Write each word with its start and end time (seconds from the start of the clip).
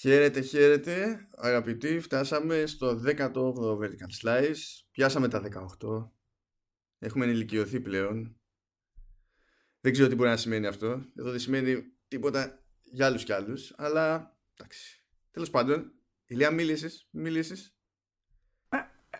Χαίρετε, 0.00 0.40
χαίρετε, 0.40 1.28
αγαπητοί. 1.36 2.00
Φτάσαμε 2.00 2.66
στο 2.66 3.02
18ο 3.04 3.78
Vertical 3.78 4.22
Slice. 4.22 4.54
Πιάσαμε 4.90 5.28
τα 5.28 5.42
18. 5.80 6.10
Έχουμε 6.98 7.24
ενηλικιωθεί 7.24 7.80
πλέον. 7.80 8.40
Δεν 9.80 9.92
ξέρω 9.92 10.08
τι 10.08 10.14
μπορεί 10.14 10.28
να 10.28 10.36
σημαίνει 10.36 10.66
αυτό. 10.66 11.04
Εδώ 11.16 11.30
δεν 11.30 11.40
σημαίνει 11.40 11.82
τίποτα 12.08 12.64
για 12.82 13.06
άλλους 13.06 13.24
κι 13.24 13.32
άλλους. 13.32 13.74
Αλλά, 13.76 14.36
εντάξει. 14.54 15.04
Τέλος 15.30 15.50
πάντων, 15.50 15.92
Ηλία, 16.26 16.50
μίλησες. 16.50 17.08
Μίλησες. 17.10 17.76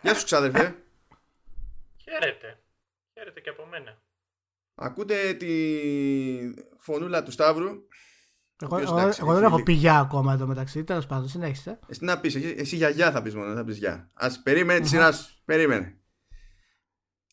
Γεια 0.01 0.15
σου, 0.15 0.25
ξάδερφε. 0.25 0.83
Χαίρετε. 1.97 2.63
Χαίρετε 3.13 3.39
και 3.39 3.49
από 3.49 3.65
μένα. 3.65 4.03
Ακούτε 4.75 5.33
τη 5.33 6.53
φωνούλα 6.77 7.23
του 7.23 7.31
Σταύρου. 7.31 7.87
Εγώ, 8.61 8.75
οποίος, 8.75 8.89
εγώ, 8.89 8.99
εντάξει, 8.99 9.19
εγώ 9.23 9.29
δεν 9.33 9.39
έχει 9.43 9.47
έχω 9.49 9.57
λι- 9.57 9.63
πει 9.65 9.73
γεια 9.73 9.99
ακόμα 9.99 10.33
εδώ 10.33 10.47
μεταξύ. 10.47 10.83
Τέλος 10.83 11.05
πάντων, 11.05 11.27
συνέχισε. 11.27 11.79
Εσύ 11.87 12.03
να 12.05 12.19
πεις, 12.19 12.35
εσύ, 12.35 12.55
εσύ 12.57 12.75
για 12.75 12.89
γεια 12.89 13.11
θα 13.11 13.21
πεις 13.21 13.35
μόνο, 13.35 13.53
θα 13.55 13.63
πεις 13.63 13.77
γεια. 13.77 14.09
Ας 14.13 14.41
περίμενε 14.41 14.79
τη 14.79 14.87
σειρά 14.87 15.11
σου, 15.11 15.35
περίμενε. 15.45 15.95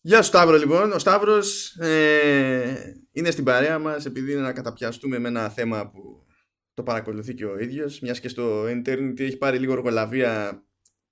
Γεια 0.00 0.22
σου 0.22 0.28
Σταύρο 0.28 0.56
λοιπόν, 0.56 0.92
ο 0.92 0.98
Σταύρος 0.98 1.76
ε, 1.76 2.94
είναι 3.12 3.30
στην 3.30 3.44
παρέα 3.44 3.78
μας 3.78 4.04
επειδή 4.06 4.32
είναι 4.32 4.40
να 4.40 4.52
καταπιαστούμε 4.52 5.18
με 5.18 5.28
ένα 5.28 5.48
θέμα 5.48 5.90
που 5.90 6.26
το 6.74 6.82
παρακολουθεί 6.82 7.34
και 7.34 7.44
ο 7.44 7.58
ίδιος, 7.58 8.00
μιας 8.00 8.20
και 8.20 8.28
στο 8.28 8.62
internet 8.64 9.14
έχει 9.20 9.36
πάρει 9.36 9.58
λίγο 9.58 9.72
οργολαβία 9.72 10.62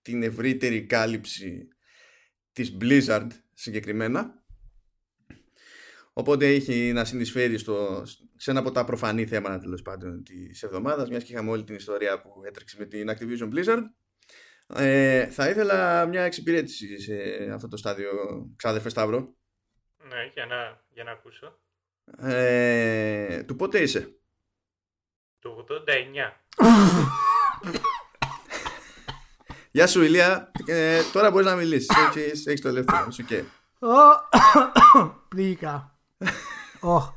την 0.03 0.23
ευρύτερη 0.23 0.87
κάλυψη 0.87 1.69
της 2.53 2.77
Blizzard 2.81 3.27
συγκεκριμένα. 3.53 4.45
Οπότε 6.19 6.47
έχει 6.47 6.93
να 6.93 7.05
συνεισφέρει 7.05 7.59
στο, 7.59 8.03
σε 8.37 8.51
ένα 8.51 8.61
από 8.61 8.71
τα 8.71 8.85
προφανή 8.85 9.27
θέματα 9.27 9.59
τέλος 9.59 9.83
πάντων 9.83 10.23
της 10.23 10.63
εβδομάδας, 10.63 11.09
μιας 11.09 11.25
και 11.25 11.33
είχαμε 11.33 11.51
όλη 11.51 11.65
την 11.65 11.75
ιστορία 11.75 12.21
που 12.21 12.43
έτρεξε 12.45 12.77
με 12.79 12.85
την 12.85 13.11
Activision 13.11 13.55
Blizzard. 13.55 13.83
Ε, 14.75 15.27
θα 15.27 15.49
ήθελα 15.49 16.07
μια 16.07 16.23
εξυπηρέτηση 16.23 17.01
σε 17.01 17.15
αυτό 17.53 17.69
το 17.69 17.77
στάδιο, 17.77 18.11
ξάδερφε 18.57 18.89
Σταύρο. 18.89 19.37
Ναι, 19.97 20.31
για 20.35 20.47
να, 20.47 20.85
για 20.89 21.05
να 21.05 21.11
ακούσω. 21.11 21.61
Ε, 22.19 23.43
του 23.43 23.57
πότε 23.57 23.81
είσαι; 23.81 24.19
Το 25.39 25.67
89. 25.69 25.83
Γεια 29.71 29.87
σου 29.87 30.03
Ηλία, 30.03 30.51
ε, 30.67 31.01
τώρα 31.13 31.31
μπορείς 31.31 31.47
να 31.47 31.55
μιλήσεις, 31.55 31.97
έχεις, 31.97 32.47
έχεις 32.47 32.61
το 32.61 32.69
ελεύθερο, 32.69 33.07
είσαι 33.09 33.25
okay. 33.29 33.45
Πλήγηκα. 35.29 35.96
Οχ. 36.81 37.13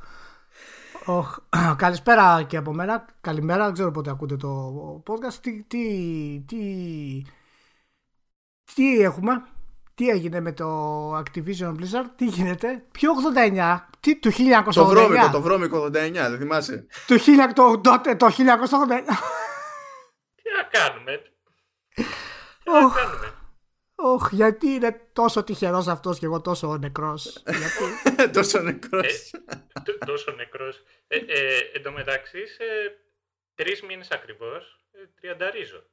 Οχ. 1.06 1.38
Καλησπέρα 1.76 2.44
και 2.44 2.58
από 2.58 2.74
μένα. 2.74 3.06
Καλημέρα. 3.22 3.66
Δεν 3.66 3.74
ξέρω 3.74 3.92
πότε 3.92 4.10
ακούτε 4.10 4.36
το 4.36 5.04
podcast. 5.08 5.34
Τι, 5.42 5.64
τι, 5.64 6.44
τι, 6.48 7.22
τι 8.74 9.02
έχουμε; 9.02 9.44
Τι 9.96 10.10
έγινε 10.10 10.40
με 10.40 10.52
το 10.52 11.18
Activision 11.18 11.76
Blizzard; 11.76 12.10
Τι 12.16 12.26
γίνεται; 12.26 12.86
Ποιο 12.92 13.12
89. 13.58 13.78
Τι, 14.00 14.16
του 14.20 14.32
1989. 14.32 14.74
Το 14.74 14.86
βρώμικο, 14.86 15.30
το 15.30 15.42
βρώμικο 15.42 15.86
89, 15.86 15.92
δεν 15.92 16.38
θυμάσαι; 16.38 16.88
Το, 17.08 17.16
1000 17.16 17.20
το, 17.56 17.80
τότε, 17.80 18.16
το 18.16 18.26
1989. 18.26 18.32
Τι 20.36 20.50
να 20.58 20.64
κάνουμε; 20.72 21.22
Τι 21.94 22.04
να 22.72 22.86
Οχ. 22.86 22.96
κάνουμε; 22.96 23.34
Οχ, 24.04 24.30
γιατί 24.32 24.68
είναι 24.68 25.10
τόσο 25.14 25.44
τυχερός 25.44 25.88
αυτός 25.88 26.20
και 26.20 26.26
εγώ 26.26 26.42
τόσο 26.42 26.78
νεκρός. 26.78 27.44
γιατί... 27.46 28.32
Τόσο 28.38 28.60
νεκρός. 28.62 29.32
Τ- 29.84 30.06
Τόσο 30.06 30.32
νεκρός. 30.32 30.84
Ε, 31.08 31.18
ε, 31.18 31.58
εν 31.74 31.84
τω 31.84 31.92
μεταξύ, 31.92 32.48
σε 32.48 32.64
τρεις 33.56 33.82
μήνες 33.82 34.12
ακριβώς, 34.12 34.80
ε, 34.92 34.98
τριανταρίζω. 35.22 35.84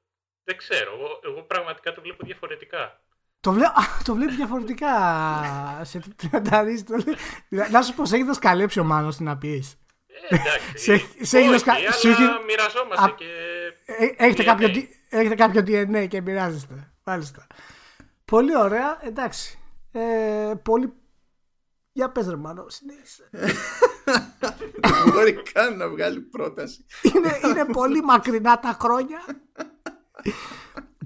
Δεν 0.45 0.57
ξέρω. 0.57 0.93
Εγώ, 0.95 1.21
εγώ 1.25 1.43
πραγματικά 1.43 1.93
το 1.93 2.01
βλέπω 2.01 2.25
διαφορετικά. 2.27 3.01
Το, 3.41 3.53
βλέ... 3.53 3.65
Α, 3.67 3.73
το 4.05 4.15
βλέπεις 4.15 4.37
διαφορετικά 4.37 4.91
σε 5.84 6.01
τριανταρίζεις. 6.17 6.84
Το... 6.84 6.97
λέει- 7.50 7.71
Να 7.71 7.83
σου 7.83 7.95
πω, 7.95 8.06
σε 8.06 8.15
έχεις 8.15 8.27
δασκαλέψει 8.27 8.81
ο 8.81 8.84
Μάνος 8.84 9.16
τι 9.16 9.22
να 9.22 9.37
πεις. 9.39 9.77
Ε, 10.28 10.34
εντάξει. 10.34 10.78
Σε- 10.78 10.97
σε 11.25 11.39
έχεις 11.39 11.49
Όχι, 11.49 11.49
δοσκα- 11.49 11.75
αλλά 11.77 11.93
σου 11.93 12.09
έχει- 12.09 12.45
μοιραζόμαστε 12.47 13.05
Α- 13.05 13.15
και... 13.16 13.25
Ε, 13.84 14.25
έχετε, 14.25 14.43
DNA. 14.43 14.47
κάποιο, 14.47 14.69
D- 14.69 14.87
έχετε 15.09 15.34
κάποιο 15.34 15.61
DNA 15.66 16.06
και 16.09 16.21
μοιράζεστε. 16.21 16.93
Μάλιστα. 17.05 17.47
Πολύ 18.26 18.56
ωραία, 18.56 18.98
εντάξει. 19.03 19.59
Ε, 19.92 20.53
πολύ... 20.62 20.92
Για 21.92 22.10
πες 22.10 22.26
ρε 22.28 22.37
Μάνο, 22.37 22.69
συνέχισε. 22.69 23.28
Δεν 23.31 25.12
μπορεί 25.12 25.32
καν 25.53 25.76
να 25.76 25.88
βγάλει 25.88 26.20
πρόταση. 26.20 26.84
είναι, 27.03 27.38
είναι 27.44 27.65
πολύ 27.72 28.03
μακρινά 28.03 28.60
τα 28.60 28.76
χρόνια. 28.81 29.19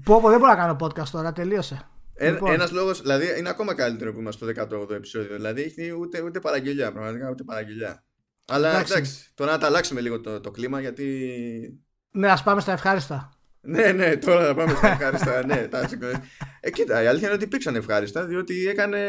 πω, 0.03 0.21
πω, 0.21 0.29
δεν 0.29 0.39
μπορώ 0.39 0.51
να 0.51 0.57
κάνω 0.57 0.75
podcast 0.79 1.07
τώρα, 1.11 1.31
τελείωσε. 1.33 1.89
Ένα 2.13 2.31
Λοιπόν. 2.31 2.51
ένας 2.51 2.71
λόγος, 2.71 3.01
δηλαδή 3.01 3.39
είναι 3.39 3.49
ακόμα 3.49 3.75
καλύτερο 3.75 4.13
που 4.13 4.19
είμαστε 4.19 4.53
στο 4.53 4.65
18ο 4.77 4.91
επεισόδιο. 4.91 5.35
Δηλαδή 5.35 5.61
έχει 5.61 5.91
ούτε, 5.91 6.21
ούτε 6.21 6.39
παραγγελιά, 6.39 6.91
πραγματικά 6.91 7.29
ούτε 7.29 7.43
παραγγελιά. 7.43 8.03
Αλλά 8.47 8.69
Εντάξει. 8.69 8.93
εντάξει, 8.93 9.31
τώρα 9.33 9.51
να 9.51 9.57
τα 9.57 9.65
αλλάξουμε 9.65 10.01
λίγο 10.01 10.21
το, 10.21 10.39
το 10.39 10.51
κλίμα 10.51 10.79
γιατί. 10.81 11.79
Ναι, 12.11 12.31
ας 12.31 12.43
πάμε 12.43 12.61
στα 12.61 12.71
ευχάριστα. 12.71 13.31
Ναι, 13.63 13.91
ναι, 13.91 14.17
τώρα 14.17 14.47
να 14.47 14.55
πάμε 14.55 14.73
στα 14.75 14.87
ευχάριστα. 14.91 15.45
ναι, 15.45 15.67
τα 15.67 15.87
συγχωρείτε. 15.87 16.21
ε, 16.59 16.69
κοίτα, 16.71 17.03
η 17.03 17.05
αλήθεια 17.05 17.27
είναι 17.27 17.35
ότι 17.35 17.45
υπήρξαν 17.45 17.75
ευχάριστα 17.75 18.25
διότι 18.25 18.67
έκανε 18.67 18.99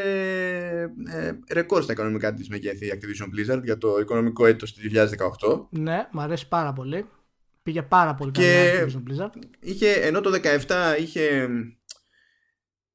ε, 1.13 1.33
ρεκόρ 1.53 1.83
στα 1.83 1.93
οικονομικά 1.93 2.35
της 2.35 2.49
μεγέθη 2.49 2.87
η 2.87 2.93
Activision 2.95 3.27
Blizzard 3.55 3.63
για 3.63 3.79
το 3.79 3.99
οικονομικό 4.01 4.47
έτος 4.47 4.73
του 4.73 4.81
2018. 4.93 5.67
Ναι, 5.71 6.09
μου 6.13 6.21
αρέσει 6.21 6.49
πάρα 6.49 6.73
πολύ. 6.73 7.07
Πήγε 7.63 7.83
πάρα 7.83 8.15
πολύ 8.15 8.31
Και- 8.31 8.43
καλά 8.43 8.83
η 8.83 8.87
Activision 8.87 9.11
Blizzard. 9.11 9.43
Είχε, 9.61 9.93
ενώ 9.93 10.21
το 10.21 10.31
17 10.67 10.97
είχε 11.01 11.49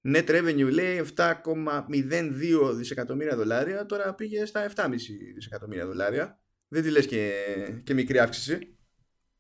net 0.08 0.30
revenue 0.30 0.70
λέει 0.72 1.06
7,02 1.18 2.74
δισεκατομμύρια 2.76 3.36
δολάρια 3.36 3.86
τώρα 3.86 4.14
πήγε 4.14 4.46
στα 4.46 4.72
7,5 4.76 4.88
δισεκατομμύρια 5.36 5.86
δολάρια 5.86 6.40
δεν 6.68 6.84
τη 6.84 6.90
λες 6.90 7.06
και, 7.08 7.32
και 7.84 7.94
μικρή 7.94 8.20
αύξηση 8.20 8.77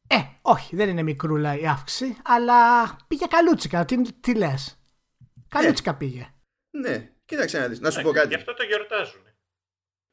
Ε, 0.08 0.16
όχι, 0.42 0.76
δεν 0.76 0.90
είναι 0.90 1.04
μικρούλα 1.04 1.60
η 1.60 1.68
αύξηση, 1.68 2.18
αλλά 2.24 2.86
πήγε 3.08 3.26
καλούτσικα. 3.26 3.86
Τι, 3.86 4.14
τι 4.14 4.36
λες; 4.36 4.80
Καλούτσικα 5.48 5.96
πήγε. 5.96 6.34
ναι 6.70 7.12
κοίταξε 7.26 7.60
να 7.60 7.68
δεις 7.68 7.80
να 7.80 7.92
σου 7.92 8.02
πω 8.02 8.10
Εντάξει, 8.10 8.28
Γι' 8.28 8.34
κάτι 8.36 8.42
αυτό 8.50 8.54
το 8.54 8.64
γιορτάζουν. 8.64 9.22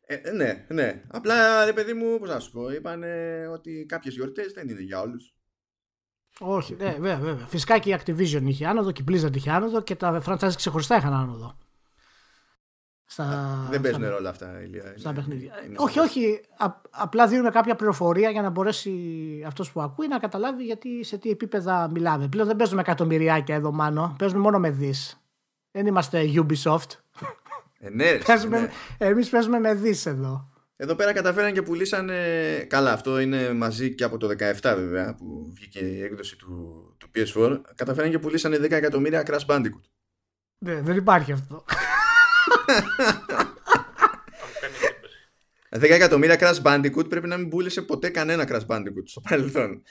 ε, 0.06 0.30
ναι 0.30 0.66
ναι 0.68 1.02
απλά 1.08 1.64
ρε 1.64 1.72
παιδί 1.72 1.92
μου 1.92 2.18
πώς 2.18 2.28
να 2.28 2.40
σου 2.40 2.50
πω 2.50 2.70
είπανε 2.70 3.46
ότι 3.52 3.86
κάποιες 3.88 4.14
γιορτές 4.14 4.52
δεν 4.52 4.68
είναι 4.68 4.80
για 4.80 5.00
όλους 5.00 5.34
Όχι, 6.38 6.74
ναι, 6.74 6.90
βέβαια, 6.90 7.16
βέβαια. 7.16 7.46
Φυσικά 7.46 7.78
και 7.78 7.90
η 7.90 7.98
Activision 8.04 8.42
είχε 8.44 8.66
άνοδο 8.66 8.92
και 8.92 9.02
η 9.02 9.04
Blizzard 9.08 9.36
είχε 9.36 9.50
άνοδο 9.50 9.82
και 9.82 9.94
τα 9.94 10.22
franchise 10.26 10.52
ξεχωριστά 10.56 10.96
είχαν 10.96 11.12
άνοδο. 11.12 11.58
Στα, 13.06 13.66
δεν 13.70 13.80
παίζουν 13.80 14.00
στα, 14.00 14.10
ρόλο 14.10 14.28
αυτά 14.28 14.60
Ηλία. 14.62 14.94
στα 14.96 15.10
Είναι- 15.10 15.18
παιχνίδια. 15.18 15.52
είναι 15.66 15.74
όχι, 15.78 15.94
σαφές. 15.94 16.10
όχι. 16.10 16.40
Α, 16.56 16.66
απλά 16.90 17.26
δίνουμε 17.26 17.50
κάποια 17.50 17.74
πληροφορία 17.74 18.30
για 18.30 18.42
να 18.42 18.50
μπορέσει 18.50 18.92
αυτός 19.46 19.72
που 19.72 19.80
ακούει 19.80 20.08
να 20.08 20.18
καταλάβει 20.18 20.64
γιατί 20.64 21.04
σε 21.04 21.18
τι 21.18 21.30
επίπεδα 21.30 21.90
μιλάμε. 21.90 22.28
Πλέον 22.28 22.46
δεν 22.46 22.56
παίζουμε 22.56 22.80
εκατομμυριάκια 22.80 23.54
εδώ, 23.54 23.72
μάνο. 23.72 24.14
Παίζουμε 24.18 24.40
μόνο 24.40 24.58
με 24.58 24.70
δις. 24.70 25.18
Δεν 25.70 25.86
είμαστε 25.86 26.22
Ubisoft. 26.34 26.90
ε, 27.78 27.90
ναι, 27.90 28.10
ρε, 28.10 28.18
Παίζουμε, 28.18 28.60
ναι. 28.60 28.68
Εμείς 28.98 29.28
παίζουμε 29.28 29.58
με 29.58 29.74
δις 29.74 30.06
εδώ. 30.06 30.48
Εδώ 30.76 30.94
πέρα 30.94 31.12
καταφέραν 31.12 31.52
και 31.52 31.62
πουλήσαν. 31.62 32.10
Καλά, 32.68 32.92
αυτό 32.92 33.18
είναι 33.18 33.52
μαζί 33.52 33.94
και 33.94 34.04
από 34.04 34.16
το 34.18 34.26
17 34.28 34.74
βέβαια 34.76 35.14
που 35.14 35.52
βγήκε 35.54 35.78
η 35.78 36.02
έκδοση 36.02 36.36
του, 36.36 36.84
του 36.98 37.08
PS4. 37.14 37.60
Καταφέραν 37.74 38.10
και 38.10 38.18
πουλήσαν 38.18 38.52
10 38.52 38.70
εκατομμύρια 38.70 39.22
Crash 39.26 39.46
Bandicoot. 39.46 39.80
Ναι, 40.58 40.80
δεν 40.80 40.96
υπάρχει 40.96 41.32
αυτό. 41.32 41.64
Θα 41.64 41.64
μου 41.64 41.64
κάνει 41.64 41.82
εντύπωση. 41.96 42.43
10 45.70 45.82
εκατομμύρια 45.82 46.36
Crash 46.40 46.62
Bandicoot 46.62 47.08
πρέπει 47.08 47.26
να 47.28 47.36
μην 47.36 47.48
πούλησε 47.48 47.82
ποτέ 47.82 48.08
κανένα 48.08 48.44
Crash 48.48 48.66
Bandicoot 48.66 49.02
στο 49.04 49.20
παρελθόν. 49.20 49.82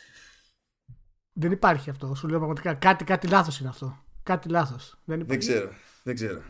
δεν 1.34 1.52
υπάρχει 1.52 1.90
αυτό. 1.90 2.16
Σου 2.16 2.28
λέω 2.28 2.38
πραγματικά 2.38 2.74
κάτι, 2.74 3.04
κάτι 3.04 3.28
λάθος 3.28 3.60
είναι 3.60 3.70
αυτό. 3.70 4.04
Κάτι 4.24 4.50
λάθος. 4.50 4.90
Δεν 5.06 5.18
Δεν 5.18 5.20
υπάρχει. 5.20 5.48
ξέρω. 5.48 5.70
Δεν 6.04 6.16
ξέρω. 6.16 6.42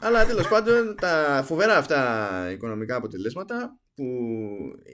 Αλλά 0.00 0.26
τέλος 0.26 0.48
πάντων 0.48 0.96
τα 1.00 1.42
φοβερά 1.46 1.76
αυτά 1.76 2.50
οικονομικά 2.52 2.96
αποτελέσματα 2.96 3.78
που 3.94 4.04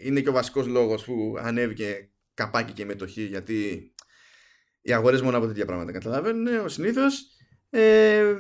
είναι 0.03 0.21
και 0.21 0.29
ο 0.29 0.33
βασικός 0.33 0.67
λόγος 0.67 1.05
που 1.05 1.37
ανέβηκε 1.39 2.11
καπάκι 2.35 2.73
και 2.73 2.83
η 2.83 2.85
μετοχή 2.85 3.23
γιατί 3.23 3.93
οι 4.81 4.93
αγορές 4.93 5.23
μόνο 5.23 5.37
από 5.37 5.47
τέτοια 5.47 5.65
πράγματα 5.65 5.93
καταλαβαίνουν 5.93 6.47
ο 6.65 6.69
συνήθως 6.69 7.27
ε, 7.71 8.35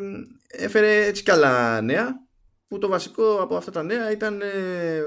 έφερε 0.48 1.04
έτσι 1.04 1.22
κι 1.22 1.30
άλλα 1.30 1.80
νέα 1.80 2.27
που 2.68 2.78
το 2.78 2.88
βασικό 2.88 3.36
από 3.40 3.56
αυτά 3.56 3.70
τα 3.70 3.82
νέα 3.82 4.10
ήταν 4.10 4.40
ε, 4.40 5.02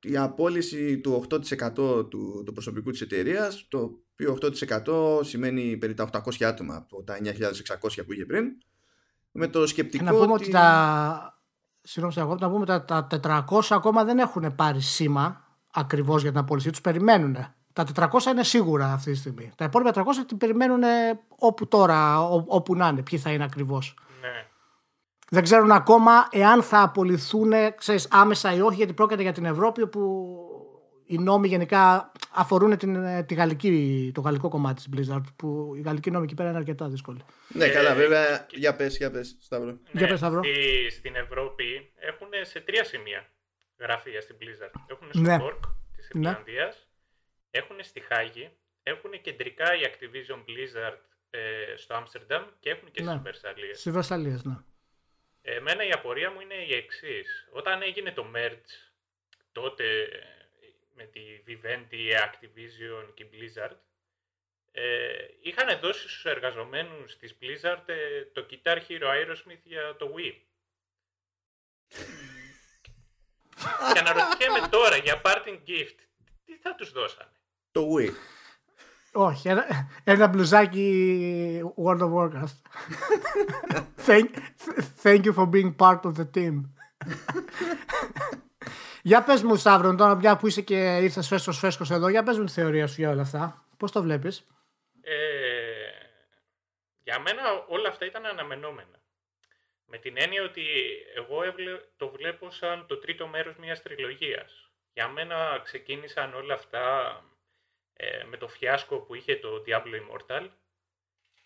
η 0.00 0.16
απόλυση 0.16 0.98
του 0.98 1.24
8% 1.30 1.40
του, 1.74 2.42
του 2.46 2.52
προσωπικού 2.52 2.90
της 2.90 3.00
εταιρείας 3.00 3.66
το 3.68 3.78
οποίο 4.12 4.38
8% 4.86 5.24
σημαίνει 5.24 5.76
περί 5.76 5.94
τα 5.94 6.10
800 6.12 6.44
άτομα 6.44 6.76
από 6.76 7.02
τα 7.02 7.18
9.600 7.22 8.04
που 8.06 8.12
είχε 8.12 8.24
πριν 8.24 8.44
με 9.36 9.48
το 9.48 9.60
Και 9.60 9.66
σκεπτικό 9.66 10.04
να 10.04 10.12
πούμε 10.12 10.32
ότι 10.32 10.50
τα. 10.50 11.30
Συγγνώμη, 11.82 12.14
εγώ 12.16 12.36
να 12.40 12.50
πούμε 12.50 12.66
τα, 12.66 12.84
τα 12.84 13.44
400 13.50 13.60
ακόμα 13.70 14.04
δεν 14.04 14.18
έχουν 14.18 14.54
πάρει 14.54 14.80
σήμα 14.80 15.44
ακριβώς 15.72 16.22
για 16.22 16.30
την 16.30 16.40
απόλυση 16.40 16.70
τους. 16.70 16.80
Περιμένουν. 16.80 17.36
Τα 17.72 17.86
400 17.94 18.08
είναι 18.30 18.44
σίγουρα 18.44 18.92
αυτή 18.92 19.12
τη 19.12 19.18
στιγμή. 19.18 19.52
Τα 19.56 19.64
υπόλοιπα 19.64 19.92
400 19.94 20.02
την 20.26 20.36
περιμένουν 20.36 20.82
όπου 21.28 21.68
τώρα, 21.68 22.28
όπου 22.28 22.74
να 22.74 22.88
είναι, 22.88 23.02
ποιοι 23.02 23.18
θα 23.18 23.30
είναι 23.32 23.44
ακριβώς. 23.44 23.94
Ναι. 25.30 25.38
Δεν 25.38 25.42
ξέρουν 25.42 25.70
ακόμα 25.70 26.28
εάν 26.30 26.62
θα 26.62 26.82
απολυθούν 26.82 27.52
ξέρεις, 27.76 28.08
άμεσα 28.10 28.54
ή 28.54 28.60
όχι, 28.60 28.76
γιατί 28.76 28.92
πρόκειται 28.92 29.22
για 29.22 29.32
την 29.32 29.44
Ευρώπη, 29.44 29.82
όπου 29.82 30.00
οι 31.06 31.18
νόμοι 31.18 31.48
γενικά 31.48 32.12
αφορούν 32.32 32.76
την, 32.76 33.26
τη 33.26 33.34
γαλλική, 33.34 34.10
το 34.14 34.20
γαλλικό 34.20 34.48
κομμάτι 34.48 34.82
της 34.82 34.88
Blizzard, 35.10 35.22
που 35.36 35.72
οι 35.76 35.80
γαλλικοί 35.80 36.10
νόμοι 36.10 36.24
εκεί 36.24 36.34
πέρα 36.34 36.48
είναι 36.48 36.58
αρκετά 36.58 36.88
δύσκολοι. 36.88 37.20
Ναι, 37.48 37.68
καλά, 37.68 37.94
βέβαια. 37.94 38.46
Για 38.50 38.76
πες, 38.76 38.96
για 38.96 39.10
πες, 39.10 39.36
Σταύρο. 39.40 39.70
Ναι, 39.70 39.78
Για 39.92 40.06
πες, 40.06 40.18
Σταύρο. 40.18 40.42
στη- 40.44 40.90
στην 40.90 41.14
Ευρώπη 41.14 41.92
έχουν 41.96 42.28
σε 42.42 42.60
τρία 42.60 42.84
σημεία 42.84 43.26
γραφεία 43.78 44.20
στην 44.20 44.36
Blizzard. 44.40 44.80
Έχουν 44.86 45.08
στο 45.10 45.20
Ναι. 45.20 45.36
Cork 45.40 45.60
της 45.96 46.10
Ναι. 46.14 46.28
Ιρλανδίας, 46.28 46.88
έχουν 47.50 47.76
στη 47.80 48.00
Χάγη, 48.00 48.50
έχουν 48.82 49.10
κεντρικά 49.22 49.64
η 49.74 49.80
Activision 49.90 50.38
Blizzard 50.38 50.98
ε, 51.30 51.38
στο 51.76 51.94
Άμστερνταμ 51.94 52.42
και 52.60 52.70
έχουν 52.70 52.90
και 52.90 53.02
Ναι. 53.02 53.10
στις 53.10 53.22
Βερσαλίες. 53.22 53.78
Στις 53.80 53.92
Βερσαλίε, 53.92 54.36
ναι. 54.42 54.54
Εμένα 55.48 55.84
η 55.84 55.90
απορία 55.90 56.30
μου 56.30 56.40
είναι 56.40 56.54
η 56.54 56.74
εξής. 56.74 57.48
Όταν 57.50 57.82
έγινε 57.82 58.12
το 58.12 58.30
merge, 58.34 58.92
τότε 59.52 60.02
ε, 60.02 60.22
με 60.94 61.04
τη 61.04 61.20
Vivendi, 61.46 62.24
Activision 62.24 63.14
και 63.14 63.22
η 63.22 63.30
Blizzard, 63.32 63.76
ε, 64.72 65.26
είχαν 65.40 65.80
δώσει 65.80 66.00
στους 66.00 66.24
εργαζομένους 66.24 67.16
της 67.16 67.38
Blizzard 67.40 67.82
ε, 67.86 68.24
το 68.24 68.46
Guitar 68.50 68.78
Hero 68.88 69.04
Aerosmith 69.04 69.62
για 69.62 69.96
το 69.96 70.14
Wii. 70.16 70.36
και 73.92 73.98
αναρωτιέμαι 73.98 74.68
τώρα 74.70 74.96
για 74.96 75.20
parting 75.24 75.58
gift, 75.66 75.98
τι 76.44 76.56
θα 76.56 76.74
τους 76.74 76.92
δώσανε; 76.92 77.32
Το 77.70 77.94
Wii. 77.94 78.35
Όχι, 79.18 79.48
ένα, 79.48 79.64
ένα 80.04 80.26
μπλουζάκι 80.26 81.62
World 81.84 82.00
of 82.00 82.12
Warcraft. 82.14 82.56
thank, 84.06 84.28
thank 85.02 85.24
you 85.24 85.32
for 85.34 85.46
being 85.50 85.74
part 85.76 86.00
of 86.04 86.12
the 86.20 86.30
team. 86.34 86.60
για 89.02 89.22
πες 89.22 89.42
μου 89.42 89.56
Σταύρο, 89.56 89.94
τώρα 89.94 90.14
μια 90.14 90.36
που 90.36 90.46
είσαι 90.46 90.60
και 90.62 90.96
ήρθες 90.96 91.26
φέσκος 91.28 91.58
φέσκος 91.58 91.90
εδώ, 91.90 92.08
για 92.08 92.22
πες 92.22 92.38
μου 92.38 92.44
τη 92.44 92.52
θεωρία 92.52 92.86
σου 92.86 92.94
για 93.00 93.10
όλα 93.10 93.22
αυτά. 93.22 93.64
Πώς 93.76 93.92
το 93.92 94.02
βλέπεις; 94.02 94.46
Ε, 95.00 95.14
για 97.02 97.18
μένα 97.20 97.42
όλα 97.68 97.88
αυτά 97.88 98.06
ήταν 98.06 98.26
αναμενόμενα. 98.26 99.00
Με 99.86 99.98
την 99.98 100.14
έννοια 100.18 100.42
ότι 100.42 100.62
εγώ 101.16 101.42
έβλε- 101.42 101.80
το 101.96 102.08
βλέπω 102.08 102.50
σαν 102.50 102.86
το 102.86 102.98
τρίτο 102.98 103.26
μέρος 103.26 103.56
μιας 103.56 103.82
τριλογίας. 103.82 104.70
Για 104.92 105.08
μένα 105.08 105.60
ξεκίνησαν 105.62 106.34
όλα 106.34 106.54
αυτά 106.54 106.84
ε, 107.96 108.24
με 108.24 108.36
το 108.36 108.48
φιάσκο 108.48 108.98
που 109.00 109.14
είχε 109.14 109.36
το 109.36 109.62
Diablo 109.66 109.94
Immortal, 110.02 110.48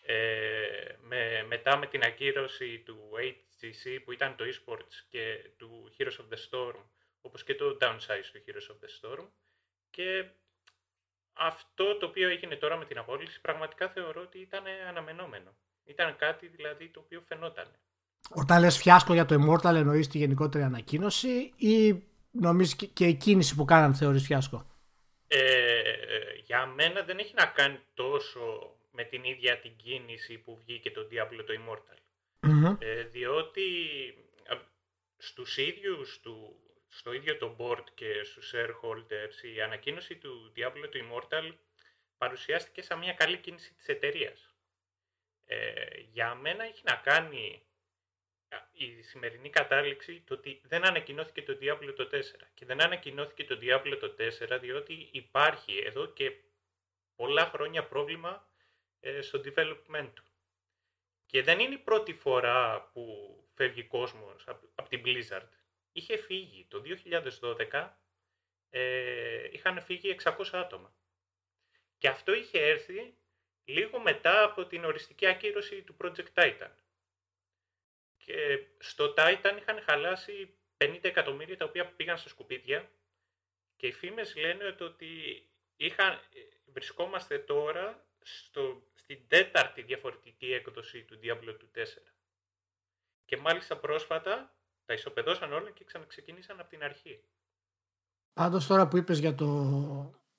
ε, 0.05 0.95
με, 1.01 1.43
μετά 1.47 1.77
με 1.77 1.87
την 1.87 2.03
ακύρωση 2.03 2.79
του 2.85 3.09
HGC 3.17 3.99
που 4.03 4.11
ήταν 4.11 4.35
το 4.35 4.43
eSports 4.43 4.95
και 5.09 5.51
του 5.57 5.91
Heroes 5.97 6.03
of 6.21 6.33
the 6.33 6.37
Storm, 6.49 6.79
όπως 7.21 7.43
και 7.43 7.55
το 7.55 7.77
downsize 7.81 8.25
του 8.31 8.43
Heroes 8.45 8.71
of 8.73 8.77
the 8.85 8.89
Storm, 9.19 9.27
και 9.89 10.25
αυτό 11.33 11.97
το 11.97 12.05
οποίο 12.05 12.29
έγινε 12.29 12.55
τώρα 12.55 12.77
με 12.77 12.85
την 12.85 12.97
απόλυση 12.97 13.41
πραγματικά 13.41 13.89
θεωρώ 13.89 14.21
ότι 14.21 14.39
ήταν 14.39 14.63
αναμενόμενο. 14.87 15.55
Ήταν 15.83 16.15
κάτι 16.15 16.47
δηλαδή 16.47 16.89
το 16.89 16.99
οποίο 16.99 17.21
φαινόταν. 17.27 17.67
Όταν 18.29 18.61
λες 18.61 18.77
φιάσκο 18.77 19.13
για 19.13 19.25
το 19.25 19.35
Immortal 19.35 19.75
εννοείς 19.75 20.07
τη 20.07 20.17
γενικότερη 20.17 20.63
ανακοίνωση 20.63 21.53
ή 21.55 22.03
νομίζεις 22.31 22.75
και- 22.75 22.85
και 22.87 23.07
η 23.07 23.13
κίνηση 23.13 23.55
που 23.55 23.65
κάναν 23.65 23.95
θεωρείς 23.95 24.25
φιάσκο; 24.25 24.65
Ε, 25.27 25.70
για 26.51 26.65
μένα 26.65 27.03
δεν 27.03 27.17
έχει 27.19 27.33
να 27.33 27.45
κάνει 27.45 27.79
τόσο 27.93 28.75
με 28.91 29.03
την 29.03 29.23
ίδια 29.23 29.59
την 29.59 29.75
κίνηση 29.75 30.37
που 30.37 30.57
βγήκε 30.57 30.91
το 30.91 31.07
Diablo 31.11 31.43
το 31.45 31.53
Immortal. 31.59 31.97
Μμμ. 32.39 32.75
Ε, 32.79 33.03
διότι 33.03 33.67
α, 34.47 34.57
στους 35.17 35.57
ίδιους 35.57 36.19
του, 36.19 36.55
στο 36.89 37.13
ίδιο 37.13 37.37
το 37.37 37.55
board 37.59 37.83
και 37.93 38.23
στους 38.23 38.53
shareholders 38.55 39.53
η 39.55 39.61
ανακοίνωση 39.61 40.15
του 40.15 40.53
Diablo 40.55 40.87
του 40.89 40.99
Immortal 41.03 41.53
παρουσιάστηκε 42.17 42.81
σαν 42.81 42.99
μια 42.99 43.13
καλή 43.13 43.37
κίνηση 43.37 43.73
της 43.73 43.87
εταιρείας. 43.87 44.55
Ε, 45.45 45.83
για 46.11 46.35
μένα 46.35 46.63
έχει 46.63 46.81
να 46.85 46.95
κάνει 46.95 47.63
α, 47.63 47.70
η 48.71 49.01
σημερινή 49.01 49.49
κατάληξη 49.49 50.23
το 50.25 50.33
ότι 50.33 50.61
δεν 50.63 50.85
ανακοινώθηκε 50.85 51.41
το 51.41 51.57
Diablo 51.61 51.93
το 51.95 52.09
4 52.11 52.21
και 52.53 52.65
δεν 52.65 52.81
ανακοινώθηκε 52.81 53.43
το 53.43 53.59
Diablo 53.61 53.97
το 53.99 54.15
4 54.53 54.59
διότι 54.61 55.09
υπάρχει 55.11 55.77
εδώ 55.85 56.05
και 56.05 56.31
πολλά 57.15 57.45
χρόνια 57.45 57.87
πρόβλημα 57.87 58.49
ε, 58.99 59.21
στο 59.21 59.41
development 59.45 60.09
του. 60.13 60.23
Και 61.25 61.43
δεν 61.43 61.59
είναι 61.59 61.73
η 61.73 61.77
πρώτη 61.77 62.13
φορά 62.13 62.89
που 62.93 63.35
φεύγει 63.53 63.83
κόσμος 63.83 64.47
από, 64.47 64.69
από 64.75 64.89
την 64.89 65.01
Blizzard. 65.05 65.47
Είχε 65.91 66.17
φύγει 66.17 66.65
το 66.69 66.81
2012, 67.71 67.89
ε, 68.69 69.49
είχαν 69.51 69.81
φύγει 69.81 70.15
600 70.23 70.33
άτομα. 70.51 70.95
Και 71.97 72.07
αυτό 72.07 72.33
είχε 72.33 72.59
έρθει 72.61 73.15
λίγο 73.63 73.99
μετά 73.99 74.43
από 74.43 74.65
την 74.65 74.85
οριστική 74.85 75.25
ακύρωση 75.25 75.81
του 75.81 75.95
Project 76.01 76.33
Titan. 76.33 76.71
Και 78.25 78.67
στο 78.79 79.13
Titan 79.17 79.57
είχαν 79.59 79.81
χαλάσει 79.85 80.53
50 80.77 80.99
εκατομμύρια 81.01 81.57
τα 81.57 81.65
οποία 81.65 81.85
πήγαν 81.85 82.17
στα 82.17 82.29
σκουπίδια 82.29 82.89
και 83.75 83.87
οι 83.87 83.91
φήμες 83.91 84.35
λένε 84.35 84.75
ότι 84.79 85.07
είχαν, 85.75 86.19
βρισκόμαστε 86.65 87.39
τώρα 87.39 88.05
στο, 88.21 88.83
στην 88.93 89.27
τέταρτη 89.27 89.81
διαφορετική 89.81 90.53
έκδοση 90.53 91.03
του 91.03 91.19
Diablo 91.23 91.55
του 91.59 91.71
4. 91.75 91.79
Και 93.25 93.37
μάλιστα 93.37 93.77
πρόσφατα 93.77 94.55
τα 94.85 94.93
ισοπεδώσαν 94.93 95.53
όλα 95.53 95.71
και 95.71 95.83
ξαναξεκίνησαν 95.83 96.59
από 96.59 96.69
την 96.69 96.83
αρχή. 96.83 97.23
Πάντως 98.33 98.67
τώρα 98.67 98.87
που 98.87 98.97
είπες 98.97 99.19
για 99.19 99.35
το, 99.35 99.47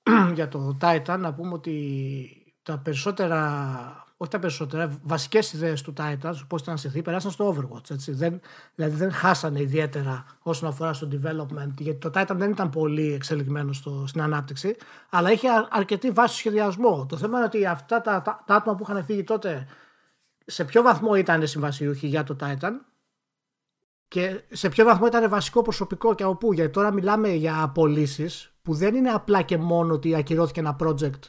για 0.37 0.47
το 0.47 0.77
Titan 0.81 1.17
να 1.19 1.33
πούμε 1.33 1.53
ότι 1.53 2.57
τα 2.61 2.79
περισσότερα, 2.79 4.02
όχι 4.23 4.31
τα 4.31 4.39
περισσότερα, 4.39 4.99
βασικές 5.03 5.53
ιδέες 5.53 5.81
του 5.81 5.93
Titan, 5.97 6.33
πώς 6.47 6.61
ήταν 6.61 6.77
στηθεί, 6.77 7.01
περάσαν 7.01 7.31
στο 7.31 7.55
Overwatch. 7.55 7.91
Έτσι. 7.91 8.11
Δεν, 8.11 8.39
δηλαδή 8.75 8.95
δεν 8.95 9.11
χάσανε 9.11 9.61
ιδιαίτερα 9.61 10.25
όσον 10.41 10.69
αφορά 10.69 10.93
στο 10.93 11.07
development, 11.11 11.73
γιατί 11.77 12.09
το 12.09 12.11
Titan 12.13 12.35
δεν 12.35 12.51
ήταν 12.51 12.69
πολύ 12.69 13.13
εξελιγμένο 13.13 13.73
στο, 13.73 14.03
στην 14.07 14.21
ανάπτυξη, 14.21 14.75
αλλά 15.09 15.31
είχε 15.31 15.49
α- 15.49 15.67
αρκετή 15.69 16.11
βάση 16.11 16.27
στο 16.27 16.37
σχεδιασμό. 16.37 17.05
Το 17.09 17.17
θέμα 17.17 17.37
είναι 17.37 17.45
ότι 17.45 17.65
αυτά 17.65 18.01
τα, 18.01 18.21
τα, 18.21 18.43
τα 18.45 18.55
άτομα 18.55 18.75
που 18.75 18.85
είχαν 18.89 19.03
φύγει 19.03 19.23
τότε, 19.23 19.67
σε 20.45 20.63
ποιο 20.63 20.81
βαθμό 20.81 21.15
ήταν 21.15 21.47
συμβασιούχοι 21.47 22.07
για 22.07 22.23
το 22.23 22.35
Titan, 22.39 22.71
και 24.07 24.41
σε 24.51 24.69
ποιο 24.69 24.85
βαθμό 24.85 25.05
ήταν 25.05 25.29
βασικό 25.29 25.61
προσωπικό 25.61 26.15
και 26.15 26.23
από 26.23 26.35
πού. 26.35 26.53
Γιατί 26.53 26.71
τώρα 26.71 26.91
μιλάμε 26.91 27.29
για 27.29 27.61
απολύσεις 27.61 28.53
που 28.61 28.73
δεν 28.73 28.95
είναι 28.95 29.09
απλά 29.09 29.41
και 29.41 29.57
μόνο 29.57 29.93
ότι 29.93 30.15
ακυρώθηκε 30.15 30.59
ένα 30.59 30.75
project 30.79 31.19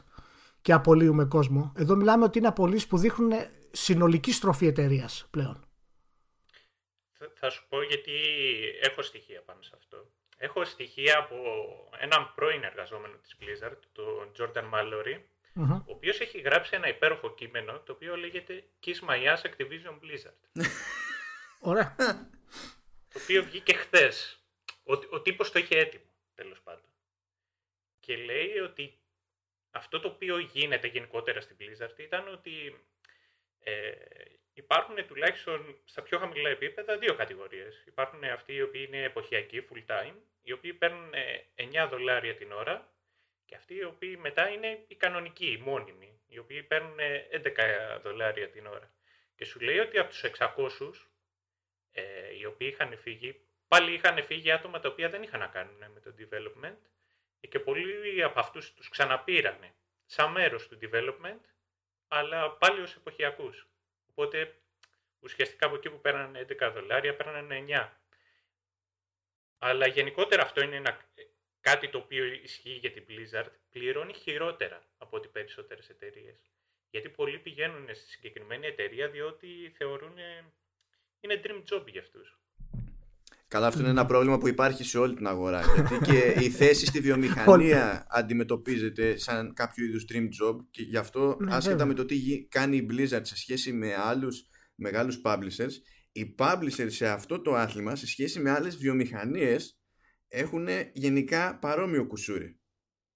και 0.64 0.72
απολύουμε 0.72 1.24
κόσμο. 1.24 1.72
Εδώ 1.76 1.96
μιλάμε 1.96 2.24
ότι 2.24 2.38
είναι 2.38 2.46
απολύσεις 2.48 2.86
που 2.86 2.98
δείχνουν 2.98 3.32
συνολική 3.70 4.32
στροφή 4.32 4.66
εταιρείας 4.66 5.26
πλέον. 5.30 5.64
Θα- 7.12 7.32
Θα 7.34 7.50
σου 7.50 7.66
πω 7.68 7.82
γιατί 7.82 8.12
έχω 8.80 9.02
στοιχεία 9.02 9.42
πάνω 9.42 9.62
σε 9.62 9.70
αυτό. 9.76 10.10
Έχω 10.36 10.64
στοιχεία 10.64 11.18
από 11.18 11.36
έναν 11.98 12.32
πρώην 12.34 12.62
εργαζόμενο 12.62 13.16
της 13.16 13.36
Blizzard, 13.40 13.78
τον 13.92 14.32
Jordan 14.38 14.70
Mallory, 14.74 15.20
Μμμ. 15.52 15.70
ο 15.72 15.84
οποίος 15.86 16.20
έχει 16.20 16.40
γράψει 16.40 16.70
ένα 16.74 16.88
υπέροχο 16.88 17.34
κείμενο, 17.34 17.78
το 17.80 17.92
οποίο 17.92 18.16
λέγεται 18.16 18.64
Kiss 18.84 19.08
My 19.08 19.16
Ass 19.36 19.42
Activision 19.50 19.98
Blizzard. 20.02 20.52
Ωραία. 21.70 21.94
το 23.08 23.18
οποίο 23.22 23.44
βγήκε 23.44 23.74
χθες. 23.74 24.38
Ο, 24.84 24.92
ο 25.10 25.20
τύπος 25.22 25.50
το 25.50 25.58
είχε 25.58 25.78
έτοιμο, 25.78 26.04
τέλος 26.34 26.60
πάντων. 26.60 26.88
Και 28.00 28.16
λέει 28.16 28.58
ότι 28.58 28.98
αυτό 29.74 30.00
το 30.00 30.08
οποίο 30.08 30.38
γίνεται 30.38 30.86
γενικότερα 30.86 31.40
στην 31.40 31.56
Blizzard 31.60 31.98
ήταν 31.98 32.28
ότι 32.28 32.84
ε, 33.58 33.92
υπάρχουν 34.52 35.06
τουλάχιστον 35.06 35.76
στα 35.84 36.02
πιο 36.02 36.18
χαμηλά 36.18 36.48
επίπεδα 36.48 36.98
δύο 36.98 37.14
κατηγορίες. 37.14 37.84
Υπάρχουν 37.86 38.24
αυτοί 38.24 38.52
οι 38.54 38.62
οποίοι 38.62 38.84
είναι 38.88 39.02
εποχιακοί, 39.02 39.66
full 39.70 39.94
time, 39.94 40.14
οι 40.42 40.52
οποίοι 40.52 40.72
παίρνουν 40.72 41.14
ε, 41.14 41.46
9 41.56 41.88
δολάρια 41.90 42.34
την 42.34 42.52
ώρα 42.52 42.92
και 43.44 43.54
αυτοί 43.54 43.74
οι 43.74 43.84
οποίοι 43.84 44.18
μετά 44.20 44.48
είναι 44.48 44.84
οι 44.86 44.94
κανονικοί, 44.94 45.46
οι 45.46 45.56
μόνιμοι, 45.56 46.20
οι 46.26 46.38
οποίοι 46.38 46.62
παίρνουν 46.62 46.98
ε, 46.98 47.28
11 47.32 48.00
δολάρια 48.02 48.50
την 48.50 48.66
ώρα. 48.66 48.94
Και 49.36 49.44
σου 49.44 49.60
λέει 49.60 49.78
ότι 49.78 49.98
από 49.98 50.08
τους 50.08 50.24
600 50.38 50.90
ε, 51.92 52.02
οι 52.38 52.44
οποίοι 52.44 52.68
είχαν 52.72 52.98
φύγει, 52.98 53.40
πάλι 53.68 53.92
είχαν 53.92 54.24
φύγει 54.24 54.50
άτομα 54.50 54.80
τα 54.80 54.88
οποία 54.88 55.08
δεν 55.08 55.22
είχαν 55.22 55.40
να 55.40 55.46
κάνουν 55.46 55.84
με 55.94 56.00
το 56.00 56.14
development 56.18 56.93
και 57.46 57.60
πολλοί 57.60 58.22
από 58.22 58.40
αυτούς 58.40 58.72
τους 58.72 58.88
ξαναπήρανε 58.88 59.74
σαν 60.06 60.30
μέρος 60.30 60.68
του 60.68 60.78
development, 60.82 61.40
αλλά 62.08 62.50
πάλι 62.56 62.80
ως 62.80 62.94
εποχιακούς. 62.96 63.68
Οπότε 64.06 64.62
ουσιαστικά 65.20 65.66
από 65.66 65.74
εκεί 65.74 65.90
που 65.90 66.00
παίρνανε 66.00 66.46
11 66.48 66.70
δολάρια 66.74 67.16
παίρνανε 67.16 67.64
9. 67.68 67.90
Αλλά 69.58 69.86
γενικότερα 69.86 70.42
αυτό 70.42 70.62
είναι 70.62 70.76
ένα, 70.76 71.10
κάτι 71.60 71.88
το 71.88 71.98
οποίο 71.98 72.24
ισχύει 72.24 72.72
για 72.72 72.92
την 72.92 73.06
Blizzard, 73.08 73.50
πληρώνει 73.70 74.14
χειρότερα 74.14 74.82
από 74.96 75.16
ό,τι 75.16 75.28
περισσότερες 75.28 75.88
εταιρείες. 75.88 76.52
Γιατί 76.90 77.08
πολλοί 77.08 77.38
πηγαίνουν 77.38 77.94
στη 77.94 78.10
συγκεκριμένη 78.10 78.66
εταιρεία 78.66 79.08
διότι 79.08 79.72
θεωρούν 79.76 80.18
είναι 81.20 81.40
dream 81.44 81.62
job 81.70 81.86
για 81.86 82.00
αυτούς. 82.00 82.38
Καλά, 83.54 83.66
αυτό 83.66 83.80
είναι 83.80 83.90
ένα 83.90 84.06
πρόβλημα 84.06 84.38
που 84.38 84.48
υπάρχει 84.48 84.84
σε 84.84 84.98
όλη 84.98 85.14
την 85.14 85.26
αγορά. 85.26 85.62
Γιατί 85.74 85.98
και 86.04 86.44
η 86.44 86.50
θέση 86.58 86.86
στη 86.86 87.00
βιομηχανία 87.00 88.06
αντιμετωπίζεται 88.10 89.18
σαν 89.18 89.52
κάποιο 89.54 89.84
είδους 89.84 90.04
dream 90.12 90.22
job 90.22 90.56
και 90.70 90.82
γι' 90.82 90.96
αυτό, 90.96 91.36
ναι, 91.40 91.54
άσχετα 91.54 91.84
με 91.84 91.94
το 91.94 92.04
τι 92.04 92.46
κάνει 92.48 92.76
η 92.76 92.86
Blizzard 92.90 93.20
σε 93.22 93.36
σχέση 93.36 93.72
με 93.72 93.94
άλλους 93.94 94.46
μεγάλους 94.74 95.20
publishers, 95.24 95.70
οι 96.12 96.34
publishers 96.38 96.86
σε 96.86 97.08
αυτό 97.08 97.40
το 97.40 97.54
άθλημα, 97.54 97.96
σε 97.96 98.06
σχέση 98.06 98.40
με 98.40 98.50
άλλες 98.50 98.76
βιομηχανίες, 98.76 99.78
έχουν 100.28 100.66
γενικά 100.92 101.58
παρόμοιο 101.58 102.06
κουσούρι. 102.06 102.58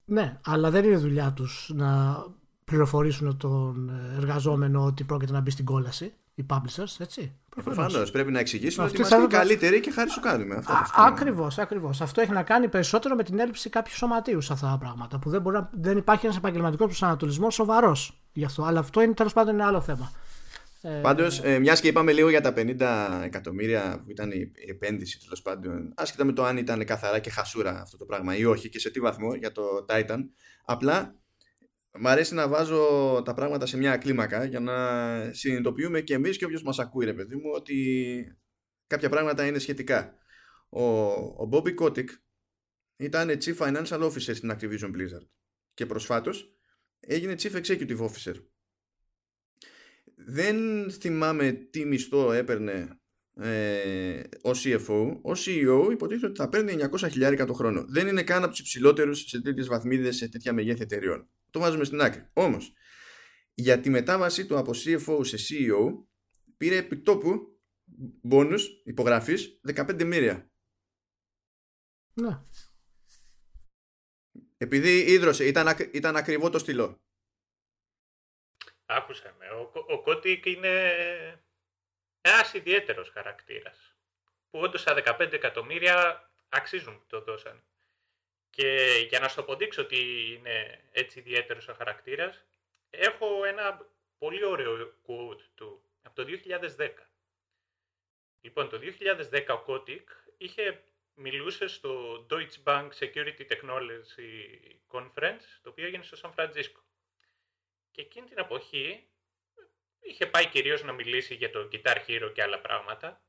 Ναι, 0.05 0.41
αλλά 0.45 0.71
δεν 0.71 0.85
είναι 0.85 0.97
δουλειά 0.97 1.33
τους 1.33 1.71
να 1.75 2.17
πληροφορήσουν 2.65 3.37
τον 3.37 3.89
εργαζόμενο 4.17 4.85
ότι 4.85 5.05
πρόκειται 5.05 5.33
να 5.33 5.41
μπει 5.41 5.51
στην 5.51 5.65
κόλαση 5.65 6.15
οι 6.39 6.47
publishers, 6.51 6.97
έτσι. 6.99 7.33
Προφανώς. 7.63 8.11
Πρέπει 8.11 8.31
να 8.31 8.39
εξηγήσουν 8.39 8.85
ότι 8.85 8.97
είμαστε 8.97 9.17
θα... 9.17 9.27
καλύτεροι 9.27 9.81
και 9.81 9.91
χάρη 9.91 10.11
σου 10.11 10.21
κάνουμε. 10.21 10.63
Ακριβώς, 10.97 11.59
ακριβώς. 11.59 12.01
Αυτό 12.01 12.21
έχει 12.21 12.33
να 12.33 12.43
κάνει 12.43 12.69
περισσότερο 12.69 13.15
με 13.15 13.23
την 13.23 13.39
έλλειψη 13.39 13.71
κάποιου 13.71 13.95
σωματείου 13.95 14.41
σε 14.41 14.53
αυτά 14.53 14.69
τα 14.71 14.79
πράγματα. 14.79 15.19
Που 15.19 15.31
δεν, 15.31 15.41
μπορεί 15.41 15.57
να... 15.57 15.71
δεν 15.73 15.97
υπάρχει 15.97 16.25
ένας 16.25 16.39
επαγγελματικός 16.39 16.87
προσανατολισμός 16.87 17.55
σοβαρός 17.55 18.23
γι' 18.33 18.45
αυτό. 18.45 18.63
Αλλά 18.63 18.79
αυτό 18.79 19.01
είναι 19.01 19.13
τέλος 19.13 19.33
πάντων 19.33 19.55
ένα 19.55 19.67
άλλο 19.67 19.81
θέμα. 19.81 20.13
Ε, 20.83 20.89
Πάντως, 20.89 21.41
ε, 21.45 21.59
μιας 21.59 21.81
και 21.81 21.89
είπαμε 21.89 22.13
λίγο 22.13 22.29
για 22.29 22.41
τα 22.41 22.53
50 22.57 23.23
εκατομμύρια 23.25 24.03
που 24.05 24.11
ήταν 24.11 24.31
η 24.31 24.53
επένδυση 24.69 25.21
τέλος 25.21 25.43
πάντων, 25.43 25.93
άσχετα 25.97 26.25
με 26.25 26.33
το 26.33 26.45
αν 26.45 26.57
ήταν 26.57 26.85
καθαρά 26.85 27.19
και 27.19 27.31
χασούρα 27.31 27.81
αυτό 27.81 27.97
το 27.97 28.05
πράγμα 28.05 28.37
ή 28.37 28.45
όχι 28.45 28.69
και 28.69 28.79
σε 28.79 28.91
τι 28.91 29.01
βαθμό 29.01 29.35
για 29.35 29.53
το 29.53 29.63
Titan, 29.89 30.19
απλά 30.65 31.15
Μ' 31.93 32.07
αρέσει 32.07 32.35
να 32.35 32.49
βάζω 32.49 33.23
τα 33.25 33.35
πράγματα 33.35 33.67
σε 33.67 33.77
μια 33.77 33.97
κλίμακα 33.97 34.45
για 34.45 34.61
να 34.61 34.75
συνειδητοποιούμε 35.33 36.01
και 36.01 36.15
εμείς 36.15 36.37
και 36.37 36.45
όποιος 36.45 36.63
μας 36.63 36.79
ακούει 36.79 37.05
ρε 37.05 37.15
παιδί 37.15 37.37
μου 37.37 37.51
ότι 37.55 38.39
κάποια 38.87 39.09
πράγματα 39.09 39.47
είναι 39.47 39.59
σχετικά. 39.59 40.15
Ο, 40.69 40.83
ο 41.13 41.49
Bobby 41.53 41.75
Kotick 41.75 42.09
ήταν 42.97 43.29
Chief 43.29 43.57
Financial 43.57 44.01
Officer 44.01 44.35
στην 44.35 44.53
Activision 44.53 44.91
Blizzard 44.91 45.27
και 45.75 45.87
προσφάτως 45.87 46.53
έγινε 47.01 47.35
Chief 47.39 47.63
Executive 47.63 47.99
Officer. 47.99 48.35
Δεν 50.15 50.91
θυμάμαι 50.91 51.53
τι 51.53 51.85
μισθό 51.85 52.33
έπαιρνε 52.33 52.99
ε, 53.41 54.21
ο 54.43 54.51
CFO, 54.51 55.21
ο 55.23 55.31
CEO 55.31 55.89
υποτίθεται 55.93 56.27
ότι 56.27 56.37
θα 56.37 56.49
παίρνει 56.49 56.77
900 56.93 57.09
χιλιάρικα 57.11 57.45
το 57.45 57.53
χρόνο. 57.53 57.85
Δεν 57.89 58.07
είναι 58.07 58.23
καν 58.23 58.43
από 58.43 58.51
τους 58.51 58.61
υψηλότερους 58.61 59.21
σε 59.29 59.41
τέτοιες 59.41 59.67
βαθμίδες, 59.67 60.17
σε 60.17 60.29
τέτοια 60.29 60.53
μεγέθη 60.53 60.83
εταιρεών. 60.83 61.29
Το 61.51 61.59
βάζουμε 61.61 61.85
στην 61.85 62.01
άκρη. 62.01 62.31
Όμως, 62.33 62.73
για 63.55 63.81
τη 63.81 63.91
μετάβασή 63.91 64.47
του 64.47 64.59
από 64.59 64.71
CFO 64.85 65.27
σε 65.27 65.37
CEO 65.37 66.05
πήρε 66.57 66.77
επιτόπου 66.77 67.61
bonus 68.31 68.61
υπογραφής 68.85 69.61
15 69.75 70.05
μοίρια. 70.05 70.51
Ναι. 72.15 72.41
Επειδή 74.57 75.13
ίδρωσε, 75.13 75.47
ήταν, 75.47 75.77
ήταν 75.93 76.17
ακριβό 76.17 76.51
το 76.51 76.59
στυλό. 76.59 77.01
Άκουσα 78.87 79.35
με. 79.39 79.47
Ο, 79.49 79.73
ο 79.89 80.03
Κώτικ 80.03 80.47
είναι 80.47 80.93
ένας 82.21 82.53
ιδιαίτερος 82.53 83.09
χαρακτήρας. 83.09 83.97
Που 84.51 84.59
όντως 84.59 84.83
τα 84.83 85.17
15 85.19 85.33
εκατομμύρια 85.33 86.23
αξίζουν 86.49 86.99
που 86.99 87.07
το 87.07 87.23
δώσαν. 87.23 87.65
Και 88.59 89.07
για 89.09 89.19
να 89.19 89.29
σου 89.29 89.41
αποδείξω 89.41 89.83
ότι 89.83 90.33
είναι 90.33 90.81
έτσι 90.93 91.19
ιδιαίτερος 91.19 91.69
ο 91.69 91.75
χαρακτήρας, 91.75 92.45
έχω 92.91 93.45
ένα 93.45 93.87
πολύ 94.19 94.45
ωραίο 94.45 94.95
quote 95.07 95.41
του 95.55 95.83
από 96.03 96.15
το 96.15 96.25
2010. 96.77 96.91
Λοιπόν, 98.41 98.69
το 98.69 98.79
2010 98.79 99.47
ο 99.49 99.65
Kotick 99.67 100.05
είχε 100.39 100.83
μιλούσε 101.15 101.67
στο 101.67 102.27
Deutsche 102.31 102.63
Bank 102.65 102.89
Security 102.99 103.47
Technology 103.49 104.31
Conference, 104.91 105.45
το 105.63 105.71
οποίο 105.71 105.87
έγινε 105.87 106.03
στο 106.03 106.17
Σαν 106.17 106.33
Φραντζίσκο. 106.33 106.81
Και 107.91 108.01
εκείνη 108.01 108.27
την 108.27 108.39
εποχή 108.39 109.09
είχε 110.01 110.27
πάει 110.27 110.47
κυρίως 110.47 110.83
να 110.83 110.93
μιλήσει 110.93 111.35
για 111.35 111.51
το 111.51 111.69
Guitar 111.73 111.97
Hero 112.07 112.31
και 112.35 112.43
άλλα 112.43 112.61
πράγματα. 112.61 113.23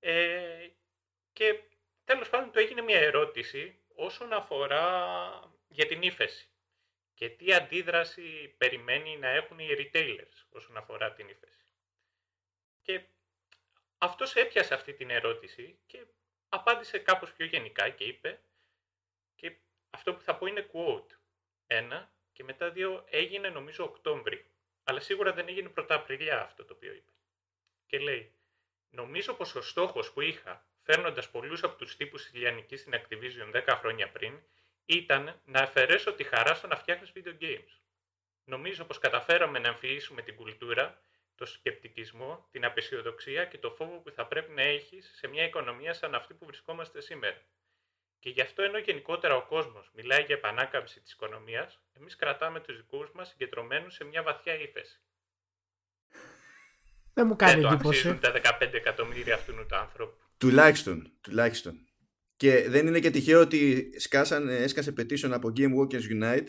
Ε, 0.00 0.68
και 1.32 1.60
τέλος 2.04 2.28
πάντων 2.28 2.52
του 2.52 2.58
έγινε 2.58 2.82
μια 2.82 2.98
ερώτηση 2.98 3.79
όσον 4.00 4.32
αφορά 4.32 4.84
για 5.68 5.86
την 5.86 6.02
ύφεση 6.02 6.48
και 7.14 7.28
τι 7.28 7.54
αντίδραση 7.54 8.54
περιμένει 8.58 9.16
να 9.16 9.28
έχουν 9.28 9.58
οι 9.58 9.68
retailers 9.70 10.44
όσον 10.50 10.76
αφορά 10.76 11.12
την 11.12 11.28
ύφεση. 11.28 11.64
Και 12.82 13.02
αυτός 13.98 14.36
έπιασε 14.36 14.74
αυτή 14.74 14.92
την 14.94 15.10
ερώτηση 15.10 15.78
και 15.86 16.06
απάντησε 16.48 16.98
κάπως 16.98 17.32
πιο 17.32 17.46
γενικά 17.46 17.88
και 17.88 18.04
είπε 18.04 18.40
και 19.34 19.56
αυτό 19.90 20.14
που 20.14 20.20
θα 20.20 20.36
πω 20.36 20.46
είναι 20.46 20.70
quote. 20.72 21.10
Ένα 21.66 22.12
και 22.32 22.44
μετά 22.44 22.70
δύο 22.70 23.04
έγινε 23.10 23.48
νομίζω 23.48 23.84
Οκτώβρη 23.84 24.50
αλλά 24.84 25.00
σίγουρα 25.00 25.32
δεν 25.32 25.48
έγινε 25.48 25.68
πρωταπριλιά 25.68 26.42
αυτό 26.42 26.64
το 26.64 26.74
οποίο 26.74 26.92
είπε. 26.92 27.12
Και 27.86 27.98
λέει, 27.98 28.32
νομίζω 28.90 29.34
πως 29.34 29.54
ο 29.54 29.62
στόχος 29.62 30.12
που 30.12 30.20
είχα, 30.20 30.69
φέρνοντας 30.82 31.30
πολλούς 31.30 31.62
από 31.62 31.76
τους 31.76 31.96
τύπους 31.96 32.22
της 32.22 32.34
Λιανικής 32.34 32.80
στην 32.80 32.92
Activision 32.94 33.64
10 33.66 33.76
χρόνια 33.78 34.10
πριν, 34.10 34.40
ήταν 34.84 35.40
να 35.44 35.60
αφαιρέσω 35.60 36.12
τη 36.12 36.24
χαρά 36.24 36.54
στο 36.54 36.66
να 36.66 36.76
φτιάχνεις 36.76 37.12
video 37.14 37.42
games. 37.42 37.80
Νομίζω 38.44 38.84
πως 38.84 38.98
καταφέραμε 38.98 39.58
να 39.58 39.68
αμφιήσουμε 39.68 40.22
την 40.22 40.36
κουλτούρα, 40.36 41.02
το 41.34 41.46
σκεπτικισμό, 41.46 42.48
την 42.50 42.64
απεσιοδοξία 42.64 43.44
και 43.44 43.58
το 43.58 43.70
φόβο 43.70 43.98
που 43.98 44.10
θα 44.10 44.26
πρέπει 44.26 44.52
να 44.52 44.62
έχεις 44.62 45.12
σε 45.16 45.28
μια 45.28 45.44
οικονομία 45.44 45.92
σαν 45.94 46.14
αυτή 46.14 46.34
που 46.34 46.46
βρισκόμαστε 46.46 47.00
σήμερα. 47.00 47.42
Και 48.18 48.30
γι' 48.30 48.40
αυτό 48.40 48.62
ενώ 48.62 48.78
γενικότερα 48.78 49.36
ο 49.36 49.46
κόσμος 49.46 49.90
μιλάει 49.94 50.22
για 50.22 50.34
επανάκαμψη 50.34 51.00
της 51.00 51.12
οικονομίας, 51.12 51.80
εμείς 51.96 52.16
κρατάμε 52.16 52.60
τους 52.60 52.76
δικούς 52.76 53.12
μας 53.12 53.28
συγκεντρωμένους 53.28 53.94
σε 53.94 54.04
μια 54.04 54.22
βαθιά 54.22 54.54
ύφεση. 54.54 55.00
Δεν 57.14 57.26
μου 57.26 57.36
κάνει 57.36 57.60
Δεν 57.60 57.72
εντύπωση. 57.72 58.08
Δεν 58.08 58.20
τα 58.20 58.58
15 58.60 58.72
εκατομμύρια 58.72 59.34
αυτού 59.34 59.66
του 59.66 59.76
άνθρωπου. 59.76 60.29
Τουλάχιστον, 60.40 61.12
τουλάχιστον. 61.20 61.84
Και 62.36 62.66
δεν 62.68 62.86
είναι 62.86 63.00
και 63.00 63.10
τυχαίο 63.10 63.40
ότι 63.40 63.90
σκάσαν, 63.96 64.48
έσκασε 64.48 64.92
petition 64.96 65.30
από 65.30 65.52
Game 65.56 65.74
Walkers 65.78 66.22
Unite 66.22 66.46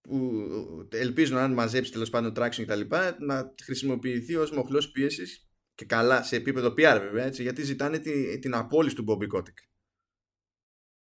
που 0.00 0.48
ελπίζουν 0.90 1.36
αν 1.36 1.52
μαζέψει 1.52 1.92
τέλος 1.92 2.10
πάντων 2.10 2.32
traction 2.36 2.64
κτλ. 2.66 2.80
να 3.18 3.54
χρησιμοποιηθεί 3.62 4.34
ως 4.34 4.50
μοχλός 4.50 4.90
πίεσης 4.90 5.48
και 5.74 5.84
καλά 5.84 6.22
σε 6.22 6.36
επίπεδο 6.36 6.68
PR 6.68 6.98
βέβαια 7.00 7.24
έτσι, 7.24 7.42
γιατί 7.42 7.62
ζητάνε 7.62 7.98
την, 7.98 8.40
την 8.40 8.54
απόλυση 8.54 8.94
του 8.94 9.04
Bobby 9.08 9.36
Kotick. 9.36 9.58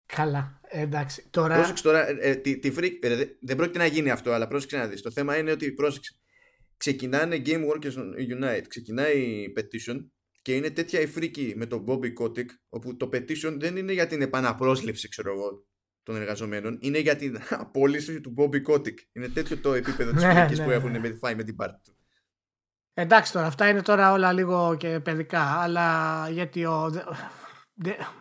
Καλά, 0.05 0.59
εντάξει. 0.69 1.27
Τώρα... 1.29 1.55
Πρόσεξε 1.55 1.83
τώρα, 1.83 2.09
ε, 2.09 2.17
ε 2.19 2.35
τη, 2.35 2.59
τη 2.59 2.97
ε, 2.99 3.25
δεν 3.41 3.55
πρόκειται 3.55 3.77
να 3.77 3.85
γίνει 3.85 4.09
αυτό, 4.09 4.31
αλλά 4.31 4.47
πρόσεξε 4.47 4.77
να 4.77 4.87
δεις. 4.87 5.01
Το 5.01 5.11
θέμα 5.11 5.37
είναι 5.37 5.51
ότι 5.51 5.71
πρόσεξε. 5.71 6.19
Ξεκινάνε 6.77 7.41
Game 7.45 7.61
Workers 7.71 7.93
Unite, 8.37 8.63
ξεκινάει 8.67 9.19
η 9.21 9.53
petition 9.57 10.05
και 10.45 10.55
είναι 10.55 10.69
τέτοια 10.69 10.99
η 10.99 11.07
φρίκη 11.07 11.53
με 11.55 11.65
τον 11.65 11.85
Bobby 11.87 12.13
Kotick, 12.21 12.45
όπου 12.69 12.97
το 12.97 13.09
petition 13.13 13.55
δεν 13.59 13.77
είναι 13.77 13.91
για 13.91 14.07
την 14.07 14.21
επαναπρόσληψη, 14.21 15.07
ξέρω 15.09 15.31
εγώ, 15.31 15.65
των 16.03 16.15
εργαζομένων, 16.15 16.77
είναι 16.81 16.99
για 16.99 17.15
την 17.15 17.37
απόλυση 17.63 18.21
του 18.21 18.33
Bobby 18.37 18.73
Kotick. 18.73 18.97
Είναι 19.11 19.27
τέτοιο 19.27 19.57
το 19.57 19.73
επίπεδο 19.73 20.11
της 20.11 20.23
ναι, 20.23 20.33
φρίκης 20.33 20.61
που 20.61 20.67
ναι, 20.67 20.73
έχουν 20.73 20.91
ναι. 20.91 21.13
φάει 21.13 21.35
με 21.35 21.43
την 21.43 21.55
πάρτι 21.55 21.81
του. 21.83 21.97
Εντάξει 22.93 23.31
τώρα, 23.31 23.45
αυτά 23.45 23.69
είναι 23.69 23.81
τώρα 23.81 24.11
όλα 24.11 24.33
λίγο 24.33 24.75
και 24.77 24.99
παιδικά, 24.99 25.41
αλλά 25.41 26.29
γιατί 26.29 26.65
ο, 26.65 26.91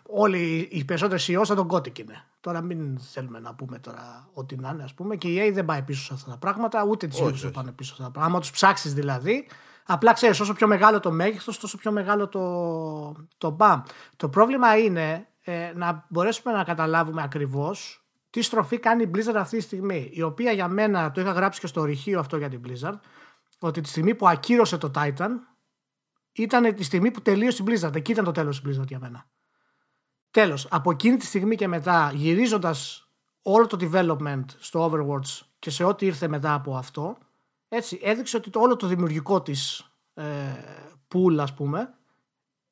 όλοι 0.02 0.68
οι 0.70 0.84
περισσότεροι 0.84 1.22
CEO 1.26 1.40
σαν 1.42 1.56
τον 1.56 1.68
Κώτικ 1.68 1.98
είναι. 1.98 2.24
Τώρα 2.40 2.60
μην 2.60 2.98
θέλουμε 2.98 3.40
να 3.40 3.54
πούμε 3.54 3.78
τώρα 3.78 4.28
ό,τι 4.32 4.56
να 4.56 4.68
είναι, 4.68 4.82
ας 4.82 4.94
πούμε. 4.94 5.16
Και 5.16 5.28
η 5.28 5.48
EA 5.48 5.52
δεν 5.54 5.64
πάει 5.64 5.82
πίσω 5.82 6.04
σε 6.04 6.14
αυτά 6.14 6.30
τα 6.30 6.38
πράγματα, 6.38 6.84
ούτε 6.84 7.06
τι 7.06 7.22
δεν 7.22 7.50
πάνε 7.50 7.72
πίσω 7.72 7.94
σε 7.94 8.02
αυτά 8.02 8.04
τα 8.04 8.10
πράγματα. 8.10 8.24
Άμα 8.24 8.40
τους 8.40 8.50
ψάξεις 8.50 8.94
δηλαδή, 8.94 9.46
απλά 9.86 10.12
ξέρεις, 10.12 10.40
όσο 10.40 10.52
πιο 10.52 10.66
μεγάλο 10.66 11.00
το 11.00 11.12
μέγεθος, 11.12 11.58
τόσο 11.58 11.78
πιο 11.78 11.92
μεγάλο 11.92 12.28
το, 12.28 13.26
το 13.38 13.50
μπαμ. 13.50 13.82
Το 14.16 14.28
πρόβλημα 14.28 14.78
είναι 14.78 15.28
ε, 15.40 15.72
να 15.74 16.06
μπορέσουμε 16.08 16.54
να 16.54 16.64
καταλάβουμε 16.64 17.22
ακριβώς 17.22 18.04
τι 18.30 18.42
στροφή 18.42 18.78
κάνει 18.78 19.02
η 19.02 19.10
Blizzard 19.14 19.34
αυτή 19.36 19.56
τη 19.56 19.62
στιγμή. 19.62 20.10
Η 20.12 20.22
οποία 20.22 20.52
για 20.52 20.68
μένα, 20.68 21.10
το 21.10 21.20
είχα 21.20 21.32
γράψει 21.32 21.60
και 21.60 21.66
στο 21.66 21.84
ρηχείο 21.84 22.18
αυτό 22.18 22.36
για 22.36 22.48
την 22.48 22.60
Blizzard, 22.66 22.98
ότι 23.58 23.80
τη 23.80 23.88
στιγμή 23.88 24.14
που 24.14 24.28
ακύρωσε 24.28 24.78
το 24.78 24.90
Titan, 24.94 25.30
ήταν 26.32 26.74
τη 26.74 26.82
στιγμή 26.84 27.10
που 27.10 27.22
τελείωσε 27.22 27.62
η 27.62 27.66
Blizzard. 27.68 27.94
Εκεί 27.94 28.12
ήταν 28.12 28.24
το 28.24 28.32
τέλος 28.32 28.62
της 28.62 28.78
Blizzard 28.78 28.86
για 28.86 28.98
μένα. 28.98 29.26
Τέλος, 30.30 30.66
από 30.70 30.90
εκείνη 30.90 31.16
τη 31.16 31.24
στιγμή 31.24 31.56
και 31.56 31.68
μετά, 31.68 32.10
γυρίζοντας 32.14 33.08
όλο 33.42 33.66
το 33.66 33.76
development 33.80 34.44
στο 34.58 34.90
Overwatch 34.90 35.46
και 35.58 35.70
σε 35.70 35.84
ό,τι 35.84 36.06
ήρθε 36.06 36.28
μετά 36.28 36.54
από 36.54 36.76
αυτό, 36.76 37.18
έτσι, 37.76 38.00
έδειξε 38.02 38.36
ότι 38.36 38.50
το, 38.50 38.60
όλο 38.60 38.76
το 38.76 38.86
δημιουργικό 38.86 39.42
της 39.42 39.90
ε, 40.14 40.24
pool, 41.14 41.36
ας 41.38 41.54
πούμε, 41.54 41.94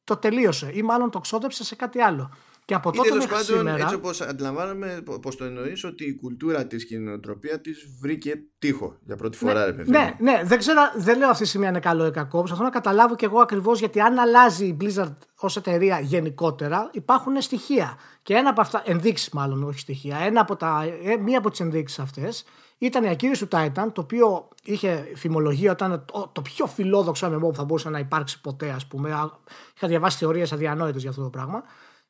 το 0.05 0.17
τελείωσε 0.17 0.71
ή 0.75 0.83
μάλλον 0.83 1.11
το 1.11 1.21
ξόδεψε 1.21 1.65
σε 1.65 1.75
κάτι 1.75 2.01
άλλο. 2.01 2.31
Και 2.65 2.75
από 2.75 2.93
τότε 2.93 3.09
τέλος 3.09 3.27
μέχρι 3.27 3.45
πάντων, 3.45 3.59
σήμερα. 3.59 3.83
έτσι 3.83 3.95
όπως 3.95 4.21
αντιλαμβάνομαι, 4.21 5.03
πώς 5.23 5.37
το 5.37 5.45
εννοείς, 5.45 5.85
ότι 5.85 6.05
η 6.05 6.15
κουλτούρα 6.15 6.67
της 6.67 6.87
και 6.87 6.95
η 6.95 6.99
νοοτροπία 6.99 7.61
της 7.61 7.87
βρήκε 8.01 8.35
τείχο 8.59 8.97
για 9.05 9.17
πρώτη 9.17 9.37
φορά, 9.37 9.65
ρε 9.65 9.73
παιδί. 9.73 9.91
Ναι, 9.91 10.15
μου. 10.19 10.25
ναι, 10.25 10.43
δεν 10.45 10.59
ξέρω, 10.59 10.81
δεν 10.97 11.19
λέω 11.19 11.29
αυτή 11.29 11.43
τη 11.43 11.49
στιγμή 11.49 11.67
αν 11.67 11.73
είναι 11.73 11.83
καλό 11.83 12.07
ή 12.07 12.11
κακό. 12.11 12.39
Προσπαθώ 12.39 12.63
να 12.63 12.71
καταλάβω 12.71 13.15
κι 13.17 13.25
εγώ 13.25 13.41
ακριβώς 13.41 13.79
γιατί 13.79 14.01
αν 14.01 14.19
αλλάζει 14.19 14.67
η 14.67 14.77
Blizzard 14.81 15.17
ως 15.37 15.57
εταιρεία 15.57 16.01
γενικότερα, 16.01 16.91
υπάρχουν 16.93 17.41
στοιχεία. 17.41 17.99
Και 18.23 18.35
ένα 18.35 18.51
από 18.51 18.61
αυτά, 18.61 18.83
ενδείξεις 18.87 19.31
μάλλον, 19.31 19.63
όχι 19.63 19.79
στοιχεία, 19.79 20.17
ένα 20.19 20.41
από 20.41 20.57
τα, 20.57 20.85
ε, 21.05 21.17
μία 21.17 21.39
από 21.39 21.51
τις 21.51 21.61
ενδείξεις 21.61 21.99
αυτές 21.99 22.45
ήταν 22.79 23.05
η 23.05 23.09
ακύρωση 23.09 23.47
του 23.47 23.57
Titan, 23.57 23.87
το 23.93 24.01
οποίο 24.01 24.49
είχε 24.63 25.13
φημολογία 25.15 25.73
ότι 25.73 25.85
ήταν 25.85 26.05
το, 26.13 26.31
το 26.33 26.43
πιο 26.43 26.67
φιλόδοξο 26.67 27.27
MMO 27.27 27.41
που 27.41 27.55
θα 27.55 27.65
μπορούσε 27.65 27.91
να 27.91 27.99
υπάρξει 27.99 28.41
ποτέ, 28.41 28.71
ας 28.71 28.87
πούμε. 28.87 29.13
Α, 29.13 29.31
Είχα 29.77 29.89
διαβάσει 29.89 30.19
θεωρίες 30.19 30.53
αδιανόητες 30.53 31.01
για 31.01 31.11
αυτό 31.11 31.23
το 31.23 31.29
πράγμα. 31.29 31.63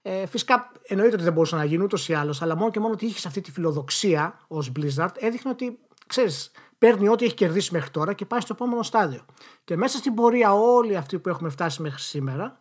Ε, 0.03 0.27
φυσικά 0.27 0.73
εννοείται 0.83 1.15
ότι 1.15 1.25
δεν 1.25 1.33
μπορούσε 1.33 1.57
να 1.57 1.65
γίνει 1.65 1.83
ούτως 1.83 2.09
ή 2.09 2.15
άλλως, 2.15 2.43
αλλά 2.43 2.57
μόνο 2.57 2.71
και 2.71 2.81
μόνο 2.81 2.93
ότι 2.93 3.07
είχες 3.07 3.27
αυτή 3.27 3.41
τη 3.41 3.51
φιλοδοξία 3.53 4.41
ως 4.49 4.73
Blizzard 4.77 5.15
έδειχνε 5.19 5.51
ότι, 5.51 5.79
ξέρεις, 6.07 6.51
παίρνει 6.79 7.09
ό,τι 7.09 7.25
έχει 7.25 7.35
κερδίσει 7.35 7.73
μέχρι 7.73 7.91
τώρα 7.91 8.13
και 8.13 8.27
πάει 8.27 8.41
στο 8.41 8.53
επόμενο 8.53 8.83
στάδιο. 8.83 9.25
Και 9.65 9.77
μέσα 9.77 9.99
στην 9.99 10.15
πορεία, 10.15 10.53
όλοι 10.53 10.97
αυτοί 10.97 11.19
που 11.19 11.29
έχουμε 11.29 11.49
φτάσει 11.49 11.83
μέχρι 11.83 12.01
σήμερα, 12.01 12.61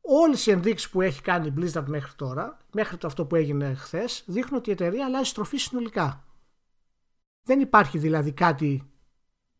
όλες 0.00 0.46
οι 0.46 0.50
ενδείξεις 0.50 0.90
που 0.90 1.00
έχει 1.00 1.22
κάνει 1.22 1.46
η 1.46 1.52
Blizzard 1.58 1.84
μέχρι 1.86 2.12
τώρα, 2.16 2.58
μέχρι 2.72 2.96
το 2.96 3.06
αυτό 3.06 3.26
που 3.26 3.34
έγινε 3.34 3.74
χθες, 3.74 4.24
δείχνουν 4.26 4.58
ότι 4.58 4.68
η 4.68 4.72
εταιρεία 4.72 5.04
αλλάζει 5.04 5.28
στροφή 5.28 5.56
συνολικά. 5.56 6.24
Δεν 7.42 7.60
υπάρχει 7.60 7.98
δηλαδή 7.98 8.32
κάτι 8.32 8.90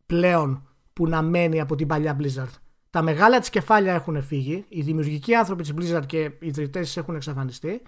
πλέον 0.06 0.68
που 0.92 1.08
να 1.08 1.22
μένει 1.22 1.60
από 1.60 1.74
την 1.74 1.86
παλιά 1.86 2.16
Blizzard. 2.20 2.65
Τα 2.96 3.02
μεγάλα 3.02 3.38
της 3.38 3.50
κεφάλια 3.50 3.94
έχουν 3.94 4.22
φύγει, 4.22 4.64
οι 4.68 4.80
δημιουργικοί 4.82 5.34
άνθρωποι 5.34 5.62
της 5.62 5.72
Blizzard 5.76 6.06
και 6.06 6.18
οι 6.18 6.36
ιδρυτέ 6.40 6.80
τη 6.80 6.92
έχουν 6.96 7.14
εξαφανιστεί. 7.14 7.82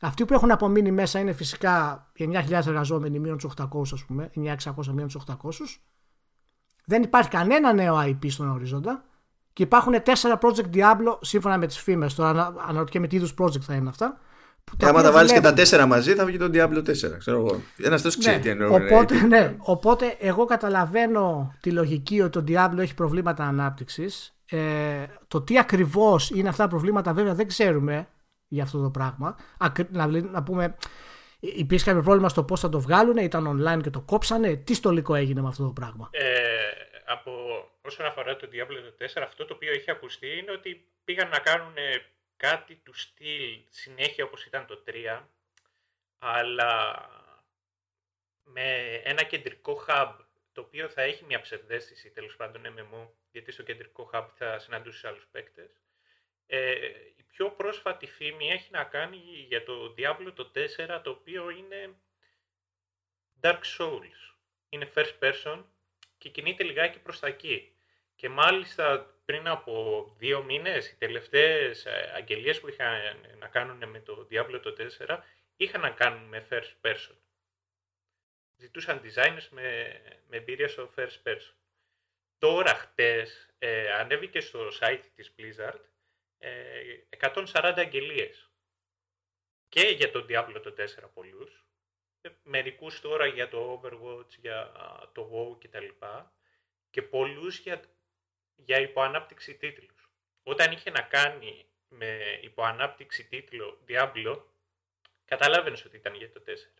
Αυτοί 0.00 0.24
που 0.24 0.34
έχουν 0.34 0.50
απομείνει 0.50 0.90
μέσα 0.90 1.18
είναι 1.18 1.32
φυσικά 1.32 2.06
οι 2.14 2.28
9.000 2.32 2.66
εργαζόμενοι 2.66 3.18
μείον 3.18 3.38
τους 3.38 3.52
800, 3.58 3.66
ας 3.92 4.04
πούμε, 4.04 4.30
9.600 4.34 4.86
μείον 4.92 5.06
τους 5.06 5.14
800. 5.14 5.34
Δεν 6.84 7.02
υπάρχει 7.02 7.28
κανένα 7.28 7.72
νέο 7.72 7.98
IP 8.00 8.30
στον 8.30 8.48
ορίζοντα 8.50 9.04
και 9.52 9.62
υπάρχουν 9.62 10.02
τέσσερα 10.02 10.38
project 10.42 10.74
Diablo 10.76 11.18
σύμφωνα 11.20 11.58
με 11.58 11.66
τις 11.66 11.78
φήμες. 11.78 12.14
Τώρα 12.14 12.28
ανα- 12.28 12.54
αναρωτιέμαι 12.68 13.06
τι 13.06 13.16
είδους 13.16 13.34
project 13.38 13.60
θα 13.60 13.74
είναι 13.74 13.88
αυτά. 13.88 14.18
που 14.64 14.76
Και 14.76 14.84
άμα 14.84 14.98
οποία 14.98 15.10
τα 15.10 15.16
βάλεις 15.16 15.32
και 15.32 15.36
τα 15.36 15.42
δουλεύουν. 15.42 15.64
τέσσερα 15.64 15.86
μαζί 15.86 16.14
θα 16.14 16.24
βγει 16.24 16.36
το 16.38 16.50
Diablo 16.52 16.82
4, 16.82 17.18
ξέρω 17.18 17.38
εγώ. 17.38 17.60
Ένας 17.76 18.02
τόσο 18.02 18.18
ξέρει 18.18 18.40
τι 18.40 18.48
εννοώ. 18.48 18.74
Οπότε, 18.74 19.20
ναι, 19.26 19.54
οπότε 19.58 20.16
εγώ 20.18 20.44
καταλαβαίνω 20.44 21.54
τη 21.60 21.70
λογική 21.70 22.20
ότι 22.20 22.42
το 22.42 22.44
Diablo 22.48 22.78
έχει 22.78 22.94
προβλήματα 22.94 23.44
ανάπτυξης. 23.44 24.30
Ε, 24.50 25.06
το 25.28 25.42
τι 25.42 25.58
ακριβώς 25.58 26.30
είναι 26.30 26.48
αυτά 26.48 26.62
τα 26.62 26.68
προβλήματα 26.68 27.12
βέβαια 27.12 27.34
δεν 27.34 27.46
ξέρουμε 27.46 28.08
για 28.48 28.62
αυτό 28.62 28.82
το 28.82 28.90
πράγμα. 28.90 29.36
Ακρι- 29.58 29.90
Να, 29.90 30.06
να 30.06 30.42
πούμε, 30.42 30.76
υπήρχε 31.40 31.84
κάποιο 31.84 32.02
πρόβλημα 32.02 32.28
στο 32.28 32.44
πώς 32.44 32.60
θα 32.60 32.68
το 32.68 32.80
βγάλουν, 32.80 33.16
ήταν 33.16 33.46
online 33.60 33.82
και 33.82 33.90
το 33.90 34.00
κόψανε. 34.00 34.56
Τι 34.56 34.74
στολικό 34.74 35.14
έγινε 35.14 35.40
με 35.40 35.48
αυτό 35.48 35.64
το 35.64 35.70
πράγμα; 35.72 36.08
Ε, 36.12 36.68
από 37.06 37.32
όσον 37.82 38.06
αφορά 38.06 38.36
το 38.36 38.48
Diablo 38.52 38.92
4, 38.98 39.22
αυτό 39.22 39.44
το 39.44 39.54
οποίο 39.54 39.72
έχει 39.72 39.90
ακουστεί 39.90 40.38
είναι 40.38 40.50
ότι 40.50 40.88
πήγαν 41.04 41.28
να 41.28 41.38
κάνουν 41.38 41.74
κάτι 42.36 42.74
του 42.74 42.94
στυλ 42.94 43.60
συνέχεια 43.68 44.24
όπως 44.24 44.44
ήταν 44.44 44.66
το 44.66 44.82
3, 44.86 45.28
αλλά 46.18 46.94
με 48.42 48.62
ένα 49.04 49.22
κεντρικό 49.22 49.84
hub 49.88 50.12
το 50.52 50.60
οποίο 50.60 50.88
θα 50.88 51.02
έχει 51.02 51.24
μια 51.24 51.40
ψευδέστηση 51.40 52.10
τέλος 52.10 52.36
πάντων 52.36 52.62
MMO, 52.66 53.08
γιατί 53.36 53.52
στο 53.52 53.62
κεντρικό 53.62 54.10
hub 54.12 54.26
θα 54.34 54.58
συναντούσε 54.58 55.08
άλλους 55.08 55.26
παίκτες. 55.30 55.70
Ε, 56.46 56.74
η 57.16 57.22
πιο 57.22 57.50
πρόσφατη 57.50 58.06
φήμη 58.06 58.50
έχει 58.50 58.70
να 58.70 58.84
κάνει 58.84 59.16
για 59.48 59.64
το 59.64 59.94
Diablo 59.98 60.32
το 60.34 60.50
4, 60.54 61.00
το 61.02 61.10
οποίο 61.10 61.50
είναι 61.50 61.96
Dark 63.40 63.60
Souls. 63.78 64.34
Είναι 64.68 64.90
first 64.94 65.18
person 65.20 65.64
και 66.18 66.28
κινείται 66.28 66.64
λιγάκι 66.64 66.98
προς 66.98 67.18
τα 67.18 67.26
εκεί. 67.26 67.76
Και 68.14 68.28
μάλιστα 68.28 69.14
πριν 69.24 69.48
από 69.48 70.04
δύο 70.18 70.42
μήνες, 70.42 70.88
οι 70.88 70.96
τελευταίες 70.96 71.86
ε, 71.86 72.12
αγγελίες 72.14 72.60
που 72.60 72.68
είχαν 72.68 73.20
να 73.38 73.48
κάνουν 73.48 73.88
με 73.88 74.00
το 74.00 74.28
Diablo 74.30 74.60
το 74.62 74.74
4 75.08 75.18
είχαν 75.56 75.80
να 75.80 75.90
κάνουν 75.90 76.28
με 76.28 76.46
first 76.50 76.86
person. 76.86 77.16
Ζητούσαν 78.56 79.00
designers 79.04 79.48
με, 79.50 80.00
με 80.28 80.36
εμπειρία 80.36 80.68
στο 80.68 80.90
first 80.96 81.22
person. 81.22 81.54
Τώρα 82.38 82.74
χτες 82.74 83.48
ε, 83.58 83.92
ανέβηκε 83.92 84.40
στο 84.40 84.68
site 84.80 85.04
της 85.14 85.34
Blizzard 85.38 85.80
ε, 86.38 86.82
140 87.20 87.74
αγγελίες. 87.76 88.50
Και 89.68 89.80
για 89.80 90.10
το 90.10 90.26
Diablo 90.28 90.60
το 90.62 90.74
4 90.78 91.10
πολλούς, 91.14 91.66
ε, 92.20 92.28
μερικούς 92.42 93.00
τώρα 93.00 93.26
για 93.26 93.48
το 93.48 93.80
Overwatch, 93.82 94.38
για 94.38 94.60
α, 94.60 95.10
το 95.12 95.30
WoW 95.32 95.58
κτλ. 95.60 95.88
Και 96.90 97.02
πολλούς 97.02 97.58
για, 97.58 97.82
για 98.56 98.80
υποανάπτυξη 98.80 99.54
τίτλους. 99.54 100.10
Όταν 100.42 100.72
είχε 100.72 100.90
να 100.90 101.02
κάνει 101.02 101.66
με 101.88 102.38
υποανάπτυξη 102.42 103.24
τίτλο 103.24 103.84
Diablo, 103.88 104.42
καταλάβαινες 105.24 105.84
ότι 105.84 105.96
ήταν 105.96 106.14
για 106.14 106.32
το 106.32 106.42
4. 106.46 106.75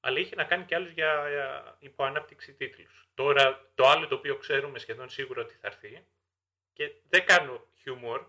Αλλά 0.00 0.18
είχε 0.18 0.34
να 0.34 0.44
κάνει 0.44 0.64
και 0.64 0.74
άλλους 0.74 0.90
για, 0.92 1.28
για 1.30 1.76
υποανάπτυξη 1.78 2.52
τίτλους. 2.52 3.08
Τώρα 3.14 3.70
το 3.74 3.88
άλλο 3.88 4.06
το 4.08 4.14
οποίο 4.14 4.36
ξέρουμε 4.36 4.78
σχεδόν 4.78 5.08
σίγουρα 5.08 5.42
ότι 5.42 5.54
θα 5.60 5.66
έρθει 5.66 6.04
και 6.72 6.92
δεν 7.08 7.26
κάνω 7.26 7.66
χιούμορ, 7.82 8.20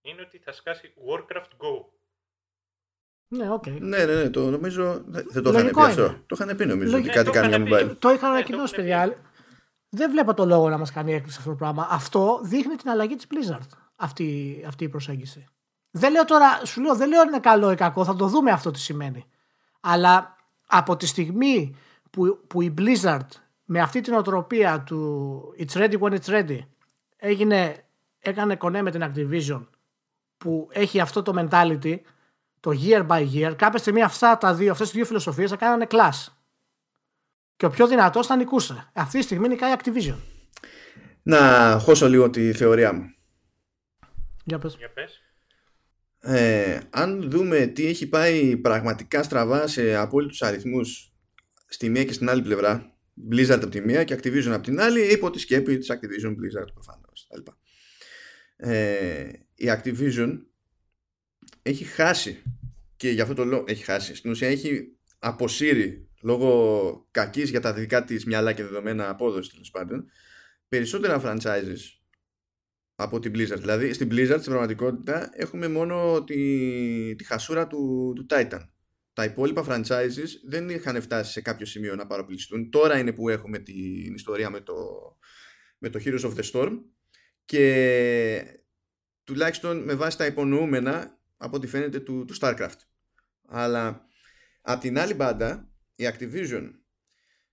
είναι 0.00 0.20
ότι 0.20 0.38
θα 0.38 0.52
σκάσει 0.52 0.92
Warcraft 1.08 1.50
Go. 1.58 1.84
Ναι, 3.28 3.50
οκ. 3.50 3.66
Ναι, 3.66 4.04
ναι, 4.04 4.14
ναι, 4.14 4.30
το 4.30 4.50
νομίζω. 4.50 5.02
Δεν 5.06 5.26
δεν 5.30 5.42
το 5.42 5.50
είχαν 5.50 5.62
Λογικό 5.62 5.80
πει 5.80 5.86
αυτό. 5.86 6.04
είναι. 6.04 6.22
Το 6.26 6.36
είχαν 6.40 6.56
πει 6.56 6.66
νομίζω. 6.66 6.90
Λογικό. 6.90 7.20
Ότι 7.20 7.30
κάτι 7.30 7.38
Ναι, 7.38 7.48
το 7.48 7.48
κάνει 7.50 7.66
είχαν 7.68 7.84
mobile. 7.86 7.88
πει. 7.90 7.96
Το 7.98 8.10
είχαν 8.10 8.30
Ναι, 8.30 8.36
ανακοινώσει, 8.36 8.74
το 8.74 8.80
έχουν 8.80 8.90
παιδιά. 8.90 9.16
Δεν 9.88 10.10
βλέπω 10.10 10.34
το 10.34 10.44
λόγο 10.46 10.68
να 10.68 10.78
μας 10.78 10.92
κάνει 10.92 11.12
έκπληξη 11.14 11.38
αυτό 11.38 11.50
το 11.50 11.56
πράγμα. 11.56 11.86
Αυτό 11.90 12.40
δείχνει 12.42 12.74
την 12.76 12.90
αλλαγή 12.90 13.16
της 13.16 13.26
Blizzard. 13.30 13.66
Αυτή, 13.96 14.62
αυτή 14.66 14.84
η 14.84 14.88
προσέγγιση. 14.88 15.46
Δεν 15.90 16.12
λέω 16.12 16.24
τώρα, 16.24 16.64
σου 16.64 16.80
λέω, 16.80 16.94
δεν 16.96 17.08
λέω 17.08 17.22
είναι 17.22 17.40
καλό 17.40 17.70
ή 17.70 17.74
κακό, 17.74 18.04
θα 18.04 18.16
το 18.16 18.26
δούμε 18.26 18.50
αυτό 18.50 18.70
τι 18.70 18.78
σημαίνει. 18.78 19.30
Αλλά 19.80 20.36
από 20.70 20.96
τη 20.96 21.06
στιγμή 21.06 21.74
που, 22.10 22.44
που 22.46 22.62
η 22.62 22.74
Blizzard 22.78 23.26
με 23.64 23.80
αυτή 23.80 24.00
την 24.00 24.14
οτροπία 24.14 24.82
του 24.82 25.40
It's 25.58 25.78
ready 25.78 25.98
when 25.98 26.18
it's 26.18 26.28
ready 26.28 26.58
έγινε, 27.16 27.84
έκανε 28.18 28.56
κονέ 28.56 28.82
με 28.82 28.90
την 28.90 29.04
Activision 29.04 29.66
που 30.36 30.68
έχει 30.72 31.00
αυτό 31.00 31.22
το 31.22 31.32
mentality 31.36 31.98
το 32.60 32.70
year 32.84 33.06
by 33.06 33.28
year 33.34 33.54
κάποια 33.56 33.78
στιγμή 33.78 34.02
αυτά 34.02 34.38
τα 34.38 34.54
δύο, 34.54 34.70
αυτές 34.70 34.86
τις 34.86 34.96
δύο 34.96 35.06
φιλοσοφίες 35.06 35.50
θα 35.50 35.56
κάνανε 35.56 35.86
class 35.90 36.26
και 37.56 37.66
ο 37.66 37.70
πιο 37.70 37.86
δυνατός 37.86 38.26
θα 38.26 38.36
νικούσε. 38.36 38.90
Αυτή 38.92 39.18
τη 39.18 39.24
στιγμή 39.24 39.48
νικάει 39.48 39.72
η 39.72 39.76
Activision. 39.78 40.16
Να 41.22 41.38
χώσω 41.82 42.08
λίγο 42.08 42.30
τη 42.30 42.52
θεωρία 42.52 42.92
μου. 42.92 43.14
Για 44.44 44.58
πες. 44.58 44.76
Για 44.76 44.90
πες. 44.90 45.20
Ε, 46.22 46.78
αν 46.90 47.30
δούμε 47.30 47.66
τι 47.66 47.86
έχει 47.86 48.08
πάει 48.08 48.56
πραγματικά 48.56 49.22
στραβά 49.22 49.66
σε 49.66 49.94
απόλυτους 49.94 50.42
αριθμούς 50.42 51.12
στη 51.66 51.88
μία 51.88 52.04
και 52.04 52.12
στην 52.12 52.28
άλλη 52.28 52.42
πλευρά 52.42 52.94
Blizzard 53.30 53.50
από 53.50 53.68
τη 53.68 53.80
μία 53.80 54.04
και 54.04 54.14
Activision 54.14 54.50
από 54.50 54.62
την 54.62 54.80
άλλη 54.80 55.12
υπό 55.12 55.30
τη 55.30 55.38
σκέπη 55.38 55.78
της 55.78 55.90
Activision 55.92 56.30
Blizzard 56.30 56.72
προφανώς 56.72 57.26
τα 57.28 57.36
λοιπά. 57.36 57.58
ε, 58.56 59.30
η 59.54 59.66
Activision 59.66 60.38
έχει 61.62 61.84
χάσει 61.84 62.42
και 62.96 63.10
για 63.10 63.22
αυτό 63.22 63.34
το 63.34 63.44
λόγο 63.44 63.64
έχει 63.66 63.84
χάσει 63.84 64.14
στην 64.14 64.30
ουσία 64.30 64.48
έχει 64.48 64.96
αποσύρει 65.18 66.08
λόγω 66.22 67.08
κακής 67.10 67.50
για 67.50 67.60
τα 67.60 67.72
δικά 67.72 68.04
της 68.04 68.24
μυαλά 68.24 68.52
και 68.52 68.62
δεδομένα 68.62 69.08
απόδοσης 69.08 69.52
τέλος 69.52 69.70
πάντων 69.70 70.10
περισσότερα 70.68 71.20
franchises 71.24 71.99
από 73.02 73.18
την 73.18 73.32
Blizzard. 73.34 73.58
Δηλαδή 73.58 73.92
στην 73.92 74.08
Blizzard 74.10 74.36
στην 74.38 74.50
πραγματικότητα 74.50 75.30
έχουμε 75.32 75.68
μόνο 75.68 76.24
τη, 76.24 77.14
τη 77.14 77.24
χασούρα 77.24 77.66
του, 77.66 78.12
του 78.16 78.26
Titan. 78.30 78.68
Τα 79.12 79.24
υπόλοιπα 79.24 79.64
franchises 79.68 80.28
δεν 80.48 80.68
είχαν 80.68 81.02
φτάσει 81.02 81.32
σε 81.32 81.40
κάποιο 81.40 81.66
σημείο 81.66 81.94
να 81.94 82.06
παραπληστούν. 82.06 82.70
Τώρα 82.70 82.98
είναι 82.98 83.12
που 83.12 83.28
έχουμε 83.28 83.58
την 83.58 84.14
ιστορία 84.14 84.50
με 84.50 84.60
το, 84.60 84.74
με 85.78 85.88
το 85.88 86.00
Heroes 86.04 86.20
of 86.20 86.34
the 86.34 86.50
Storm 86.52 86.78
και 87.44 88.62
τουλάχιστον 89.24 89.82
με 89.82 89.94
βάση 89.94 90.18
τα 90.18 90.26
υπονοούμενα 90.26 91.18
από 91.36 91.56
ό,τι 91.56 91.66
φαίνεται 91.66 92.00
του, 92.00 92.24
του 92.24 92.34
StarCraft. 92.40 92.78
Αλλά 93.46 94.06
από 94.60 94.80
την 94.80 94.98
άλλη 94.98 95.14
μπάντα 95.14 95.70
η 95.94 96.04
Activision 96.12 96.70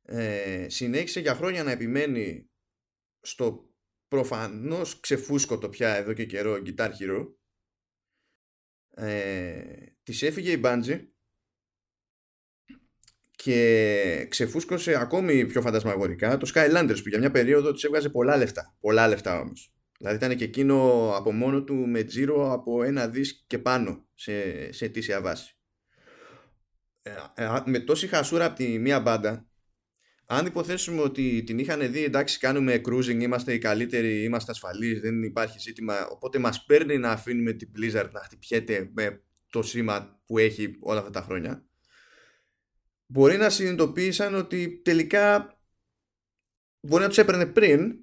ε, 0.01 0.65
συνέχισε 0.69 1.19
για 1.19 1.35
χρόνια 1.35 1.63
να 1.63 1.71
επιμένει 1.71 2.49
στο 3.21 3.66
προφανώς 4.07 4.99
ξεφούσκωτο 4.99 5.69
πια 5.69 5.95
εδώ 5.95 6.13
και 6.13 6.25
καιρό 6.25 6.61
Guitar 6.65 6.89
Hero 6.89 7.27
ε, 8.95 9.61
της 10.03 10.21
έφυγε 10.21 10.51
η 10.51 10.61
Bungie 10.63 11.07
και 13.31 14.27
ξεφούσκωσε 14.29 14.95
ακόμη 14.95 15.45
πιο 15.45 15.61
φαντασμαγορικά 15.61 16.37
το 16.37 16.51
Skylanders 16.53 16.99
που 17.03 17.09
για 17.09 17.19
μια 17.19 17.31
περίοδο 17.31 17.71
της 17.71 17.83
έβγαζε 17.83 18.09
πολλά 18.09 18.37
λεφτά 18.37 18.77
πολλά 18.79 19.07
λεφτά 19.07 19.39
όμως 19.39 19.71
Δηλαδή 19.97 20.15
ήταν 20.15 20.37
και 20.37 20.43
εκείνο 20.43 21.09
από 21.15 21.31
μόνο 21.31 21.63
του 21.63 21.75
με 21.75 22.03
τζίρο 22.03 22.51
από 22.51 22.83
ένα 22.83 23.07
δις 23.07 23.43
και 23.47 23.59
πάνω 23.59 24.07
σε, 24.13 24.71
σε 24.71 24.85
αιτήσια 24.85 25.21
βάση. 25.21 25.57
Ε, 27.01 27.11
ε, 27.35 27.61
με 27.65 27.79
τόση 27.79 28.07
χασούρα 28.07 28.45
από 28.45 28.55
τη 28.55 28.79
μία 28.79 28.99
μπάντα, 28.99 29.47
αν 30.29 30.45
υποθέσουμε 30.45 31.01
ότι 31.01 31.43
την 31.43 31.59
είχαν 31.59 31.91
δει 31.91 32.03
εντάξει 32.03 32.39
κάνουμε 32.39 32.81
cruising, 32.85 33.21
είμαστε 33.21 33.53
οι 33.53 33.57
καλύτεροι, 33.57 34.23
είμαστε 34.23 34.51
ασφαλείς, 34.51 34.99
δεν 34.99 35.23
υπάρχει 35.23 35.59
ζήτημα, 35.59 36.07
οπότε 36.07 36.39
μας 36.39 36.65
παίρνει 36.65 36.97
να 36.97 37.11
αφήνουμε 37.11 37.53
την 37.53 37.71
Blizzard 37.75 38.09
να 38.11 38.19
χτυπιέται 38.19 38.89
με 38.93 39.21
το 39.49 39.61
σήμα 39.61 40.21
που 40.25 40.37
έχει 40.37 40.75
όλα 40.79 40.99
αυτά 40.99 41.11
τα 41.11 41.21
χρόνια, 41.21 41.65
μπορεί 43.05 43.37
να 43.37 43.49
συνειδητοποίησαν 43.49 44.35
ότι 44.35 44.81
τελικά 44.83 45.57
μπορεί 46.79 47.03
να 47.03 47.09
τους 47.09 47.17
έπαιρνε 47.17 47.45
πριν, 47.45 47.95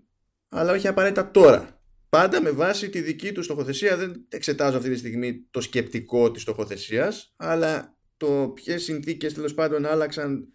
αλλά 0.49 0.73
όχι 0.73 0.89
απαραίτητα 0.89 1.31
τώρα. 1.31 1.83
Πάντα 2.09 2.43
με 2.43 2.51
βάση 2.51 2.91
τη 2.91 3.01
δική 3.01 3.33
τους 3.33 3.45
στοχοθεσία, 3.45 3.97
δεν 3.97 4.27
εξετάζω 4.29 4.77
αυτή 4.77 4.91
τη 4.91 4.97
στιγμή 4.97 5.47
το 5.51 5.61
σκεπτικό 5.61 6.31
της 6.31 6.43
στοχοθεσίας, 6.43 7.35
αλλά 7.37 7.97
το 8.17 8.53
ποιες 8.55 8.83
συνθήκες 8.83 9.35
τέλος 9.35 9.55
πάντων 9.55 9.87
άλλαξαν 9.87 10.49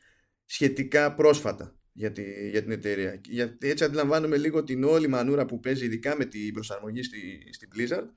σχετικά 0.49 1.13
πρόσφατα 1.15 1.75
για, 1.91 2.11
τη, 2.11 2.49
για 2.49 2.61
την 2.61 2.71
εταιρεία. 2.71 3.21
Γιατί 3.25 3.69
έτσι 3.69 3.83
αντιλαμβάνομαι 3.83 4.37
λίγο 4.37 4.63
την 4.63 4.83
όλη 4.83 5.07
μανούρα 5.07 5.45
που 5.45 5.59
παίζει 5.59 5.85
ειδικά 5.85 6.15
με 6.17 6.25
την 6.25 6.53
προσαρμογή 6.53 7.03
στη, 7.03 7.49
στην 7.51 7.69
Blizzard 7.75 8.07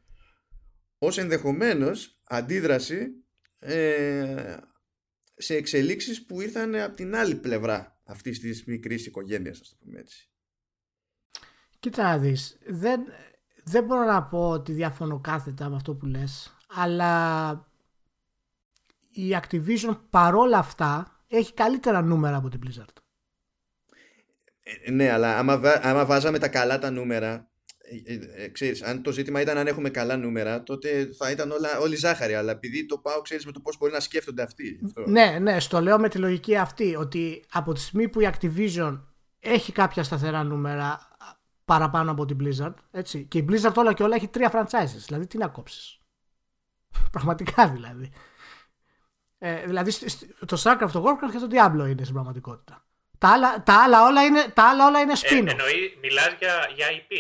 ως 0.99 1.19
ενδεχομένως 1.19 2.21
αντίδραση 2.25 3.09
ε, 3.59 4.57
σε 5.35 5.55
εξελίξεις 5.55 6.27
που 6.27 6.41
ήρθαν 6.41 6.75
από 6.75 6.97
την 6.97 7.17
άλλη 7.17 7.35
πλευρά 7.35 8.01
αυτής 8.05 8.41
της 8.41 8.65
μικρής 8.65 9.07
οικογένειας, 9.07 9.61
ας 9.61 9.69
το 9.69 9.77
πούμε 9.81 9.99
έτσι. 9.99 10.31
Κοίτα 11.81 12.03
να 12.03 12.19
δεις, 12.19 12.59
δεν, 12.67 13.01
δεν 13.65 13.85
μπορώ 13.85 14.05
να 14.05 14.23
πω 14.23 14.49
ότι 14.49 14.73
διαφωνώ 14.73 15.21
κάθετα 15.21 15.69
με 15.69 15.77
αυτό 15.77 15.95
που 15.95 16.07
λες, 16.07 16.57
αλλά 16.67 17.67
η 19.11 19.39
Activision 19.43 19.99
παρόλα 20.11 20.59
αυτά 20.59 21.22
έχει 21.37 21.55
καλύτερα 21.55 22.03
νούμερα 22.03 22.37
από 22.37 22.49
την 22.49 22.61
Blizzard. 22.65 22.97
Ε, 24.63 24.91
ναι, 24.91 25.11
αλλά 25.11 25.39
άμα, 25.39 25.61
άμα 25.83 26.05
βάζαμε 26.05 26.39
τα 26.39 26.49
καλά 26.49 26.79
τα 26.79 26.91
νούμερα, 26.91 27.51
ε, 28.05 28.45
ε, 28.45 28.49
ξέρεις, 28.49 28.83
αν 28.83 29.03
το 29.03 29.13
ζήτημα 29.13 29.41
ήταν 29.41 29.59
αν 29.59 29.67
έχουμε 29.67 29.91
καλά 29.91 30.17
νούμερα, 30.17 30.63
τότε 30.63 31.09
θα 31.19 31.31
ήταν 31.31 31.51
όλα, 31.51 31.79
όλη 31.79 31.97
ζάχαρη. 31.97 32.35
Αλλά 32.35 32.51
επειδή 32.53 32.87
το 32.87 32.99
πάω, 32.99 33.21
ξέρεις 33.21 33.47
με 33.47 33.53
το 33.53 33.61
πώς 33.61 33.79
μπορεί 33.79 33.93
να 33.93 34.01
σκέφτονται 34.01 34.43
αυτοί. 34.43 34.81
Ναι, 35.07 35.39
ναι, 35.41 35.61
στο 35.61 35.81
λέω 35.81 35.99
με 35.99 36.09
τη 36.09 36.19
λογική 36.19 36.57
αυτή, 36.57 36.97
ότι 36.97 37.45
από 37.53 37.73
τη 37.73 37.81
στιγμή 37.81 38.09
που 38.09 38.21
η 38.21 38.31
Activision 38.33 39.01
έχει 39.41 39.73
κάποια 39.73 40.03
σταθερά 40.03 40.43
νούμερα 40.43 41.01
παραπάνω 41.65 42.11
από 42.11 42.25
την 42.25 42.39
Blizzard, 42.41 42.75
έτσι, 42.91 43.25
και 43.25 43.39
η 43.39 43.47
Blizzard 43.51 43.75
όλα 43.75 43.93
και 43.93 44.03
όλα 44.03 44.15
έχει 44.15 44.29
τρία 44.29 44.53
franchises. 44.53 45.03
Δηλαδή, 45.07 45.27
τι 45.27 45.39
να 45.39 45.49
κόψεις. 45.49 45.99
Πραγματικά 47.13 47.69
δηλαδή. 47.69 48.13
Ε, 49.45 49.67
δηλαδή, 49.67 49.93
το 50.47 50.63
Starcraft, 50.63 50.91
το 50.93 51.05
Warcraft 51.05 51.31
και 51.31 51.39
το 51.39 51.49
Diablo 51.51 51.89
είναι 51.89 52.03
στην 52.03 52.13
πραγματικότητα. 52.13 52.85
Τα 53.19 53.29
άλλα, 53.29 53.63
τα 53.63 53.83
άλλα 53.83 54.07
όλα 54.07 54.23
είναι, 54.23 54.45
τα 54.55 54.69
άλλα 54.69 54.87
όλα 54.87 55.01
είναι 55.01 55.13
spin 55.13 55.47
ε, 55.47 55.51
εννοεί, 55.51 55.99
μιλάς 56.03 56.35
για, 56.39 56.71
για 56.75 56.87
IP. 56.91 57.15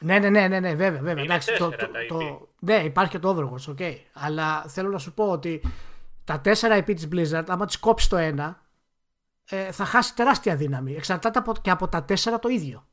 Ναι, 0.00 0.18
ναι, 0.18 0.30
ναι, 0.30 0.48
ναι, 0.48 0.60
ναι 0.60 0.74
βέβαια. 0.74 1.00
βέβαια. 1.00 1.12
Είναι 1.12 1.22
Εντάξει, 1.22 1.56
το, 1.58 1.70
το, 1.70 1.88
το, 2.08 2.48
ναι, 2.58 2.74
υπάρχει 2.74 3.10
και 3.10 3.18
το 3.18 3.36
Overwatch, 3.36 3.74
okay. 3.74 3.96
Αλλά 4.12 4.64
θέλω 4.68 4.88
να 4.88 4.98
σου 4.98 5.14
πω 5.14 5.30
ότι 5.30 5.62
τα 6.24 6.40
τέσσερα 6.40 6.78
IP 6.78 6.94
της 6.94 7.08
Blizzard, 7.12 7.44
άμα 7.46 7.66
τις 7.66 7.78
κόψεις 7.78 8.08
το 8.08 8.16
ένα, 8.16 8.62
ε, 9.44 9.72
θα 9.72 9.84
χάσει 9.84 10.14
τεράστια 10.14 10.56
δύναμη. 10.56 10.94
Εξαρτάται 10.94 11.38
από, 11.38 11.54
και 11.62 11.70
από 11.70 11.88
τα 11.88 12.04
τέσσερα 12.04 12.38
το 12.38 12.48
ίδιο. 12.48 12.88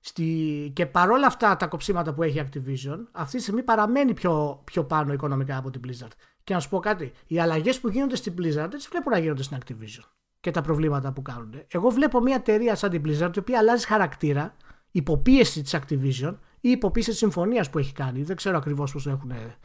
Στη... 0.00 0.72
Και 0.74 0.86
παρόλα 0.86 1.26
αυτά 1.26 1.56
τα 1.56 1.66
κοψίματα 1.66 2.14
που 2.14 2.22
έχει 2.22 2.38
η 2.38 2.48
Activision, 2.48 2.98
αυτή 3.12 3.36
τη 3.36 3.42
στιγμή 3.42 3.62
παραμένει 3.62 4.14
πιο, 4.14 4.62
πιο 4.64 4.84
πάνω 4.84 5.12
οικονομικά 5.12 5.56
από 5.56 5.70
την 5.70 5.80
Blizzard. 5.86 6.12
Και 6.44 6.54
να 6.54 6.60
σου 6.60 6.68
πω 6.68 6.78
κάτι, 6.78 7.12
οι 7.26 7.40
αλλαγές 7.40 7.80
που 7.80 7.88
γίνονται 7.88 8.16
στην 8.16 8.32
Blizzard 8.32 8.68
δεν 8.70 8.80
βλέπω 8.90 9.10
να 9.10 9.18
γίνονται 9.18 9.42
στην 9.42 9.58
Activision 9.60 10.04
και 10.40 10.50
τα 10.50 10.60
προβλήματα 10.60 11.12
που 11.12 11.22
κάνουν. 11.22 11.54
Εγώ 11.68 11.90
βλέπω 11.90 12.20
μια 12.20 12.34
εταιρεία 12.34 12.74
σαν 12.74 12.90
την 12.90 13.02
Blizzard, 13.06 13.36
η 13.36 13.38
οποία 13.38 13.58
αλλάζει 13.58 13.86
χαρακτήρα 13.86 14.56
υποπίεση 14.90 15.62
της 15.62 15.76
Activision 15.76 16.34
ή 16.60 16.70
υποπίεση 16.70 17.10
της 17.10 17.18
συμφωνίας 17.18 17.70
που 17.70 17.78
έχει 17.78 17.92
κάνει. 17.92 18.22
Δεν 18.22 18.36
ξέρω 18.36 18.56
ακριβώς 18.56 18.92
πώς 18.92 19.06
έχουν 19.06 19.30
ε, 19.30 19.56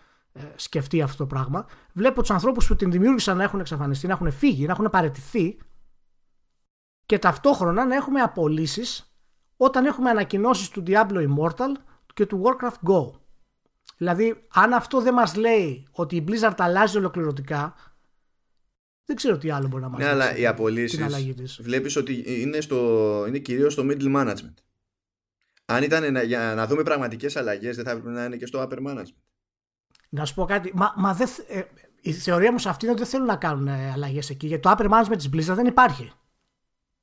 σκεφτεί 0.56 1.02
αυτό 1.02 1.18
το 1.18 1.26
πράγμα. 1.26 1.66
Βλέπω 1.94 2.22
τους 2.22 2.32
ανθρώπους 2.32 2.68
που 2.68 2.76
την 2.76 2.92
δημιούργησαν 2.92 3.38
να 3.38 3.44
έχουν 3.44 3.60
εξαφανιστεί, 3.60 4.08
να 4.08 4.14
έχουν 4.14 4.32
φύγει, 4.32 4.66
να 4.66 4.72
έχουν 4.72 4.90
παραιτηθεί 4.90 5.58
και 7.06 7.20
ταυτόχρονα 7.20 7.86
να 7.86 7.96
έχουμε 7.96 8.22
απολύσεις 8.22 9.14
όταν 9.58 9.86
έχουμε 9.86 10.10
ανακοινώσεις 10.10 10.70
του 10.70 10.84
Diablo 10.88 11.28
Immortal 11.28 11.72
και 12.14 12.26
του 12.26 12.42
Warcraft 12.44 12.90
Go. 12.90 13.19
Δηλαδή, 14.00 14.48
αν 14.54 14.74
αυτό 14.74 15.02
δεν 15.02 15.14
μας 15.14 15.36
λέει 15.36 15.88
ότι 15.92 16.16
η 16.16 16.24
Blizzard 16.28 16.56
αλλάζει 16.58 16.98
ολοκληρωτικά, 16.98 17.74
δεν 19.06 19.16
ξέρω 19.16 19.38
τι 19.38 19.50
άλλο 19.50 19.68
μπορεί 19.68 19.82
να 19.84 19.90
μας 19.90 20.00
ναι, 20.00 20.08
αλλά 20.08 20.38
οι 20.38 20.46
απολύσεις 20.46 21.60
βλέπεις 21.62 21.96
ότι 21.96 22.42
είναι, 22.42 22.62
στο, 22.62 23.26
είναι 23.28 23.38
κυρίως 23.38 23.74
στο 23.74 23.84
middle 23.86 24.16
management. 24.16 24.54
Αν 25.66 25.84
ήταν 25.84 26.12
να, 26.12 26.24
για 26.24 26.54
να 26.56 26.68
δούμε 26.68 26.84
πραγματικές 26.84 27.36
αλλαγές, 27.36 27.76
δεν 27.76 27.86
θα 27.86 27.92
έπρεπε 27.92 28.10
να 28.10 28.26
είναι 28.26 28.38
και 28.38 28.46
στο 28.46 28.68
upper 28.68 28.88
management. 28.88 29.24
Να 30.10 30.26
σου 30.26 30.34
πω 30.34 30.46
κάτι. 30.46 30.72
Μα, 30.76 30.94
μα 30.98 31.14
δεν, 31.14 31.28
ε, 31.48 31.62
η 32.02 32.14
θεωρία 32.14 32.52
μου 32.52 32.58
σε 32.58 32.70
αυτή 32.70 32.86
είναι 32.86 32.94
ότι 32.94 33.04
δεν 33.04 33.12
θέλουν 33.12 33.26
να 33.26 33.36
κάνουν 33.36 33.68
ε, 33.68 33.92
αλλαγές 33.92 34.30
εκεί. 34.30 34.48
Γιατί 34.48 34.62
το 34.62 34.76
upper 34.78 34.90
management 34.90 35.18
της 35.18 35.30
Blizzard 35.34 35.56
δεν 35.56 35.66
υπάρχει. 35.66 36.12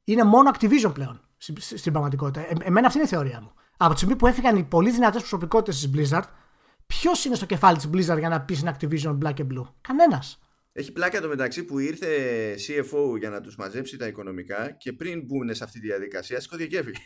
Είναι 0.04 0.24
μόνο 0.24 0.50
Activision 0.54 0.94
πλέον 0.94 1.20
στην, 1.36 1.56
στην 1.60 1.92
πραγματικότητα. 1.92 2.40
Ε, 2.40 2.52
εμένα 2.62 2.86
αυτή 2.86 2.98
είναι 2.98 3.06
η 3.06 3.10
θεωρία 3.10 3.40
μου. 3.40 3.52
Από 3.76 3.92
τη 3.92 3.96
στιγμή 3.96 4.16
που 4.16 4.26
έφυγαν 4.26 4.56
οι 4.56 4.64
πολύ 4.64 4.90
δυνατές 4.90 5.20
προσωπικότητες 5.20 5.80
της 5.80 5.90
Blizzard, 5.94 6.24
ποιος 6.86 7.24
είναι 7.24 7.34
στο 7.34 7.46
κεφάλι 7.46 7.76
της 7.76 7.88
Blizzard 7.92 8.18
για 8.18 8.28
να 8.28 8.40
πεις 8.40 8.58
στην 8.58 8.70
Activision 8.74 9.18
Black 9.22 9.34
and 9.34 9.46
Blue; 9.46 9.64
Κανένας. 9.80 10.38
Έχει 10.72 10.92
πλάκα 10.92 11.20
το 11.20 11.28
μεταξύ 11.28 11.64
που 11.64 11.78
ήρθε 11.78 12.08
CFO 12.54 13.18
για 13.18 13.30
να 13.30 13.40
τους 13.40 13.56
μαζέψει 13.56 13.96
τα 13.96 14.06
οικονομικά 14.06 14.70
και 14.70 14.92
πριν 14.92 15.24
μπουν 15.24 15.54
σε 15.54 15.64
αυτή 15.64 15.80
τη 15.80 15.86
διαδικασία, 15.86 16.40
σηκώθηκε 16.40 16.68
και 16.68 16.78
έφυγε. 16.78 16.98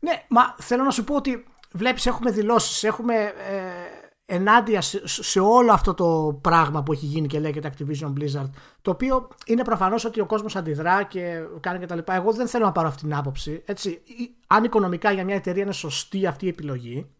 Ναι, 0.00 0.22
μα 0.28 0.54
θέλω 0.58 0.82
να 0.82 0.90
σου 0.90 1.04
πω 1.04 1.14
ότι 1.14 1.44
βλέπεις 1.72 2.06
έχουμε 2.06 2.30
δηλώσεις, 2.30 2.84
έχουμε 2.84 3.14
ε, 3.24 4.04
ενάντια 4.26 4.80
σε, 5.04 5.40
όλο 5.40 5.72
αυτό 5.72 5.94
το 5.94 6.38
πράγμα 6.42 6.82
που 6.82 6.92
έχει 6.92 7.06
γίνει 7.06 7.26
και 7.26 7.40
λέγεται 7.40 7.72
Activision 7.72 8.12
Blizzard 8.12 8.50
το 8.82 8.90
οποίο 8.90 9.28
είναι 9.46 9.64
προφανώς 9.64 10.04
ότι 10.04 10.20
ο 10.20 10.26
κόσμος 10.26 10.56
αντιδρά 10.56 11.02
και 11.02 11.40
κάνει 11.60 11.78
και 11.78 11.86
τα 11.86 11.94
λοιπά. 11.94 12.14
Εγώ 12.14 12.32
δεν 12.32 12.48
θέλω 12.48 12.64
να 12.64 12.72
πάρω 12.72 12.88
αυτή 12.88 13.02
την 13.02 13.14
άποψη. 13.14 13.62
Έτσι, 13.66 14.02
αν 14.46 14.64
οικονομικά 14.64 15.12
για 15.12 15.24
μια 15.24 15.34
εταιρεία 15.34 15.62
είναι 15.62 15.72
σωστή 15.72 16.26
αυτή 16.26 16.44
η 16.44 16.48
επιλογή 16.48 17.13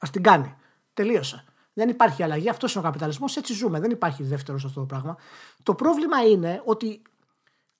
ας 0.00 0.10
την 0.10 0.22
κάνει. 0.22 0.54
Τελείωσε. 0.94 1.44
Δεν 1.72 1.88
υπάρχει 1.88 2.22
αλλαγή. 2.22 2.48
Αυτός 2.48 2.72
είναι 2.72 2.80
ο 2.80 2.84
καπιταλισμός. 2.86 3.36
Έτσι 3.36 3.52
ζούμε. 3.52 3.80
Δεν 3.80 3.90
υπάρχει 3.90 4.22
δεύτερος 4.22 4.60
σε 4.60 4.66
αυτό 4.66 4.80
το 4.80 4.86
πράγμα. 4.86 5.16
Το 5.62 5.74
πρόβλημα 5.74 6.22
είναι 6.22 6.62
ότι. 6.64 7.02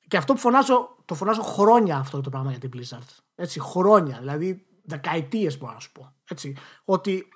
Και 0.08 0.16
αυτό 0.16 0.32
που 0.32 0.38
φωνάζω, 0.38 0.96
το 1.04 1.14
φωνάζω 1.14 1.42
χρόνια 1.42 1.96
αυτό 1.96 2.20
το 2.20 2.30
πράγμα 2.30 2.50
για 2.50 2.60
την 2.60 2.70
Blizzard. 2.74 3.06
Έτσι, 3.34 3.60
χρόνια, 3.60 4.18
δηλαδή 4.18 4.66
δεκαετίες 4.84 5.58
μπορώ 5.58 5.72
να 5.72 5.80
σου 5.80 5.92
πω. 5.92 6.12
Έτσι, 6.24 6.56
ότι 6.84 7.28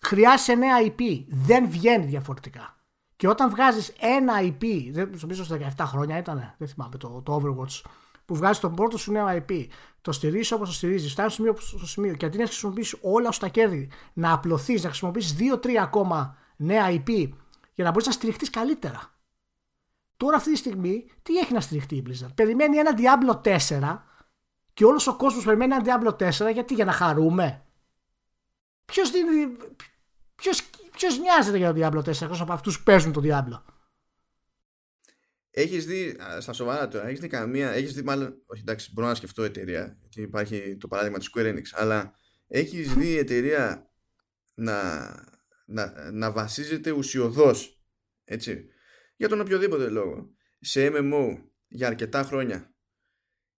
χρειάζεσαι 0.00 0.54
νέα 0.54 0.76
IP. 0.80 1.24
Δεν 1.28 1.70
βγαίνει 1.70 2.06
διαφορετικά. 2.06 2.76
Και 3.16 3.28
όταν 3.28 3.50
βγάζεις 3.50 3.92
ένα 4.00 4.34
IP, 4.40 4.90
δεν 4.92 5.10
νομίζω 5.20 5.44
σε 5.44 5.72
17 5.76 5.84
χρόνια 5.86 6.18
ήταν, 6.18 6.54
δεν 6.58 6.68
θυμάμαι 6.68 6.96
το, 6.96 7.22
το 7.22 7.36
Overwatch, 7.36 7.90
που 8.24 8.36
βγάζει 8.36 8.60
τον 8.60 8.74
πρώτο 8.74 8.98
σου 8.98 9.12
νέο 9.12 9.26
IP, 9.28 9.66
το 10.00 10.12
στηρίζει 10.12 10.54
όπως 10.54 10.68
το 10.68 10.74
στηρίζεις, 10.74 11.12
φτάνει 11.12 11.30
στο 11.30 11.42
σημείο, 11.42 11.60
στο 11.60 11.86
σημείο 11.86 12.14
και 12.14 12.26
αντί 12.26 12.38
να 12.38 12.46
χρησιμοποιήσει 12.46 12.98
όλα 13.02 13.32
σου 13.32 13.40
τα 13.40 13.48
κέρδη, 13.48 13.90
να 14.12 14.32
απλωθείς, 14.32 14.82
να 14.82 14.88
χρησιμοποιήσει 14.88 15.36
2-3 15.38 15.74
ακόμα 15.74 16.36
νέα 16.56 16.86
IP 16.90 17.28
για 17.74 17.84
να 17.84 17.90
μπορείς 17.90 18.06
να 18.06 18.12
στηριχτείς 18.12 18.50
καλύτερα. 18.50 19.12
Τώρα 20.16 20.36
αυτή 20.36 20.50
τη 20.50 20.56
στιγμή, 20.56 21.10
τι 21.22 21.36
έχει 21.36 21.52
να 21.52 21.60
στηριχτεί 21.60 21.96
η 21.96 22.02
Blizzard; 22.08 22.34
Περιμένει 22.34 22.76
ένα 22.76 22.94
Diablo 22.96 23.58
4 23.68 23.98
και 24.74 24.84
όλος 24.84 25.06
ο 25.06 25.16
κόσμος 25.16 25.44
περιμένει 25.44 25.74
ένα 25.74 25.84
Diablo 25.84 26.30
4 26.30 26.52
γιατί; 26.52 26.74
Για 26.74 26.84
να 26.84 26.92
χαρούμε. 26.92 27.62
Ποιος 28.84 29.10
δίνει. 29.10 29.56
Ποιος, 30.92 31.18
νοιάζεται 31.18 31.56
για 31.56 31.74
το 31.74 31.80
Diablo 31.80 31.98
4 31.98 32.22
εκτός 32.22 32.40
από 32.40 32.52
αυτούς 32.52 32.78
που 32.78 32.82
παίζουν 32.84 33.12
το 33.12 33.20
Diablo; 33.24 33.62
Έχεις 35.50 35.86
δει, 35.86 36.16
στα 36.40 36.52
σοβαρά 36.52 36.88
τώρα, 36.88 37.06
έχεις 37.06 37.20
δει 37.20 37.28
καμία. 37.28 37.70
Έχεις 37.70 37.94
δει, 37.94 38.02
μάλλον. 38.02 38.42
Όχι, 38.46 38.60
εντάξει, 38.60 38.90
μπορώ 38.92 39.06
να 39.06 39.14
σκεφτώ 39.14 39.42
εταιρεία. 39.42 39.98
Γιατί 40.00 40.20
υπάρχει 40.20 40.76
το 40.76 40.88
παράδειγμα 40.88 41.18
της 41.18 41.30
Square 41.34 41.54
Enix. 41.54 41.62
Αλλά 41.72 42.14
έχεις 42.46 42.94
δει 42.94 43.16
εταιρεία 43.18 43.90
να, 44.54 45.08
να, 45.66 46.10
να 46.12 46.32
βασίζεται 46.32 46.90
ουσιοδός 46.90 47.78
έτσι, 48.24 48.68
για 49.16 49.28
τον 49.28 49.40
οποιοδήποτε 49.40 49.88
λόγο 49.88 50.30
σε 50.60 50.90
MMO 50.92 51.42
για 51.68 51.86
αρκετά 51.86 52.22
χρόνια 52.22 52.74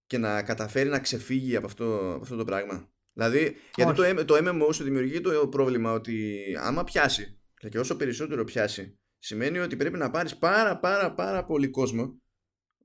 και 0.07 0.19
να 0.19 0.43
καταφέρει 0.43 0.89
να 0.89 0.99
ξεφύγει 0.99 1.57
από 1.57 1.67
αυτό, 1.67 2.19
αυτό 2.23 2.37
το 2.37 2.45
πράγμα. 2.45 2.93
Δηλαδή, 3.13 3.57
γιατί 3.75 4.15
το, 4.15 4.25
το 4.25 4.37
MMO 4.39 4.75
σου 4.75 4.85
δημιουργεί 4.85 5.21
το 5.21 5.49
πρόβλημα 5.49 5.93
ότι 5.93 6.43
άμα 6.59 6.85
πιάσει, 6.85 7.41
και 7.71 7.79
όσο 7.79 7.97
περισσότερο 7.97 8.45
πιάσει, 8.45 8.99
σημαίνει 9.21 9.59
ότι 9.59 9.77
πρέπει 9.77 9.99
να 9.99 10.11
πάρεις 10.11 10.37
πάρα 10.37 10.79
πάρα 10.79 11.15
πάρα 11.15 11.45
πολύ 11.45 11.69
κόσμο 11.69 12.21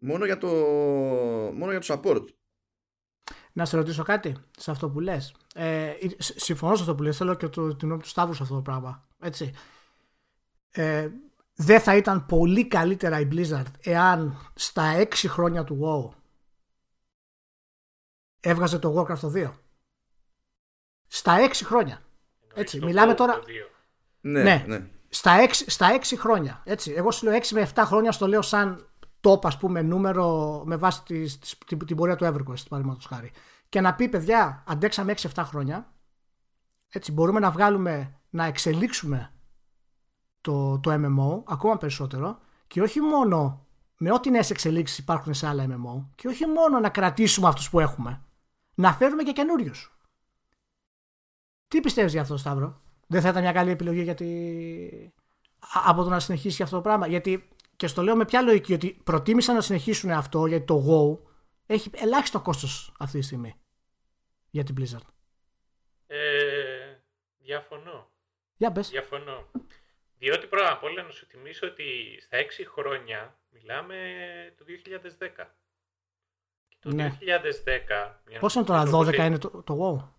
μόνο 0.06 0.26
για 0.26 0.38
το, 0.38 0.48
μόνο 1.54 1.72
για 1.72 1.80
το 1.80 1.88
support. 1.94 2.26
Να 3.54 3.66
σε 3.66 3.78
ρωτήσω 3.78 4.04
κάτι 4.04 4.36
σε 4.58 4.72
αυτό 4.72 4.90
που 4.90 5.00
λες. 5.00 5.36
Ε, 5.56 5.94
συμφωνώ 6.18 6.76
σε 6.76 6.82
αυτό 6.82 6.96
που 6.96 7.04
λες, 7.04 7.18
θέλω 7.18 7.36
και 7.36 7.48
το, 7.48 7.76
την 7.76 8.00
του 8.00 8.08
Σταύρου 8.08 8.34
σε 8.34 8.44
αυτό 8.44 8.56
το 8.56 8.62
πράγμα. 8.62 9.08
Έτσι. 9.20 9.54
Ε, 10.72 11.10
δεν 11.56 11.80
θα 11.80 11.96
ήταν 11.96 12.26
πολύ 12.26 12.68
καλύτερα 12.68 13.20
η 13.20 13.28
Blizzard 13.32 13.72
εάν 13.82 14.38
στα 14.56 14.98
6 14.98 15.14
χρόνια 15.14 15.64
του 15.64 15.80
WoW 15.84 16.18
έβγαζε 18.40 18.80
το 18.80 18.96
Warcraft 18.98 19.20
το 19.20 19.32
2. 19.36 19.52
Στα 21.08 21.50
6 21.50 21.52
χρόνια. 21.54 22.02
Έτσι, 22.54 22.80
μιλάμε 22.86 23.14
τώρα. 23.14 23.40
Ναι, 24.22 24.44
ναι. 24.44 24.64
ναι. 24.68 24.90
Στα, 25.10 25.48
6, 25.48 25.50
στα 25.52 26.00
6 26.00 26.16
χρόνια. 26.18 26.62
Έτσι. 26.64 26.92
Εγώ 26.92 27.12
σου 27.12 27.26
λέω 27.26 27.38
6 27.38 27.48
με 27.52 27.70
7 27.76 27.84
χρόνια 27.86 28.12
στο 28.12 28.28
λέω 28.28 28.42
σαν 28.42 28.90
top, 29.22 29.46
ας 29.46 29.58
πούμε, 29.58 29.82
νούμερο 29.82 30.62
με 30.66 30.76
βάση 30.76 31.04
τη, 31.04 31.38
την, 31.66 31.86
την 31.86 31.96
πορεία 31.96 32.16
του 32.16 32.26
EverQuest, 32.26 32.68
παραδείγματος 32.70 33.06
χάρη. 33.06 33.32
Και 33.70 33.82
να 33.82 33.96
πει, 33.96 34.10
παιδιά, 34.10 34.64
αντέξαμε 34.68 35.14
6-7 35.18 35.44
χρόνια. 35.46 35.94
Έτσι, 36.90 37.12
μπορούμε 37.12 37.40
να 37.40 37.52
βγάλουμε, 37.52 38.20
να 38.30 38.46
εξελίξουμε 38.46 39.32
το, 40.42 40.80
το 40.80 40.92
MMO 40.94 41.44
ακόμα 41.54 41.78
περισσότερο 41.78 42.40
και 42.68 42.82
όχι 42.82 43.02
μόνο 43.02 43.66
με 43.98 44.12
ό,τι 44.12 44.30
νέες 44.30 44.50
εξελίξεις 44.50 44.98
υπάρχουν 44.98 45.34
σε 45.34 45.48
άλλα 45.48 45.66
MMO 45.70 46.06
και 46.16 46.28
όχι 46.28 46.46
μόνο 46.46 46.80
να 46.80 46.90
κρατήσουμε 46.90 47.48
αυτούς 47.48 47.70
που 47.70 47.80
έχουμε, 47.80 48.22
να 48.76 48.94
φέρουμε 48.94 49.24
και 49.24 49.32
καινούριους. 49.32 49.98
Τι 51.68 51.80
πιστεύεις 51.80 52.12
για 52.12 52.22
αυτό, 52.22 52.38
Σταύρο, 52.38 52.82
Δεν 53.08 53.22
θα 53.22 53.30
ήταν 53.30 53.42
μια 53.42 53.52
καλή 53.52 53.72
επιλογή 53.72 54.02
γιατί... 54.02 55.14
από 55.84 56.04
το 56.04 56.10
να 56.10 56.20
συνεχίσει 56.20 56.64
αυτό 56.64 56.76
το 56.76 56.82
πράγμα. 56.82 57.08
Γιατί 57.08 57.50
και 57.76 57.88
στο 57.88 58.02
λέω 58.02 58.16
με 58.16 58.26
ποια 58.26 58.42
λογική, 58.42 58.74
ότι 58.74 59.02
προτίμησαν 59.04 59.56
να 59.56 59.62
συνεχίσουν 59.62 60.12
αυτό 60.12 60.46
γιατί 60.46 60.66
το 60.66 60.86
WoW 60.88 61.30
έχει 61.66 61.90
ελάχιστο 61.94 62.42
κόστος 62.42 62.94
αυτή 63.00 63.20
τη 63.20 63.26
στιγμή 63.26 63.56
για 64.50 64.64
την 64.64 64.76
Blizzard. 64.80 65.08
Ε, 66.08 66.96
διαφωνώ. 67.38 68.10
Για 68.58 68.72
πες. 68.72 68.90
Διαφωνώ. 68.90 69.52
Διότι 70.18 70.48
πρώτα 70.48 70.72
απ' 70.72 70.84
όλα 70.84 71.04
να 71.04 71.12
σου 71.12 71.26
θυμίσω 71.26 71.68
ότι 71.68 72.18
στα 72.22 72.38
6 72.38 72.44
χρόνια 72.68 73.40
μιλάμε 73.50 73.96
το 74.58 74.66
2010. 74.68 75.46
Και 76.68 76.78
το 76.80 76.92
ναι. 76.92 77.18
2010... 77.22 78.40
Πόσο 78.40 78.60
είναι 78.60 78.68
τώρα, 78.68 78.84
12 78.94 79.14
είναι 79.14 79.38
το, 79.38 79.64
το 79.64 79.74
WoW? 79.82 80.10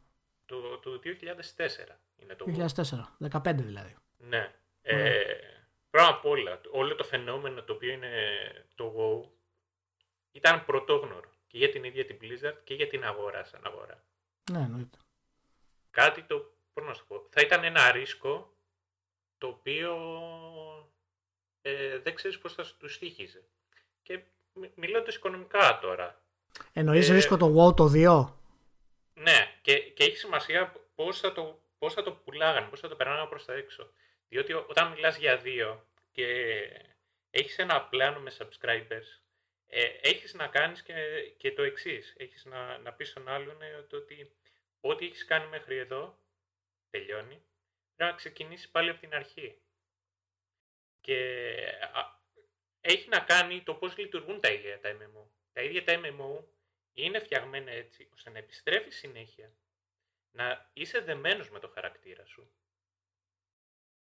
Το, 0.46 0.78
το 0.78 1.00
2004 1.04 2.05
είναι 2.16 2.34
το 2.34 2.44
2004, 3.20 3.40
15 3.40 3.54
δηλαδή. 3.54 3.96
Ναι. 4.16 4.54
Ε, 4.82 5.36
πρώτα 5.90 6.08
απ' 6.08 6.24
όλα, 6.24 6.60
όλο 6.70 6.94
το 6.94 7.04
φαινόμενο 7.04 7.62
το 7.62 7.72
οποίο 7.72 7.92
είναι 7.92 8.10
το 8.74 8.94
WoW 8.96 9.28
ήταν 10.32 10.64
πρωτόγνωρο 10.64 11.30
και 11.46 11.58
για 11.58 11.70
την 11.70 11.84
ίδια 11.84 12.04
την 12.04 12.18
Blizzard 12.20 12.56
και 12.64 12.74
για 12.74 12.88
την 12.88 13.04
αγορά 13.04 13.44
σαν 13.44 13.60
αγορά. 13.64 14.04
Ναι, 14.50 14.58
εννοείται. 14.58 14.98
Κάτι 15.90 16.22
το, 16.22 16.54
πώς 16.72 16.84
να 16.84 16.94
σου 16.94 17.06
πω, 17.06 17.26
θα 17.30 17.40
ήταν 17.40 17.64
ένα 17.64 17.90
ρίσκο 17.90 18.56
το 19.38 19.46
οποίο 19.46 19.96
ε, 21.62 21.98
δεν 21.98 22.14
ξέρεις 22.14 22.38
πώς 22.38 22.54
θα 22.54 22.64
του 22.78 22.88
στήχιζε. 22.88 23.44
Και 24.02 24.22
μιλώντας 24.74 25.14
οικονομικά 25.14 25.78
τώρα. 25.78 26.22
Εννοείς 26.72 27.08
ε, 27.08 27.12
ρίσκο 27.12 27.36
το 27.36 27.46
WoW 27.56 27.76
το 27.76 27.90
2? 27.94 28.32
Ναι, 29.14 29.58
και, 29.62 29.78
και 29.78 30.04
έχει 30.04 30.16
σημασία 30.16 30.72
πώς 30.94 31.20
θα, 31.20 31.32
το, 31.32 31.60
πώς 31.78 31.94
θα 31.94 32.02
το 32.02 32.12
πουλάγανε, 32.12 32.68
πώς 32.68 32.80
θα 32.80 32.88
το 32.88 32.96
περνάνε 32.96 33.26
προς 33.26 33.44
τα 33.44 33.54
έξω. 33.54 33.92
Διότι 34.28 34.52
όταν 34.52 34.92
μιλάς 34.92 35.16
για 35.16 35.36
δύο 35.36 35.88
και 36.12 36.26
έχεις 37.30 37.58
ένα 37.58 37.82
πλάνο 37.82 38.20
με 38.20 38.32
subscribers, 38.38 39.20
ε, 39.66 39.82
έχεις 40.00 40.34
να 40.34 40.46
κάνεις 40.46 40.82
και, 40.82 40.94
και 41.36 41.52
το 41.52 41.62
εξής. 41.62 42.14
Έχεις 42.18 42.44
να, 42.44 42.78
να 42.78 42.92
πεις 42.92 43.08
στον 43.08 43.28
άλλον 43.28 43.62
ε, 43.62 43.86
ότι 43.92 44.36
ό,τι 44.80 45.06
έχεις 45.06 45.24
κάνει 45.24 45.46
μέχρι 45.46 45.76
εδώ 45.76 46.18
τελειώνει 46.90 47.44
πρέπει 47.96 48.10
να 48.10 48.16
ξεκινήσεις 48.16 48.70
πάλι 48.70 48.90
από 48.90 49.00
την 49.00 49.14
αρχή. 49.14 49.60
Και 51.00 51.18
έχει 52.80 53.08
να 53.08 53.20
κάνει 53.20 53.62
το 53.62 53.74
πώς 53.74 53.96
λειτουργούν 53.96 54.40
τα 54.40 54.52
ίδια 54.52 54.80
τα 54.80 54.96
MMO. 54.96 55.26
Τα 55.52 55.62
ίδια 55.62 55.84
τα 55.84 56.00
MMO 56.00 56.44
είναι 56.92 57.18
φτιαγμένα 57.18 57.70
έτσι 57.70 58.08
ώστε 58.14 58.30
να 58.30 58.38
επιστρέφεις 58.38 58.96
συνέχεια, 58.96 59.52
να 60.36 60.70
είσαι 60.72 61.00
δεμένος 61.00 61.50
με 61.50 61.58
το 61.58 61.68
χαρακτήρα 61.68 62.24
σου 62.24 62.50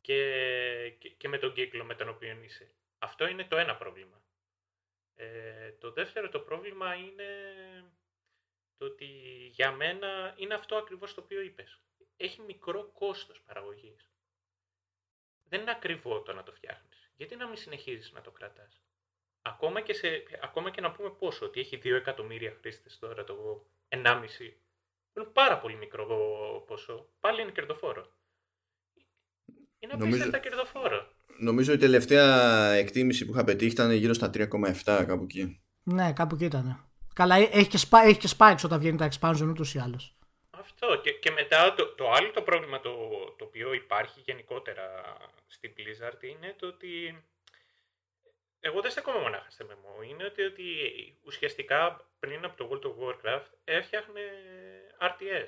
και, 0.01 0.89
και, 1.17 1.27
με 1.27 1.37
τον 1.37 1.53
κύκλο 1.53 1.83
με 1.83 1.95
τον 1.95 2.09
οποίο 2.09 2.41
είσαι. 2.43 2.73
Αυτό 2.99 3.27
είναι 3.27 3.45
το 3.45 3.57
ένα 3.57 3.77
πρόβλημα. 3.77 4.23
Ε, 5.15 5.71
το 5.71 5.91
δεύτερο 5.91 6.29
το 6.29 6.39
πρόβλημα 6.39 6.95
είναι 6.95 7.25
το 8.77 8.85
ότι 8.85 9.05
για 9.51 9.71
μένα 9.71 10.33
είναι 10.37 10.53
αυτό 10.53 10.75
ακριβώς 10.75 11.13
το 11.13 11.21
οποίο 11.21 11.41
είπες 11.41 11.81
έχει 12.17 12.41
μικρό 12.41 12.91
κόστος 12.91 13.41
παραγωγής. 13.41 14.11
Δεν 15.43 15.61
είναι 15.61 15.71
ακριβό 15.71 16.21
το 16.21 16.33
να 16.33 16.43
το 16.43 16.51
φτιάχνεις. 16.51 17.11
Γιατί 17.15 17.35
να 17.35 17.47
μην 17.47 17.57
συνεχίζεις 17.57 18.11
να 18.11 18.21
το 18.21 18.31
κρατάς; 18.31 18.81
Ακόμα 19.41 19.81
και, 19.81 19.93
σε, 19.93 20.23
ακόμα 20.41 20.71
και 20.71 20.81
να 20.81 20.91
πούμε 20.91 21.09
πόσο, 21.09 21.45
ότι 21.45 21.59
έχει 21.59 21.77
2 21.77 21.93
εκατομμύρια 21.93 22.55
χρήστες 22.59 22.99
τώρα 22.99 23.23
το 23.23 23.65
1,5. 23.89 24.53
Είναι 25.13 25.25
πάρα 25.25 25.59
πολύ 25.59 25.75
μικρό 25.75 26.05
ποσό. 26.67 27.09
Πάλι 27.19 27.41
είναι 27.41 27.51
κερδοφόρο. 27.51 28.05
Είναι 29.79 29.93
απίστευτα 29.93 30.25
νομίζω, 30.25 30.39
κερδοφόρο. 30.39 31.07
Νομίζω 31.39 31.73
η 31.73 31.77
τελευταία 31.77 32.71
εκτίμηση 32.71 33.25
που 33.25 33.31
είχα 33.31 33.43
πετύχει 33.43 33.71
ήταν 33.71 33.91
γύρω 33.91 34.13
στα 34.13 34.29
3,7 34.33 34.47
κάπου 34.83 35.23
εκεί. 35.23 35.61
Ναι, 35.83 36.13
κάπου 36.13 36.35
εκεί 36.35 36.45
ήταν. 36.45 36.89
Καλά, 37.13 37.35
έχει 37.35 37.67
και, 37.67 37.77
σπά, 37.77 38.01
έχει 38.01 38.19
και 38.19 38.29
spikes 38.37 38.61
όταν 38.63 38.79
βγαίνει 38.79 38.97
τα 38.97 39.09
expansion 39.11 39.47
ούτως 39.49 39.73
ή 39.73 39.79
άλλως. 39.79 40.17
Αυτό. 40.49 41.01
Και, 41.03 41.11
και 41.11 41.31
μετά 41.31 41.73
το, 41.73 41.95
το 41.95 42.11
άλλο 42.11 42.31
το 42.31 42.41
πρόβλημα 42.41 42.79
το, 42.79 42.91
το 43.37 43.45
οποίο 43.45 43.73
υπάρχει 43.73 44.21
γενικότερα 44.25 44.83
στην 45.47 45.73
Blizzard 45.77 46.23
είναι 46.23 46.55
το 46.59 46.67
ότι 46.67 47.23
εγώ 48.59 48.81
δεν 48.81 48.91
στεκόμαι 48.91 49.19
μονάχα 49.19 49.49
στο 49.49 49.65
MMO. 49.69 50.05
Είναι 50.07 50.23
ότι, 50.23 50.41
ότι 50.41 50.65
ουσιαστικά 51.23 52.07
πριν 52.19 52.45
από 52.45 52.57
το 52.57 52.69
World 52.71 52.85
of 52.85 53.03
Warcraft 53.03 53.45
έφτιαχνε 53.63 54.21
RTS. 54.99 55.47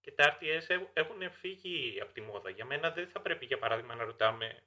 Και 0.00 0.12
τα 0.12 0.38
RTS 0.38 0.86
έχουν 0.92 1.30
φύγει 1.30 2.00
από 2.02 2.12
τη 2.12 2.20
μόδα. 2.20 2.50
Για 2.50 2.64
μένα 2.64 2.90
δεν 2.90 3.08
θα 3.08 3.20
πρέπει 3.20 3.46
για 3.46 3.58
παράδειγμα 3.58 3.94
να 3.94 4.04
ρωτάμε 4.04 4.62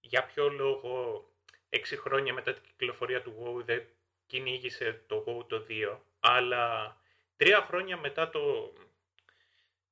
για 0.00 0.24
ποιο 0.24 0.48
λόγο 0.48 1.24
έξι 1.68 1.96
χρόνια 1.96 2.32
μετά 2.32 2.52
την 2.54 2.62
κυκλοφορία 2.62 3.22
του 3.22 3.34
WoW 3.40 3.64
δεν 3.64 3.86
κυνήγησε 4.26 5.04
το 5.06 5.24
WoW 5.26 5.48
το 5.48 5.66
2, 5.68 5.98
αλλά 6.20 6.96
τρία 7.36 7.60
χρόνια 7.60 7.96
μετά 7.96 8.30
το, 8.30 8.72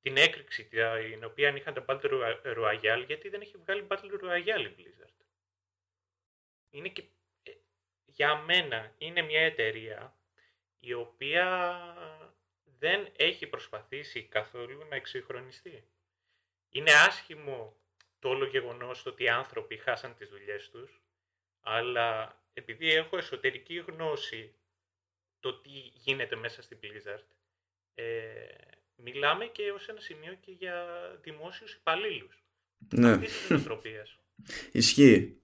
την 0.01 0.17
έκρηξη 0.17 0.65
την 0.65 1.23
οποία 1.23 1.55
είχαν 1.55 1.73
τα 1.73 1.85
Battle 1.87 2.35
Royale 2.43 3.03
γιατί 3.05 3.29
δεν 3.29 3.41
έχει 3.41 3.57
βγάλει 3.57 3.87
Battle 3.89 4.19
Royale 4.23 4.65
η 4.65 4.75
Blizzard. 4.77 5.25
Είναι 6.69 6.89
και, 6.89 7.01
ε, 7.01 7.05
για 8.15 8.35
μένα 8.35 8.93
είναι 8.97 9.21
μια 9.21 9.41
εταιρεία 9.41 10.15
η 10.79 10.93
οποία 10.93 11.79
δεν 12.79 13.07
έχει 13.15 13.47
προσπαθήσει 13.47 14.23
καθόλου 14.23 14.85
να 14.89 14.95
εξυγχρονιστεί. 14.95 15.83
Είναι 16.69 16.91
άσχημο 16.91 17.75
το 18.19 18.29
όλο 18.29 18.45
γεγονός 18.45 19.05
ότι 19.05 19.23
οι 19.23 19.29
άνθρωποι 19.29 19.77
χάσαν 19.77 20.15
τις 20.15 20.29
δουλειές 20.29 20.69
τους, 20.69 21.01
αλλά 21.61 22.39
επειδή 22.53 22.91
έχω 22.93 23.17
εσωτερική 23.17 23.75
γνώση 23.75 24.55
το 25.39 25.61
τι 25.61 25.69
γίνεται 25.93 26.35
μέσα 26.35 26.61
στην 26.61 26.77
Blizzard, 26.81 27.25
ε, 27.93 28.33
μιλάμε 28.95 29.45
και 29.45 29.71
ως 29.71 29.87
ένα 29.87 29.99
σημείο 29.99 30.33
και 30.33 30.51
για 30.51 30.85
δημόσιους 31.21 31.73
υπαλλήλους. 31.73 32.43
Ναι. 32.93 33.11
Αυτής 33.11 33.47
Ισχύει. 34.71 35.40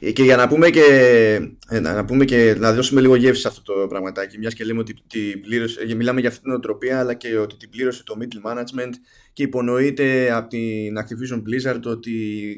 Ε, 0.00 0.12
και 0.12 0.22
για 0.22 0.36
να 0.36 0.48
πούμε 0.48 0.70
και, 0.70 0.84
ε, 1.68 1.80
να 1.80 2.04
πούμε 2.04 2.24
και 2.24 2.54
να 2.58 2.72
δώσουμε 2.72 3.00
λίγο 3.00 3.14
γεύση 3.14 3.40
σε 3.40 3.48
αυτό 3.48 3.62
το 3.62 3.86
πραγματάκι, 3.86 4.38
μιας 4.38 4.54
και 4.54 4.64
λέμε 4.64 4.80
ότι 4.80 4.94
την 5.06 5.40
πλήρωσε, 5.40 5.80
ε, 5.80 5.94
μιλάμε 5.94 6.20
για 6.20 6.28
αυτή 6.28 6.40
την 6.42 6.52
οτροπία, 6.52 6.98
αλλά 6.98 7.14
και 7.14 7.36
ότι 7.38 7.56
την 7.56 7.70
πλήρωσε 7.70 8.04
το 8.04 8.16
middle 8.20 8.50
management 8.50 8.92
και 9.32 9.42
υπονοείται 9.42 10.32
από 10.32 10.48
την 10.48 10.98
Activision 10.98 11.42
Blizzard 11.42 11.82
ότι 11.84 12.12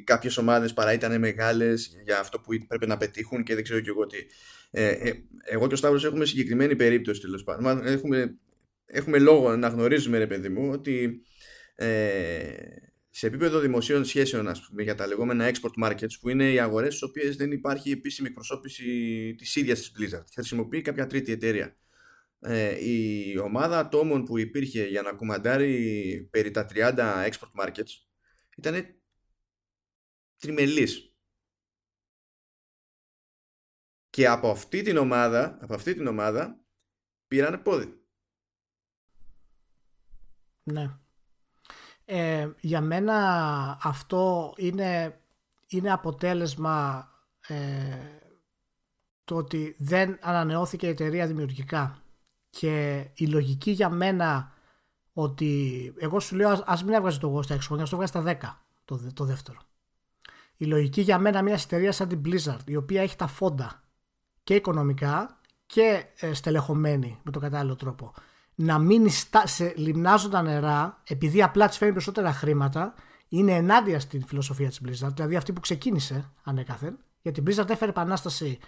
κάποιες 0.07 0.37
ομάδες 0.37 0.73
παρά 0.73 0.93
ήταν 0.93 1.19
μεγάλες 1.19 1.91
για 2.05 2.19
αυτό 2.19 2.39
που 2.39 2.51
πρέπει 2.69 2.87
να 2.87 2.97
πετύχουν 2.97 3.43
και 3.43 3.55
δεν 3.55 3.63
ξέρω 3.63 3.81
κι 3.81 3.89
εγώ 3.89 4.07
τι. 4.07 4.19
Ε, 4.71 5.11
εγώ 5.45 5.67
και 5.67 5.75
ο 5.75 5.77
Σταύρος 5.77 6.05
έχουμε 6.05 6.25
συγκεκριμένη 6.25 6.77
περίπτωση 6.77 7.21
τέλος 7.21 7.43
πάντων. 7.43 7.87
Έχουμε 7.87 8.37
έχουμε 8.87 9.19
λόγο 9.19 9.57
να 9.57 9.69
γνωρίζουμε 9.69 10.19
ρε 10.19 10.27
παιδί 10.27 10.49
μου 10.49 10.71
ότι 10.73 11.23
ε, 11.75 11.87
σε 13.17 13.27
επίπεδο 13.27 13.59
δημοσίων 13.59 14.05
σχέσεων 14.05 14.49
ας 14.49 14.61
πούμε, 14.61 14.83
για 14.83 14.95
τα 14.95 15.07
λεγόμενα 15.07 15.51
export 15.51 15.85
markets 15.85 16.19
που 16.21 16.29
είναι 16.29 16.53
οι 16.53 16.61
αγορές 16.61 16.95
στις 16.95 17.09
οποίες 17.09 17.37
δεν 17.37 17.53
υπάρχει 17.53 17.91
επίσημη 17.91 18.29
εκπροσώπηση 18.29 18.85
της 19.39 19.57
ίδιας 19.57 19.79
της 19.79 19.93
Blizzard 19.97 20.25
και 20.25 20.35
χρησιμοποιεί 20.35 20.81
κάποια 20.81 21.07
τρίτη 21.07 21.33
εταιρεία. 21.33 21.77
Ε, 22.41 22.89
η 22.89 23.39
ομάδα 23.39 23.79
ατόμων 23.79 24.25
που 24.25 24.39
υπήρχε 24.39 24.85
για 24.87 25.03
να 25.03 25.13
κουμαντάρει 25.13 26.29
περί 26.31 26.51
τα 26.51 26.67
30 26.71 27.31
export 27.31 27.65
markets 27.67 27.91
ήταν 28.57 29.01
τριμελής. 30.39 31.15
Και 34.11 34.29
από 34.29 34.51
αυτή 34.51 34.83
την 34.83 34.97
ομάδα, 34.97 35.59
από 35.61 35.75
αυτή 35.75 35.95
την 35.95 36.07
ομάδα 36.07 36.61
πήραν 37.27 37.63
πόδι. 37.63 38.01
Ναι. 40.63 41.06
Ε, 42.09 42.49
για 42.61 42.81
μένα 42.81 43.79
αυτό 43.83 44.55
είναι, 44.57 45.21
είναι 45.67 45.93
αποτέλεσμα 45.93 47.09
ε, 47.47 47.55
το 49.25 49.37
ότι 49.37 49.77
δεν 49.79 50.19
ανανεώθηκε 50.21 50.87
η 50.87 50.91
εταιρεία 50.91 51.27
δημιουργικά 51.27 52.03
και 52.51 53.07
η 53.15 53.27
λογική 53.27 53.71
για 53.71 53.89
μένα 53.89 54.53
ότι 55.13 55.95
εγώ 55.99 56.21
σου 56.21 56.37
λέω 56.37 56.63
ας, 56.67 56.85
μην 56.85 56.95
έβγαζε 56.95 57.19
το 57.19 57.29
εγώ 57.29 57.43
στα 57.43 57.57
6 57.57 57.59
χρόνια, 57.61 57.85
ας 57.85 57.91
το 57.91 57.97
βγάζει 57.97 58.11
στα 58.11 58.23
10 58.41 58.63
το, 58.85 59.13
το 59.13 59.25
δεύτερο. 59.25 59.59
Η 60.57 60.65
λογική 60.65 61.01
για 61.01 61.19
μένα 61.19 61.43
μιας 61.43 61.65
εταιρείας 61.65 61.97
σαν 61.97 62.09
την 62.09 62.21
Blizzard 62.25 62.61
η 62.67 62.77
οποία 62.77 63.03
έχει 63.03 63.17
τα 63.17 63.27
φόντα 63.27 63.83
και 64.43 64.55
οικονομικά 64.55 65.41
και 65.67 66.05
ε, 66.17 66.35
στελεχωμένη 66.35 67.21
με 67.23 67.31
τον 67.31 67.43
κατάλληλο 67.43 67.75
τρόπο 67.75 68.15
να 68.59 68.79
μείνει 68.79 69.11
στα, 69.11 69.47
σε 69.47 69.73
λιμνάζοντα 69.77 70.43
νερά 70.43 71.03
επειδή 71.07 71.43
απλά 71.43 71.69
της 71.69 71.77
φέρνει 71.77 71.93
περισσότερα 71.93 72.33
χρήματα 72.33 72.95
είναι 73.29 73.53
ενάντια 73.53 74.01
στην 74.01 74.27
φιλοσοφία 74.27 74.69
της 74.69 74.81
Blizzard. 74.85 75.13
Δηλαδή 75.15 75.37
αυτή 75.37 75.53
που 75.53 75.61
ξεκίνησε 75.61 76.31
ανέκαθεν 76.45 76.99
γιατί 77.23 77.41
η 77.41 77.43
Blizzard 77.47 77.71
έφερε 77.71 77.91
επανάσταση 77.91 78.59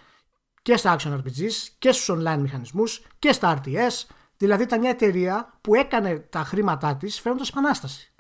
και 0.63 0.77
στα 0.77 0.97
action 0.99 1.13
RPGs 1.13 1.53
και 1.79 1.93
στους 1.93 2.11
online 2.11 2.39
μηχανισμούς 2.41 3.07
και 3.19 3.33
στα 3.33 3.61
RTS. 3.61 4.07
Δηλαδή 4.37 4.63
ήταν 4.63 4.81
μια 4.81 4.91
εταιρεία 4.91 5.59
που 5.61 5.75
έκανε 5.75 6.19
τα 6.19 6.45
χρήματά 6.45 6.97
της 6.97 7.21
φέρνοντας 7.21 7.49
επανάσταση. 7.49 8.13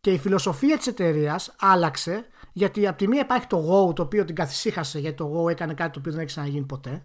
Και 0.00 0.12
η 0.12 0.18
φιλοσοφία 0.18 0.76
της 0.76 0.86
εταιρείας 0.86 1.54
άλλαξε 1.58 2.26
γιατί 2.52 2.86
από 2.86 2.98
τη 2.98 3.08
μία 3.08 3.20
υπάρχει 3.20 3.46
το 3.46 3.58
Go 3.58 3.94
το 3.94 4.02
οποίο 4.02 4.24
την 4.24 4.34
καθησύχασε 4.34 4.98
γιατί 4.98 5.16
το 5.16 5.44
Go 5.44 5.50
έκανε 5.50 5.74
κάτι 5.74 5.92
το 5.92 5.98
οποίο 5.98 6.12
δεν 6.12 6.20
έχει 6.20 6.30
ξαναγίνει 6.30 6.66
ποτέ. 6.66 7.04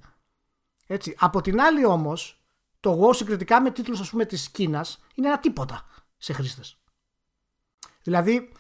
Έτσι. 0.88 1.16
Από 1.20 1.42
την 1.42 1.62
άλλη 1.62 1.86
όμως 1.86 2.45
το 2.86 3.00
Go 3.02 3.16
συγκριτικά 3.16 3.62
με 3.62 3.72
τίτλους 3.72 4.00
ας 4.00 4.10
πούμε 4.10 4.26
της 4.26 4.50
Κίνας 4.50 5.00
είναι 5.16 5.28
ένα 5.28 5.40
τίποτα 5.40 5.86
σε 6.18 6.34
χρήστες. 6.34 6.78
Δηλαδή 8.04 8.52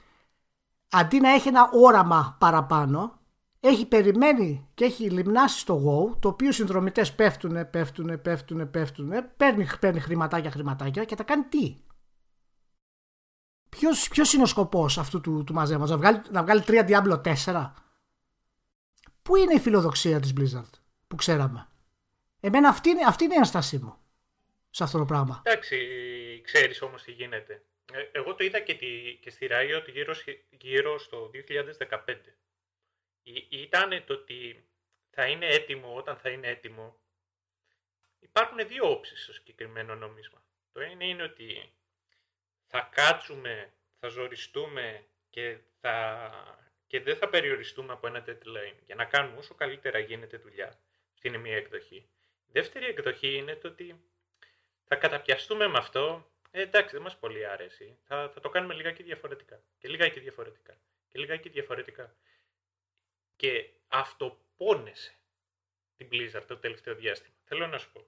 αντί 0.89 1.19
να 1.19 1.29
έχει 1.29 1.47
ένα 1.47 1.69
όραμα 1.73 2.35
παραπάνω 2.39 3.19
έχει 3.59 3.85
περιμένει 3.85 4.69
και 4.73 4.85
έχει 4.85 5.09
λιμνάσει 5.09 5.59
στο 5.59 5.75
Go 5.75 6.17
το 6.19 6.27
οποίο 6.27 6.49
οι 6.49 6.51
συνδρομητές 6.51 7.15
πέφτουνε, 7.15 7.65
πέφτουνε, 7.65 8.17
πέφτουνε, 8.17 8.65
πέφτουνε 8.65 9.21
παίρνει, 9.21 9.67
παίρνει 9.79 9.99
χρηματάκια, 9.99 10.51
χρηματάκια 10.51 11.03
και 11.03 11.15
τα 11.15 11.23
κάνει 11.23 11.43
τι. 11.43 11.77
Ποιος, 13.69 14.07
ποιος 14.09 14.33
είναι 14.33 14.43
ο 14.43 14.45
σκοπός 14.45 14.97
αυτού 14.97 15.21
του, 15.21 15.43
του 15.43 15.53
μαζέματος, 15.53 15.89
να 15.89 15.97
βγάλει, 15.97 16.21
να 16.31 16.43
βγάλει 16.43 16.63
3 16.67 16.87
Diablo 16.87 17.21
4. 17.45 17.71
Πού 19.21 19.35
είναι 19.35 19.53
η 19.53 19.59
φιλοδοξία 19.59 20.19
της 20.19 20.33
Blizzard 20.37 20.69
που 21.07 21.15
ξέραμε; 21.15 21.67
Εμένα 22.39 22.69
αυτή 22.69 22.89
είναι, 22.89 23.05
αυτή 23.07 23.23
είναι 23.23 23.33
η 23.33 23.37
αναστασή 23.37 23.77
μου 23.77 23.95
σε 24.75 24.83
αυτό 24.83 24.97
το 24.97 25.05
πράγμα. 25.05 25.41
Εντάξει, 25.45 25.77
ξέρεις 26.43 26.81
όμως 26.81 27.03
τι 27.03 27.11
γίνεται. 27.11 27.63
Ε, 27.93 28.09
εγώ 28.11 28.35
το 28.35 28.43
είδα 28.43 28.59
και, 28.59 28.75
τη, 28.75 29.17
και 29.21 29.29
στη 29.29 29.47
Riot 29.51 29.83
γύρω, 29.87 30.15
γύρω 30.49 30.99
στο 30.99 31.31
2015. 31.33 32.17
Ήταν 33.49 34.03
το 34.05 34.13
ότι 34.13 34.67
θα 35.09 35.27
είναι 35.27 35.47
έτοιμο 35.47 35.95
όταν 35.95 36.17
θα 36.17 36.29
είναι 36.29 36.47
έτοιμο. 36.47 36.99
Υπάρχουν 38.19 38.67
δύο 38.67 38.91
όψεις 38.91 39.23
στο 39.23 39.33
συγκεκριμένο 39.33 39.95
νόμισμα. 39.95 40.45
Το 40.71 40.79
ένα 40.79 41.03
είναι 41.05 41.23
ότι 41.23 41.73
θα 42.67 42.89
κάτσουμε, 42.91 43.73
θα 43.99 44.07
ζοριστούμε 44.07 45.05
και, 45.29 45.57
θα, 45.79 46.29
και 46.87 46.99
δεν 47.01 47.17
θα 47.17 47.29
περιοριστούμε 47.29 47.93
από 47.93 48.07
ένα 48.07 48.23
deadline 48.27 48.77
για 48.85 48.95
να 48.95 49.05
κάνουμε 49.05 49.37
όσο 49.37 49.55
καλύτερα 49.55 49.99
γίνεται 49.99 50.37
δουλειά. 50.37 50.79
Αυτή 51.13 51.27
είναι 51.27 51.37
μία 51.37 51.55
εκδοχή. 51.55 52.09
Η 52.45 52.51
δεύτερη 52.51 52.85
εκδοχή 52.85 53.35
είναι 53.35 53.55
το 53.55 53.67
ότι 53.67 54.03
θα 54.87 54.95
καταπιαστούμε 54.95 55.67
με 55.67 55.77
αυτό. 55.77 56.29
Ε, 56.51 56.61
εντάξει, 56.61 56.93
δεν 56.95 57.03
μας 57.03 57.17
πολύ 57.17 57.45
αρέσει. 57.45 57.97
Θα, 58.03 58.29
θα 58.29 58.39
το 58.39 58.49
κάνουμε 58.49 58.73
λιγάκι 58.73 59.03
διαφορετικά. 59.03 59.63
Και 59.77 59.87
λιγάκι 59.87 60.19
διαφορετικά. 60.19 60.77
Και 61.07 61.19
λιγάκι 61.19 61.49
διαφορετικά. 61.49 62.15
Και 63.35 63.69
αυτό 63.87 64.39
πόνεσε 64.57 65.15
την 65.97 66.09
Blizzard 66.11 66.43
το 66.47 66.57
τελευταίο 66.57 66.95
διάστημα. 66.95 67.35
Θέλω 67.43 67.67
να 67.67 67.77
σου 67.77 67.91
πω. 67.91 68.07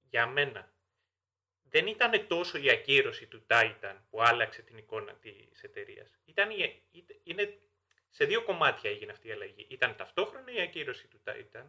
Για 0.00 0.26
μένα 0.26 0.72
δεν 1.62 1.86
ήταν 1.86 2.26
τόσο 2.26 2.58
η 2.58 2.70
ακύρωση 2.70 3.26
του 3.26 3.46
Titan 3.46 3.96
που 4.10 4.22
άλλαξε 4.22 4.62
την 4.62 4.76
εικόνα 4.76 5.14
της 5.14 5.62
εταιρείας. 5.62 6.18
Ήταν, 6.24 6.50
είναι, 7.22 7.58
σε 8.10 8.24
δύο 8.24 8.42
κομμάτια 8.42 8.90
έγινε 8.90 9.12
αυτή 9.12 9.28
η 9.28 9.32
αλλαγή. 9.32 9.66
Ήταν 9.68 9.96
ταυτόχρονα 9.96 10.52
η 10.52 10.60
ακύρωση 10.60 11.08
του 11.08 11.20
Titan 11.26 11.64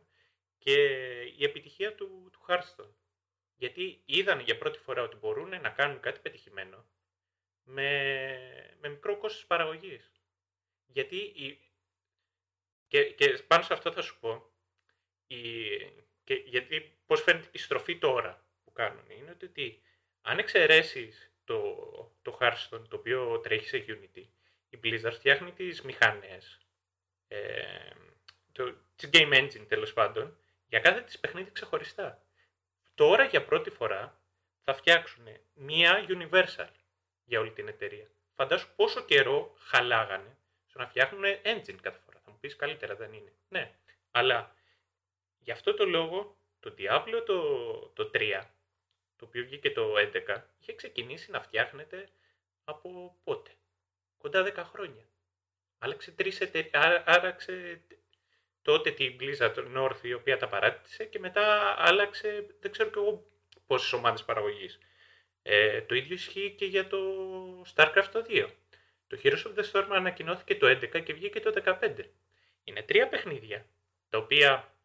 και 0.57 0.73
η 1.21 1.43
επιτυχία 1.43 1.95
του, 1.95 2.29
του 2.31 2.45
Hearthstone. 2.47 2.93
Γιατί 3.61 4.01
είδαν 4.05 4.39
για 4.39 4.57
πρώτη 4.57 4.79
φορά 4.79 5.01
ότι 5.01 5.15
μπορούν 5.15 5.49
να 5.49 5.69
κάνουν 5.69 5.99
κάτι 5.99 6.19
πετυχημένο 6.19 6.85
με, 7.63 8.75
με 8.79 8.89
μικρό 8.89 9.17
κόστος 9.17 9.45
παραγωγής. 9.45 10.11
Γιατί 10.85 11.15
η, 11.15 11.59
και, 12.87 13.03
και 13.03 13.43
πάνω 13.47 13.63
σε 13.63 13.73
αυτό 13.73 13.91
θα 13.91 14.01
σου 14.01 14.19
πω, 14.19 14.51
η, 15.27 15.39
και 16.23 16.33
γιατί 16.33 16.97
πώς 17.05 17.21
φαίνεται 17.21 17.47
η 17.51 17.57
στροφή 17.57 17.97
τώρα 17.97 18.45
που 18.63 18.71
κάνουν, 18.71 19.09
είναι 19.09 19.37
ότι 19.43 19.81
αν 20.21 20.39
εξαιρέσεις 20.39 21.31
το, 21.43 21.75
το 22.21 22.37
Hearthstone 22.41 22.87
το 22.89 22.95
οποίο 22.95 23.39
τρέχει 23.39 23.67
σε 23.67 23.85
Unity, 23.87 24.23
η 24.69 24.79
Blizzard 24.83 25.13
φτιάχνει 25.13 25.51
τις 25.51 25.81
μηχανές, 25.81 26.59
ε, 27.27 27.89
το, 28.51 28.75
της 28.95 29.09
Game 29.13 29.33
Engine 29.33 29.65
τέλος 29.67 29.93
πάντων, 29.93 30.37
για 30.67 30.79
κάθε 30.79 31.01
της 31.01 31.19
παιχνίδι 31.19 31.51
ξεχωριστά. 31.51 32.25
Τώρα 32.95 33.23
για 33.23 33.45
πρώτη 33.45 33.69
φορά 33.69 34.21
θα 34.61 34.73
φτιάξουν 34.73 35.27
μία 35.53 36.05
Universal 36.07 36.69
για 37.23 37.39
όλη 37.39 37.51
την 37.51 37.67
εταιρεία. 37.67 38.11
Φαντάσου 38.35 38.75
πόσο 38.75 39.01
καιρό 39.01 39.55
χαλάγανε 39.59 40.37
στο 40.65 40.79
να 40.79 40.87
φτιάχνουν 40.87 41.23
engine 41.23 41.77
κάθε 41.81 41.99
φορά. 42.05 42.19
Θα 42.25 42.31
μου 42.31 42.37
πεις 42.39 42.55
καλύτερα 42.55 42.95
δεν 42.95 43.13
είναι. 43.13 43.33
Ναι, 43.49 43.73
αλλά 44.11 44.55
γι' 45.39 45.51
αυτό 45.51 45.73
το 45.73 45.85
λόγο 45.85 46.37
το 46.59 46.73
Diablo 46.77 47.23
το, 47.25 47.71
το 47.93 48.11
3 48.13 48.43
το 49.15 49.25
οποίο 49.25 49.43
βγήκε 49.43 49.71
το 49.71 49.93
11, 49.97 50.41
είχε 50.59 50.73
ξεκινήσει 50.73 51.31
να 51.31 51.41
φτιάχνεται 51.41 52.09
από 52.63 53.17
πότε; 53.23 53.51
Κοντά 54.17 54.43
10 54.43 54.55
χρόνια. 54.55 55.05
Άλλαξε 55.77 56.11
τρεις 56.11 56.41
Άραξε 57.05 57.81
τότε 58.61 58.91
την 58.91 59.17
Blizzard 59.19 59.77
North 59.77 59.99
η 60.01 60.13
οποία 60.13 60.37
τα 60.37 60.47
παράτησε 60.47 61.05
και 61.05 61.19
μετά 61.19 61.75
άλλαξε 61.77 62.45
δεν 62.59 62.71
ξέρω 62.71 62.89
και 62.89 62.99
εγώ 62.99 63.25
πόσες 63.67 63.93
ομάδες 63.93 64.23
παραγωγής. 64.23 64.79
Ε, 65.41 65.81
το 65.81 65.95
ίδιο 65.95 66.13
ισχύει 66.13 66.51
και 66.57 66.65
για 66.65 66.87
το 66.87 66.97
StarCraft 67.75 68.09
το 68.11 68.25
2. 68.27 68.47
Το 69.07 69.19
Heroes 69.23 69.43
of 69.43 69.59
the 69.59 69.71
Storm 69.71 69.87
ανακοινώθηκε 69.89 70.55
το 70.55 70.67
11 70.67 71.03
και 71.03 71.13
βγήκε 71.13 71.39
το 71.39 71.53
15. 71.65 71.95
Είναι 72.63 72.81
τρία 72.81 73.07
παιχνίδια, 73.07 73.65
τα 74.09 74.17
οποία 74.17 74.75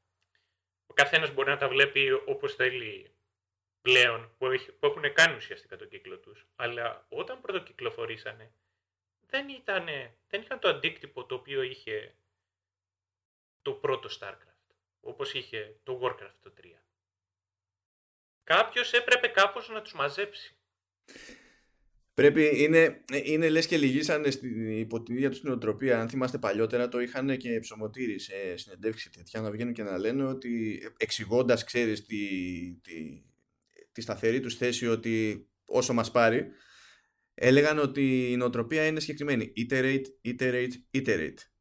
ο 0.86 0.92
καθένας 0.94 1.30
μπορεί 1.34 1.48
να 1.48 1.56
τα 1.56 1.68
βλέπει 1.68 2.12
όπως 2.12 2.54
θέλει 2.54 3.10
πλέον 3.82 4.34
που, 4.38 4.46
έχουν 4.80 5.12
κάνει 5.12 5.36
ουσιαστικά 5.36 5.76
τον 5.76 5.88
κύκλο 5.88 6.18
τους. 6.18 6.46
Αλλά 6.56 7.06
όταν 7.08 7.40
πρωτοκυκλοφορήσανε 7.40 8.52
δεν, 9.26 9.48
ήτανε, 9.48 10.16
δεν 10.28 10.40
είχαν 10.40 10.58
το 10.58 10.68
αντίκτυπο 10.68 11.24
το 11.24 11.34
οποίο 11.34 11.62
είχε 11.62 12.14
το 13.66 13.72
πρώτο 13.72 14.08
StarCraft. 14.20 14.74
Όπως 15.00 15.34
είχε 15.34 15.80
το 15.82 16.00
Warcraft 16.02 16.38
το 16.42 16.52
3. 16.60 16.64
Κάποιος 18.44 18.92
έπρεπε 18.92 19.26
κάπως 19.26 19.68
να 19.68 19.82
τους 19.82 19.92
μαζέψει. 19.92 20.56
Πρέπει, 22.14 22.62
είναι, 22.62 23.04
είναι 23.24 23.48
λες 23.48 23.66
και 23.66 23.76
λυγίσανε 23.76 24.30
στην, 24.30 24.78
υπό 24.78 25.02
την 25.02 25.14
ίδια 25.14 25.30
τους 25.30 25.42
νοοτροπία. 25.42 26.00
Αν 26.00 26.08
θυμάστε 26.08 26.38
παλιότερα 26.38 26.88
το 26.88 27.00
είχαν 27.00 27.36
και 27.36 27.58
ψωμοτήρι 27.60 28.18
σε 28.18 28.56
συνεντεύξεις 28.56 29.10
τέτοια 29.10 29.40
να 29.40 29.50
βγαίνουν 29.50 29.72
και 29.72 29.82
να 29.82 29.98
λένε 29.98 30.24
ότι 30.24 30.80
εξηγώντας, 30.96 31.64
ξέρεις, 31.64 32.06
τη, 32.06 32.16
τη, 32.82 33.22
τη 33.92 34.00
σταθερή 34.00 34.40
τους 34.40 34.56
θέση 34.56 34.86
ότι 34.86 35.46
όσο 35.64 35.92
μας 35.92 36.10
πάρει 36.10 36.46
έλεγαν 37.34 37.78
ότι 37.78 38.30
η 38.30 38.36
νοοτροπία 38.36 38.86
είναι 38.86 39.00
συγκεκριμένη 39.00 39.52
iterate, 39.56 40.04
iterate, 40.24 40.72
iterate 40.94 41.55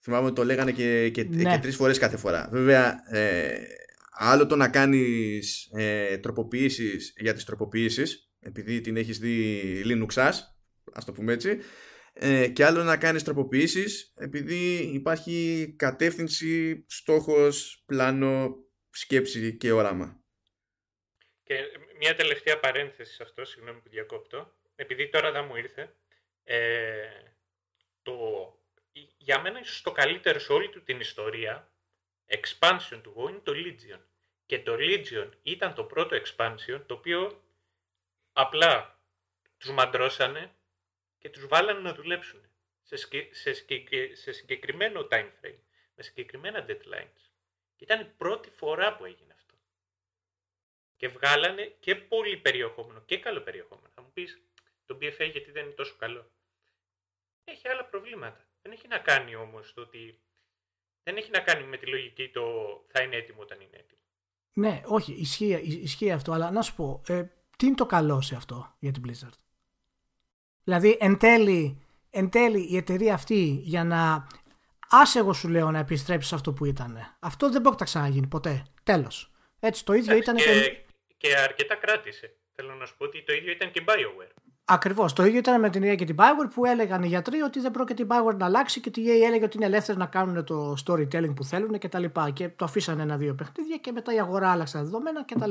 θυμάμαι 0.00 0.26
ότι 0.26 0.34
το 0.34 0.44
λέγανε 0.44 0.72
και, 0.72 1.08
και, 1.08 1.24
ναι. 1.24 1.52
και 1.52 1.58
τρεις 1.62 1.76
φορές 1.76 1.98
κάθε 1.98 2.16
φορά 2.16 2.48
βέβαια 2.52 3.14
ε, 3.16 3.62
άλλο 4.10 4.46
το 4.46 4.56
να 4.56 4.68
κάνεις 4.68 5.70
ε, 5.72 6.18
τροποποιήσεις 6.18 7.14
για 7.16 7.34
τις 7.34 7.44
τροποποιήσεις 7.44 8.30
επειδή 8.40 8.80
την 8.80 8.96
έχεις 8.96 9.18
δει 9.18 9.62
Linux 9.84 10.22
ας 10.92 11.04
το 11.04 11.12
πούμε 11.12 11.32
έτσι 11.32 11.58
ε, 12.12 12.48
και 12.48 12.64
άλλο 12.64 12.82
να 12.82 12.96
κάνεις 12.96 13.24
τροποποιήσεις 13.24 14.12
επειδή 14.16 14.90
υπάρχει 14.92 15.66
κατεύθυνση, 15.78 16.84
στόχος, 16.88 17.82
πλάνο, 17.86 18.54
σκέψη 18.90 19.56
και 19.56 19.72
όραμα 19.72 20.18
και 21.48 21.54
μια 21.98 22.14
τελευταία 22.14 22.60
παρένθεση 22.60 23.14
σε 23.14 23.22
αυτό, 23.22 23.44
συγγνώμη 23.44 23.80
που 23.80 23.88
διακόπτω, 23.88 24.52
επειδή 24.76 25.08
τώρα 25.08 25.32
δεν 25.32 25.44
μου 25.44 25.56
ήρθε. 25.56 25.94
Ε, 26.44 27.08
το, 28.02 28.14
για 29.28 29.40
μένα 29.40 29.60
ίσως 29.60 29.82
το 29.82 29.92
καλύτερο 29.92 30.38
σε 30.38 30.52
όλη 30.52 30.68
του 30.68 30.82
την 30.82 31.00
ιστορία 31.00 31.72
expansion 32.26 33.00
του 33.02 33.14
WoW 33.16 33.28
είναι 33.28 33.38
το 33.38 33.52
Legion. 33.54 34.00
Και 34.46 34.62
το 34.62 34.76
Legion 34.78 35.30
ήταν 35.42 35.74
το 35.74 35.84
πρώτο 35.84 36.16
expansion 36.16 36.82
το 36.86 36.94
οποίο 36.94 37.42
Απλά 38.32 39.00
τους 39.58 39.70
μαντρώσανε 39.70 40.54
και 41.18 41.30
τους 41.30 41.46
βάλανε 41.46 41.80
να 41.80 41.94
δουλέψουν 41.94 42.50
σε, 42.82 42.96
σε, 43.30 43.52
σε 44.12 44.32
συγκεκριμένο 44.32 45.08
time 45.10 45.30
frame, 45.42 45.60
με 45.94 46.02
συγκεκριμένα 46.02 46.66
deadlines. 46.68 47.22
Και 47.76 47.84
ήταν 47.84 48.00
η 48.00 48.04
πρώτη 48.04 48.50
φορά 48.50 48.96
που 48.96 49.04
έγινε 49.04 49.32
αυτό. 49.32 49.54
Και 50.96 51.08
βγάλανε 51.08 51.64
και 51.64 51.96
πολύ 51.96 52.36
περιεχόμενο 52.36 53.00
και 53.00 53.18
καλό 53.18 53.40
περιεχόμενο. 53.40 53.88
Θα 53.94 54.02
μου 54.02 54.12
πεις, 54.12 54.42
το 54.86 54.98
BFA 55.00 55.30
γιατί 55.30 55.50
δεν 55.50 55.64
είναι 55.64 55.74
τόσο 55.74 55.96
καλό. 55.96 56.30
Έχει 57.44 57.68
άλλα 57.68 57.84
προβλήματα. 57.84 58.47
Δεν 58.62 58.72
έχει 58.72 58.88
να 58.88 58.98
κάνει 58.98 59.34
όμως 59.34 59.72
το 59.74 59.80
ότι... 59.80 60.20
Δεν 61.02 61.16
έχει 61.16 61.30
να 61.30 61.40
κάνει 61.40 61.66
με 61.66 61.76
τη 61.76 61.86
λογική 61.86 62.28
το 62.28 62.42
θα 62.88 63.02
είναι 63.02 63.16
έτοιμο 63.16 63.40
όταν 63.40 63.60
είναι 63.60 63.76
έτοιμο. 63.76 64.00
Ναι, 64.52 64.80
όχι, 64.84 65.12
ισχύει, 65.12 65.60
ισχύει 65.82 66.10
αυτό, 66.10 66.32
αλλά 66.32 66.50
να 66.50 66.62
σου 66.62 66.74
πω, 66.74 67.02
ε, 67.06 67.22
τι 67.56 67.66
είναι 67.66 67.74
το 67.74 67.86
καλό 67.86 68.20
σε 68.20 68.36
αυτό 68.36 68.76
για 68.78 68.92
την 68.92 69.02
Blizzard; 69.06 69.38
Δηλαδή, 70.64 70.96
εν 71.00 71.18
τέλει, 71.18 71.86
εν 72.10 72.30
τέλει 72.30 72.68
η 72.70 72.76
εταιρεία 72.76 73.14
αυτή 73.14 73.60
για 73.64 73.84
να. 73.84 74.26
Άσε 74.90 75.18
εγώ 75.18 75.32
σου 75.32 75.48
λέω 75.48 75.70
να 75.70 75.78
επιστρέψεις 75.78 76.28
σε 76.28 76.34
αυτό 76.34 76.52
που 76.52 76.64
ήταν. 76.64 77.16
Αυτό 77.20 77.50
δεν 77.50 77.60
πρόκειται 77.60 77.82
να 77.82 77.90
ξαναγίνει 77.90 78.26
ποτέ. 78.26 78.62
Τέλος. 78.82 79.32
Έτσι, 79.60 79.84
το 79.84 79.92
ίδιο 79.92 80.16
ήταν. 80.16 80.36
Και, 80.36 80.42
και... 80.42 80.84
και 81.16 81.36
αρκετά 81.36 81.74
κράτησε. 81.74 82.36
Θέλω 82.54 82.74
να 82.74 82.86
σου 82.86 82.96
πω 82.96 83.04
ότι 83.04 83.22
το 83.22 83.32
ίδιο 83.32 83.52
ήταν 83.52 83.70
και 83.70 83.84
BioWare. 83.86 84.32
Ακριβώς. 84.70 85.12
Το 85.12 85.24
ίδιο 85.24 85.38
ήταν 85.38 85.60
με 85.60 85.70
την 85.70 85.82
EA 85.82 85.96
και 85.96 86.04
την 86.04 86.16
Bioware 86.18 86.50
που 86.54 86.64
έλεγαν 86.64 87.02
οι 87.02 87.06
γιατροί 87.06 87.40
ότι 87.40 87.60
δεν 87.60 87.70
πρόκειται 87.70 88.02
η 88.02 88.06
Bioware 88.10 88.36
να 88.36 88.44
αλλάξει 88.44 88.80
και 88.80 89.00
η 89.00 89.04
EA 89.06 89.26
έλεγε 89.26 89.44
ότι 89.44 89.56
είναι 89.56 89.66
ελεύθερη 89.66 89.98
να 89.98 90.06
κάνουν 90.06 90.44
το 90.44 90.74
storytelling 90.86 91.34
που 91.34 91.44
θέλουν 91.44 91.78
κτλ. 91.78 92.04
Και, 92.04 92.30
και 92.32 92.48
το 92.48 92.64
αφήσανε 92.64 93.02
ένα-δύο 93.02 93.34
παιχνίδια 93.34 93.76
και 93.76 93.92
μετά 93.92 94.14
η 94.14 94.20
αγορά 94.20 94.50
άλλαξε 94.50 94.76
τα 94.76 94.82
δεδομένα 94.82 95.24
κτλ. 95.24 95.50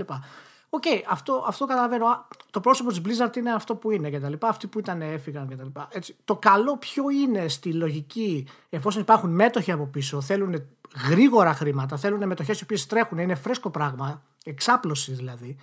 OK, 0.70 0.84
okay, 0.86 1.02
αυτό, 1.10 1.46
αυτό 1.48 1.66
καταλαβαίνω. 1.66 2.28
Το 2.52 2.60
πρόσωπο 2.60 2.90
της 2.90 3.02
Blizzard 3.06 3.38
είναι 3.38 3.54
αυτό 3.54 3.76
που 3.76 3.92
είναι 3.92 4.10
κτλ. 4.10 4.34
Αυτοί 4.42 4.68
που 4.68 4.80
ήταν 4.80 5.02
έφυγαν 5.02 5.48
κτλ. 5.48 5.80
Το 6.26 6.36
καλό 6.36 6.78
ποιο 6.78 7.04
είναι 7.10 7.48
στη 7.48 7.74
λογική, 7.74 8.48
εφόσον 8.70 9.02
υπάρχουν 9.02 9.30
μέτοχοι 9.30 9.72
από 9.72 9.86
πίσω, 9.86 10.22
θέλουν 10.22 10.68
γρήγορα 11.10 11.54
χρήματα, 11.54 11.98
θέλουν 11.98 12.28
μετοχές 12.28 12.60
οι 12.60 12.64
οποίες 12.64 12.86
τρέχουν, 12.86 13.18
είναι 13.18 13.36
φρέσκο 13.36 13.70
πράγμα, 13.70 14.24
εξάπλωση 14.44 15.14
δηλαδή 15.14 15.58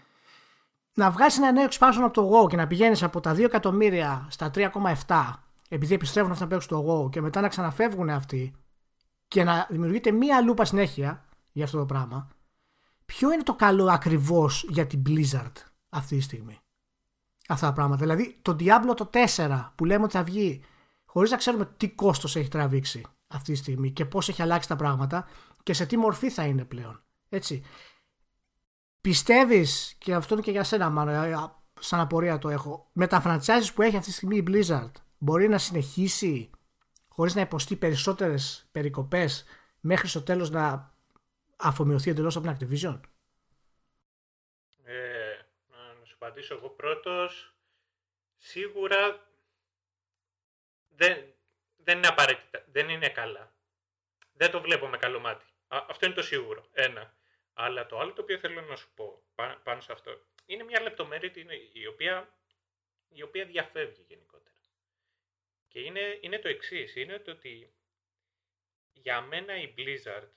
να 0.94 1.10
βγάλει 1.10 1.32
ένα 1.36 1.52
νέο 1.52 1.66
expansion 1.70 2.02
από 2.02 2.12
το 2.12 2.30
WoW 2.30 2.48
και 2.48 2.56
να 2.56 2.66
πηγαίνεις 2.66 3.02
από 3.02 3.20
τα 3.20 3.32
2 3.32 3.38
εκατομμύρια 3.38 4.26
στα 4.30 4.50
3,7 4.54 5.32
επειδή 5.68 5.94
επιστρέφουν 5.94 6.30
αυτά 6.30 6.44
που 6.44 6.50
παίζουν 6.50 6.70
το 6.70 7.04
WoW 7.04 7.10
και 7.10 7.20
μετά 7.20 7.40
να 7.40 7.48
ξαναφεύγουν 7.48 8.10
αυτοί 8.10 8.54
και 9.28 9.44
να 9.44 9.66
δημιουργείται 9.70 10.10
μία 10.10 10.40
λούπα 10.40 10.64
συνέχεια 10.64 11.24
για 11.52 11.64
αυτό 11.64 11.78
το 11.78 11.86
πράγμα. 11.86 12.28
Ποιο 13.04 13.32
είναι 13.32 13.42
το 13.42 13.54
καλό 13.54 13.86
ακριβώς 13.86 14.66
για 14.68 14.86
την 14.86 15.02
Blizzard 15.06 15.52
αυτή 15.88 16.16
τη 16.16 16.22
στιγμή; 16.22 16.58
Αυτά 17.48 17.66
τα 17.66 17.72
πράγματα. 17.72 18.00
Δηλαδή 18.02 18.38
το 18.42 18.56
Diablo 18.60 18.96
το 18.96 19.10
4 19.36 19.70
που 19.74 19.84
λέμε 19.84 20.04
ότι 20.04 20.12
θα 20.12 20.22
βγει 20.22 20.64
χωρίς 21.04 21.30
να 21.30 21.36
ξέρουμε 21.36 21.70
τι 21.76 21.88
κόστος 21.88 22.36
έχει 22.36 22.48
τραβήξει 22.48 23.02
αυτή 23.26 23.52
τη 23.52 23.58
στιγμή 23.58 23.90
και 23.90 24.04
πώς 24.04 24.28
έχει 24.28 24.42
αλλάξει 24.42 24.68
τα 24.68 24.76
πράγματα 24.76 25.26
και 25.62 25.72
σε 25.72 25.86
τι 25.86 25.96
μορφή 25.96 26.30
θα 26.30 26.44
είναι 26.44 26.64
πλέον. 26.64 27.02
Έτσι. 27.28 27.62
Πιστεύεις, 29.04 29.94
και 29.98 30.14
αυτό 30.14 30.34
είναι 30.34 30.42
και 30.42 30.50
για 30.50 30.64
σένα, 30.64 30.90
μάλλον, 30.90 31.52
σαν 31.80 32.00
απορία 32.00 32.38
το 32.38 32.48
έχω, 32.48 32.90
με 32.92 33.06
τα 33.06 33.22
franchises 33.26 33.72
που 33.74 33.82
έχει 33.82 33.96
αυτή 33.96 34.08
τη 34.08 34.16
στιγμή 34.16 34.36
η 34.36 34.44
Blizzard, 34.48 34.90
μπορεί 35.18 35.48
να 35.48 35.58
συνεχίσει 35.58 36.50
χωρίς 37.08 37.34
να 37.34 37.40
υποστεί 37.40 37.76
περισσότερες 37.76 38.68
περικοπές 38.72 39.44
μέχρι 39.80 40.08
στο 40.08 40.22
τέλος 40.22 40.50
να 40.50 40.94
αφομοιωθεί 41.56 42.10
εντελώς 42.10 42.36
από 42.36 42.46
την 42.46 42.56
Activision; 42.56 43.00
Ε, 44.84 45.36
να 45.66 46.04
σου 46.04 46.14
απαντήσω 46.14 46.54
εγώ 46.54 46.68
πρώτος. 46.68 47.54
Σίγουρα 48.36 49.28
δεν, 50.88 51.24
δεν 51.76 51.96
είναι 51.96 52.06
απαραίτητα. 52.06 52.64
Δεν 52.72 52.88
είναι 52.88 53.08
καλά. 53.08 53.52
Δεν 54.32 54.50
το 54.50 54.60
βλέπω 54.60 54.86
με 54.86 54.96
καλό 54.96 55.20
μάτι. 55.20 55.44
αυτό 55.68 56.06
είναι 56.06 56.14
το 56.14 56.22
σίγουρο. 56.22 56.64
Ένα. 56.72 57.14
Αλλά 57.54 57.86
το 57.86 57.98
άλλο 57.98 58.12
το 58.12 58.22
οποίο 58.22 58.38
θέλω 58.38 58.60
να 58.60 58.76
σου 58.76 58.94
πω 58.94 59.22
πάνω 59.62 59.80
σε 59.80 59.92
αυτό 59.92 60.20
είναι 60.46 60.64
μια 60.64 60.80
λεπτομέρεια 60.80 61.32
η 61.72 61.86
οποία, 61.86 62.38
η 63.08 63.22
οποία 63.22 63.44
διαφεύγει 63.44 64.04
γενικότερα. 64.08 64.56
Και 65.68 65.80
είναι, 65.80 66.18
είναι 66.20 66.38
το 66.38 66.48
εξής 66.48 66.96
είναι 66.96 67.18
το 67.18 67.30
ότι 67.30 67.74
για 68.92 69.20
μένα 69.20 69.56
η 69.60 69.74
Blizzard 69.78 70.28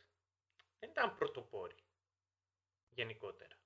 δεν 0.79 0.89
ήταν 0.89 1.15
πρωτοπόρη 1.15 1.75
γενικότερα. 2.89 3.59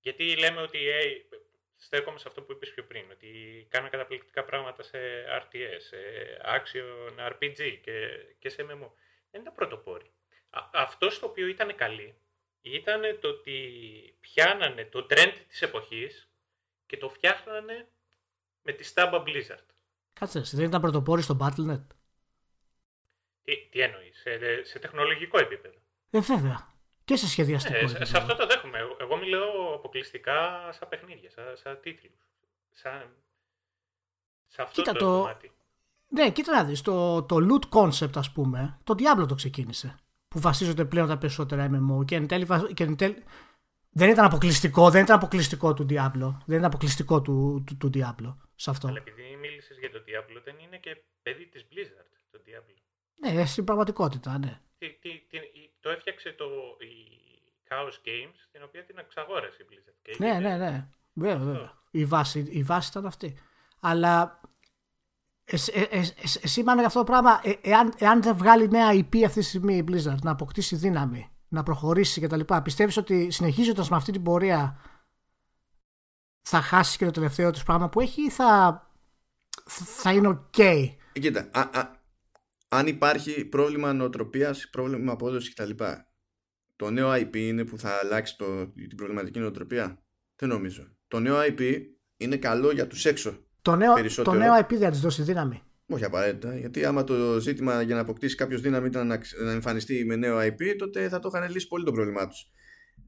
Γιατί 0.00 0.36
λέμε 0.36 0.60
ότι 0.60 0.78
hey, 0.78 1.38
στέκομαι 1.76 2.18
σε 2.18 2.28
αυτό 2.28 2.42
που 2.42 2.52
είπες 2.52 2.72
πιο 2.72 2.84
πριν, 2.84 3.10
ότι 3.10 3.66
κάνω 3.70 3.88
καταπληκτικά 3.88 4.44
πράγματα 4.44 4.82
σε 4.82 4.98
RTS, 5.24 5.76
σε 5.78 5.98
action 6.44 7.32
RPG 7.32 7.78
και, 7.82 8.26
και 8.38 8.48
σε 8.48 8.62
MMO. 8.62 8.90
Δεν 9.30 9.40
ήταν 9.40 9.54
πρωτοπόρη. 9.54 10.12
αυτό 10.72 11.10
στο 11.10 11.26
οποίο 11.26 11.46
ήταν 11.46 11.74
καλή 11.74 12.20
ήταν 12.60 13.00
το 13.20 13.28
ότι 13.28 13.58
πιάνανε 14.20 14.84
το 14.84 15.06
trend 15.10 15.34
της 15.48 15.62
εποχής 15.62 16.30
και 16.86 16.96
το 16.96 17.08
φτιάχνανε 17.08 17.88
με 18.62 18.72
τη 18.72 18.92
Staba 18.94 19.24
Blizzard. 19.24 19.66
Κάτσε, 20.12 20.40
δεν 20.40 20.64
ήταν 20.64 20.80
πρωτοπόροι 20.80 21.22
στο 21.22 21.36
Battle.net; 21.40 21.86
Τι, 23.42 23.68
τι 23.70 23.80
εννοείς, 23.80 24.20
σε, 24.20 24.64
σε 24.64 24.78
τεχνολογικό 24.78 25.38
επίπεδο. 25.38 25.78
Ε, 26.10 26.20
βέβαια. 26.20 26.72
Και 27.04 27.16
σε 27.16 27.28
σχεδιαστικό 27.28 27.76
ε, 27.76 27.80
επίπεδο. 27.80 28.04
Σε, 28.04 28.16
αυτό 28.16 28.36
το 28.36 28.46
δέχομαι. 28.46 28.78
Εγώ, 28.78 28.96
εγώ 29.00 29.16
μιλάω 29.16 29.74
αποκλειστικά 29.74 30.68
σαν 30.72 30.88
παιχνίδια, 30.88 31.30
σαν, 31.30 31.56
σαν 31.56 31.80
τίτλους. 31.80 32.30
Σαν, 32.70 33.16
σε 34.46 34.62
αυτό 34.62 34.82
κοίτα, 34.82 34.92
το, 34.92 34.98
το... 34.98 35.04
κομμάτι. 35.04 35.52
Ναι, 36.08 36.30
κοίτα 36.30 36.52
να 36.52 36.64
δεις, 36.64 36.82
το, 36.82 37.22
το 37.22 37.36
loot 37.36 37.78
concept 37.78 38.16
ας 38.16 38.32
πούμε, 38.32 38.78
το 38.84 38.94
Diablo 38.98 39.28
το 39.28 39.34
ξεκίνησε 39.34 39.98
που 40.28 40.40
βασίζονται 40.40 40.84
πλέον 40.84 41.08
τα 41.08 41.18
περισσότερα 41.18 41.70
MMO 41.70 42.04
και 42.04 42.14
εν 42.14 42.26
τέλει, 42.26 42.46
και 42.74 42.84
εν 42.84 42.96
τέλει 42.96 43.24
δεν 43.90 44.10
ήταν 44.10 44.24
αποκλειστικό, 44.24 44.90
δεν 44.90 45.02
ήταν 45.02 45.16
αποκλειστικό 45.16 45.74
του 45.74 45.86
Diablo. 45.90 46.28
Δεν 46.46 46.56
ήταν 46.56 46.64
αποκλειστικό 46.64 47.22
του, 47.22 47.64
του, 47.66 47.76
του 47.76 47.90
Diablo 47.94 48.36
σε 48.54 48.70
αυτό. 48.70 48.88
Αλλά 48.88 48.98
επειδή 48.98 49.36
μίλησες 49.40 49.78
για 49.78 49.90
το 49.90 49.98
Diablo, 50.06 50.40
δεν 50.44 50.54
είναι 50.58 50.76
και 50.76 51.02
παιδί 51.22 51.46
της 51.46 51.66
Blizzard 51.70 52.10
το 52.30 52.40
Diablo. 52.46 52.74
Ναι, 53.20 53.46
στην 53.46 53.64
πραγματικότητα, 53.64 54.38
ναι. 54.38 54.60
Τι, 54.78 54.88
τι, 54.92 55.10
τι, 55.30 55.38
το 55.80 55.90
έφτιαξε 55.90 56.32
το, 56.32 56.44
η 56.78 56.94
Chaos 57.68 58.08
Games, 58.08 58.38
την 58.52 58.62
οποία 58.64 58.84
την 58.84 58.98
εξαγόρασε 58.98 59.56
η 59.62 59.66
Blizzard. 59.70 59.98
Και 60.02 60.16
ναι, 60.18 60.38
ναι, 60.38 60.56
ναι. 60.56 60.88
Βέβαια, 61.12 61.38
βέβαια. 61.38 61.72
Η 61.90 62.04
βάση, 62.04 62.46
η 62.50 62.62
βάση 62.62 62.88
ήταν 62.90 63.06
αυτή. 63.06 63.38
Αλλά 63.80 64.40
ε, 64.42 64.46
ε, 64.46 64.47
εσύ 66.42 66.62
μάνα 66.62 66.78
για 66.78 66.86
αυτό 66.86 66.98
το 66.98 67.04
πράγμα, 67.04 67.40
ε, 67.42 67.52
εάν, 67.60 67.92
εάν 67.98 68.22
δεν 68.22 68.36
βγάλει 68.36 68.68
νέα 68.68 68.88
IP 68.92 69.22
αυτή 69.24 69.40
τη 69.40 69.46
στιγμή 69.46 69.76
η 69.76 69.84
Blizzard 69.88 70.22
να 70.22 70.30
αποκτήσει 70.30 70.76
δύναμη, 70.76 71.30
να 71.48 71.62
προχωρήσει 71.62 72.20
κτλ. 72.20 72.40
Πιστεύεις 72.62 72.96
ότι 72.96 73.30
συνεχίζοντας 73.30 73.90
με 73.90 73.96
αυτή 73.96 74.12
την 74.12 74.22
πορεία 74.22 74.80
θα 76.42 76.60
χάσει 76.60 76.98
και 76.98 77.04
το 77.04 77.10
τελευταίο 77.10 77.50
του 77.50 77.62
πράγμα 77.64 77.88
που 77.88 78.00
έχει 78.00 78.22
ή 78.22 78.30
θα, 78.30 78.82
θα 79.66 80.12
είναι 80.12 80.40
ok; 80.56 80.88
Κοίτα, 81.12 81.48
α, 81.52 81.60
α, 81.60 81.90
αν 82.68 82.86
υπάρχει 82.86 83.44
πρόβλημα 83.44 83.92
νοοτροπίας, 83.92 84.68
πρόβλημα 84.70 85.12
απόδοσης 85.12 85.54
κτλ. 85.54 85.70
Το 86.76 86.90
νέο 86.90 87.12
IP 87.12 87.36
είναι 87.36 87.64
που 87.64 87.78
θα 87.78 87.98
αλλάξει 88.02 88.36
το, 88.36 88.66
την 88.66 88.96
προβληματική 88.96 89.38
νοοτροπία; 89.38 90.02
Δεν 90.36 90.48
νομίζω. 90.48 90.96
Το 91.08 91.20
νέο 91.20 91.36
IP 91.40 91.82
είναι 92.16 92.36
καλό 92.36 92.70
για 92.70 92.86
τους 92.86 93.04
έξω 93.04 93.47
το 93.70 93.76
νέο, 93.76 93.94
το 94.22 94.32
νέο 94.32 94.52
IP 94.60 94.74
δεν 94.78 94.90
της 94.90 95.00
δώσει 95.00 95.22
δύναμη. 95.22 95.62
Όχι 95.86 96.04
απαραίτητα. 96.04 96.56
Γιατί 96.56 96.84
άμα 96.84 97.04
το 97.04 97.40
ζήτημα 97.40 97.82
για 97.82 97.94
να 97.94 98.00
αποκτήσει 98.00 98.34
κάποιος 98.34 98.60
δύναμη 98.60 98.86
ήταν 98.86 99.06
να, 99.06 99.20
να 99.44 99.50
εμφανιστεί 99.50 100.04
με 100.04 100.16
νέο 100.16 100.38
IP, 100.38 100.62
τότε 100.78 101.08
θα 101.08 101.18
το 101.18 101.30
είχαν 101.34 101.50
λύσει 101.50 101.68
πολύ 101.68 101.84
το 101.84 101.92
πρόβλημά 101.92 102.28
τους. 102.28 102.50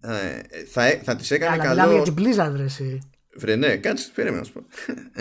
Ε, 0.01 0.65
θα, 0.65 1.01
θα 1.03 1.17
τι 1.17 1.35
έκανε 1.35 1.53
Αλλά 1.53 1.63
καλό. 1.65 1.75
Μιλάμε 1.75 2.03
για 2.03 2.03
την 2.03 2.15
Blizzard, 2.19 2.57
ρε, 2.57 2.63
εσύ. 2.63 2.99
Βρε, 3.37 3.57
ναι, 3.57 3.77
κάτσε, 3.77 4.11
περίμενα 4.15 4.41
να 4.41 4.47
σου 4.47 4.53
πω. 4.53 4.65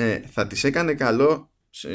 Ε, 0.02 0.22
θα 0.32 0.48
τι 0.48 0.68
έκανε 0.68 0.94
καλό 0.94 1.52
σε 1.70 1.90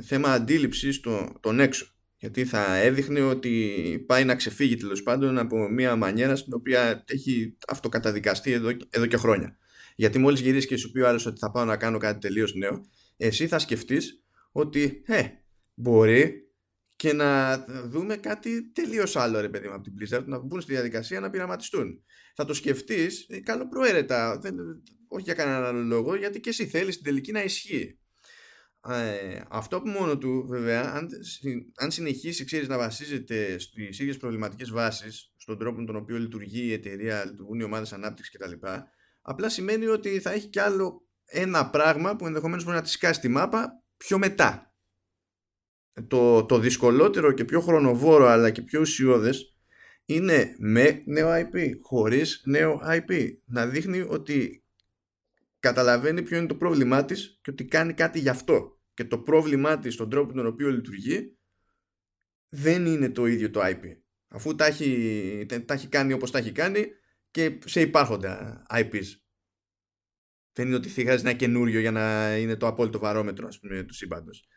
θέμα 0.00 0.32
αντίληψης 0.32 1.00
το, 1.00 1.32
τον 1.40 1.60
έξω. 1.60 1.86
Γιατί 2.16 2.44
θα 2.44 2.76
έδειχνε 2.76 3.20
ότι 3.20 4.04
πάει 4.06 4.24
να 4.24 4.34
ξεφύγει 4.34 4.76
τέλος 4.76 5.02
πάντων 5.02 5.38
από 5.38 5.68
μια 5.68 5.96
μανιέρα 5.96 6.36
στην 6.36 6.54
οποία 6.54 7.04
έχει 7.06 7.56
αυτοκαταδικαστεί 7.68 8.52
εδώ, 8.52 8.70
εδώ 8.90 9.06
και 9.06 9.16
χρόνια. 9.16 9.56
Γιατί 9.94 10.18
μόλις 10.18 10.40
γυρίσει 10.40 10.66
και 10.66 10.76
σου 10.76 10.90
πει 10.90 11.00
ο 11.00 11.08
άλλος 11.08 11.26
ότι 11.26 11.38
θα 11.38 11.50
πάω 11.50 11.64
να 11.64 11.76
κάνω 11.76 11.98
κάτι 11.98 12.18
τελείως 12.18 12.54
νέο, 12.54 12.80
εσύ 13.16 13.46
θα 13.46 13.58
σκεφτείς 13.58 14.22
ότι 14.52 15.02
ε, 15.06 15.22
μπορεί 15.74 16.44
και 16.96 17.12
να 17.12 17.58
δούμε 17.86 18.16
κάτι 18.16 18.72
τελείως 18.72 19.16
άλλο 19.16 19.40
ρε 19.40 19.48
παιδί 19.48 19.68
μου 19.68 19.74
από 19.74 19.82
την 19.82 19.92
Blizzard, 20.00 20.24
να 20.24 20.38
μπουν 20.38 20.60
στη 20.60 20.72
διαδικασία 20.72 21.20
να 21.20 21.30
πειραματιστούν. 21.30 22.02
Θα 22.34 22.44
το 22.44 22.54
σκεφτείς 22.54 23.26
ε, 23.28 23.40
καλοπροαίρετα, 23.40 24.38
δεν, 24.38 24.56
όχι 25.08 25.22
για 25.24 25.34
κανέναν 25.34 25.64
άλλο 25.64 25.82
λόγο, 25.82 26.14
γιατί 26.14 26.40
και 26.40 26.48
εσύ 26.48 26.66
θέλεις 26.66 26.94
την 26.94 27.04
τελική 27.04 27.32
να 27.32 27.42
ισχύει. 27.42 27.98
Ε, 28.88 29.40
αυτό 29.48 29.80
που 29.80 29.88
μόνο 29.88 30.18
του 30.18 30.46
βέβαια 30.48 30.92
αν, 30.94 31.08
αν 31.76 31.90
συνεχίσει 31.90 32.44
ξέρεις, 32.44 32.68
να 32.68 32.78
βασίζεται 32.78 33.58
στις 33.58 33.98
ίδιες 33.98 34.16
προβληματικές 34.16 34.70
βάσεις 34.70 35.32
στον 35.36 35.58
τρόπο 35.58 35.80
με 35.80 35.86
τον 35.86 35.96
οποίο 35.96 36.18
λειτουργεί 36.18 36.62
η 36.62 36.72
εταιρεία, 36.72 37.24
λειτουργούν 37.24 37.60
οι 37.60 37.62
ομάδες 37.62 37.92
ανάπτυξης 37.92 38.34
κτλ 38.34 38.52
Απλά 39.26 39.48
σημαίνει 39.48 39.86
ότι 39.86 40.20
θα 40.20 40.30
έχει 40.30 40.46
κι 40.46 40.58
άλλο 40.58 41.06
ένα 41.24 41.70
πράγμα 41.70 42.16
που 42.16 42.26
ενδεχομένως 42.26 42.64
μπορεί 42.64 42.76
να 42.76 42.82
τη 42.82 42.88
σκάσει 42.90 43.20
τη 43.20 43.28
μάπα 43.28 43.82
πιο 43.96 44.18
μετά. 44.18 44.74
Το, 46.06 46.44
το 46.44 46.58
δυσκολότερο 46.58 47.32
και 47.32 47.44
πιο 47.44 47.60
χρονοβόρο 47.60 48.26
αλλά 48.26 48.50
και 48.50 48.62
πιο 48.62 48.80
ουσιώδες 48.80 49.56
είναι 50.04 50.54
με 50.58 51.02
νέο 51.06 51.28
IP, 51.32 51.70
χωρίς 51.82 52.42
νέο 52.44 52.80
IP. 52.84 53.28
Να 53.44 53.66
δείχνει 53.66 54.00
ότι 54.00 54.64
καταλαβαίνει 55.60 56.22
ποιο 56.22 56.38
είναι 56.38 56.46
το 56.46 56.56
πρόβλημά 56.56 57.04
της 57.04 57.38
και 57.42 57.50
ότι 57.50 57.64
κάνει 57.64 57.92
κάτι 57.92 58.18
γι' 58.18 58.28
αυτό. 58.28 58.78
Και 58.94 59.04
το 59.04 59.18
πρόβλημά 59.18 59.78
της 59.78 59.94
στον 59.94 60.10
τρόπο 60.10 60.32
τον 60.32 60.46
οποίο 60.46 60.70
λειτουργεί 60.70 61.36
δεν 62.48 62.86
είναι 62.86 63.10
το 63.10 63.26
ίδιο 63.26 63.50
το 63.50 63.60
IP. 63.62 63.82
Αφού 64.28 64.54
τα 64.54 64.66
έχει, 64.66 65.46
τα 65.66 65.74
έχει 65.74 65.88
κάνει 65.88 66.12
όπως 66.12 66.30
τα 66.30 66.38
έχει 66.38 66.52
κάνει 66.52 66.86
και 67.34 67.58
σε 67.64 67.80
υπάρχοντα 67.80 68.62
IPs. 68.70 69.06
Δεν 70.52 70.66
είναι 70.66 70.76
ότι 70.76 70.88
χρειάζεται 70.88 71.28
ένα 71.28 71.38
καινούριο 71.38 71.80
για 71.80 71.90
να 71.90 72.36
είναι 72.36 72.56
το 72.56 72.66
απόλυτο 72.66 72.98
βαρόμετρο 72.98 73.46
ας 73.46 73.58
πούμε, 73.58 73.82
του 73.82 73.94
σύμπαντος. 73.94 74.48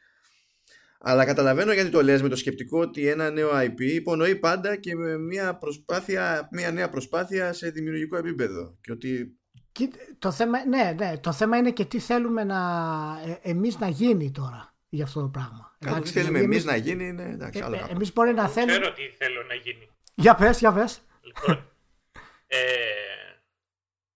Αλλά 0.99 1.25
καταλαβαίνω 1.25 1.73
γιατί 1.73 1.89
το 1.89 2.03
λες 2.03 2.21
με 2.21 2.29
το 2.29 2.35
σκεπτικό 2.35 2.79
ότι 2.79 3.07
ένα 3.07 3.29
νέο 3.29 3.49
IP 3.53 3.79
υπονοεί 3.79 4.35
πάντα 4.35 4.75
και 4.75 4.95
μια, 5.19 5.57
προσπάθεια, 5.57 6.47
μια 6.51 6.71
νέα 6.71 6.89
προσπάθεια 6.89 7.53
σε 7.53 7.69
δημιουργικό 7.69 8.17
επίπεδο. 8.17 8.77
Και 8.81 8.91
ότι... 8.91 9.37
Το 10.19 10.31
θέμα, 10.31 10.65
ναι, 10.65 10.95
ναι, 10.97 11.17
το 11.17 11.31
θέμα 11.31 11.57
είναι 11.57 11.71
και 11.71 11.85
τι 11.85 11.99
θέλουμε 11.99 12.43
να, 12.43 12.59
ε, 13.25 13.49
εμείς 13.49 13.79
να 13.79 13.87
γίνει 13.87 14.31
τώρα 14.31 14.75
για 14.89 15.03
αυτό 15.03 15.21
το 15.21 15.27
πράγμα. 15.27 15.75
Κάτι 15.79 16.01
τι 16.01 16.09
θέλουμε 16.09 16.39
εμείς 16.39 16.65
να 16.65 16.75
γίνει 16.75 17.07
είναι 17.07 17.23
εντάξει, 17.23 17.61
άλλο 17.61 17.75
ε, 17.75 17.79
ε 17.79 17.91
Εμείς 17.91 18.13
μπορεί 18.13 18.33
να 18.33 18.47
θέλουμε... 18.47 18.71
Ξέρω 18.71 18.93
τι 18.93 19.01
θέλω 19.17 19.43
να 19.47 19.53
γίνει. 19.53 19.89
Για 20.15 20.35
πες, 20.35 20.59
για 20.59 20.73
πες. 20.73 21.01
Λοιπόν, 21.21 21.76
ε, 22.47 23.35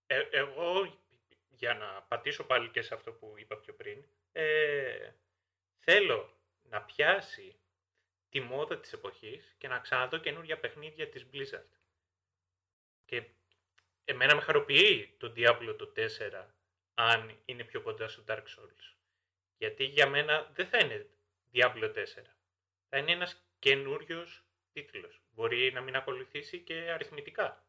ε, 0.07 0.27
εγώ 0.32 0.99
για 1.49 1.73
να 1.73 2.01
πατήσω 2.01 2.43
πάλι 2.43 2.69
και 2.69 2.82
σε 2.82 2.93
αυτό 2.93 3.11
που 3.11 3.34
είπα 3.38 3.57
πιο 3.57 3.73
πριν, 3.73 4.05
ε, 4.32 5.11
θέλω 5.79 6.38
να 6.63 6.82
πιάσει 6.82 7.59
τη 8.29 8.39
μόδα 8.39 8.79
της 8.79 8.93
εποχής 8.93 9.55
και 9.57 9.67
να 9.67 9.79
ξαναδώ 9.79 10.17
καινούργια 10.17 10.59
παιχνίδια 10.59 11.09
της 11.09 11.25
Blizzard. 11.34 11.69
Και 13.05 13.23
εμένα 14.05 14.36
με 14.36 14.41
χαροποιεί 14.41 15.15
το 15.17 15.34
Diablo 15.36 15.75
το 15.77 15.93
4 15.95 16.45
αν 16.93 17.41
είναι 17.45 17.63
πιο 17.63 17.82
κοντά 17.82 18.07
στο 18.07 18.23
Dark 18.27 18.43
Souls. 18.43 18.95
Γιατί 19.57 19.84
για 19.84 20.07
μένα 20.07 20.49
δεν 20.53 20.67
θα 20.67 20.77
είναι 20.77 21.09
Diablo 21.53 21.93
4. 21.93 22.05
Θα 22.89 22.97
είναι 22.97 23.11
ένας 23.11 23.45
καινούριος 23.59 24.43
τίτλος. 24.71 25.21
Μπορεί 25.32 25.71
να 25.73 25.82
μην 25.82 25.95
ακολουθήσει 25.95 26.59
και 26.59 26.73
αριθμητικά. 26.73 27.65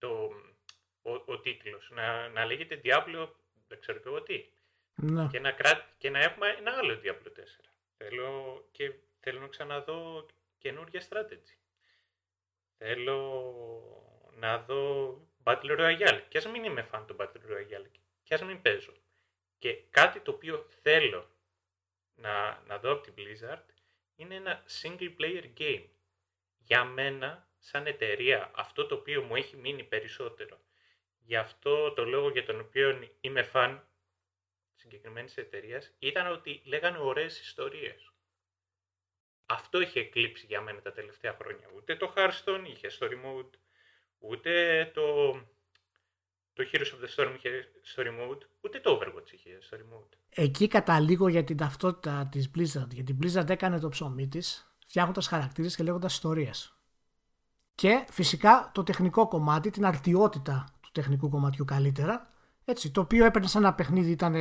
Το, 0.00 0.30
ο, 1.02 1.12
ο 1.26 1.40
τίτλος. 1.40 1.90
Να, 1.90 2.28
να 2.28 2.44
λέγεται 2.44 2.80
Diablo, 2.84 3.28
δεν 3.68 3.80
ξέρω 3.80 3.98
και 3.98 4.08
εγώ 4.08 4.22
τι. 4.22 4.50
Ναι. 4.94 5.26
Και, 5.26 5.40
να 5.40 5.54
και 5.98 6.10
να 6.10 6.18
έχουμε 6.18 6.48
ένα 6.58 6.72
άλλο 6.72 7.00
Diablo 7.04 7.26
4. 7.26 7.42
Θέλω, 7.96 8.68
και 8.70 8.92
θέλω 9.20 9.40
να 9.40 9.48
ξαναδώ 9.48 10.26
καινούργια 10.58 11.02
strategy. 11.08 11.56
Θέλω 12.76 13.20
να 14.36 14.58
δω 14.58 15.14
Battle 15.42 15.78
Royale. 15.78 16.22
Και 16.28 16.38
ας 16.38 16.46
μην 16.46 16.64
είμαι 16.64 16.88
fan 16.92 17.04
του 17.06 17.16
Battle 17.18 17.50
Royale. 17.50 17.90
Και 18.22 18.34
ας 18.34 18.42
μην 18.42 18.62
παίζω. 18.62 18.92
Και 19.58 19.72
κάτι 19.90 20.20
το 20.20 20.30
οποίο 20.30 20.66
θέλω 20.82 21.30
να, 22.14 22.62
να 22.66 22.78
δω 22.78 22.92
από 22.92 23.02
την 23.02 23.14
Blizzard 23.16 23.64
είναι 24.16 24.34
ένα 24.34 24.64
single 24.82 25.14
player 25.20 25.44
game. 25.58 25.84
Για 26.58 26.84
μένα, 26.84 27.49
σαν 27.60 27.86
εταιρεία, 27.86 28.50
αυτό 28.54 28.86
το 28.86 28.94
οποίο 28.94 29.22
μου 29.22 29.36
έχει 29.36 29.56
μείνει 29.56 29.84
περισσότερο 29.84 30.60
Γι' 31.30 31.36
αυτό 31.36 31.92
το 31.92 32.04
λόγο 32.04 32.30
για 32.30 32.44
τον 32.44 32.60
οποίο 32.60 33.08
είμαι 33.20 33.42
φαν 33.42 33.86
συγκεκριμένης 34.74 35.36
εταιρείας 35.36 35.92
ήταν 35.98 36.32
ότι 36.32 36.62
λέγανε 36.64 36.98
ωραίες 36.98 37.40
ιστορίες. 37.40 38.12
Αυτό 39.46 39.80
είχε 39.80 40.00
εκλείψει 40.00 40.46
για 40.46 40.60
μένα 40.60 40.80
τα 40.80 40.92
τελευταία 40.92 41.36
χρόνια. 41.40 41.66
Ούτε 41.76 41.96
το 41.96 42.12
Hearthstone 42.16 42.64
είχε 42.66 42.88
story 42.98 43.24
mode, 43.24 43.50
ούτε 44.18 44.84
το, 44.94 45.32
το 46.52 46.68
Heroes 46.72 46.78
of 46.78 47.04
the 47.04 47.14
Storm 47.16 47.34
είχε 47.36 47.68
story 47.94 48.20
mode, 48.20 48.40
ούτε 48.60 48.80
το 48.80 48.98
Overwatch 48.98 49.32
είχε 49.32 49.58
story 49.70 49.94
mode. 49.94 50.16
Εκεί 50.28 50.68
καταλήγω 50.68 51.28
για 51.28 51.44
την 51.44 51.56
ταυτότητα 51.56 52.28
της 52.30 52.50
Blizzard. 52.56 52.90
Γιατί 52.90 53.12
η 53.12 53.18
Blizzard 53.22 53.48
έκανε 53.48 53.78
το 53.78 53.88
ψωμί 53.88 54.28
της, 54.28 54.74
φτιάχνοντας 54.86 55.26
χαρακτήρες 55.26 55.76
και 55.76 55.82
λέγοντας 55.82 56.12
ιστορίες. 56.12 56.79
Και 57.80 58.04
φυσικά 58.10 58.70
το 58.74 58.82
τεχνικό 58.82 59.28
κομμάτι, 59.28 59.70
την 59.70 59.84
αρτιότητα 59.84 60.64
του 60.80 60.88
τεχνικού 60.92 61.28
κομματιού 61.28 61.64
καλύτερα. 61.64 62.26
Έτσι, 62.64 62.90
το 62.90 63.00
οποίο 63.00 63.24
έπαιρνε 63.24 63.48
σαν 63.48 63.62
ένα 63.62 63.74
παιχνίδι, 63.74 64.10
ήταν, 64.10 64.34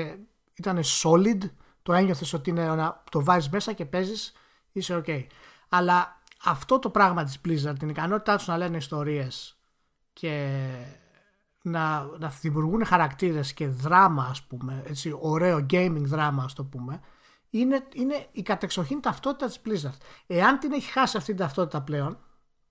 ήταν 0.54 0.80
solid, 0.84 1.38
το 1.84 1.94
ένιωθες 1.94 2.34
ότι 2.34 2.50
είναι 2.50 2.62
ένα, 2.62 3.04
το 3.12 3.24
βάζεις 3.24 3.50
μέσα 3.50 3.74
και 3.74 3.86
παίζεις, 3.86 4.32
είσαι 4.72 5.04
ok. 5.06 5.26
Αλλά 5.70 6.22
αυτό 6.44 6.80
το 6.80 6.90
πράγμα 6.90 7.24
της 7.24 7.42
Blizzard, 7.46 7.76
την 7.80 7.90
ικανότητά 7.90 8.38
τους 8.38 8.48
να 8.48 8.58
λένε 8.58 8.78
ιστορίες 8.78 9.58
και 10.14 10.60
να, 11.62 12.10
να 12.20 12.28
δημιουργούν 12.28 12.86
χαρακτήρες 12.86 13.54
και 13.54 13.68
δράμα, 13.68 14.28
ας 14.30 14.44
πούμε, 14.44 14.84
έτσι, 14.86 15.18
ωραίο 15.20 15.66
gaming 15.70 16.04
δράμα, 16.06 16.44
ας 16.44 16.54
το 16.54 16.64
πούμε, 16.64 17.00
είναι, 17.50 17.88
είναι 17.94 18.28
η 18.32 18.42
κατεξοχήν 18.42 19.02
ταυτότητα 19.02 19.46
της 19.46 19.62
Blizzard. 19.66 19.98
Εάν 20.28 20.60
την 20.60 20.72
έχει 20.72 20.92
χάσει 20.92 21.18
αυτή 21.18 21.34
την 21.34 21.42
ταυτότητα 21.42 21.82
πλέον, 21.82 22.18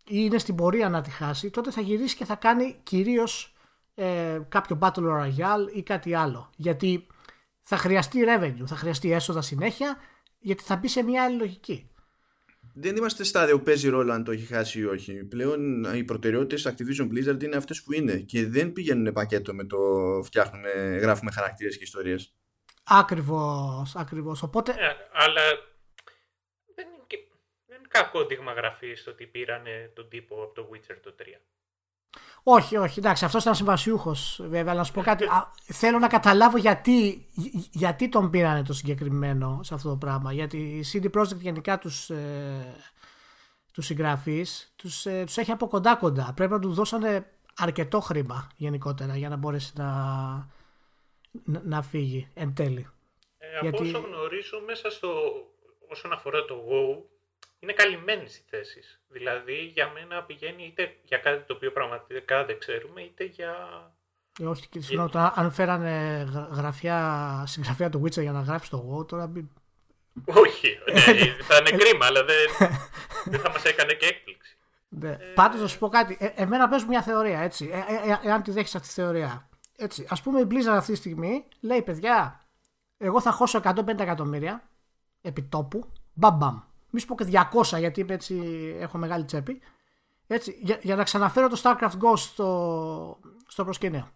ή 0.09 0.17
είναι 0.25 0.39
στην 0.39 0.55
πορεία 0.55 0.89
να 0.89 1.01
τη 1.01 1.11
χάσει, 1.11 1.51
τότε 1.51 1.71
θα 1.71 1.81
γυρίσει 1.81 2.17
και 2.17 2.25
θα 2.25 2.35
κάνει 2.35 2.81
κυρίως 2.83 3.57
ε, 3.95 4.41
κάποιο 4.49 4.79
Battle 4.81 5.03
Royale 5.03 5.75
ή 5.75 5.83
κάτι 5.83 6.15
άλλο. 6.15 6.51
Γιατί 6.57 7.07
θα 7.63 7.77
χρειαστεί 7.77 8.21
revenue, 8.27 8.67
θα 8.67 8.77
χρειαστεί 8.77 9.13
έσοδα 9.13 9.41
συνέχεια, 9.41 9.97
γιατί 10.39 10.63
θα 10.63 10.77
μπει 10.77 10.89
σε 10.89 11.03
μια 11.03 11.25
άλλη 11.25 11.37
λογική. 11.37 11.91
Δεν 12.75 12.97
είμαστε 12.97 13.25
στάδιο 13.25 13.59
που 13.59 13.65
παίζει 13.65 13.89
ρόλο 13.89 14.13
αν 14.13 14.25
το 14.25 14.31
έχει 14.31 14.47
χάσει 14.47 14.79
ή 14.79 14.85
όχι. 14.85 15.25
Πλέον 15.25 15.85
οι 15.95 16.05
προτεραιότητες 16.05 16.75
Activision 16.75 17.05
Blizzard 17.05 17.43
είναι 17.43 17.57
αυτές 17.57 17.83
που 17.83 17.93
είναι 17.93 18.17
και 18.17 18.47
δεν 18.47 18.73
πηγαίνουν 18.73 19.13
πακέτο 19.13 19.55
με 19.55 19.65
το 19.65 19.79
φτιάχνουμε, 20.25 20.71
γράφουμε 21.01 21.31
χαρακτήρες 21.31 21.77
και 21.77 21.85
ιστορίες. 21.85 22.35
Ακριβώς, 22.85 23.97
ακριβώς. 23.97 24.43
Οπότε... 24.43 24.71
Ε, 24.71 24.75
αλλά 25.13 25.43
δεν 26.75 26.87
είναι, 26.87 27.05
και, 27.07 27.17
δεν 27.67 27.77
είναι 27.77 27.78
κακό 27.89 28.25
δείγμα 28.25 28.53
γραφής 28.53 29.05
το 29.05 29.11
ότι 29.11 29.27
πήραν 29.27 29.65
τον 29.95 30.09
τύπο 30.09 30.43
από 30.43 30.55
το 30.55 30.69
Witcher 30.73 30.97
το 31.03 31.15
3. 31.19 31.23
Όχι, 32.43 32.77
όχι, 32.77 32.99
εντάξει, 32.99 33.25
αυτός 33.25 33.43
ήταν 33.43 33.55
συμβασιούχος. 33.55 34.41
Βέβαια, 34.45 34.75
να 34.75 34.85
σου 34.85 34.93
πω 34.93 35.03
κάτι. 35.03 35.25
θέλω 35.65 35.99
να 35.99 36.09
καταλάβω 36.09 36.59
γιατί, 36.59 37.27
γιατί 37.71 38.09
τον 38.09 38.31
πήρανε 38.31 38.63
το 38.63 38.73
συγκεκριμένο 38.73 39.61
σε 39.63 39.75
αυτό 39.75 39.89
το 39.89 39.97
πράγμα. 39.97 40.33
Γιατί 40.33 40.57
η 40.57 40.85
CD 40.93 41.21
Projekt 41.21 41.39
γενικά 41.39 41.79
τους 41.79 42.11
ε, 42.11 42.75
τους 43.73 43.87
συγγραφείς 43.87 44.73
τους, 44.77 45.07
ε, 45.07 45.23
τους 45.27 45.37
έχει 45.37 45.51
από 45.51 45.69
κοντά 45.69 45.97
κοντά. 45.97 46.33
Πρέπει 46.37 46.53
να 46.53 46.59
του 46.59 46.73
δώσανε 46.73 47.31
αρκετό 47.57 48.01
χρήμα 48.01 48.51
γενικότερα 48.57 49.17
για 49.17 49.29
να 49.29 49.37
μπορέσει 49.37 49.73
να, 49.77 49.87
να, 51.45 51.63
να 51.65 51.83
φύγει 51.83 52.29
εν 52.35 52.55
τέλει. 52.55 52.89
Ε, 53.39 53.69
από 53.69 53.83
όσο 53.83 53.99
γνωρίζω 53.99 54.61
μέσα 54.67 54.91
στο 54.91 55.09
όσον 55.89 56.13
αφορά 56.13 56.45
το 56.45 56.55
WoW 56.69 57.03
είναι 57.59 57.73
καλυμμένες 57.73 58.37
οι 58.37 58.45
θέσεις. 58.49 59.01
Δηλαδή 59.09 59.71
για 59.75 59.91
μένα 59.91 60.23
πηγαίνει 60.23 60.65
είτε 60.65 60.97
για 61.05 61.19
κάτι 61.19 61.47
το 61.47 61.55
οποίο 61.55 61.73
πραγματικά 61.73 62.45
δεν 62.45 62.59
ξέρουμε 62.59 63.01
είτε 63.03 63.25
για... 63.25 63.55
Ε, 64.41 64.47
όχι, 64.47 64.69
και 64.69 64.81
συγγνώμη, 64.81 65.11
αν 65.35 65.53
φέρανε 65.53 66.25
γραφιά, 66.51 67.45
συγγραφέα 67.47 67.91
του 67.91 68.03
Witcher 68.05 68.23
για 68.23 68.33
να 68.33 68.41
γράψει 68.41 68.71
το 68.71 68.97
WoW, 68.99 69.09
τώρα 69.09 69.33
Όχι, 70.25 70.79
ναι, 70.93 71.43
θα 71.43 71.57
είναι 71.57 71.71
κρίμα, 71.71 72.07
αλλά 72.07 72.25
δεν, 72.25 72.71
δεν 73.25 73.41
θα 73.41 73.51
μας 73.51 73.65
έκανε 73.65 73.93
και 73.93 74.07
έκπληξη. 74.07 74.57
Ναι. 74.89 75.11
Ε... 75.11 75.33
Πάντως, 75.35 75.61
να 75.61 75.67
σου 75.67 75.79
πω 75.79 75.89
κάτι. 75.89 76.17
Ε, 76.21 76.27
εμένα 76.35 76.69
πες 76.69 76.85
μια 76.85 77.03
θεωρία, 77.03 77.41
έτσι. 77.41 77.71
Ε, 77.73 77.79
ε, 77.79 78.11
ε, 78.11 78.29
εάν 78.29 78.43
τη 78.43 78.51
δέχεις 78.51 78.75
αυτή 78.75 78.89
τη 78.89 78.95
θεωρία. 78.95 79.49
Έτσι. 79.77 80.07
Ας 80.09 80.23
πούμε 80.23 80.41
η 80.41 80.47
Blizzard 80.51 80.77
αυτή 80.77 80.93
τη 80.93 80.99
στιγμή 80.99 81.45
λέει, 81.61 81.83
παιδιά, 81.83 82.47
εγώ 82.97 83.21
θα 83.21 83.33
χώσω 83.33 83.61
150 83.65 83.99
εκατομμύρια 83.99 84.69
επί 85.21 85.43
τόπου, 85.43 85.93
μπαμπαμ 86.13 86.61
μη 86.91 87.01
σου 87.01 87.07
πω 87.07 87.15
και 87.15 87.27
200 87.73 87.79
γιατί 87.79 88.07
έτσι 88.09 88.37
έχω 88.79 88.99
μεγάλη 88.99 89.25
τσέπη. 89.25 89.61
Έτσι, 90.27 90.59
για, 90.63 90.79
για 90.83 90.97
να 90.97 91.03
ξαναφέρω 91.03 91.49
το 91.49 91.61
StarCraft 91.63 91.99
Ghost 92.03 92.19
στο, 92.19 93.19
στο 93.47 93.65
προσκήνιο. 93.65 94.09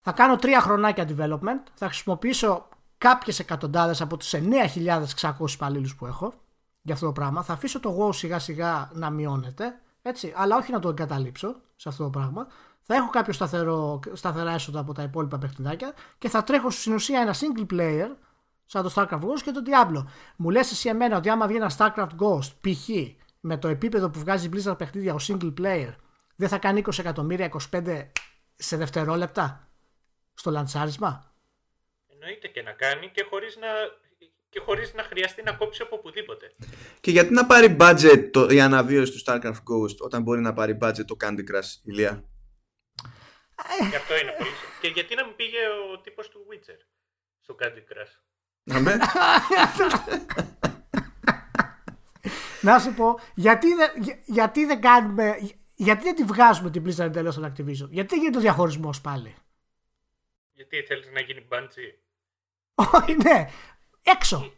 Θα 0.00 0.12
κάνω 0.12 0.36
τρία 0.36 0.60
χρονάκια 0.60 1.08
development, 1.08 1.62
θα 1.74 1.86
χρησιμοποιήσω 1.86 2.68
κάποιες 2.98 3.38
εκατοντάδες 3.38 4.00
από 4.00 4.16
τους 4.16 4.34
9.600 4.34 5.50
υπαλλήλους 5.52 5.96
που 5.96 6.06
έχω 6.06 6.34
για 6.82 6.94
αυτό 6.94 7.06
το 7.06 7.12
πράγμα. 7.12 7.42
Θα 7.42 7.52
αφήσω 7.52 7.80
το 7.80 7.98
WoW 7.98 8.14
σιγά 8.14 8.38
σιγά 8.38 8.90
να 8.92 9.10
μειώνεται, 9.10 9.80
έτσι, 10.02 10.32
αλλά 10.36 10.56
όχι 10.56 10.72
να 10.72 10.78
το 10.78 10.88
εγκαταλείψω 10.88 11.56
σε 11.76 11.88
αυτό 11.88 12.04
το 12.04 12.10
πράγμα. 12.10 12.46
Θα 12.80 12.94
έχω 12.94 13.10
κάποιο 13.10 13.32
σταθερό, 13.32 14.00
σταθερά 14.12 14.52
έσοδα 14.52 14.80
από 14.80 14.92
τα 14.92 15.02
υπόλοιπα 15.02 15.38
παιχνιδάκια 15.38 15.92
και 16.18 16.28
θα 16.28 16.42
τρέχω 16.42 16.70
στην 16.70 16.94
ουσία 16.94 17.20
ένα 17.20 17.34
single 17.34 17.74
player 17.74 18.08
σαν 18.70 18.82
το 18.82 18.92
StarCraft 18.94 19.20
Ghost 19.20 19.40
και 19.44 19.50
το 19.50 19.62
Diablo. 19.66 20.04
Μου 20.36 20.50
λες 20.50 20.70
εσύ 20.70 20.88
εμένα 20.88 21.16
ότι 21.16 21.28
άμα 21.28 21.46
βγει 21.46 21.56
ένα 21.56 21.72
StarCraft 21.78 22.16
Ghost 22.20 22.50
π.χ. 22.60 22.88
με 23.40 23.58
το 23.58 23.68
επίπεδο 23.68 24.10
που 24.10 24.18
βγάζει 24.18 24.48
Blizzard 24.52 24.78
παιχνίδια 24.78 25.14
ο 25.14 25.16
single 25.28 25.54
player 25.60 25.94
δεν 26.36 26.48
θα 26.48 26.58
κάνει 26.58 26.82
20 26.86 26.98
εκατομμύρια 26.98 27.52
25 27.72 28.06
σε 28.54 28.76
δευτερόλεπτα 28.76 29.68
στο 30.34 30.50
λαντσάρισμα. 30.50 31.34
Εννοείται 32.06 32.48
και 32.48 32.62
να 32.62 32.72
κάνει 32.72 33.10
και 33.10 33.26
χωρίς 33.30 33.56
να, 33.56 33.68
και 34.48 34.60
χωρίς 34.60 34.94
να 34.94 35.02
χρειαστεί 35.02 35.42
να 35.42 35.52
κόψει 35.52 35.82
από 35.82 35.96
οπουδήποτε. 35.96 36.50
Και 37.00 37.10
γιατί 37.10 37.32
να 37.32 37.46
πάρει 37.46 37.76
budget 37.80 38.28
το, 38.32 38.46
η 38.50 38.60
αναβίωση 38.60 39.12
του 39.12 39.20
StarCraft 39.26 39.62
Ghost 39.70 39.96
όταν 39.98 40.22
μπορεί 40.22 40.40
να 40.40 40.52
πάρει 40.52 40.78
budget 40.82 41.04
το 41.06 41.16
Candy 41.20 41.44
Crush, 41.50 41.70
Ηλία; 41.84 42.24
Γι' 43.90 43.96
αυτό 43.96 44.16
είναι 44.16 44.34
πολύ. 44.38 44.50
και 44.80 44.88
γιατί 44.88 45.14
να 45.14 45.24
μην 45.24 45.36
πήγε 45.36 45.58
ο 45.92 46.00
τύπος 46.00 46.28
του 46.28 46.46
Witcher 46.50 46.78
στο 47.40 47.56
Candy 47.60 47.82
Crush; 47.92 48.29
Να 48.72 48.80
με. 48.80 48.98
Να 52.62 52.78
σου 52.78 52.94
πω, 52.94 53.18
γιατί, 53.34 53.74
δεν- 53.74 54.02
για- 54.02 54.18
γιατί 54.24 54.64
δεν 54.64 54.80
κάνουμε. 54.80 55.36
Γιατί 55.74 56.02
δεν 56.04 56.14
τη 56.14 56.24
βγάζουμε 56.24 56.70
την 56.70 56.84
Blizzard 56.86 56.98
εντελώς 56.98 57.34
στον 57.34 57.46
Activision; 57.52 57.88
Γιατί 57.90 58.08
δεν 58.08 58.18
γίνεται 58.18 58.36
ο 58.38 58.40
διαχωρισμός 58.40 59.00
πάλι; 59.00 59.34
Γιατί 60.52 60.82
θέλεις 60.82 61.10
να 61.12 61.20
γίνει 61.20 61.46
Bungie; 61.50 61.94
Όχι, 62.74 63.16
ναι. 63.22 63.48
Έξω. 64.02 64.52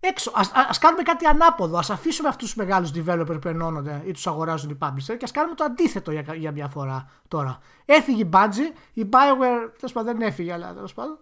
Έξω. 0.00 0.32
Ας, 0.34 0.50
ας 0.54 0.78
κάνουμε 0.78 1.02
κάτι 1.02 1.26
ανάποδο. 1.26 1.78
Ας 1.78 1.90
αφήσουμε 1.90 2.28
αυτούς 2.28 2.46
τους 2.46 2.56
μεγάλους 2.56 2.90
developer 2.94 3.40
που 3.40 3.48
ενώνονται 3.48 4.02
ή 4.04 4.12
τους 4.12 4.26
αγοράζουν 4.26 4.70
οι 4.70 4.78
publisher 4.80 5.16
και 5.18 5.24
ας 5.24 5.30
κάνουμε 5.30 5.54
το 5.54 5.64
αντίθετο 5.64 6.10
για, 6.12 6.34
για 6.34 6.52
μια 6.52 6.68
φορά 6.68 7.10
τώρα. 7.28 7.58
Έφυγε 7.84 8.22
η 8.22 8.28
Bungie, 8.32 8.72
η 8.92 9.08
Bioware, 9.12 9.70
τέλος 9.78 9.92
πάντων 9.92 10.18
δεν 10.18 10.28
έφυγε, 10.28 10.52
αλλά 10.52 10.74
τέλος 10.74 10.94
πάντων. 10.94 11.18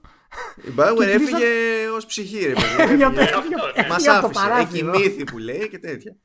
Η 0.56 0.72
Bioware 0.76 0.96
Και 0.98 1.10
έφυγε 1.10 1.36
Blizzard- 1.38 1.94
ως 1.96 2.06
ψυχή, 2.06 2.46
ρε 2.46 2.52
παιδί. 2.52 2.82
Έφυγε 2.82 3.04
από- 3.04 3.20
Έφυγε. 3.20 3.36
έφυγε 3.38 3.54
από- 3.54 3.64
Αυτό, 3.66 3.80
ναι. 3.82 3.88
Μας 3.88 4.06
έφυγε 4.06 4.16
από 4.18 4.32
το 4.32 4.40
άφησε. 4.40 4.60
Έχει 4.60 4.84
παράθυρο. 4.84 4.98
μύθι 4.98 5.24
που 5.24 5.38
λέει 5.38 5.68
και 5.68 5.78
τέτοια. 5.78 6.16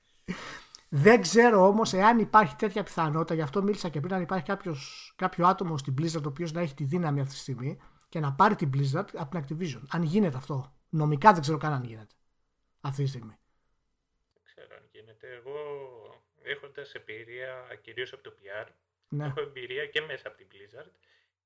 Δεν 0.90 1.22
ξέρω 1.22 1.68
όμως 1.68 1.94
εάν 1.94 2.20
υπάρχει 2.20 2.56
τέτοια 2.56 2.84
πιθανότητα, 2.84 3.34
γι' 3.34 3.42
αυτό 3.42 3.64
μίλησα 3.64 3.90
και 3.90 4.00
πριν, 4.00 4.14
αν 4.14 4.22
υπάρχει 4.22 4.46
κάποιος, 4.46 5.14
κάποιο 5.16 5.46
άτομο 5.48 5.78
στην 5.78 5.94
Blizzard 6.02 6.22
το 6.22 6.30
οποίος 6.30 6.52
να 6.52 6.62
έχει 6.62 6.74
τη 6.74 6.84
δύναμη 6.84 7.20
αυτή 7.22 7.34
τη 7.34 7.40
στιγμή 7.40 7.78
και 8.10 8.20
να 8.20 8.34
πάρει 8.34 8.56
την 8.56 8.70
Blizzard 8.74 9.06
από 9.14 9.30
την 9.30 9.44
Activision. 9.58 9.82
Αν 9.90 10.04
γίνεται 10.04 10.38
αυτό. 10.38 10.74
Νομικά 10.90 11.32
δεν 11.34 11.42
ξέρω 11.42 11.58
καν 11.58 11.74
αν 11.74 11.84
γίνεται 11.84 12.16
αυτή 12.82 13.04
τη 13.04 13.10
στιγμή. 13.10 13.38
Δεν 14.34 14.44
ξέρω 14.44 14.76
αν 14.76 14.84
γίνεται. 14.92 15.28
Εγώ 15.40 15.56
έχοντας 16.44 16.94
εμπειρία 16.94 17.54
κυρίως 17.82 18.14
από 18.14 18.24
το 18.24 18.34
PR, 18.38 18.68
Ναι. 19.08 19.26
έχω 19.26 19.42
εμπειρία 19.42 19.86
και 19.86 20.02
μέσα 20.02 20.28
από 20.28 20.38
την 20.38 20.48
Blizzard 20.52 20.92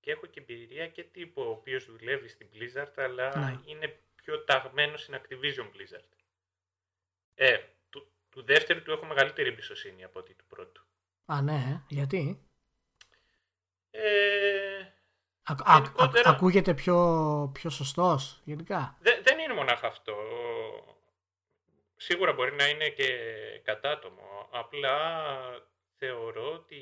και 0.08 0.14
έχω 0.14 0.26
και 0.26 0.40
εμπειρία 0.40 0.88
και 0.88 1.04
τύπο 1.04 1.46
ο 1.46 1.50
οποίος 1.50 1.86
δουλεύει 1.86 2.28
στην 2.28 2.48
Blizzard 2.54 2.92
αλλά 2.96 3.38
Ναι. 3.38 3.60
είναι 3.66 4.00
πιο 4.16 4.44
ταγμένος 4.44 5.02
στην 5.02 5.16
Activision 5.16 5.64
Blizzard. 5.66 6.10
Ε, 7.36 7.58
του, 7.90 8.12
του 8.30 8.44
δεύτερου 8.44 8.82
του 8.84 8.92
έχω 8.92 9.06
μεγαλύτερη 9.06 9.50
εμπιστοσύνη 9.50 10.04
από 10.04 10.20
ότι 10.20 10.34
του 10.34 10.46
πρώτου. 10.48 10.86
Α, 11.26 11.42
ναι, 11.42 11.54
ε. 11.56 11.84
γιατί; 11.88 12.48
Ε, 13.92 14.80
Α, 15.44 15.54
α- 15.54 15.74
α- 15.74 15.76
Γενικότερα- 15.82 16.30
ακούγεται 16.30 16.74
πιο, 16.74 17.50
πιο 17.54 17.70
σωστός 17.70 18.42
γενικά; 18.44 18.98
Δε- 19.00 19.22
δεν 19.22 19.40
είναι 19.40 19.54
μονάχα 19.54 19.88
αυτό. 19.88 20.16
Σίγουρα 21.96 22.34
μπορεί 22.34 22.56
να 22.56 22.68
είναι 22.70 22.90
και 22.90 23.10
κατάτομο. 23.64 24.50
Απλά 24.52 25.32
θεωρώ 25.98 26.54
ότι 26.54 26.82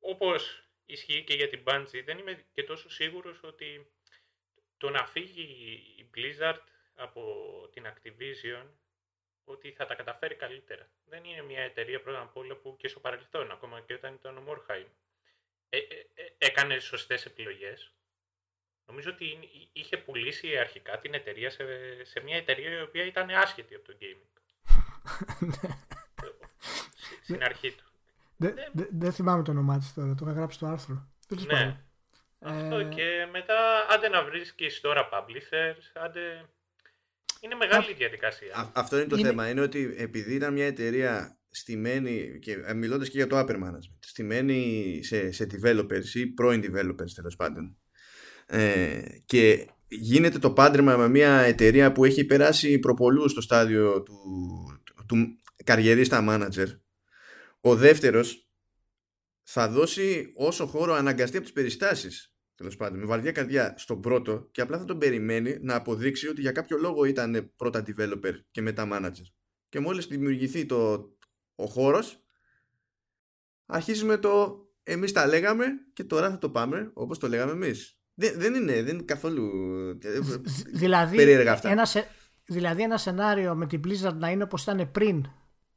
όπως 0.00 0.64
ισχύει 0.92 1.24
και 1.24 1.34
για 1.34 1.48
την 1.48 1.62
Bungie, 1.66 2.02
δεν 2.04 2.18
είμαι 2.18 2.44
και 2.52 2.62
τόσο 2.64 2.90
σίγουρος 2.90 3.42
ότι 3.42 3.92
το 4.76 4.90
να 4.90 5.06
φύγει 5.06 5.42
η 5.96 6.10
Blizzard 6.14 6.58
από 6.94 7.22
την 7.72 7.86
Activision 7.86 8.66
ότι 9.44 9.72
θα 9.72 9.86
τα 9.86 9.94
καταφέρει 9.94 10.34
καλύτερα. 10.34 10.90
Δεν 11.04 11.24
είναι 11.24 11.42
μια 11.42 11.62
εταιρεία 11.62 12.00
πρώτα 12.00 12.20
απ' 12.20 12.36
όλα 12.36 12.54
που 12.56 12.76
και 12.76 12.88
στο 12.88 13.00
παρελθόν, 13.00 13.50
ακόμα 13.50 13.80
και 13.80 13.94
όταν 13.94 14.14
ήταν 14.14 14.36
ο 14.36 14.40
Μόρχαϊμ, 14.40 14.86
ε, 15.68 15.78
ε, 15.78 16.06
ε, 16.14 16.26
έκανε 16.38 16.78
σωστές 16.78 17.24
επιλογές. 17.26 17.94
Νομίζω 18.86 19.10
ότι 19.10 19.30
είναι- 19.30 19.48
είχε 19.72 19.96
πουλήσει 19.96 20.58
αρχικά 20.58 20.98
την 20.98 21.14
εταιρεία 21.14 21.50
σε, 21.50 21.64
σε 22.04 22.20
μια 22.20 22.36
εταιρεία 22.36 22.78
η 22.78 22.82
οποία 22.82 23.04
ήταν 23.04 23.30
άσχετη 23.30 23.74
από 23.74 23.84
το 23.84 23.96
gaming. 24.00 24.28
Στη- 26.96 27.22
Στην 27.22 27.42
αρχή 27.42 27.72
τους. 27.72 27.89
Δεν 28.40 28.54
δε, 28.72 28.84
δεν 28.90 29.12
θυμάμαι 29.12 29.42
το 29.42 29.50
όνομά 29.50 29.78
της 29.78 29.94
τώρα, 29.94 30.14
το 30.14 30.24
είχα 30.24 30.34
γράψει 30.34 30.56
στο 30.56 30.66
άρθρο. 30.66 31.08
Τέλος 31.28 31.46
Ναι. 31.46 31.52
πάντων. 31.52 31.84
Αυτό 32.42 32.76
Ε, 32.76 32.84
και 32.84 33.26
μετά 33.32 33.54
άντε 33.94 34.08
να 34.08 34.24
βρίσκεις 34.24 34.80
τώρα 34.80 35.08
publishers, 35.12 36.02
άντε... 36.04 36.20
Είναι 37.40 37.54
μεγάλη 37.54 37.94
διαδικασία. 37.94 38.54
Α- 38.54 38.70
αυτό 38.74 38.96
είναι 38.98 39.06
το 39.06 39.16
Είναι- 39.16 39.28
θέμα. 39.28 39.48
Είναι 39.48 39.60
ότι 39.60 39.94
επειδή 39.98 40.34
ήταν 40.34 40.52
μια 40.52 40.66
εταιρεία 40.66 41.38
στημένη, 41.50 42.38
και 42.42 42.52
ε, 42.66 42.74
μιλώντας 42.74 43.08
και 43.08 43.16
για 43.16 43.26
το 43.26 43.38
upper 43.38 43.56
management, 43.56 43.98
στημένη 43.98 45.00
σε, 45.02 45.32
σε 45.32 45.46
developers 45.52 46.04
ή 46.14 46.26
πρώην 46.26 46.60
developers 46.64 47.10
τέλος 47.14 47.36
πάντων, 47.36 47.76
ε, 48.46 49.02
και 49.24 49.68
γίνεται 49.88 50.38
το 50.38 50.50
πάντρεμα 50.52 50.96
με 50.96 51.08
μια 51.08 51.38
εταιρεία 51.38 51.92
που 51.92 52.04
έχει 52.04 52.24
περάσει 52.24 52.78
προπολούς 52.78 53.30
στο 53.30 53.40
στάδιο 53.40 54.02
του, 54.02 54.14
του, 54.84 55.04
του 55.06 55.16
καριερίστα 55.64 56.24
manager, 56.28 56.66
ο 57.60 57.76
δεύτερος 57.76 58.50
θα 59.42 59.68
δώσει 59.68 60.32
όσο 60.36 60.66
χώρο 60.66 60.92
αναγκαστεί 60.94 61.36
από 61.36 61.44
τις 61.44 61.54
περιστάσεις 61.54 62.34
τέλο 62.54 62.74
πάντων, 62.78 62.98
με 62.98 63.04
βαριά 63.04 63.32
καρδιά 63.32 63.74
στον 63.78 64.00
πρώτο 64.00 64.48
και 64.50 64.60
απλά 64.60 64.78
θα 64.78 64.84
τον 64.84 64.98
περιμένει 64.98 65.58
να 65.60 65.74
αποδείξει 65.74 66.28
ότι 66.28 66.40
για 66.40 66.52
κάποιο 66.52 66.78
λόγο 66.78 67.04
ήταν 67.04 67.52
πρώτα 67.56 67.84
developer 67.86 68.32
και 68.50 68.62
μετά 68.62 68.88
manager. 68.92 69.24
Και 69.68 69.80
μόλις 69.80 70.06
δημιουργηθεί 70.06 70.66
το, 70.66 71.10
ο 71.54 71.66
χώρος, 71.66 72.24
αρχίζουμε 73.66 74.16
το 74.16 74.64
εμείς 74.82 75.12
τα 75.12 75.26
λέγαμε 75.26 75.66
και 75.92 76.04
τώρα 76.04 76.30
θα 76.30 76.38
το 76.38 76.50
πάμε 76.50 76.90
όπως 76.94 77.18
το 77.18 77.28
λέγαμε 77.28 77.52
εμείς. 77.52 78.00
Δεν, 78.14 78.38
δεν, 78.40 78.54
είναι, 78.54 78.82
δεν 78.82 78.94
είναι 78.94 79.04
καθόλου 79.04 79.46
ε, 80.02 80.18
Δ- 80.18 80.46
δηλαδή, 80.72 81.16
περίεργα 81.16 81.52
αυτά. 81.52 81.70
ένα, 81.70 81.84
σε- 81.84 82.08
δηλαδή 82.44 82.82
ένα 82.82 82.98
σενάριο 82.98 83.54
με 83.54 83.66
την 83.66 83.80
Blizzard 83.84 84.14
να 84.14 84.30
είναι 84.30 84.42
όπως 84.42 84.62
ήταν 84.62 84.90
πριν 84.90 85.24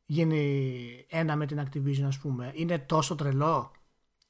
γίνει 0.06 1.06
ένα 1.10 1.36
με 1.36 1.46
την 1.46 1.62
Activision 1.66 2.04
ας 2.08 2.18
πούμε 2.20 2.52
είναι 2.56 2.80
τόσο 2.80 3.16
τρελό; 3.16 3.72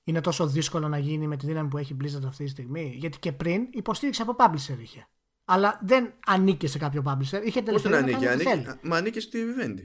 Είναι 0.04 0.22
τόσο 0.22 0.48
δύσκολο 0.48 0.88
να 0.88 0.98
γίνει 0.98 1.28
με 1.28 1.38
τη 1.38 1.46
δύναμη 1.46 1.68
που 1.70 1.78
έχει 1.78 1.94
η 1.94 1.98
Blizzard 2.04 2.26
αυτή 2.28 2.44
τη 2.44 2.50
στιγμή; 2.50 2.94
Γιατί 2.98 3.20
και 3.20 3.32
πριν 3.32 3.68
υποστήριξε 3.72 4.22
από 4.22 4.36
publisher 4.40 4.78
είχε 4.82 5.08
αλλά 5.46 5.80
δεν 5.84 6.14
ανήκε 6.26 6.68
σε 6.68 6.78
κάποιο 6.78 7.04
publisher 7.06 7.42
είχε 7.46 7.62
Πώς 7.62 7.82
τον 7.82 7.94
ελευθερία 7.94 7.98
να 7.98 7.98
ανήκει, 7.98 8.26
κάνει 8.26 8.42
ό,τι 8.42 8.50
ανήκει 8.50 8.66
θέλει. 8.66 8.80
μα 8.84 8.98
ανήκει 8.98 9.20
στη 9.20 9.40
Vivendi. 9.44 9.82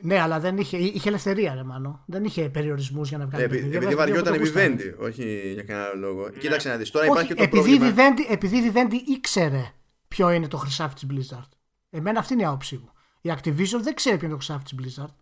ναι 0.00 0.20
αλλά 0.20 0.40
δεν 0.40 0.56
είχε, 0.58 0.76
είχε 0.76 1.08
ελευθερία 1.08 1.54
ρε 1.54 1.62
Μάνο 1.62 2.04
δεν 2.06 2.24
είχε 2.24 2.48
περιορισμούς 2.48 3.08
για 3.08 3.18
να 3.18 3.26
βγάλει 3.26 3.42
Ε, 3.42 3.46
επει- 3.46 3.56
παιχνίδια. 3.56 3.78
επειδή 3.80 3.92
Έβγαζε 3.94 4.10
βαριόταν 4.12 4.34
η 4.34 4.36
όποτε 4.48 4.66
γούσταρε. 4.68 4.94
Vivendi, 4.98 5.04
όχι 5.06 5.50
για 5.52 5.62
κανένα 5.62 5.94
λόγο. 5.94 6.30
Κοίταξε 6.30 6.68
να 6.68 6.76
δεις, 6.76 6.90
τώρα 6.90 7.04
Όχι, 7.04 7.12
υπάρχει 7.14 7.28
και 7.34 7.34
το 7.34 7.42
επειδή, 7.42 7.78
πρόβλημα. 7.78 8.08
η 8.08 8.12
Vivendi, 8.28 8.32
επειδή 8.32 8.56
η 8.56 8.72
Vivendi 8.74 9.08
ήξερε 9.16 9.64
ποιο 10.08 10.30
είναι 10.30 10.48
το 10.48 10.56
χρυσάφι 10.56 10.94
της 10.94 11.06
Blizzard. 11.10 11.48
Εμένα 11.90 12.18
αυτή 12.18 12.32
είναι 12.32 12.42
η 12.42 12.46
άποψή 12.46 12.74
μου. 12.76 12.92
Η 13.20 13.32
Activision 13.36 13.80
δεν 13.82 13.94
ξέρει 13.94 14.16
ποιο 14.16 14.26
είναι 14.28 14.36
το 14.36 14.44
χρυσάφι 14.44 14.64
της 14.64 14.74
Blizzard. 14.80 15.14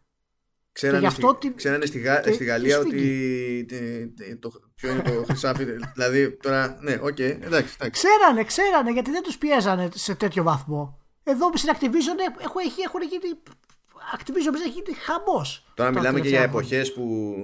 Ξέρανε, 0.80 1.00
Και 1.00 1.06
γι' 1.06 1.12
στη, 1.12 1.24
αυτό 1.24 1.38
την- 1.38 1.54
ξέρανε 1.56 1.86
στη, 1.86 1.98
Γα- 1.98 2.20
τη- 2.20 2.32
στη 2.32 2.44
Γαλλία 2.44 2.78
τη 2.78 2.86
ότι 2.88 3.64
τε- 3.68 4.16
τε- 4.16 4.38
το, 4.40 4.50
ποιο 4.74 4.90
είναι 4.90 5.02
το 5.02 5.24
χρυσάφι. 5.28 5.64
δηλαδή 5.94 6.36
τώρα, 6.36 6.78
ναι, 6.80 6.98
οκ, 7.00 7.18
εντάξει, 7.18 7.74
εντάξει. 7.78 7.90
Ξέρανε, 7.90 8.44
ξέρανε 8.44 8.90
γιατί 8.92 9.10
δεν 9.10 9.22
τους 9.22 9.38
πιέζανε 9.38 9.88
σε 9.94 10.14
τέτοιο 10.14 10.42
βαθμό. 10.42 10.98
Εδώ 11.24 11.50
στην 11.54 11.70
Activision 11.74 12.16
ε, 12.40 12.44
έχουν, 12.44 12.60
έχει- 12.64 12.80
έχουν 12.86 13.00
γίνει. 13.02 13.38
Activision 14.18 14.52
Blizzard 14.54 14.66
έχει 14.66 14.68
γίνει 14.70 14.96
χαμός. 14.98 15.72
Τώρα 15.74 15.90
τα 15.90 15.98
μιλάμε 15.98 16.20
και 16.20 16.28
για 16.28 16.38
τελευταία 16.38 16.60
χρόνια. 16.60 16.78
εποχές 16.78 16.92
που 16.92 17.34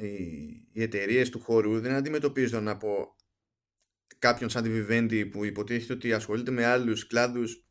οι, 0.00 0.68
οι 0.72 0.82
εταιρείες 0.82 1.30
του 1.30 1.40
χώρου 1.40 1.80
δεν 1.80 1.92
αντιμετωπίζονταν 1.92 2.68
από 2.68 3.14
κάποιον 4.18 4.50
σαν 4.50 4.62
τη 4.62 4.70
Vivendi 4.88 5.28
που 5.32 5.44
υποτίθεται 5.44 5.92
ότι 5.92 6.12
ασχολείται 6.12 6.50
με 6.50 6.64
άλλους 6.66 7.06
κλάδους 7.06 7.63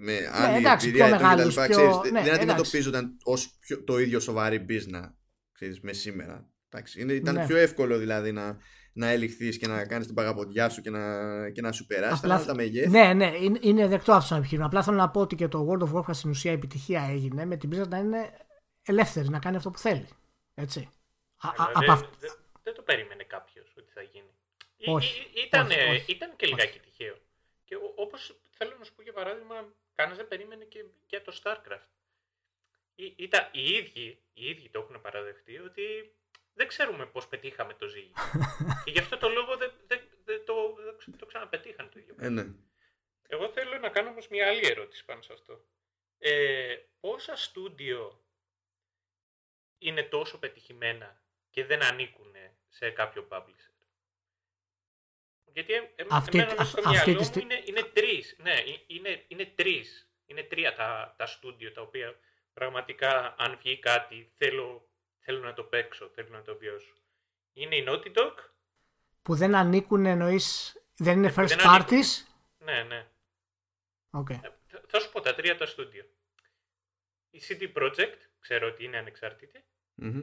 με 0.00 0.28
άλλη 0.32 0.52
Ναι, 0.52 0.58
εντάξει, 0.58 0.88
εμπειρία 0.88 1.06
πιο 1.06 1.14
ετών 1.14 1.26
μεγάλους, 1.28 1.54
κτλ. 1.54 1.64
πιο- 1.64 1.76
Ξέρεις, 1.76 1.96
ναι, 1.96 2.10
δεν 2.10 2.16
εντάξει. 2.16 2.34
αντιμετωπίζονταν 2.40 3.16
ως 3.22 3.56
πιο- 3.60 3.84
το 3.84 3.98
ίδιο 3.98 4.20
σοβαρή 4.20 4.66
business 4.68 5.12
ξέρεις, 5.52 5.80
με 5.80 5.92
σήμερα. 5.92 6.48
Εντάξει, 6.68 7.00
είναι, 7.00 7.12
ήταν 7.12 7.34
Ναι. 7.34 7.46
πιο 7.46 7.56
εύκολο 7.56 7.98
δηλαδή 7.98 8.32
να, 8.32 8.58
να 8.92 9.08
ελιχθείς 9.08 9.58
και 9.58 9.66
να 9.66 9.86
κάνεις 9.86 10.06
την 10.06 10.14
παγαποντιά 10.14 10.68
σου 10.68 10.80
και 10.80 10.90
να, 10.90 11.50
και 11.50 11.60
να 11.60 11.72
σου 11.72 11.86
περάσεις. 11.86 12.18
Απλά- 12.18 12.34
Απλά... 12.34 12.46
τα 12.46 12.54
μεγέθη. 12.54 12.88
Ναι, 12.88 13.12
ναι, 13.12 13.32
είναι, 13.40 13.58
είναι 13.62 13.86
δεκτό 13.86 14.12
αυτό 14.12 14.26
σαν 14.26 14.38
επιχείρημα. 14.38 14.66
Απλά 14.66 14.82
θέλω 14.82 14.96
να 14.96 15.10
πω 15.10 15.20
ότι 15.20 15.34
και 15.36 15.48
το 15.48 15.68
World 15.70 15.82
of 15.88 15.92
Warcraft 15.92 16.14
στην 16.14 16.30
ουσία 16.30 16.52
επιτυχία 16.52 17.02
έγινε 17.10 17.44
με 17.44 17.56
την 17.56 17.70
Blizzard 17.72 17.88
να 17.88 17.98
είναι 17.98 18.30
ελεύθερη 18.82 19.28
να 19.28 19.38
κάνει 19.38 19.56
αυτό 19.56 19.70
που 19.70 19.78
θέλει. 19.78 20.08
Έτσι. 20.54 20.80
Α, 21.42 21.48
α, 21.48 21.52
Αλλά 21.56 21.68
από 21.74 21.80
δεν, 21.80 21.90
αυ- 21.90 22.20
δεν- 22.20 22.36
δεν 22.62 22.74
το 22.74 22.82
περίμενε 22.82 23.24
κάποιος 23.24 23.74
ότι 23.78 23.90
θα 23.94 24.02
γίνει. 24.02 24.30
Ή- 24.76 24.90
Όχι, 24.90 25.20
ή- 25.20 25.42
Ήταν, 25.46 25.66
όχι, 25.66 25.78
όχι, 25.94 26.12
ήταν 26.12 26.30
και 26.36 26.46
λιγάκι 26.46 26.78
τυχαίο. 26.78 27.16
Και 27.64 27.76
όπως 27.96 28.40
θέλω 28.58 28.72
να 28.78 28.84
σου 28.84 28.94
πω 28.96 29.02
για 29.02 29.12
παράδειγμα, 29.12 29.56
κανένα 30.00 30.16
δεν 30.16 30.28
περίμενε 30.28 30.64
και 30.64 30.84
για 31.06 31.22
το 31.22 31.40
StarCraft. 31.42 31.88
Ή- 32.94 33.14
Ήταν, 33.16 33.48
οι, 33.52 33.62
ίδιοι, 33.70 34.22
οι 34.32 34.48
ίδιοι 34.50 34.68
το 34.70 34.80
έχουν 34.80 35.00
παραδεχτεί 35.00 35.58
ότι 35.58 36.14
δεν 36.54 36.66
ξέρουμε 36.68 37.06
πώς 37.06 37.28
πετύχαμε 37.28 37.74
το 37.74 37.88
ζύγι. 37.88 38.12
και 38.84 38.90
γι' 38.90 38.98
αυτό 38.98 39.16
το 39.18 39.28
λόγο 39.28 39.56
δεν, 39.56 39.72
δεν, 39.86 40.00
δεν 40.24 40.44
το, 40.44 40.74
δεν 40.74 40.96
ξε- 40.98 41.16
το 41.18 41.26
ξαναπετύχαν 41.26 41.90
το 41.90 41.98
ίδιο. 41.98 42.14
Ε, 42.18 42.28
ναι. 42.28 42.44
Εγώ 43.28 43.48
θέλω 43.52 43.78
να 43.78 43.88
κάνω 43.88 44.08
όμως 44.08 44.28
μια 44.28 44.48
άλλη 44.48 44.66
ερώτηση 44.66 45.04
πάνω 45.04 45.22
σε 45.22 45.32
αυτό. 45.32 45.64
Ε, 46.18 46.76
πόσα 47.00 47.36
στούντιο 47.36 48.24
είναι 49.78 50.02
τόσο 50.02 50.38
πετυχημένα 50.38 51.22
και 51.50 51.64
δεν 51.64 51.82
ανήκουν 51.82 52.34
σε 52.68 52.90
κάποιο 52.90 53.28
publisher; 53.30 53.69
Γιατί 55.52 55.72
ε, 55.72 55.76
ε, 55.96 56.04
Αυτή- 56.08 56.38
εμένα 56.38 56.60
α- 56.60 56.64
στο 56.64 56.80
αυτή 56.80 56.90
μυαλό 56.90 57.04
τη 57.04 57.12
μου 57.18 57.24
στι- 57.24 57.42
είναι, 57.42 57.62
είναι 57.64 57.82
τρεις. 57.82 58.36
Ναι, 58.38 58.52
ε- 58.52 58.82
είναι, 58.86 59.24
είναι 59.28 59.44
τρεις. 59.54 60.10
Είναι 60.26 60.42
τρία 60.42 60.74
τα, 60.74 61.14
τα 61.18 61.26
στούντιο 61.26 61.72
τα 61.72 61.80
οποία 61.82 62.18
πραγματικά 62.52 63.34
αν 63.38 63.56
βγει 63.58 63.78
κάτι 63.78 64.32
θέλω, 64.36 64.88
θέλω 65.18 65.38
να 65.40 65.52
το 65.52 65.62
παίξω, 65.64 66.08
θέλω 66.14 66.28
να 66.28 66.42
το 66.42 66.56
βιώσω. 66.56 66.94
Είναι 67.52 67.76
η 67.76 67.84
Naughty 67.88 68.12
Dog. 68.14 68.34
Που 69.22 69.34
δεν 69.34 69.54
ανήκουν 69.54 70.06
εννοείς. 70.06 70.74
Δεν 70.96 71.16
είναι 71.16 71.34
first 71.36 71.46
δεν 71.48 71.60
ανήκουν. 71.68 71.86
parties; 72.00 72.26
Ναι, 72.58 72.82
ναι. 72.82 73.06
Οκ. 74.10 74.30
Ε, 74.30 74.40
θα- 74.66 74.82
Θα 74.88 75.00
σου 75.00 75.10
πω 75.10 75.20
τα 75.20 75.34
τρία 75.34 75.56
τα 75.56 75.66
στούντιο. 75.66 76.04
Η 77.30 77.40
CD 77.48 77.72
Projekt, 77.76 78.18
ξέρω 78.40 78.66
ότι 78.68 78.84
είναι 78.84 78.96
ανεξάρτητη. 78.98 79.64
Μμμ. 79.94 80.22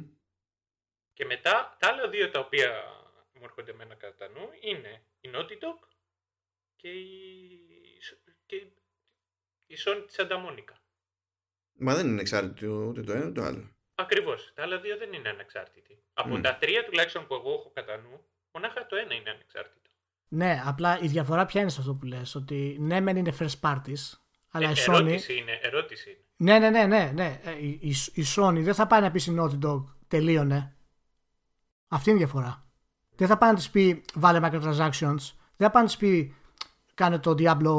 Και 1.14 1.26
μετά 1.26 1.76
τα 1.80 1.88
άλλα 1.88 2.08
δύο 2.10 2.30
τα 2.30 2.40
οποία 2.40 2.84
μου 3.38 3.44
έρχονται 3.44 3.72
εμένα 3.72 3.96
κατά 3.96 4.28
νου 4.28 4.50
είναι 4.62 5.02
η 5.20 5.30
Naughty 5.34 5.52
Dog 5.64 5.88
και 6.76 6.90
η, 6.90 7.60
και 8.46 8.56
η 9.68 9.76
Sony 9.86 10.04
της 10.08 10.16
Santa 10.20 10.32
Monica. 10.46 10.74
Μα 11.80 11.96
δεν 11.96 12.08
είναι 12.08 12.22
εξάρτητο 12.22 12.68
ούτε 12.88 13.02
το 13.02 13.12
ένα 13.12 13.26
ούτε 13.26 13.40
το 13.42 13.48
άλλο. 13.48 13.76
Ακριβώς. 13.96 14.52
Τα 14.56 14.62
άλλα 14.64 14.80
δύο 14.80 14.98
δεν 14.98 15.14
είναι 15.14 15.30
ανεξάρτητοι. 15.30 16.04
Από 16.14 16.36
Μμ. 16.38 16.42
τα 16.42 16.56
τρία 16.58 16.86
τουλάχιστον 16.86 17.28
που 17.28 17.34
εγώ 17.34 17.54
έχω 17.54 17.72
κατά 17.74 17.98
νου, 17.98 18.26
μονάχα 18.52 18.86
το 18.86 18.96
ένα 18.96 19.14
είναι 19.14 19.30
ανεξάρτητο. 19.30 19.90
Ναι, 20.28 20.62
απλά 20.66 21.00
η 21.00 21.08
διαφορά 21.08 21.46
ποια 21.46 21.62
είναι 21.62 21.70
σε 21.70 21.80
αυτό 21.80 21.94
που 21.96 22.06
λες, 22.06 22.36
ότι 22.36 22.78
ναι, 22.80 23.00
μεν 23.00 23.16
είναι 23.18 23.34
first 23.40 23.60
parties, 23.62 24.18
αλλά 24.52 24.70
Ε, 24.70 24.72
η 24.72 24.76
Sony. 24.88 24.94
ερώτηση 24.94 25.38
είναι, 25.38 25.60
ερώτηση 25.62 26.10
είναι. 26.10 26.22
Ναι, 26.38 26.60
ναι, 26.60 26.70
ναι, 26.70 26.86
ναι. 26.86 27.12
ναι. 27.16 27.40
Ε, 27.44 27.52
Η, 27.66 27.70
η, 27.82 27.90
η 28.14 28.24
Sony 28.36 28.60
δεν 28.60 28.74
θα 28.74 28.88
πάει 28.88 29.02
να 29.02 29.12
πει 29.12 29.20
στην 29.20 29.38
Naughty 29.40 29.60
Dog 29.68 29.84
τελείωνε. 30.08 30.76
Αυτή 31.88 32.10
είναι 32.10 32.20
η 32.20 32.24
διαφορά. 32.24 32.67
Δεν 33.18 33.28
θα 33.28 33.38
πάει 33.38 33.50
να 33.50 33.56
της 33.56 33.70
πει 33.70 34.02
βάλε 34.14 34.40
microtransactions. 34.44 35.16
Δεν 35.56 35.68
θα 35.68 35.72
πάει 35.72 35.82
να 35.84 35.86
της 35.86 35.98
πει 35.98 36.36
κάνε 36.94 37.20
το 37.20 37.32
Diablo 37.32 37.76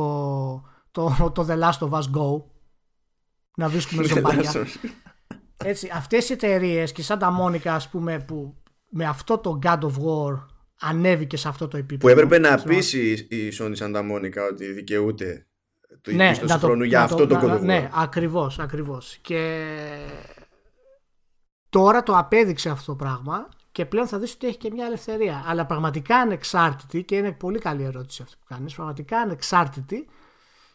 το, 0.90 1.30
το 1.34 1.46
The 1.48 1.58
Last 1.62 1.78
of 1.88 1.90
Us 1.90 2.02
Go. 2.16 2.42
Να 3.56 3.68
βρίσκουμε 3.68 4.02
ζωμπάκια. 4.08 4.52
Έτσι, 5.64 5.90
αυτές 5.94 6.28
οι 6.28 6.32
εταιρείες 6.32 6.92
και 6.92 7.02
σαν 7.02 7.18
τα 7.18 7.38
Monica 7.40 7.68
ας 7.68 7.88
πούμε 7.88 8.18
που 8.20 8.56
με 8.88 9.04
αυτό 9.04 9.38
το 9.38 9.58
God 9.62 9.78
of 9.80 9.92
War 9.92 10.46
ανέβηκε 10.80 11.36
σε 11.36 11.48
αυτό 11.48 11.68
το 11.68 11.76
επίπεδο. 11.76 12.14
Που 12.14 12.20
έπρεπε 12.20 12.38
να 12.48 12.54
Ξέρω. 12.56 12.74
πείσει 12.74 13.10
η 13.30 13.52
Sony 13.58 13.76
Santa 13.76 14.10
Monica 14.12 14.48
ότι 14.52 14.72
δικαιούται 14.72 15.46
το 16.02 16.12
ναι, 16.12 16.28
ύψος 16.28 16.48
να 16.48 16.54
του 16.54 16.60
το- 16.60 16.66
χρόνου 16.66 16.82
για 16.84 16.98
να 16.98 17.04
αυτό 17.04 17.26
το 17.26 17.34
να- 17.34 17.40
God 17.42 17.44
of 17.56 17.60
War. 17.60 17.60
Ναι, 17.64 17.88
ακριβώς, 17.94 18.58
ακριβώς. 18.58 19.16
Και 19.20 19.66
τώρα 21.68 22.02
το 22.02 22.16
απέδειξε 22.16 22.68
αυτό 22.70 22.92
το 22.92 22.96
πράγμα 22.96 23.48
και 23.72 23.84
πλέον 23.86 24.06
θα 24.06 24.18
δεις 24.18 24.34
ότι 24.34 24.46
έχει 24.46 24.56
και 24.56 24.70
μια 24.70 24.86
ελευθερία. 24.86 25.44
Αλλά 25.46 25.66
πραγματικά 25.66 26.16
ανεξάρτητη, 26.16 27.04
και 27.04 27.16
είναι 27.16 27.32
πολύ 27.32 27.58
καλή 27.58 27.82
ερώτηση 27.82 28.22
αυτή 28.22 28.36
που 28.40 28.54
κάνεις, 28.54 28.74
πραγματικά 28.74 29.18
ανεξάρτητη 29.18 30.08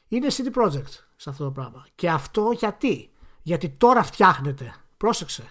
είναι 0.08 0.28
CD 0.30 0.62
Projekt 0.62 0.92
σε 1.16 1.30
αυτό 1.30 1.44
το 1.44 1.52
πράγμα. 1.52 1.86
Και 1.96 2.10
αυτό 2.10 2.52
γιατί; 2.58 3.10
Γιατί 3.42 3.70
τώρα 3.70 4.04
φτιάχνεται. 4.04 4.74
Πρόσεξε. 4.98 5.44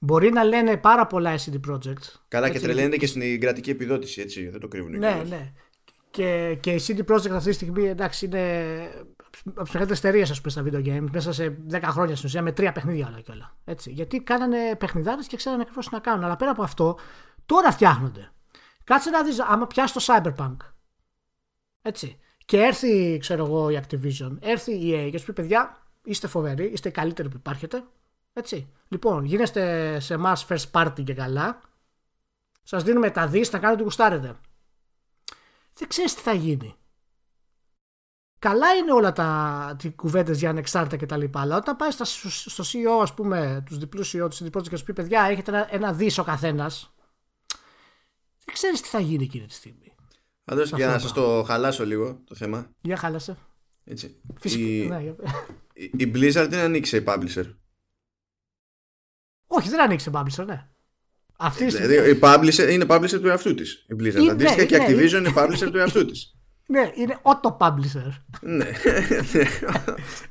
Μπορεί 0.00 0.30
να 0.30 0.44
λένε 0.44 0.76
πάρα 0.76 1.06
πολλά 1.06 1.34
η 1.34 1.36
CD 1.46 1.70
Projekt. 1.70 2.04
Καλά 2.28 2.46
και 2.46 2.52
Έτσι, 2.54 2.64
τρελαίνεται 2.64 2.96
και 2.96 3.06
στην 3.06 3.40
κρατική 3.40 3.70
επιδότηση, 3.70 4.20
έτσι, 4.20 4.48
δεν 4.48 4.60
το 4.60 4.68
κρύβουν. 4.68 4.90
ναι, 4.90 5.08
κιόλας. 5.08 5.28
ναι. 5.28 5.52
Και, 6.10 6.56
και 6.60 6.72
η 6.72 6.80
CD 6.86 7.12
Projekt 7.12 7.30
αυτή 7.30 7.48
τη 7.48 7.52
στιγμή 7.52 7.84
εντάξει 7.88 8.24
είναι 8.24 9.06
από 9.44 9.64
τι 9.64 9.70
μεγαλύτερε 9.72 10.08
εταιρείε 10.08 10.22
ας 10.22 10.40
πούμε 10.40 10.50
στα 10.50 10.62
video 10.66 10.86
games 10.86 11.10
μέσα 11.12 11.32
σε 11.32 11.58
10 11.70 11.80
χρόνια 11.82 12.16
στην 12.16 12.28
ουσία 12.28 12.42
με 12.42 12.52
τρία 12.52 12.72
παιχνίδια 12.72 13.06
όλα 13.06 13.20
και 13.20 13.30
όλα. 13.30 13.56
Έτσι. 13.64 13.90
Γιατί 13.90 14.20
κάνανε 14.20 14.76
παιχνιδάρε 14.76 15.22
και 15.22 15.36
ξέρανε 15.36 15.62
ακριβώς 15.62 15.88
τι 15.88 15.94
να 15.94 16.00
κάνουν. 16.00 16.24
Αλλά 16.24 16.36
πέρα 16.36 16.50
από 16.50 16.62
αυτό, 16.62 16.98
τώρα 17.46 17.72
φτιάχνονται. 17.72 18.30
Κάτσε 18.84 19.10
να 19.10 19.22
δεις, 19.22 19.40
άμα 19.40 19.66
πιάσει 19.66 19.94
το 19.94 20.00
Cyberpunk. 20.06 20.56
Έτσι. 21.82 22.18
Και 22.44 22.62
έρθει, 22.62 23.18
ξέρω 23.20 23.44
εγώ, 23.44 23.70
η 23.70 23.80
Activision, 23.82 24.36
έρθει 24.40 24.72
η 24.72 25.06
EA 25.06 25.10
και 25.10 25.18
σου 25.18 25.24
πει: 25.24 25.32
Παιδιά, 25.32 25.78
είστε 26.04 26.26
φοβεροί, 26.26 26.64
είστε 26.64 26.88
οι 26.88 26.92
καλύτεροι 26.92 27.28
που 27.28 27.36
υπάρχετε. 27.36 27.84
Έτσι. 28.32 28.68
Λοιπόν, 28.88 29.24
γίνεστε 29.24 29.96
σε 30.00 30.14
εμά 30.14 30.36
first 30.48 30.70
party 30.70 31.04
και 31.04 31.14
καλά. 31.14 31.60
Σας 32.62 32.82
δίνουμε 32.82 33.10
τα 33.10 33.26
δις, 33.26 33.48
θα 33.48 33.58
κάνετε 33.58 33.74
ό,τι 33.74 33.82
γουστάρετε 33.82 34.36
δεν 35.74 35.88
ξέρεις 35.88 36.14
τι 36.14 36.20
θα 36.20 36.32
γίνει. 36.32 36.74
Καλά 38.44 38.74
είναι 38.74 38.92
όλα 38.92 39.12
τα 39.12 39.76
οι 39.82 39.90
κουβέντες 39.90 40.38
για 40.38 40.50
ανεξάρτητα 40.50 40.96
και 40.96 41.06
τα 41.06 41.16
λοιπά, 41.16 41.40
αλλά 41.40 41.56
όταν 41.56 41.76
πάει 41.76 41.90
στα, 41.90 42.04
στο 42.04 42.64
CEO, 42.64 43.02
ας 43.02 43.14
πούμε, 43.14 43.62
τους 43.66 43.78
διπλούς 43.78 44.14
CEO 44.14 44.28
του 44.30 44.36
CD 44.36 44.58
Projekt 44.58 44.68
και 44.68 44.76
σου 44.76 44.84
πει 44.84 44.92
παιδιά, 44.92 45.22
έχετε 45.22 45.50
ένα, 45.50 45.74
ένα 45.74 45.92
δις 45.92 46.18
ο 46.18 46.24
καθένας, 46.24 46.94
δεν 48.44 48.54
ξέρεις 48.54 48.80
τι 48.80 48.88
θα 48.88 49.00
γίνει 49.00 49.24
εκείνη 49.24 49.46
τη 49.46 49.54
στιγμή. 49.54 49.94
Πάντως, 50.44 50.68
Σε 50.68 50.76
για 50.76 50.86
να 50.86 50.92
αυτό 50.94 51.08
σας 51.08 51.16
το 51.16 51.42
χαλάσω 51.46 51.84
λίγο 51.86 52.20
το 52.24 52.34
θέμα. 52.34 52.70
Για 52.80 52.96
χάλασε. 52.96 53.36
Έτσι. 53.84 54.20
Φυσικά. 54.40 54.64
Η, 54.64 54.86
Ναι, 54.88 55.00
για- 55.00 55.16
η- 55.72 55.90
η 55.96 56.10
Blizzard 56.14 56.46
δεν 56.50 56.58
ανοίξει 56.58 56.96
σε 56.96 57.04
publisher. 57.06 57.54
Όχι, 59.46 59.68
δεν 59.68 59.80
ανοίξει 59.80 60.10
publisher, 60.14 60.44
ναι. 60.46 60.68
Αυτή 61.36 61.64
τη 61.64 61.70
στιγμή. 61.70 61.88
Δηλαδή, 61.88 62.10
η 62.10 62.18
publisher 62.22 62.70
είναι 62.72 62.86
publisher 62.88 63.20
του 63.20 63.28
εαυτού 63.28 63.54
της. 63.54 63.84
Η 63.88 63.94
Blizzard. 63.98 64.14
Είναι, 64.20 64.30
Αντίστοιχα 64.30 64.64
και 64.64 64.76
η 64.76 64.78
ναι, 64.78 64.86
Activision 64.86 65.12
είναι 65.18 65.32
publisher 65.36 65.68
του 65.70 65.78
εαυτού 65.78 66.04
της. 66.06 66.38
Ναι, 66.66 66.90
είναι 66.94 67.18
auto 67.22 67.56
publisher. 67.56 68.10
ναι. 68.40 68.70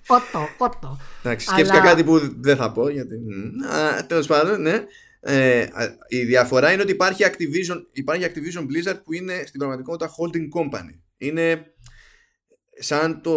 Auto, 0.07 0.65
auto. 0.65 0.97
Εντάξει, 1.23 1.47
σκέφτηκα 1.47 1.79
Αλλά- 1.79 1.89
κάτι 1.89 2.03
που 2.03 2.41
δεν 2.41 2.55
θα 2.57 2.71
πω. 2.71 2.89
Γιατί... 2.89 3.15
Τέλος 4.07 4.27
πάντων, 4.27 4.61
ναι. 4.61 4.83
Ε, 5.25 5.61
α, 5.61 5.97
η 6.07 6.23
διαφορά 6.23 6.71
είναι 6.71 6.81
ότι 6.81 6.91
υπάρχει 6.91 7.23
Activision, 7.25 7.81
υπάρχει 7.91 8.25
Activision 8.25 8.61
Blizzard 8.61 8.99
που 9.03 9.13
είναι 9.13 9.43
στην 9.45 9.59
πραγματικότητα 9.59 10.09
holding 10.09 10.59
company. 10.59 10.99
Είναι 11.17 11.73
σαν 12.79 13.21
το. 13.21 13.31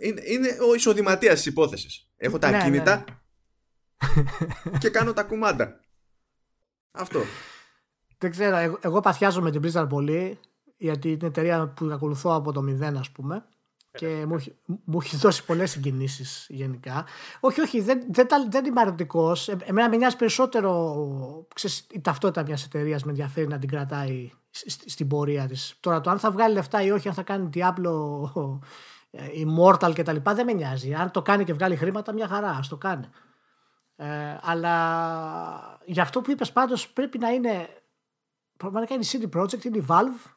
Είναι, 0.00 0.22
είναι 0.24 0.48
ο 0.70 0.74
εισοδηματίας 0.74 1.34
της 1.34 1.46
υπόθεσης. 1.46 2.08
Έχω 2.16 2.38
τα 2.38 2.50
Ναι, 2.50 2.56
ναι, 2.56 2.62
ακίνητα 2.62 3.04
και 4.80 4.88
κάνω 4.90 5.12
τα 5.12 5.22
κουμάντα. 5.22 5.80
Αυτό. 6.90 7.20
Δεν 8.18 8.30
ξέρω, 8.30 8.56
εγώ, 8.56 8.78
εγώ 8.82 9.00
παθιάζω 9.00 9.40
με 9.42 9.50
την 9.50 9.60
Blizzard 9.64 9.86
πολύ 9.88 10.38
γιατί 10.82 11.10
είναι 11.12 11.26
εταιρεία 11.26 11.68
που 11.68 11.88
ακολουθώ 11.92 12.34
από 12.34 12.52
το 12.52 12.62
μηδέν 12.62 12.96
ας 12.96 13.10
πούμε 13.10 13.44
και 13.90 14.24
μου, 14.26 14.34
έχει- 14.34 14.54
μου 14.84 14.98
έχει 15.02 15.16
δώσει 15.16 15.44
πολλές 15.44 15.70
συγκινήσεις 15.70 16.46
γενικά. 16.48 17.04
Όχι, 17.40 17.60
όχι, 17.60 17.80
δεν, 17.80 18.02
δεν, 18.10 18.28
τα- 18.28 18.46
δεν 18.50 18.64
είμαι 18.64 18.80
αρνητικός. 18.80 19.48
Ε, 19.48 19.56
εμένα 19.64 19.88
με 19.88 19.96
νοιάζει 19.96 20.16
περισσότερο 20.16 21.46
ξέρεις, 21.54 21.86
η 21.90 22.00
ταυτότητα 22.00 22.42
μιας 22.42 22.64
εταιρείας 22.64 23.02
με 23.04 23.10
ενδιαφέρει 23.10 23.46
να 23.46 23.58
την 23.58 23.68
κρατάει 23.68 24.30
σ- 24.50 24.70
σ- 24.70 24.88
στην 24.90 25.08
πορεία 25.08 25.46
της. 25.46 25.76
Τώρα 25.80 26.00
το 26.00 26.10
αν 26.10 26.18
θα 26.18 26.30
βγάλει 26.30 26.54
λεφτά 26.54 26.82
ή 26.82 26.90
όχι, 26.90 27.08
αν 27.08 27.14
θα 27.14 27.22
κάνει 27.22 27.48
Diablo 27.54 27.92
ε, 29.10 29.24
Immortal 29.46 29.92
κτλ. 29.94 30.16
δεν 30.34 30.44
με 30.46 30.52
νοιάζει. 30.52 30.94
Αν 30.94 31.10
το 31.10 31.22
κάνει 31.22 31.44
και 31.44 31.52
βγάλει 31.52 31.76
χρήματα, 31.76 32.12
μια 32.12 32.28
χαρά, 32.28 32.48
ας 32.50 32.68
το 32.68 32.76
κάνει. 32.76 33.08
Ε, 33.96 34.36
αλλά 34.42 35.80
για 35.84 36.02
αυτό 36.02 36.20
που 36.20 36.30
είπες 36.30 36.52
πάντως 36.52 36.88
πρέπει 36.88 37.18
να 37.18 37.28
είναι 37.28 37.68
πραγματικά 38.56 38.94
είναι 38.94 39.04
η 39.12 39.30
CD 39.32 39.40
Projekt, 39.40 39.64
είναι 39.64 39.78
η 39.78 39.84
Valve. 39.88 40.30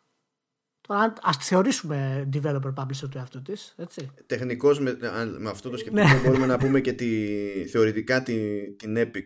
Τώρα 0.87 0.99
αν- 0.99 1.13
ας 1.21 1.37
τη 1.37 1.43
θεωρήσουμε 1.43 2.29
developer 2.33 2.73
publisher 2.75 3.09
του 3.11 3.17
εαυτού 3.17 3.41
της, 3.41 3.75
έτσι. 3.77 4.11
Τεχνικώς 4.25 4.79
με, 4.79 4.97
αν- 5.13 5.41
με 5.41 5.49
αυτό 5.49 5.69
το 5.69 5.77
σκεπτικό 5.77 6.07
Ναι. 6.07 6.19
μπορούμε 6.23 6.45
να 6.45 6.57
πούμε 6.57 6.79
και 6.81 6.93
τη, 6.93 7.07
θεωρητικά 7.67 8.23
τη, 8.23 8.67
την 8.75 8.95
Epic 8.97 9.23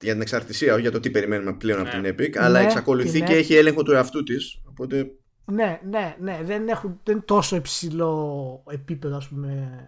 για 0.00 0.12
την 0.12 0.20
εξαρτησία, 0.20 0.72
όχι 0.72 0.80
για 0.82 0.90
το 0.90 1.00
τι 1.00 1.10
περιμένουμε 1.10 1.52
πλέον 1.56 1.86
από 1.86 1.96
Ναι. 1.96 2.12
την 2.12 2.26
Epic, 2.26 2.36
αλλά 2.36 2.58
Ναι, 2.60 2.64
εξακολουθεί 2.66 3.10
την 3.10 3.24
και 3.24 3.32
Epic. 3.32 3.36
έχει 3.36 3.54
έλεγχο 3.54 3.82
του 3.82 3.92
εαυτού 3.92 4.22
της. 4.22 4.60
Οπότε 4.68 5.10
Ναι, 5.44 5.80
ναι, 5.84 6.16
ναι, 6.20 6.40
δεν, 6.42 6.68
έχουν, 6.68 7.00
δεν 7.04 7.14
είναι 7.14 7.24
τόσο 7.24 7.56
υψηλό 7.56 8.64
επίπεδο 8.70 9.16
ας 9.16 9.28
πούμε, 9.28 9.80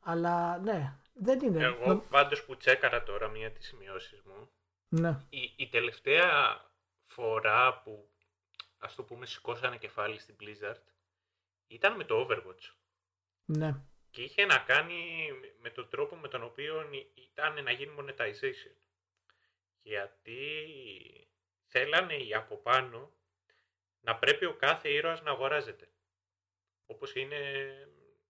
αλλά 0.00 0.58
ναι, 0.58 0.92
δεν 1.14 1.40
είναι. 1.40 1.64
Εγώ 1.64 2.04
πάντως 2.10 2.44
που 2.44 2.56
τσέκαρα 2.56 3.02
τώρα 3.02 3.28
μία 3.28 3.50
τις 3.50 3.66
σημειώσεις 3.66 4.20
μου, 4.26 4.48
Ναι, 4.88 5.08
η, 5.28 5.38
η 5.56 5.68
τελευταία 5.68 6.26
φορά 7.06 7.80
που 7.84 8.08
ας 8.86 8.94
το 8.94 9.02
πούμε 9.02 9.26
σηκώσανε 9.26 9.76
κεφάλι 9.76 10.18
στην 10.18 10.36
Blizzard 10.40 10.80
ήταν 11.66 11.96
με 11.96 12.04
το 12.04 12.26
Overwatch 12.26 12.70
ναι, 13.44 13.80
και 14.10 14.22
είχε 14.22 14.44
να 14.44 14.58
κάνει 14.58 15.30
με 15.60 15.70
τον 15.70 15.88
τρόπο 15.88 16.16
με 16.16 16.28
τον 16.28 16.42
οποίο 16.42 16.90
ήταν 17.14 17.62
να 17.62 17.70
γίνει 17.70 17.94
monetization. 17.98 18.74
Γιατί 19.82 20.50
θέλανε 21.64 22.14
οι 22.14 22.34
από 22.34 22.56
πάνω 22.56 23.12
να 24.00 24.16
πρέπει 24.16 24.44
ο 24.44 24.54
κάθε 24.54 24.88
ήρωας 24.88 25.22
να 25.22 25.30
αγοράζεται. 25.30 25.88
Όπως 26.86 27.14
είναι, 27.14 27.38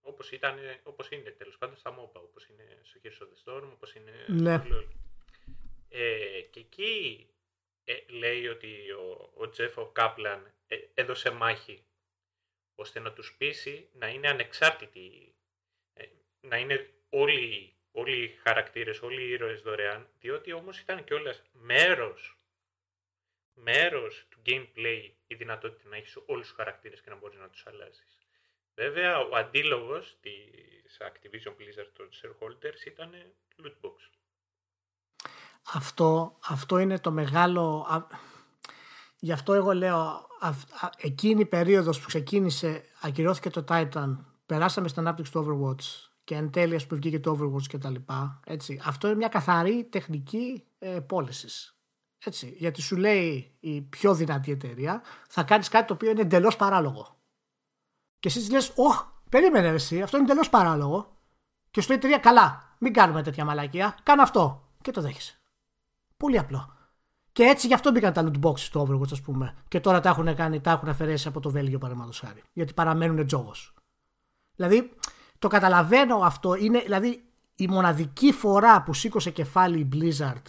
όπως 0.01 0.33
ήταν, 0.33 0.59
όπως 0.83 1.11
είναι 1.11 1.31
τέλος 1.31 1.59
πάντων 1.59 1.77
στα 1.77 1.91
MOBA, 1.99 2.21
όπως 2.23 2.47
είναι 2.49 2.81
στο 2.83 3.01
Gears 3.03 3.23
of 3.23 3.27
the 3.27 3.53
Storm, 3.53 3.69
όπως 3.73 3.95
είναι 3.95 4.13
Ναι. 4.29 4.63
στο 4.65 4.77
LoL. 4.79 4.87
Ε, 5.89 6.41
και 6.41 6.61
εκεί 6.61 7.27
ε, 7.89 8.05
λέει 8.09 8.47
ότι 8.49 8.91
ο, 8.91 9.33
ο 9.37 9.49
Τζέφο 9.49 9.87
Κάπλαν 9.87 10.53
ε, 10.67 10.77
έδωσε 10.95 11.31
μάχη 11.31 11.85
ώστε 12.75 13.01
να 13.01 13.13
τους 13.13 13.37
πείσει 13.37 13.89
να 13.93 14.09
είναι 14.09 14.29
ανεξάρτητοι, 14.29 15.35
ε, 15.93 16.05
να 16.41 16.57
είναι 16.59 16.91
όλοι, 17.09 17.77
όλοι 17.91 18.23
οι 18.23 18.29
χαρακτήρες, 18.29 19.03
όλοι 19.03 19.23
οι 19.23 19.31
ήρωες 19.31 19.63
δωρεάν, 19.63 20.09
διότι 20.19 20.53
όμως 20.53 20.79
ήταν 20.79 21.05
κιόλας 21.05 21.43
μέρος, 21.53 22.39
μέρος 23.55 24.27
του 24.29 24.43
gameplay 24.47 25.11
η 25.27 25.35
δυνατότητα 25.35 25.89
να 25.89 25.97
έχεις 25.97 26.17
όλους 26.27 26.47
τους 26.47 26.57
χαρακτήρες 26.57 27.01
και 27.01 27.11
να 27.11 27.17
μπορείς 27.17 27.39
να 27.39 27.49
τους 27.49 27.67
αλλάζεις. 27.67 28.19
Βέβαια, 28.75 29.19
ο 29.19 29.37
αντίλογος 29.37 30.17
της 30.21 31.01
Activision 31.01 31.55
Blizzard 31.57 31.91
των 31.93 32.09
shareholders 32.23 32.87
ήταν 32.87 33.35
loot 33.63 33.75
box. 33.81 34.16
Αυτό, 35.73 36.37
αυτό 36.47 36.79
είναι 36.79 36.99
το 36.99 37.11
μεγάλο. 37.11 37.87
Γι' 39.19 39.33
αυτό 39.33 39.53
εγώ 39.53 39.73
λέω, 39.73 40.27
εκείνη 40.97 41.41
η 41.41 41.47
περίοδος 41.47 42.01
που 42.01 42.07
ξεκίνησε, 42.07 42.85
ακυρώθηκε 43.01 43.51
το 43.51 43.65
Titan, 43.69 44.17
περάσαμε 44.47 44.89
στην 44.89 45.01
ανάπτυξη 45.01 45.33
του 45.33 45.45
Overwatch 45.47 46.11
και 46.25 46.35
εν 46.35 46.51
τέλει 46.51 46.81
που 46.89 46.95
βγήκε 46.95 47.21
το 47.21 47.39
Overwatch 47.41 47.67
και 47.67 47.79
τα 47.79 47.91
λοιπά. 47.91 48.41
Έτσι. 48.47 48.81
Αυτό 48.85 49.07
είναι 49.07 49.17
μια 49.17 49.29
καθαρή 49.29 49.85
τεχνική 49.85 50.65
ε, 50.79 51.01
πώλησης. 51.01 51.77
Έτσι. 52.25 52.55
Γιατί 52.59 52.81
σου 52.83 52.97
λέει 52.97 53.57
η 53.61 53.81
πιο 53.81 54.15
δυνατή 54.15 54.51
εταιρεία 54.51 55.03
θα 55.29 55.43
κάνεις 55.43 55.69
κάτι 55.69 55.87
το 55.87 55.93
οποίο 55.93 56.11
είναι 56.11 56.21
εντελώς 56.21 56.57
παράλογο. 56.57 57.17
Και 58.19 58.29
εσύ 58.29 58.51
λες, 58.51 58.73
Ωχ, 58.77 59.05
περίμενε 59.29 59.69
εσύ, 59.69 60.03
αυτό 60.03 60.17
είναι 60.17 60.27
εντελώς 60.27 60.51
παράλογο. 60.51 61.17
Και 61.71 61.81
σου 61.81 61.89
λέει 61.89 61.97
η 61.97 62.01
εταιρεία, 62.01 62.19
καλά, 62.19 62.77
μην 62.79 62.93
κάνουμε 62.93 63.23
τέτοια 63.23 63.45
μαλακία, 63.45 63.99
κάνε 64.03 64.23
αυτό. 64.23 64.69
Και 64.83 64.91
το 64.91 65.01
δέχεσαι. 65.01 65.41
Πολύ 66.17 66.39
απλό. 66.39 66.77
Και 67.33 67.43
έτσι 67.43 67.67
γι' 67.67 67.75
αυτό 67.75 67.91
μπήκαν 67.91 68.13
τα 68.13 68.31
loot 68.31 68.47
boxes 68.47 68.59
στο 68.59 68.87
Overwatch, 68.89 69.13
ας 69.13 69.21
πούμε. 69.21 69.55
Και 69.69 69.81
τώρα 69.81 70.01
τα 70.01 70.09
έχουν, 70.09 70.35
κάνει, 70.35 70.61
τα 70.61 70.71
έχουν 70.71 70.89
αφαιρέσει 70.89 71.29
από 71.29 71.41
το 71.41 71.51
Βέλγιο, 71.51 71.79
παραδείγματος 71.79 72.19
χάρη. 72.19 72.43
Γιατί 72.53 72.73
παραμένουν 72.73 73.27
τζόγος. 73.27 73.75
Δηλαδή, 74.57 74.91
το 75.39 75.49
καταλαβαίνω 75.49 76.17
αυτό. 76.17 76.55
Είναι 76.55 76.81
δηλαδή 76.81 77.25
η 77.55 77.67
μοναδική 77.67 78.33
φορά 78.33 78.83
που 78.83 78.95
σήκωσε 78.95 79.31
κεφάλι 79.31 79.79
η 79.79 79.89
Blizzard 79.93 80.43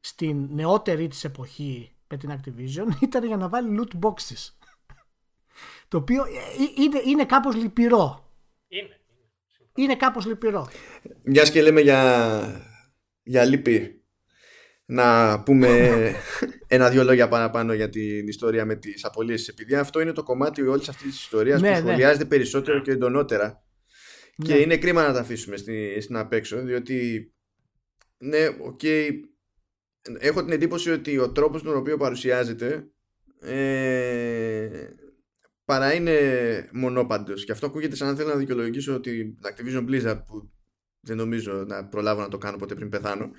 στην 0.00 0.48
νεότερη 0.50 1.08
της 1.08 1.24
εποχή 1.24 1.94
με 2.08 2.16
την 2.16 2.32
Activision 2.32 3.00
ήταν 3.02 3.24
για 3.24 3.36
να 3.36 3.48
βάλει 3.48 3.80
loot 3.80 4.06
boxes. 4.06 4.52
το 5.88 5.96
οποίο 5.96 6.24
ε, 6.24 6.28
ε, 6.28 6.82
είναι, 6.82 7.00
είναι 7.04 7.24
κάπως 7.24 7.54
λυπηρό. 7.54 8.30
Είναι. 8.68 9.00
Είναι 9.74 9.96
κάπως 9.96 10.26
λυπηρό. 10.26 10.68
Μιας 11.22 11.50
και 11.50 11.62
λέμε 11.62 11.80
για, 11.80 12.72
για 13.22 13.44
λύπη 13.44 14.03
να 14.86 15.40
πούμε 15.42 15.90
ένα-δυο 16.66 17.04
λόγια 17.04 17.28
παραπάνω 17.28 17.72
για 17.72 17.88
την 17.88 18.28
ιστορία 18.28 18.64
με 18.64 18.74
τις 18.76 19.04
απολύσεις 19.04 19.48
επειδή 19.48 19.74
αυτό 19.74 20.00
είναι 20.00 20.12
το 20.12 20.22
κομμάτι 20.22 20.62
όλης 20.62 20.88
αυτής 20.88 21.10
της 21.10 21.20
ιστορίας 21.20 21.60
ναι, 21.60 21.68
που 21.68 21.74
ναι. 21.74 21.80
σχολιάζεται 21.80 22.24
περισσότερο 22.24 22.80
και 22.80 22.90
εντονότερα 22.90 23.62
και 24.36 24.54
ναι. 24.54 24.58
είναι 24.58 24.76
κρίμα 24.76 25.06
να 25.06 25.12
τα 25.12 25.20
αφήσουμε 25.20 25.56
στην, 25.56 26.02
στην 26.02 26.16
απέξω 26.16 26.62
διότι 26.62 27.28
ναι, 28.18 28.46
ok 28.46 28.80
okay, 28.82 29.10
έχω 30.18 30.44
την 30.44 30.52
εντύπωση 30.52 30.90
ότι 30.90 31.18
ο 31.18 31.32
τρόπος 31.32 31.62
τον 31.62 31.76
οποίο 31.76 31.96
παρουσιάζεται 31.96 32.88
ε, 33.40 34.88
παρά 35.64 35.94
είναι 35.94 36.18
μονόπαντος 36.72 37.44
και 37.44 37.52
αυτό 37.52 37.66
ακούγεται 37.66 37.96
σαν 37.96 38.08
να 38.08 38.14
θέλω 38.14 38.28
να 38.28 38.36
δικαιολογήσω 38.36 38.94
ότι 38.94 39.38
Activision 39.42 39.88
Blizzard 39.88 40.20
που 40.26 40.52
δεν 41.00 41.16
νομίζω 41.16 41.52
να 41.52 41.86
προλάβω 41.88 42.20
να 42.20 42.28
το 42.28 42.38
κάνω 42.38 42.56
ποτέ 42.56 42.74
πριν 42.74 42.88
πεθάνω 42.88 43.30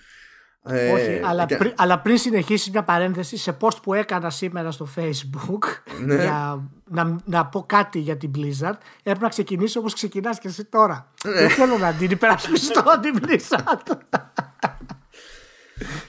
ε, 0.68 0.92
Όχι, 0.92 1.22
αλλά, 1.24 1.46
και... 1.46 1.56
πριν, 1.56 1.74
αλλά 1.78 2.00
πριν 2.00 2.18
συνεχίσεις 2.18 2.72
μια 2.72 2.84
παρένθεση 2.84 3.38
σε 3.38 3.58
post 3.60 3.82
που 3.82 3.94
έκανα 3.94 4.30
σήμερα 4.30 4.72
στο 4.72 4.88
facebook 4.96 5.94
ναι. 6.06 6.16
για 6.16 6.70
να, 6.90 7.18
να 7.26 7.46
πω 7.46 7.64
κάτι 7.64 8.00
για 8.00 8.18
την 8.18 8.32
Blizzard 8.36 8.78
έπρεπε 9.00 9.20
να 9.22 9.30
ξεκινήσω 9.30 9.80
όπως 9.80 9.94
ξεκινάς 9.94 10.40
και 10.40 10.48
εσύ 10.48 10.66
τώρα 10.66 11.14
ναι. 11.26 11.32
δεν 11.32 11.50
θέλω 11.50 11.78
να 11.78 11.94
την 11.94 12.12
υπερασπιστώ 12.12 12.84
την 13.02 13.16
Blizzard 13.22 13.98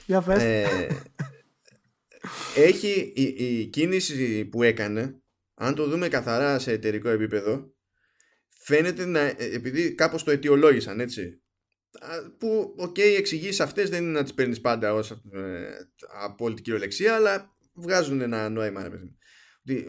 για 0.05 0.21
πες 0.21 0.43
ε, 0.43 0.87
έχει 2.55 3.11
η, 3.15 3.23
η 3.23 3.65
κίνηση 3.65 4.45
που 4.45 4.63
έκανε 4.63 5.21
αν 5.55 5.75
το 5.75 5.87
δούμε 5.87 6.07
καθαρά 6.07 6.59
σε 6.59 6.71
εταιρικό 6.71 7.09
επίπεδο 7.09 7.73
φαίνεται 8.63 9.05
να 9.05 9.19
επειδή 9.37 9.93
κάπως 9.93 10.23
το 10.23 10.31
αιτιολόγησαν 10.31 10.99
έτσι 10.99 11.41
που 12.37 12.73
ok 12.77 12.95
okay, 12.95 13.15
εξηγήσεις 13.17 13.59
αυτές 13.59 13.89
δεν 13.89 14.03
είναι 14.03 14.11
να 14.11 14.23
τις 14.23 14.33
παίρνεις 14.33 14.61
πάντα 14.61 14.93
ως 14.93 15.11
ε, 15.11 15.77
απόλυτη 16.23 16.61
κυριολεξία 16.61 17.15
αλλά 17.15 17.57
βγάζουν 17.73 18.21
ένα 18.21 18.49
νόημα 18.49 18.89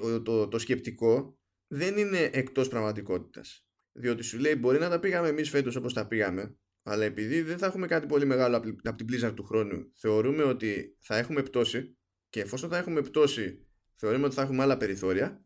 το, 0.00 0.22
το, 0.22 0.48
το 0.48 0.58
σκεπτικό 0.58 1.38
δεν 1.66 1.96
είναι 1.96 2.30
εκτός 2.32 2.68
πραγματικότητας. 2.68 3.66
Διότι 3.92 4.22
σου 4.22 4.38
λέει 4.38 4.54
μπορεί 4.58 4.78
να 4.78 4.88
τα 4.88 5.00
πήγαμε 5.00 5.28
εμείς 5.28 5.50
φέτος 5.50 5.76
όπως 5.76 5.92
τα 5.92 6.06
πήγαμε 6.06 6.56
αλλά 6.82 7.04
επειδή 7.04 7.42
δεν 7.42 7.58
θα 7.58 7.66
έχουμε 7.66 7.86
κάτι 7.86 8.06
πολύ 8.06 8.26
μεγάλο 8.26 8.56
από 8.82 8.96
την 8.96 9.06
Blizzard 9.10 9.32
του 9.34 9.44
χρόνου 9.44 9.92
θεωρούμε 9.94 10.42
ότι 10.42 10.96
θα 11.00 11.16
έχουμε 11.16 11.42
πτώση 11.42 11.96
και 12.28 12.40
εφόσον 12.40 12.70
θα 12.70 12.76
έχουμε 12.76 13.02
πτώση 13.02 13.66
θεωρούμε 13.94 14.26
ότι 14.26 14.34
θα 14.34 14.42
έχουμε 14.42 14.62
άλλα 14.62 14.76
περιθώρια. 14.76 15.42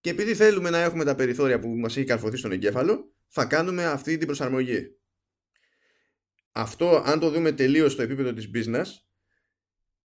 Και 0.00 0.10
επειδή 0.10 0.34
θέλουμε 0.34 0.70
να 0.70 0.78
έχουμε 0.78 1.04
τα 1.04 1.14
περιθώρια 1.14 1.58
που 1.58 1.68
μας 1.68 1.96
έχει 1.96 2.06
καρφωθεί 2.06 2.36
στον 2.36 2.52
εγκέφαλο 2.52 3.14
θα 3.28 3.44
κάνουμε 3.44 3.84
αυτή 3.84 4.16
την 4.16 4.26
προσαρμογή 4.26 4.97
αυτό 6.52 7.02
αν 7.06 7.20
το 7.20 7.30
δούμε 7.30 7.52
τελείως 7.52 7.92
στο 7.92 8.02
επίπεδο 8.02 8.32
της 8.32 8.50
business 8.54 8.86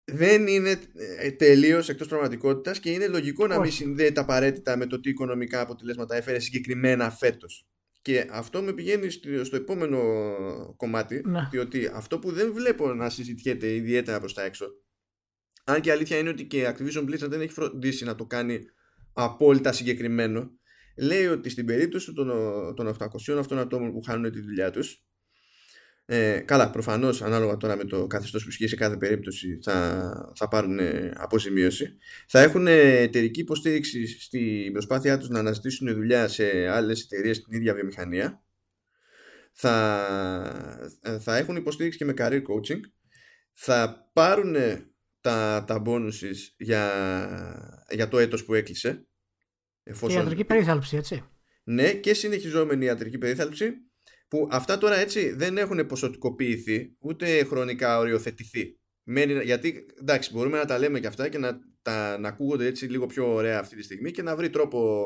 δεν 0.06 0.48
είναι 0.48 0.80
ε, 1.20 1.32
τελείως 1.32 1.90
εκτός 1.90 2.08
πραγματικότητας 2.08 2.80
και 2.80 2.92
είναι 2.92 3.08
λογικό 3.08 3.48
να 3.48 3.60
μην 3.60 3.72
συνδέεται 3.72 4.20
απαραίτητα 4.20 4.78
με 4.78 4.86
το 4.86 5.00
τι 5.00 5.10
οικονομικά 5.10 5.62
αποτελέσματα 5.62 6.16
έφερε 6.16 6.40
συγκεκριμένα 6.40 7.10
φέτος. 7.10 7.68
Και 8.02 8.28
αυτό 8.32 8.62
με 8.62 8.74
πηγαίνει 8.74 9.10
στο 9.44 9.56
επόμενο 9.56 10.00
κομμάτι, 10.78 11.22
ναι. 11.26 11.48
διότι 11.52 11.90
αυτό 11.94 12.20
που 12.20 12.32
δεν 12.32 12.54
βλέπω 12.54 12.94
να 12.94 13.10
συζητιέται 13.10 13.74
ιδιαίτερα 13.74 14.20
προς 14.20 14.34
τα 14.34 14.44
έξω, 14.44 14.66
αν 15.64 15.82
και 15.82 15.92
αλήθεια 15.92 16.18
είναι 16.18 16.30
ότι 16.30 16.46
και 16.46 16.58
η 16.58 16.66
Activision 16.68 17.04
Blizzard 17.04 17.30
δεν 17.30 17.42
έχει 17.42 17.54
φροντίσει 17.54 18.04
να 18.04 18.16
το 18.16 18.26
κάνει 18.26 18.60
απόλυτα 19.14 19.72
συγκεκριμένο, 19.72 20.52
λέει 20.98 21.26
ότι 21.26 21.50
στην 21.50 21.66
περίπτωση 21.66 22.14
των, 22.14 22.28
των 22.76 22.96
800 23.00 23.38
αυτών 23.38 23.60
ατόμων 23.60 23.92
που 23.92 24.02
χάνουν 24.02 24.32
τη 24.32 24.42
δουλειά 24.42 24.72
τους, 24.72 25.06
ε, 26.06 26.39
καλά, 26.39 26.70
προφανώς 26.70 27.22
ανάλογα 27.22 27.58
τώρα 27.58 27.76
με 27.76 27.84
το 27.84 28.08
καθεστώς 28.08 28.43
που 28.43 28.49
ισχύει 28.49 28.68
σε 28.68 28.76
κάθε 28.76 28.97
περίπτωση 28.97 29.60
θα, 29.64 30.32
θα 30.36 30.47
πάρουν 30.47 30.80
αποζημίωση. 31.14 31.97
Θα 32.28 32.41
έχουν 32.41 32.68
εταιρική 32.68 33.39
υποστήριξη 33.39 34.08
στην 34.22 34.72
προσπάθειά 34.72 35.18
τους 35.18 35.30
να 35.30 35.39
αναζητήσουν 35.39 35.93
δουλειά 35.93 36.28
σε 36.28 36.68
άλλες 36.68 37.01
εταιρείες 37.01 37.38
στην 37.38 37.54
ίδια 37.54 37.74
βιομηχανία. 37.74 38.43
Θα, 39.51 40.89
θα 41.20 41.38
έχουν 41.38 41.56
υποστήριξη 41.56 41.97
και 41.97 42.06
με 42.06 42.14
career 42.18 42.41
coaching. 42.41 42.80
Θα 43.54 44.10
πάρουν 44.14 44.56
τα, 45.22 45.64
τα 45.68 45.82
bonuses 45.86 46.38
για, 46.58 47.86
για 47.89 48.08
το 48.08 48.20
έτος 48.20 48.45
που 48.45 48.54
έκλεισε. 48.54 49.08
Εφόσον... 49.84 50.16
Και 50.16 50.22
ιατρική 50.22 50.43
περίθαλψη, 50.43 50.97
έτσι. 50.97 51.24
Ναι, 51.64 51.93
και 51.93 52.14
συνεχιζόμενη 52.14 52.86
ιατρική 52.86 53.18
περίθαλψη 53.18 53.74
που 54.34 54.48
αυτά 54.52 54.78
τώρα 54.78 54.96
έτσι 54.96 55.34
δεν 55.34 55.58
έχουν 55.58 55.86
ποσοτικοποιηθεί 55.86 56.96
ούτε 57.00 57.44
χρονικά 57.44 57.98
οριοθετηθεί. 57.98 58.78
γιατί 59.44 59.86
εντάξει, 60.00 60.32
μπορούμε 60.34 60.58
να 60.58 60.66
τα 60.66 60.78
λέμε 60.78 61.00
και 61.00 61.08
αυτά 61.08 61.28
και 61.28 61.38
να, 61.38 61.60
τα, 61.82 62.18
να 62.18 62.28
ακούγονται 62.28 62.66
έτσι 62.66 62.86
λίγο 62.86 63.06
πιο 63.06 63.34
ωραία 63.34 63.60
αυτή 63.60 63.76
τη 63.76 63.84
στιγμή 63.84 64.12
και 64.12 64.22
να 64.22 64.36
βρει 64.36 64.50
τρόπο 64.50 65.06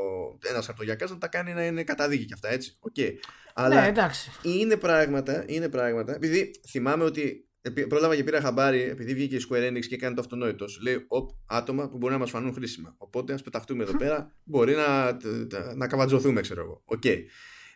ένας 0.50 0.66
χαρτογιακάς 0.66 1.10
να 1.10 1.18
τα 1.18 1.28
κάνει 1.28 1.54
να 1.54 1.66
είναι 1.66 1.84
καταδίκη 1.84 2.26
και 2.26 2.34
αυτά 2.34 2.50
έτσι. 2.50 2.78
Okay. 2.92 3.12
Αλλά 3.54 3.82
ναι, 3.82 3.88
εντάξει. 3.88 4.32
Είναι 4.42 4.78
πράγματα, 4.78 5.44
είναι 5.48 5.70
πράγματα. 5.70 6.16
Επειδή 6.16 6.52
θυμάμαι 6.70 7.04
ότι 7.04 7.50
πρόλαβα 7.88 8.16
και 8.16 8.24
πήρα 8.24 8.42
χαμπάρι 8.42 8.82
επειδή 8.82 9.14
βγήκε 9.14 9.36
η 9.36 9.42
Square 9.50 9.72
Enix 9.72 9.86
και 9.86 9.96
έκανε 9.96 10.16
το 10.16 10.22
αυτονόητος. 10.22 10.80
λέει 10.82 11.06
οπ, 11.08 11.30
άτομα 11.48 11.90
που 11.90 11.98
μπορεί 11.98 12.14
να 12.14 12.20
μας 12.20 12.30
φανούν 12.30 12.54
χρήσιμα. 12.54 12.96
Οπότε 12.98 13.34
ας 13.34 13.42
πεταχτούμε 13.42 13.84
εδώ 13.84 13.98
πέρα, 13.98 14.36
μπορεί 14.44 14.76
να, 14.76 15.18
να 15.76 15.88
καβατζωθούμε, 15.88 16.42
ξέρω 16.42 16.62
εγώ. 16.62 16.84
Okay. 17.00 17.18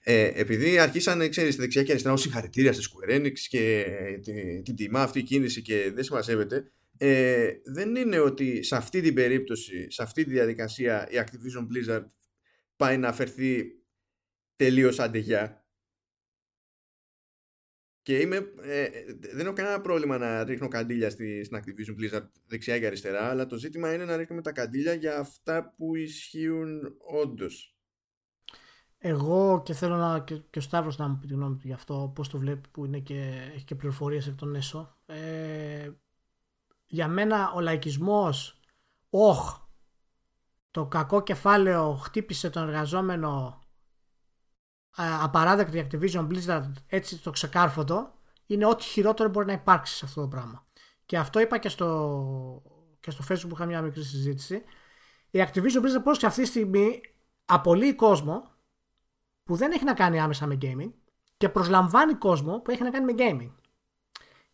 Ε, 0.03 0.31
επειδή 0.33 0.79
αρχίσαν, 0.79 1.29
ξέρεις, 1.29 1.55
δεξιά 1.55 1.83
και 1.83 1.91
αριστερά, 1.91 2.17
συγχαρητήρια 2.17 2.73
στη 2.73 2.83
Square 2.89 3.19
Enix 3.19 3.39
και 3.39 3.85
την, 4.21 4.63
την 4.63 4.75
τιμά 4.75 5.01
αυτή 5.01 5.19
η 5.19 5.23
κίνηση 5.23 5.61
και 5.61 5.91
δεν 5.93 6.03
συμμαζεύεται, 6.03 6.71
ε, 6.97 7.51
δεν 7.63 7.95
είναι 7.95 8.19
ότι 8.19 8.63
σε 8.63 8.75
αυτή 8.75 9.01
την 9.01 9.13
περίπτωση, 9.13 9.91
σε 9.91 10.03
αυτή 10.03 10.23
τη 10.23 10.29
διαδικασία 10.29 11.09
η 11.11 11.15
Activision 11.15 11.67
Blizzard 11.67 12.05
πάει 12.75 12.97
να 12.97 13.07
αφαιρθεί 13.07 13.65
τελείως 14.55 14.99
αντεγιά. 14.99 15.65
Και 18.01 18.19
είμαι, 18.19 18.53
ε, 18.61 18.89
δεν 19.33 19.45
έχω 19.45 19.55
κανένα 19.55 19.81
πρόβλημα 19.81 20.17
να 20.17 20.43
ρίχνω 20.43 20.67
καντήλια 20.67 21.09
στη, 21.09 21.43
στην 21.43 21.57
Activision 21.57 22.01
Blizzard 22.01 22.27
δεξιά 22.47 22.79
και 22.79 22.85
αριστερά, 22.85 23.29
αλλά 23.29 23.45
το 23.45 23.57
ζήτημα 23.57 23.93
είναι 23.93 24.05
να 24.05 24.17
ρίχνουμε 24.17 24.41
τα 24.41 24.51
καντήλια 24.51 24.93
για 24.93 25.17
αυτά 25.17 25.73
που 25.77 25.95
ισχύουν 25.95 26.95
όντως. 26.97 27.75
Εγώ 29.03 29.61
και 29.63 29.73
θέλω 29.73 29.95
να, 29.95 30.19
και, 30.19 30.35
και 30.35 30.59
ο 30.59 30.61
Σταύρος 30.61 30.97
να 30.97 31.07
μου 31.07 31.17
πει 31.17 31.27
τη 31.27 31.33
γνώμη 31.33 31.55
του 31.55 31.67
γι' 31.67 31.73
αυτό, 31.73 32.11
πώς 32.15 32.29
το 32.29 32.37
βλέπει 32.37 32.69
που 32.69 32.85
είναι 32.85 32.99
και, 32.99 33.51
έχει 33.55 33.65
και 33.65 33.75
πληροφορίες 33.75 34.27
εκ 34.27 34.35
των 34.35 34.55
έσω. 34.55 34.97
Ε, 35.05 35.91
για 36.85 37.07
μένα 37.07 37.51
ο 37.51 37.59
λαϊκισμός, 37.59 38.59
όχ, 39.09 39.59
το 40.71 40.85
κακό 40.85 41.21
κεφάλαιο 41.21 41.93
χτύπησε 41.93 42.49
τον 42.49 42.63
εργαζόμενο 42.63 43.59
απαράδεκτη 45.21 45.87
Activision 45.87 46.27
Blizzard 46.27 46.71
έτσι 46.87 47.21
το 47.21 47.31
ξεκάρφωτο, 47.31 48.13
είναι 48.45 48.65
ό,τι 48.65 48.83
χειρότερο 48.83 49.29
μπορεί 49.29 49.45
να 49.45 49.53
υπάρξει 49.53 49.95
σε 49.95 50.05
αυτό 50.05 50.21
το 50.21 50.27
πράγμα. 50.27 50.65
Και 51.05 51.17
αυτό 51.17 51.39
είπα 51.39 51.57
και 51.57 51.69
στο, 51.69 52.61
και 52.99 53.11
στο 53.11 53.23
facebook 53.29 53.47
που 53.47 53.55
είχα 53.55 53.65
μια 53.65 53.81
μικρή 53.81 54.03
συζήτηση 54.03 54.63
η 55.29 55.43
Activision 55.47 55.81
Blizzard 55.81 56.03
πώς 56.03 56.17
και 56.17 56.25
αυτή 56.25 56.41
τη 56.41 56.47
στιγμή 56.47 57.01
απολύει 57.45 57.95
κόσμο 57.95 58.50
που 59.51 59.57
δεν 59.57 59.71
έχει 59.71 59.83
να 59.83 59.93
κάνει 59.93 60.19
άμεσα 60.19 60.47
με 60.47 60.57
gaming 60.61 60.91
και 61.37 61.49
προσλαμβάνει 61.49 62.13
κόσμο 62.13 62.59
που 62.59 62.71
έχει 62.71 62.83
να 62.83 62.89
κάνει 62.89 63.13
με 63.13 63.13
gaming. 63.17 63.51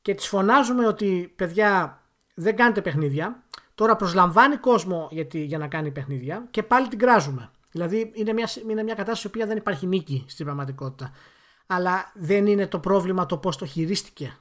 Και 0.01 0.13
τις 0.13 0.27
φωνάζουμε 0.27 0.87
ότι 0.87 1.33
παιδιά 1.35 2.01
δεν 2.33 2.55
κάνετε 2.55 2.81
παιχνίδια, 2.81 3.43
τώρα 3.75 3.95
προσλαμβάνει 3.95 4.57
κόσμο 4.57 5.07
γιατί, 5.11 5.43
για 5.43 5.57
να 5.57 5.67
κάνει 5.67 5.91
παιχνίδια 5.91 6.47
και 6.51 6.63
πάλι 6.63 6.87
την 6.87 6.99
κράζουμε. 6.99 7.51
Δηλαδή 7.71 8.11
είναι 8.15 8.33
μια, 8.33 8.49
είναι 8.69 8.83
μια 8.83 8.93
κατάσταση 8.93 9.29
που 9.29 9.45
δεν 9.47 9.57
υπάρχει 9.57 9.87
νίκη 9.87 10.25
στην 10.27 10.45
πραγματικότητα. 10.45 11.11
Αλλά 11.67 12.11
δεν 12.15 12.47
είναι 12.47 12.67
το 12.67 12.79
πρόβλημα 12.79 13.25
το 13.25 13.37
πώς 13.37 13.57
το 13.57 13.65
χειρίστηκε. 13.65 14.37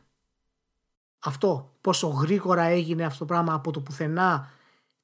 Αυτό, 1.19 1.77
πόσο 1.81 2.09
γρήγορα 2.09 2.63
έγινε 2.63 3.05
αυτό 3.05 3.19
το 3.19 3.25
πράγμα 3.25 3.55
από 3.55 3.71
το 3.71 3.81
πουθενά 3.81 4.51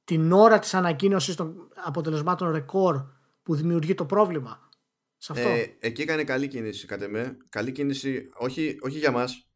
την 0.04 0.32
ώρα 0.32 0.58
της 0.58 0.74
ανακοίνωσης 0.74 1.34
των 1.34 1.68
αποτελεσμάτων 1.84 2.50
ρεκόρ 2.50 3.04
που 3.42 3.54
δημιουργεί 3.54 3.94
το 3.94 4.04
πρόβλημα. 4.04 4.70
Σε 5.22 5.32
αυτό. 5.32 5.48
Ε, 5.48 5.76
εκεί 5.78 6.02
έκανε 6.02 6.24
καλή 6.24 6.48
κίνηση 6.48 6.86
κατά 6.86 7.08
με. 7.08 7.36
Καλή 7.48 7.72
κίνηση 7.72 8.28
όχι, 8.32 8.76
όχι 8.80 8.98
για 8.98 9.10
μας. 9.10 9.48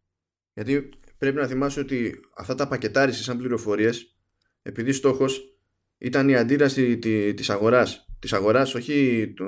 Γιατί 0.54 0.88
πρέπει 1.18 1.36
να 1.36 1.46
θυμάσαι 1.46 1.80
ότι 1.80 2.20
αυτά 2.36 2.54
τα 2.54 2.68
πακετάρισες 2.68 3.24
σαν 3.24 3.38
πληροφορίες, 3.38 4.16
επειδή 4.62 4.92
στόχος 4.92 5.58
ήταν 5.98 6.28
η 6.28 6.36
αντίδραση 6.36 6.98
τη, 6.98 7.34
της 7.34 7.50
αγοράς. 7.50 8.06
Της 8.18 8.32
αγοράς, 8.32 8.74
όχι 8.74 9.32
το, 9.36 9.44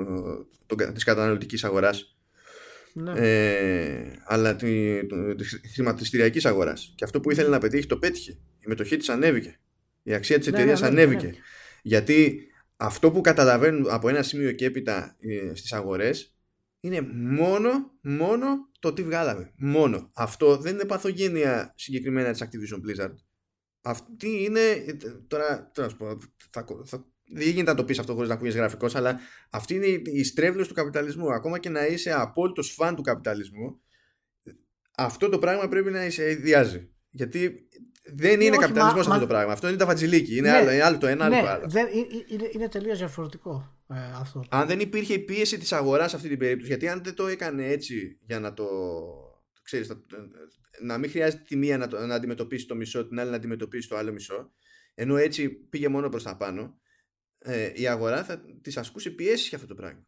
το, 0.67 0.93
της 0.93 1.05
καταναλωτικής 1.05 1.65
αγοράς. 1.65 2.17
Ναι. 2.93 3.13
Ε, 3.17 4.23
αλλά 4.25 4.57
τη, 4.57 5.07
το, 5.07 5.35
της 5.35 5.61
χρηματιστηριακής 5.75 6.47
αγοράς. 6.47 6.93
Και 6.95 7.05
αυτό 7.05 7.21
που 7.21 7.31
ήθελε 7.31 7.49
να 7.49 7.59
πετύχει 7.59 7.87
το 7.87 7.99
πέτυχε. 7.99 8.31
Η 8.59 8.65
μετοχή 8.67 8.97
της 8.97 9.09
ανέβηκε. 9.09 9.59
Η 10.03 10.15
αξία 10.15 10.39
της 10.39 10.47
ναι, 10.47 10.57
εταιρείας 10.57 10.81
ναι, 10.81 10.87
ανέβηκε. 10.87 11.35
Γιατί 11.83 12.49
αυτό 12.81 13.11
που 13.11 13.21
καταλαβαίνουν 13.21 13.91
από 13.91 14.09
ένα 14.09 14.23
σημείο 14.23 14.53
και 14.53 14.65
έπειτα 14.65 15.17
ε, 15.21 15.55
στις 15.55 15.73
αγορές 15.73 16.37
είναι 16.81 17.01
μόνο, 17.13 17.99
μόνο 18.01 18.71
το 18.81 18.93
τι 18.93 19.03
βγάλαμε. 19.03 19.53
Μόνο. 19.57 20.11
Αυτό 20.15 20.57
δεν 20.57 20.75
είναι 20.75 20.85
παθογένεια 20.85 21.73
συγκεκριμένα 21.77 22.33
της 22.33 22.43
Activision 22.45 22.77
Blizzard. 22.77 23.15
Αυτή 23.83 24.45
είναι, 24.45 24.61
ε, 24.61 24.93
τώρα, 25.27 25.71
τώρα 25.75 25.97
πω, 25.97 26.19
θα, 26.51 26.65
θα, 26.85 27.07
δεν 27.31 27.49
γίνεται 27.49 27.71
να 27.71 27.77
το 27.77 27.85
πεις 27.85 27.99
αυτό 27.99 28.15
χωρίς 28.15 28.29
να 28.29 28.35
ακούγεις 28.35 28.55
γραφικός, 28.55 28.95
αλλά 28.95 29.21
αυτή 29.51 29.75
είναι 29.75 29.87
η 30.05 30.25
στρέβλωση 30.25 30.69
του 30.69 30.75
καπιταλισμού. 30.75 31.33
Ακόμα 31.33 31.59
και 31.59 31.69
να 31.69 31.87
είσαι 31.87 32.13
απόλυτος 32.13 32.73
φαν 32.73 32.95
του 32.95 33.03
καπιταλισμού, 33.03 33.81
αυτό 34.97 35.29
το 35.29 35.39
πράγμα 35.39 35.69
πρέπει 35.69 35.91
να 35.91 36.05
είσαι 36.05 36.31
ιδιάζει. 36.31 36.91
Γιατί 37.11 37.69
δεν 38.15 38.41
είναι 38.41 38.57
καπιταλισμός 38.57 39.07
αυτό 39.07 39.21
το 39.21 39.27
πράγμα. 39.27 39.53
Αυτό 39.53 39.69
είναι 39.69 39.77
τα 39.77 39.87
φατζηλίκι. 39.87 40.37
Είναι, 40.37 40.51
ναι, 40.51 40.57
άλλο, 40.57 40.71
είναι 40.71 40.83
άλλο 40.83 40.99
το 40.99 41.07
ένα, 41.07 41.25
άλλο 41.25 41.35
ναι, 41.35 41.41
το 41.41 41.49
άλλο. 41.49 41.65
Δεν, 41.69 41.87
είναι 42.27 42.49
είναι 42.53 42.69
τελείως 42.69 42.99
διαφορετικό 42.99 43.79
ε, 43.89 43.97
αυτό. 44.15 44.45
Αν 44.49 44.67
δεν 44.67 44.81
υπήρχε 44.81 45.15
η 45.15 45.19
πίεση 45.19 45.59
της 45.59 45.73
αγοράς 45.73 46.11
σε 46.11 46.17
αυτή 46.17 46.29
την 46.29 46.39
περίπτωση, 46.39 46.69
γιατί 46.69 46.89
αν 46.89 47.01
δεν 47.05 47.15
το 47.15 47.27
έκανε 47.27 47.67
έτσι 47.67 48.19
για 48.21 48.41
να 48.41 48.55
το. 48.55 48.67
Ξέρεις, 49.63 49.93
να 50.81 50.99
μην 50.99 51.11
χρειάζεται 51.11 51.43
τη 51.47 51.57
μία 51.57 51.79
να, 51.79 51.89
το, 51.89 52.07
να 52.07 52.15
αντιμετωπίσει 52.15 52.67
το 52.67 52.75
μισό, 52.75 53.07
την 53.07 53.21
άλλη 53.21 53.31
να 53.31 53.37
αντιμετωπίσει 53.37 53.89
το 53.89 53.97
άλλο 53.97 54.13
μισό, 54.13 54.53
ενώ 54.95 55.17
έτσι 55.17 55.49
πήγε 55.49 55.89
μόνο 55.89 56.09
προς 56.09 56.23
τα 56.23 56.37
πάνω, 56.37 56.81
ε, 57.39 57.73
η 57.75 57.89
αγορά 57.89 58.25
θα 58.25 58.41
της 58.63 58.77
ασκούσε 58.77 59.11
πιέσεις 59.11 59.49
για 59.49 59.57
αυτό 59.57 59.69
το 59.69 59.75
πράγμα. 59.75 60.07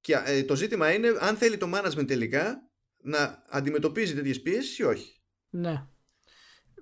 Και 0.00 0.14
ε, 0.24 0.42
το 0.42 0.56
ζήτημα 0.56 0.92
είναι 0.92 1.08
αν 1.20 1.36
θέλει 1.36 1.56
το 1.56 1.70
management 1.74 2.06
τελικά 2.06 2.70
να 3.02 3.44
αντιμετωπίζει 3.48 4.14
τέτοιες 4.14 4.42
πιέσεις 4.42 4.78
ή 4.78 4.82
όχι. 4.82 5.20
Ναι. 5.50 5.86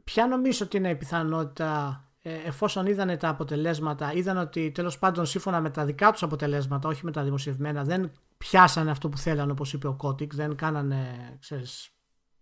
Ποια 0.04 0.26
νομίζω 0.26 0.64
ότι 0.64 0.76
είναι 0.76 0.90
η 0.90 0.96
πιθανότητα 0.96 2.04
ε, 2.22 2.30
εφόσον 2.46 2.86
είδανε 2.86 3.16
τα 3.16 3.28
αποτελέσματα, 3.28 4.12
είδαν 4.12 4.36
ότι 4.36 4.70
τέλος 4.70 4.98
πάντων 4.98 5.26
σύμφωνα 5.26 5.60
με 5.60 5.70
τα 5.70 5.84
δικά 5.84 6.10
τους 6.10 6.22
αποτελέσματα, 6.22 6.88
όχι 6.88 7.04
με 7.04 7.12
τα 7.12 7.22
δημοσιευμένα, 7.22 7.84
δεν 7.84 8.10
πιάσανε 8.38 8.90
αυτό 8.90 9.08
που 9.08 9.18
θέλανε 9.18 9.52
όπως 9.52 9.72
είπε 9.72 9.86
ο 9.86 9.92
Κότικ, 9.92 10.34
δεν 10.34 10.56
κάνανε 10.56 11.36
ξέρεις, 11.40 11.90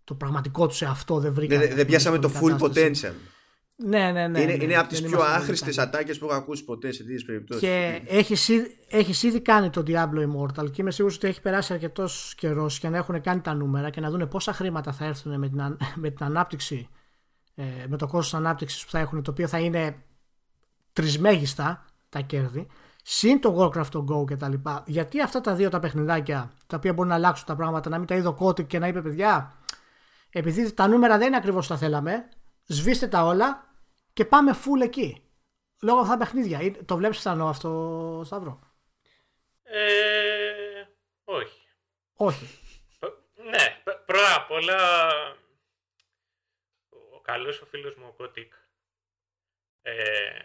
το 0.05 0.15
πραγματικό 0.15 0.67
τους 0.67 0.77
σε 0.77 0.85
αυτό, 0.85 1.19
δεν 1.19 1.33
βρήκανε. 1.33 1.67
Δεν, 1.67 1.77
δεν 1.77 1.87
πιάσαμε 1.87 2.19
το 2.19 2.31
full 2.41 2.59
potential. 2.59 3.13
Ναι, 3.77 4.11
ναι, 4.11 4.29
ναι. 4.29 4.41
Είναι, 4.41 4.57
ναι, 4.57 4.65
είναι 4.65 4.77
από 4.77 4.89
τις 4.89 5.03
πιο 5.03 5.21
άχρηστες 5.21 5.79
ατάκες 5.79 6.19
που 6.19 6.25
έχω 6.25 6.35
ακούσει 6.35 6.65
ποτέ 6.65 6.93
σε 6.93 7.03
τέτοιες 7.03 7.25
περιπτώσεις. 7.25 7.63
Και 7.63 8.03
έχεις 8.89 9.23
ήδη 9.23 9.41
κάνει 9.41 9.71
το 9.71 9.83
Diablo 9.87 10.29
Immortal 10.29 10.71
και 10.71 10.81
είμαι 10.81 10.91
σίγουρος 10.91 11.17
ότι 11.17 11.27
έχει 11.27 11.41
περάσει 11.41 11.73
αρκετός 11.73 12.35
καιρός 12.37 12.79
για 12.79 12.91
να 12.91 12.97
έχουν 12.97 13.21
κάνει 13.21 13.41
τα 13.41 13.55
νούμερα 13.55 13.91
και 13.91 14.01
να 14.01 14.11
δουν 14.11 14.29
πόσα 14.29 14.53
χρήματα 14.53 14.93
θα 14.93 15.05
έρθουν 15.05 15.39
με 15.39 15.49
την, 15.49 15.77
με 15.95 16.11
την 16.11 16.25
ανάπτυξη 16.25 16.89
ε, 16.95 16.97
με 17.87 17.97
το 17.97 18.07
κόστος 18.07 18.35
ανάπτυξης 18.35 18.85
που 18.85 18.91
θα 18.91 18.99
έχουν 18.99 19.23
το 19.23 19.31
οποίο 19.31 19.49
θα 19.49 19.59
είναι 19.59 20.03
τρισμέγιστα 20.93 21.85
τα 22.09 22.21
κέρδη 22.21 22.67
συν 23.03 23.41
το 23.41 23.57
Warcraft 23.59 23.87
το 23.87 24.07
Go 24.11 24.27
και 24.27 24.37
τα 24.37 24.49
λοιπά 24.49 24.83
γιατί 24.87 25.21
αυτά 25.21 25.41
τα 25.41 25.55
δύο 25.55 25.69
τα 25.69 25.79
παιχνιδάκια 25.79 26.53
τα 26.67 26.77
οποία 26.77 26.93
μπορούν 26.93 27.09
να 27.09 27.15
αλλάξουν 27.17 27.47
τα 27.47 27.57
πράγματα 27.57 27.91
να 27.91 27.99
μην 27.99 28.07
τα 28.07 28.15
είδω 28.15 28.35
κώτη 28.35 28.65
και 28.65 28.79
να 28.79 28.87
είπε 28.87 29.03
παιδιά 29.03 29.57
επειδή 30.31 30.73
τα 30.73 30.89
νούμερα 30.89 31.19
δεν 31.19 31.27
είναι 31.27 31.37
ακριβώς 31.37 31.67
τα 31.67 31.77
θέλαμε 31.77 32.29
σβήστε 32.67 33.07
τα 33.07 33.25
όλα 33.25 33.67
και 34.13 34.25
πάμε 34.25 34.53
full 34.53 34.83
εκεί 34.83 35.23
λόγω 35.83 36.01
αυτά 36.01 36.13
τα 36.13 36.19
παιχνίδια. 36.19 36.85
Το 36.85 36.97
βλέπεις 36.97 37.17
πιθανό 37.17 37.49
αυτό 37.49 38.23
Σταύρο; 38.25 38.59
Ε, 39.63 40.87
όχι. 41.25 41.61
Όχι. 42.15 42.49
Ναι 43.51 43.93
πρώτα 44.07 44.35
απ' 44.37 44.51
όλα 44.51 44.77
καλός 47.31 47.61
ο 47.61 47.66
φίλος 47.66 47.95
μου 47.95 48.07
ο 48.09 48.12
Κώτικ 48.12 48.53
ε, 49.83 50.41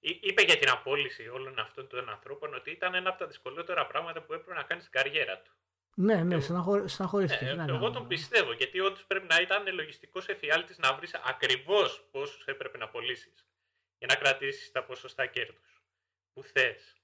είπε 0.00 0.42
για 0.42 0.58
την 0.58 0.70
απόλυση 0.70 1.28
όλων 1.28 1.58
αυτών 1.58 1.88
των 1.88 2.08
ανθρώπων 2.08 2.54
ότι 2.54 2.70
ήταν 2.70 2.94
ένα 2.94 3.08
από 3.08 3.18
τα 3.18 3.26
δυσκολότερα 3.26 3.86
πράγματα 3.86 4.22
που 4.22 4.32
έπρεπε 4.32 4.54
να 4.54 4.62
κάνει 4.62 4.80
στην 4.80 4.92
καριέρα 4.92 5.38
του. 5.38 5.52
Ναι, 5.94 6.22
ναι, 6.24 6.40
στεναχωρήθηκε. 6.40 7.44
Ε, 7.44 7.54
ναι, 7.54 7.64
εγώ 7.72 7.90
τον 7.90 8.06
πιστεύω 8.06 8.52
γιατί 8.52 8.80
όντως 8.80 9.04
πρέπει 9.04 9.26
να 9.26 9.40
ήταν 9.40 9.74
λογιστικός 9.74 10.28
εφιάλτης 10.28 10.78
να 10.78 10.94
βρεις 10.94 11.14
ακριβώς 11.14 12.08
πόσους 12.10 12.44
έπρεπε 12.44 12.78
να 12.78 12.88
πωλήσει 12.88 13.32
για 13.98 14.06
να 14.06 14.14
κρατήσεις 14.14 14.70
τα 14.70 14.84
ποσοστά 14.84 15.26
κέρδους 15.26 15.82
που 16.32 16.42
θες. 16.42 16.96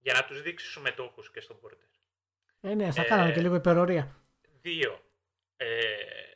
Για 0.00 0.12
να 0.12 0.24
τους 0.24 0.42
δείξεις 0.42 0.72
του 0.72 0.80
μετόχους 0.80 1.30
και 1.30 1.40
στον 1.40 1.60
πόρτερ. 1.60 1.88
Ε, 2.60 2.74
ναι, 2.74 2.92
θα 2.92 3.02
ε, 3.02 3.04
κάναμε 3.04 3.32
και 3.32 3.40
λίγο 3.40 3.54
υπερορία. 3.54 4.24
Δύο. 4.60 5.00
Ε, 5.56 6.33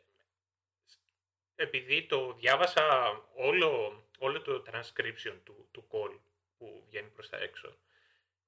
επειδή 1.61 2.07
το 2.07 2.33
διάβασα 2.33 3.11
όλο, 3.35 4.03
όλο 4.19 4.43
το 4.43 4.63
transcription 4.71 5.37
του, 5.45 5.69
του 5.71 5.89
call 5.91 6.19
που 6.59 6.85
βγαίνει 6.87 7.09
προς 7.09 7.29
τα 7.29 7.39
έξω, 7.39 7.77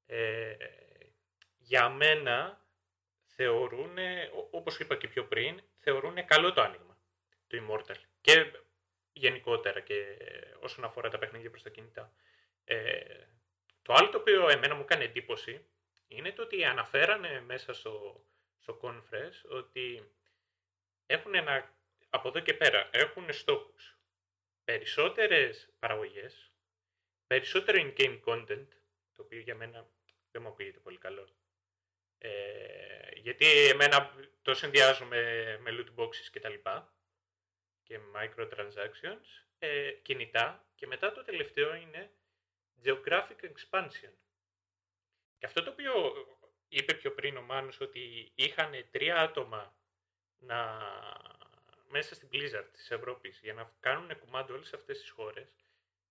ε, 0.07 0.57
για 1.59 1.89
μένα 1.89 2.65
θεωρούν, 3.27 3.97
όπως 4.51 4.79
είπα 4.79 4.97
και 4.97 5.09
πιο 5.09 5.25
πριν, 5.25 5.63
θεωρούν 5.79 6.25
καλό 6.25 6.53
το 6.53 6.63
άνοιγμα 6.63 6.99
του 7.47 7.67
Immortal. 7.67 7.97
Και 8.21 8.53
γενικότερα 9.13 9.81
και 9.81 10.17
όσον 10.61 10.85
αφορά 10.85 11.09
τα 11.09 11.19
παιχνίδια 11.19 11.51
προς 11.51 11.63
τα 11.63 11.71
κινητά. 11.71 12.13
Ε, 12.65 13.27
το 13.83 13.93
άλλο 13.93 14.09
το 14.09 14.19
οποίο 14.19 14.49
εμένα 14.49 14.75
μου 14.75 14.85
κάνει 14.85 15.05
εντύπωση 15.05 15.67
είναι 16.09 16.33
το 16.33 16.43
ότι 16.43 16.65
αναφέρανε 16.65 17.41
μέσα 17.41 17.73
στο, 17.73 18.25
στο 18.59 18.81
Confresh 18.83 19.51
ότι 19.51 20.13
έχουν 21.07 21.35
ένα 21.35 21.75
από 22.11 22.29
εδώ 22.29 22.41
και 22.41 22.55
πέρα 22.55 22.89
έχουν 22.93 23.33
στόχους 23.33 23.99
περισσότερες 24.65 25.69
παραγωγές, 25.79 26.53
περισσότερο 27.27 27.79
in-game 27.81 28.21
content, 28.25 28.69
το 29.13 29.23
οποίο 29.23 29.41
για 29.41 29.55
μένα 29.55 29.91
δεν 30.31 30.43
μου 30.43 30.49
ακούγεται 30.49 30.79
πολύ 30.79 30.99
καλό. 30.99 31.29
Ε, 32.19 33.09
γιατί 33.15 33.47
εμένα 33.47 34.15
το 34.43 34.55
συνδυάζω 34.55 35.05
με, 35.05 35.57
με 35.59 35.71
loot 35.71 36.01
boxes 36.01 36.29
και 36.31 36.41
τα 36.41 36.49
λοιπά 36.49 36.95
και 37.83 37.99
microtransactions, 38.15 39.45
ε, 39.59 39.91
κινητά 39.91 40.69
και 40.75 40.87
μετά 40.87 41.13
το 41.13 41.25
τελευταίο 41.25 41.75
είναι 41.75 42.13
geographic 42.85 43.41
expansion. 43.43 44.13
Και 45.39 45.47
αυτό 45.47 45.63
το 45.63 45.71
οποίο 45.71 45.93
είπε 46.69 46.95
πιο 46.95 47.15
πριν 47.15 47.37
ο 47.37 47.43
Μάνος 47.43 47.81
ότι 47.81 48.33
είχαν 48.35 48.89
τρία 48.91 49.17
άτομα 49.17 49.77
να 50.39 50.79
μέσα 51.91 52.15
στην 52.15 52.29
Blizzard 52.33 52.69
της 52.73 52.91
Ευρώπης 52.91 53.41
για 53.43 53.55
να 53.55 53.73
κάνουν 53.81 54.19
κουμάντο 54.19 54.55
όλες 54.55 54.73
αυτές 54.73 55.01
τις 55.01 55.11
χώρες, 55.11 55.49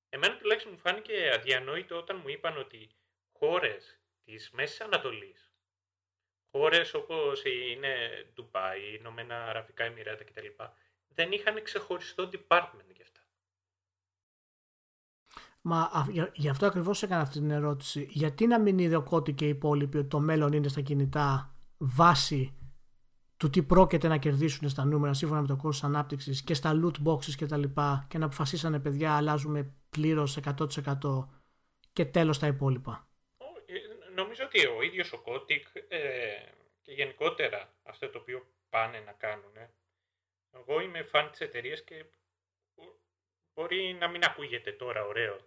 εμένα 0.10 0.38
τουλάχιστον 0.38 0.72
μου 0.72 0.80
φάνηκε 0.80 1.32
αδιανόητο 1.36 1.98
όταν 1.98 2.20
μου 2.22 2.30
είπαν 2.30 2.58
ότι 2.58 2.90
χώρες 3.32 4.00
της 4.24 4.50
Μέσης 4.52 4.82
Ανατολής, 4.82 5.54
χώρες 6.52 6.94
όπως 6.94 7.44
είναι 7.46 7.98
Ντουμπάι, 8.34 8.96
Ηνωμένα 8.96 9.46
Αραβικά 9.46 9.84
Εμμυράτα 9.84 10.24
κτλ. 10.24 10.48
δεν 11.08 11.32
είχαν 11.32 11.64
ξεχωριστό 11.64 12.30
department 12.32 12.90
για 12.94 13.04
αυτά. 13.04 13.20
Μα 15.62 16.08
γι' 16.34 16.50
αυτό 16.50 16.66
ακριβώς 16.66 17.04
έκανα 17.04 17.22
αυτή 17.22 17.40
την 17.40 17.52
ερώτηση. 17.52 18.08
Γιατί 18.10 18.48
να 18.48 18.60
μην 18.60 18.80
είδε 18.80 18.96
ο 18.96 19.04
Κώτη 19.04 19.34
και 19.34 19.46
οι 19.46 19.50
υπόλοιποι 19.50 19.98
ότι 19.98 20.08
το 20.08 20.20
μέλλον 20.20 20.54
είναι 20.54 20.68
στα 20.68 20.82
κινητά 20.82 21.56
βάση 21.78 22.59
του 23.40 23.50
τι 23.50 23.64
πρόκειται 23.64 24.08
να 24.08 24.18
κερδίσουν 24.18 24.70
στα 24.70 24.86
νούμερα 24.86 25.14
σύμφωνα 25.14 25.42
με 25.42 25.48
το 25.48 25.56
κόστος 25.56 25.84
ανάπτυξης 25.84 26.44
και 26.44 26.54
στα 26.54 26.72
loot 26.84 27.08
boxes 27.08 27.36
και 27.38 27.46
τα 27.46 27.58
λοιπά 27.58 28.06
και 28.10 28.18
να 28.18 28.26
αποφασίσανε 28.26 28.80
παιδιά 28.80 29.16
αλλάζουμε 29.16 29.74
πλήρως 29.90 30.38
100% 30.44 31.28
και 31.94 32.06
τέλος 32.06 32.40
τα 32.40 32.48
υπόλοιπα. 32.48 33.08
Ε, 33.66 34.14
νομίζω 34.16 34.44
ότι 34.46 34.68
ο 34.68 34.82
ίδιος 34.82 35.14
ο 35.14 35.22
Κότικ 35.22 35.68
ε, 35.88 36.00
και 36.82 36.92
γενικότερα 36.92 37.74
αυτό 37.84 38.10
το 38.10 38.18
οποίο 38.18 38.48
πάνε 38.70 39.00
να 39.00 39.12
κάνουν. 39.12 39.54
Εγώ 40.52 40.82
είμαι 40.82 41.04
φαν 41.04 41.30
της 41.32 41.40
εταιρείας 41.40 41.84
και 41.84 42.06
μπορεί 43.54 43.98
να 44.00 44.08
μην 44.08 44.24
ακούγεται 44.24 44.72
τώρα 44.72 45.06
ωραίο 45.06 45.38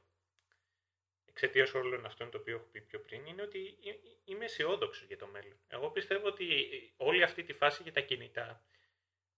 εξαιτίας 1.32 1.74
όλων 1.74 2.06
αυτών 2.06 2.30
το 2.30 2.38
οποίο 2.38 2.56
έχω 2.56 2.64
πει 2.64 2.80
πιο 2.80 3.00
πριν, 3.00 3.26
είναι 3.26 3.42
ότι 3.42 3.78
είμαι 4.24 4.44
αισιόδοξος 4.44 5.06
για 5.06 5.16
το 5.16 5.26
μέλλον. 5.26 5.60
Εγώ 5.68 5.90
πιστεύω 5.90 6.26
ότι 6.26 6.46
όλη 6.96 7.22
αυτή 7.22 7.42
τη 7.42 7.52
φάση 7.52 7.82
για 7.82 7.92
τα 7.92 8.00
κινητά. 8.00 8.64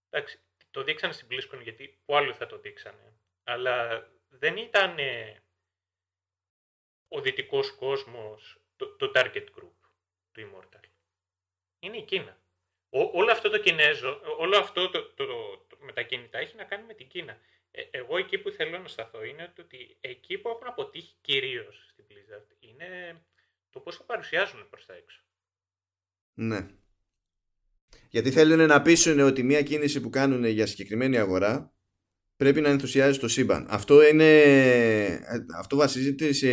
Εντάξει, 0.09 0.39
το 0.71 0.83
δείξανε 0.83 1.13
στην 1.13 1.27
BlizzCon 1.31 1.61
γιατί 1.61 2.01
πού 2.05 2.15
άλλο 2.15 2.33
θα 2.33 2.45
το 2.45 2.57
δείξανε. 2.57 3.19
Αλλά 3.43 4.07
δεν 4.29 4.57
ήταν 4.57 4.97
ο 7.07 7.21
δυτικός 7.21 7.71
κόσμος 7.71 8.59
το, 8.75 8.95
το 8.95 9.11
target 9.15 9.45
group 9.57 9.77
του 10.31 10.41
Immortal. 10.41 10.83
Είναι 11.79 11.97
η 11.97 12.03
Κίνα. 12.03 12.39
όλο 12.89 13.31
αυτό 13.31 13.49
το 13.49 13.59
Κινέζο, 13.59 14.21
όλο 14.37 14.57
αυτό 14.57 14.89
το, 14.89 15.13
το, 15.13 15.25
το, 15.57 15.77
με 15.79 15.93
τα 15.93 16.01
κινητά 16.01 16.37
έχει 16.37 16.55
να 16.55 16.63
κάνει 16.63 16.85
με 16.85 16.93
την 16.93 17.07
Κίνα. 17.07 17.39
Ε, 17.77 17.97
εγώ 17.97 18.17
εκεί 18.17 18.37
που 18.37 18.49
θέλω 18.51 18.79
να 18.79 18.87
σταθώ 18.87 19.23
είναι 19.23 19.53
ότι 19.59 19.97
εκεί 20.01 20.37
που 20.37 20.49
έχουν 20.49 20.67
αποτύχει 20.67 21.13
κυρίως 21.21 21.87
στην 21.91 22.05
Blizzard 22.09 22.55
είναι 22.59 23.21
το 23.69 23.79
πώς 23.79 23.95
θα 23.95 24.03
παρουσιάζουν 24.03 24.69
προς 24.69 24.85
τα 24.85 24.93
έξω. 24.93 25.21
Ναι. 26.33 26.67
Γιατί 28.09 28.31
θέλουν 28.31 28.67
να 28.67 28.81
πείσουν 28.81 29.19
ότι 29.19 29.43
μια 29.43 29.61
κίνηση 29.61 30.01
που 30.01 30.09
κάνουν 30.09 30.45
για 30.45 30.65
συγκεκριμένη 30.65 31.17
αγορά 31.17 31.73
πρέπει 32.37 32.61
να 32.61 32.69
ενθουσιάζει 32.69 33.19
το 33.19 33.27
σύμπαν. 33.27 33.65
Αυτό, 33.69 34.07
είναι, 34.07 34.29
αυτό 35.57 35.75
βασίζεται 35.75 36.33
σε 36.33 36.49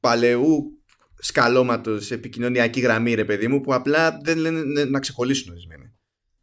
παλαιού 0.00 0.82
σκαλώματος 1.18 2.10
επικοινωνιακή 2.10 2.80
γραμμή, 2.80 3.14
ρε 3.14 3.24
παιδί 3.24 3.48
μου, 3.48 3.60
που 3.60 3.74
απλά 3.74 4.18
δεν 4.22 4.38
λένε 4.38 4.84
να 4.84 5.00
ξεκολλήσουν 5.00 5.52
ορισμένοι 5.52 5.93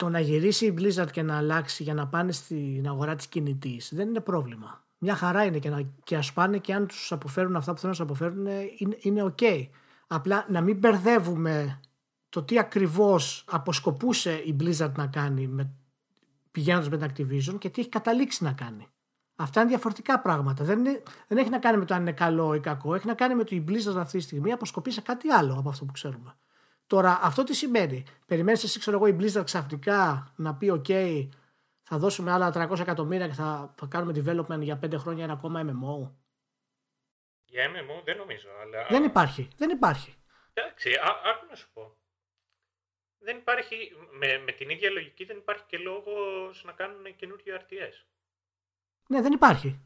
το 0.02 0.10
να 0.10 0.20
γυρίσει 0.20 0.66
η 0.66 0.74
Blizzard 0.78 1.12
και 1.12 1.22
να 1.22 1.38
αλλάξει 1.38 1.84
για 1.84 1.94
να 1.94 2.08
πάνε 2.08 2.32
στην 2.32 2.88
αγορά 2.88 3.16
της 3.16 3.28
κινητής 3.28 3.92
δεν 3.94 4.08
είναι 4.08 4.20
πρόβλημα. 4.20 4.84
Μια 4.98 5.16
χαρά 5.16 5.44
είναι 5.44 5.60
και, 5.60 5.70
να, 5.70 5.82
και 6.04 6.16
ας 6.16 6.34
πάνε 6.34 6.58
και 6.58 6.74
αν 6.74 6.88
τους 6.88 7.12
αποφέρουν 7.12 7.56
αυτά 7.56 7.74
που 7.74 7.80
θέλουν 7.80 7.96
να 7.98 8.06
τους 8.06 8.14
αποφέρουν 8.14 8.46
είναι, 8.78 8.98
είναι 9.00 9.34
ok. 9.38 9.68
Απλά 10.08 10.46
να 10.50 10.62
μην 10.62 10.78
μπερδεύουμε 10.78 11.80
το 12.30 12.44
τι 12.44 12.60
ακριβώς 12.60 13.46
αποσκοπούσε 13.48 14.32
η 14.34 14.56
Blizzard 14.60 14.92
να 14.96 15.08
κάνει 15.08 15.48
με, 15.48 15.72
πηγαίνοντας 16.52 16.90
με 16.90 16.98
την 16.98 17.08
Activision 17.08 17.60
και 17.60 17.70
τι 17.70 17.82
έχει 17.82 17.90
καταλήξει 17.90 18.44
να 18.44 18.52
κάνει. 18.52 18.88
Αυτά 19.36 19.62
είναι 19.62 19.70
διαφορετικά 19.70 20.20
πράγματα. 20.20 20.64
Δεν, 20.64 20.80
είναι, 20.80 21.04
δεν 21.28 21.38
έχει 21.38 21.50
να 21.50 21.60
κάνει 21.60 21.78
με 21.78 21.86
το 21.86 21.94
αν 21.94 22.02
είναι 22.02 22.12
καλό 22.12 22.54
ή 22.54 22.60
κακό. 22.60 22.96
Έχει 22.96 23.08
να 23.08 23.14
κάνει 23.14 23.36
με 23.36 23.44
το 23.44 23.56
η 23.56 23.64
Blizzard 23.68 23.98
αυτή 23.98 24.18
τη 24.18 24.24
στιγμή 24.24 24.52
αποσκοπεί 24.52 24.92
σε 24.92 25.02
κάτι 25.02 25.30
άλλο 25.30 25.56
από 25.60 25.70
αυτό 25.70 25.86
που 25.86 25.92
ξέρουμε. 25.92 26.36
Τώρα, 26.92 27.20
αυτό 27.22 27.44
τι 27.44 27.54
σημαίνει; 27.54 28.04
Περιμένεις 28.26 28.64
εσύ, 28.64 28.80
ξέρω 28.80 28.98
εγώ, 28.98 29.08
η 29.08 29.18
Blizzard 29.20 29.44
ξαφνικά 29.44 30.32
να 30.36 30.56
πει: 30.56 30.82
OK, 30.82 31.28
θα 31.82 31.98
δώσουμε 31.98 32.32
άλλα 32.32 32.70
300 32.70 32.80
εκατομμύρια 32.80 33.28
και 33.28 33.34
θα, 33.34 33.74
θα 33.78 33.86
κάνουμε 33.86 34.14
development 34.16 34.60
για 34.62 34.80
5 34.84 34.94
χρόνια 34.98 35.24
ένα 35.24 35.34
ακόμα 35.34 35.62
MMO. 35.66 36.12
Για 37.46 37.70
MMO 37.70 38.04
δεν 38.04 38.18
νομίζω, 38.18 38.50
αλλά. 38.62 38.88
Δεν 38.90 39.04
υπάρχει. 39.04 39.48
Δεν 39.58 39.70
υπάρχει. 39.70 40.16
Εντάξει, 40.54 40.92
άκου 41.26 41.46
να 41.50 41.56
σου 41.56 41.70
πω. 41.74 41.98
Δεν 43.18 43.38
υπάρχει, 43.38 43.92
με, 44.12 44.38
με 44.46 44.52
την 44.52 44.70
ίδια 44.70 44.90
λογική 44.90 45.26
δεν 45.26 45.38
υπάρχει 45.38 45.64
και 45.68 45.78
λόγος 45.78 46.64
να 46.66 46.72
κάνουν 46.72 47.16
καινούριο 47.16 47.56
RTS. 47.56 48.06
Ναι, 49.08 49.22
δεν 49.22 49.32
υπάρχει. 49.32 49.80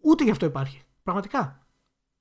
Ούτε 0.00 0.24
γι' 0.24 0.30
αυτό 0.30 0.46
υπάρχει. 0.46 0.82
Πραγματικά 1.02 1.61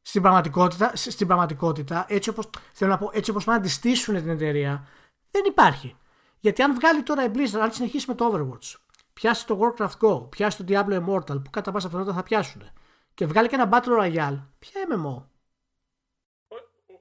στην 0.01 0.21
πραγματικότητα, 0.21 0.95
στην 0.95 1.27
πραγματικότητα 1.27 2.05
έτσι 2.09 2.29
όπως, 2.29 2.49
θέλω 2.73 2.91
να 2.91 2.97
πω, 2.97 3.09
έτσι 3.13 3.31
όπως 3.31 3.43
πάνε 3.43 3.57
να 3.57 3.63
τη 3.63 3.69
στήσουν 3.69 4.15
την 4.15 4.29
εταιρεία, 4.29 4.87
δεν 5.31 5.43
υπάρχει. 5.45 5.97
Γιατί 6.39 6.61
αν 6.61 6.73
βγάλει 6.73 7.03
τώρα 7.03 7.23
η 7.23 7.31
Blizzard, 7.33 7.59
αν 7.61 7.71
συνεχίσει 7.71 8.05
με 8.07 8.15
το 8.15 8.31
Overwatch, 8.33 8.79
πιάσει 9.13 9.45
το 9.45 9.59
Warcraft 9.61 9.97
Go, 10.01 10.29
πιάσει 10.29 10.57
το 10.57 10.63
Diablo 10.67 11.05
Immortal, 11.05 11.43
που 11.43 11.49
κατά 11.49 11.71
πάσα 11.71 11.87
πιθανότητα 11.87 12.15
θα 12.15 12.23
πιάσουν, 12.23 12.71
και 13.13 13.25
βγάλει 13.25 13.47
και 13.47 13.55
ένα 13.55 13.69
Battle 13.71 13.99
Royale, 13.99 14.39
ποια 14.59 14.87
MMO. 14.89 15.25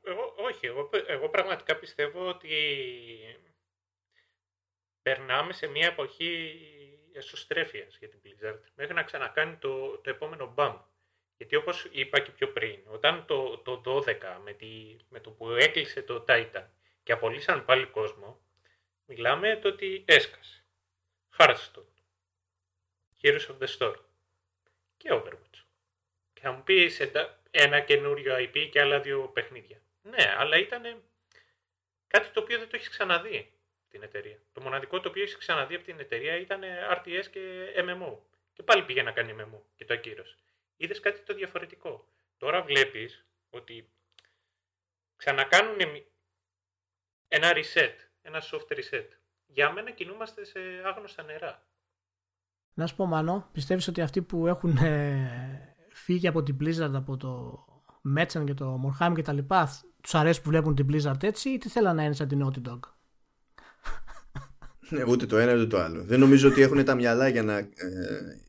Εγώ, 0.03 0.35
όχι, 0.37 0.67
εγώ, 0.67 0.91
εγώ 1.07 1.29
πραγματικά 1.29 1.77
πιστεύω 1.77 2.29
ότι 2.29 2.49
περνάμε 5.03 5.53
σε 5.53 5.67
μια 5.67 5.87
εποχή 5.87 6.61
εσωστρέφειας 7.13 7.97
για 7.99 8.09
την 8.09 8.21
Blizzard 8.25 8.61
μέχρι 8.75 8.95
να 8.95 9.03
ξανακάνει 9.03 9.57
το, 9.57 9.99
το 9.99 10.11
επόμενο 10.11 10.55
bump. 10.57 10.81
Γιατί 11.41 11.57
όπως 11.57 11.89
είπα 11.91 12.21
και 12.21 12.31
πιο 12.31 12.53
πριν, 12.53 12.81
όταν 12.87 13.27
το, 13.27 13.59
το 13.59 13.83
12 13.85 14.17
με, 14.45 14.53
τη, 14.53 14.97
με 15.09 15.21
το 15.21 15.31
που 15.31 15.51
έκλεισε 15.51 16.03
το 16.03 16.25
Titan 16.29 16.65
και 17.03 17.13
απολύσαν 17.13 17.65
πάλι 17.65 17.87
κόσμο, 17.87 18.41
μιλάμε 19.05 19.57
το 19.57 19.69
ότι 19.69 20.05
έσκασε. 20.07 20.65
Hearthstone, 21.39 21.93
Heroes 23.23 23.47
of 23.47 23.59
the 23.59 23.67
Storm 23.79 24.01
και 24.97 25.09
Overwatch. 25.13 25.59
Και 26.33 26.41
θα 26.41 26.53
μου 26.53 26.63
πει 26.63 26.91
ένα 27.51 27.81
καινούριο 27.81 28.37
IP 28.37 28.69
και 28.71 28.81
άλλα 28.81 29.01
δύο 29.01 29.29
παιχνίδια. 29.29 29.83
Ναι, 30.03 30.35
αλλά 30.37 30.57
ήταν 30.57 31.03
κάτι 32.07 32.29
το 32.29 32.41
οποίο 32.41 32.59
δεν 32.59 32.69
το 32.69 32.77
έχεις 32.77 32.89
ξαναδεί 32.89 33.53
την 33.89 34.03
εταιρεία. 34.03 34.43
Το 34.53 34.61
μοναδικό 34.61 35.01
το 35.01 35.09
οποίο 35.09 35.23
έχεις 35.23 35.37
ξαναδεί 35.37 35.75
από 35.75 35.85
την 35.85 36.01
εταιρεία 36.01 36.37
ήταν 36.37 36.63
RTS 36.93 37.27
και 37.31 37.75
MMO. 37.77 38.19
Και 38.53 38.63
πάλι 38.63 38.83
πήγε 38.83 39.03
να 39.03 39.13
κάνει 39.13 39.35
MMO 39.39 39.61
και 39.77 39.85
το 39.85 39.95
ακύρωσε 39.95 40.37
είδες 40.81 41.01
κάτι 41.01 41.23
το 41.23 41.35
διαφορετικό. 41.35 42.09
Τώρα 42.37 42.63
βλέπεις 42.63 43.27
ότι 43.51 43.91
ξανακάνουν 45.17 45.79
ένα 47.29 47.53
reset, 47.55 47.95
ένα 48.23 48.43
soft 48.43 48.73
reset. 48.73 49.07
Για 49.47 49.73
μένα 49.73 49.91
κινούμαστε 49.91 50.45
σε 50.45 50.61
άγνωστα 50.85 51.23
νερά. 51.23 51.67
Να 52.75 52.87
σου 52.87 52.97
πω 52.97 53.07
Μάνο, 53.07 53.49
πιστεύεις 53.53 53.89
ότι 53.89 54.01
αυτοί 54.01 54.23
που 54.23 54.47
έχουν 54.47 54.77
ε, 54.77 55.77
φύγει 55.89 56.27
από 56.27 56.43
την 56.43 56.57
Blizzard, 56.61 56.95
από 56.95 57.17
το 57.17 57.65
Μέτσαν 58.01 58.47
και 58.47 58.55
το 58.55 58.81
Morhaim 58.85 59.13
και 59.15 59.23
τα 59.23 59.33
λοιπά, 59.33 59.69
τους 60.03 60.15
αρέσει 60.15 60.43
που 60.43 60.49
βλέπουν 60.49 60.75
την 60.75 60.87
Blizzard 60.91 61.23
έτσι 61.23 61.49
ή 61.49 61.59
τι 61.59 61.69
θέλουν 61.69 61.95
να 61.95 62.05
είναι 62.05 62.15
σαν 62.15 62.29
την 62.29 62.45
Naughty 62.45 62.69
Dog; 62.69 62.81
Ναι, 64.91 65.05
ούτε 65.05 65.27
το 65.27 65.37
ένα 65.37 65.55
ούτε 65.55 65.67
το 65.67 65.79
άλλο. 65.79 66.05
Δεν 66.05 66.21
νομίζω 66.21 66.49
ότι 66.49 66.63
έχουν 66.63 66.85
τα 66.85 66.95
μυαλά 66.95 67.29
για 67.29 67.43
να, 67.43 67.59
ε, 67.59 67.69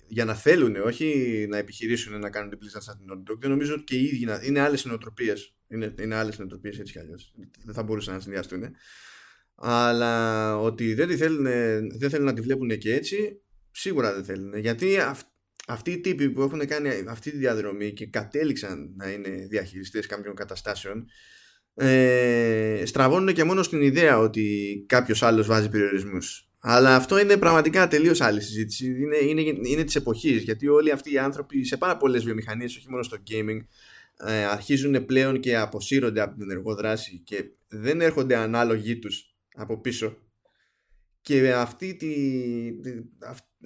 για 0.08 0.26
να 0.26 0.34
θέλουν, 0.34 0.76
όχι 0.76 1.46
να 1.50 1.58
επιχειρήσουν 1.58 2.20
να 2.20 2.30
κάνουν 2.30 2.50
την 2.50 2.60
Blizzard 2.62 2.82
σαν 2.82 2.98
την 2.98 3.08
Naughty 3.10 3.32
Dog. 3.32 3.38
Δεν 3.40 3.50
νομίζω 3.50 3.74
ότι 3.74 3.84
και 3.84 3.96
οι 3.96 4.04
ίδιοι 4.04 4.28
είναι 4.48 4.60
άλλες 4.60 4.86
νοοτροπίες. 4.86 5.56
Είναι, 5.68 5.94
είναι 6.00 6.16
άλλες 6.16 6.40
νοοτροπίες 6.40 6.80
έτσι 6.80 6.92
κι 6.94 7.00
αλλιώς. 7.00 7.34
Δεν 7.64 7.74
θα 7.74 7.84
μπορούσαν 7.84 8.14
να 8.14 8.20
συνδυαστούν. 8.20 8.76
Αλλά 9.56 10.58
ότι 10.58 10.94
δεν, 10.94 11.18
θέλουν, 11.18 11.44
δεν 11.98 12.10
θέλουν 12.10 12.26
να 12.26 12.34
τη 12.34 12.42
βλέπουν 12.42 12.78
και 12.78 12.94
έτσι, 12.94 13.42
σίγουρα 13.72 14.14
δεν 14.14 14.24
θέλουν. 14.24 14.58
Γιατί 14.58 15.00
αυ, 15.00 15.22
αυτοί 15.68 15.92
οι 15.92 16.00
τύποι 16.00 16.30
που 16.30 16.42
έχουν 16.42 16.68
κάνει 16.68 16.90
αυτή 17.08 17.32
τη 17.32 17.38
διαδρομή 17.38 17.94
και 17.94 18.06
κατέληξαν 18.06 18.94
να 18.96 19.10
είναι 19.10 19.48
διαχειριστές 19.50 20.06
κάποιων 20.06 20.36
καταστάσεων 20.36 21.06
ε, 21.76 22.84
στραβώνουν 22.86 23.34
και 23.34 23.44
μόνο 23.44 23.64
στην 23.64 23.82
ιδέα 23.82 24.18
ότι 24.18 24.86
κάποιος 24.88 25.24
άλλος 25.24 25.48
βάζει 25.48 25.70
περιορισμούς. 25.70 26.46
Αλλά 26.60 26.96
αυτό 26.96 27.20
είναι 27.20 27.38
πραγματικά 27.38 27.88
τελείως 27.88 28.22
άλλη 28.22 28.42
συζήτηση. 28.42 28.86
Είναι, 28.86 29.18
είναι, 29.18 29.42
είναι 29.64 29.84
της 29.84 29.96
εποχής. 29.96 30.44
Γιατί 30.44 30.68
όλοι 30.68 30.92
αυτοί 30.92 31.14
οι 31.14 31.18
άνθρωποι 31.18 31.64
σε 31.64 31.78
πάρα 31.78 31.98
πολλές 31.98 32.24
βιομηχανίες, 32.24 32.78
όχι 32.78 32.90
μόνο 32.90 33.04
στο 33.04 33.18
gaming, 33.30 33.60
ε, 34.26 34.44
αρχίζουν 34.46 35.06
πλέον 35.06 35.40
και 35.40 35.58
αποσύρονται 35.58 36.22
από 36.22 36.34
την 36.34 36.42
ενεργό 36.44 36.76
δράση 36.76 37.22
και 37.24 37.46
δεν 37.68 38.02
έρχονται 38.02 38.36
ανάλογοι 38.36 39.00
τους 39.00 39.36
από 39.56 39.82
πίσω. 39.82 40.18
Και 41.22 41.54
αυτή 41.54 41.96
τη, 41.96 42.14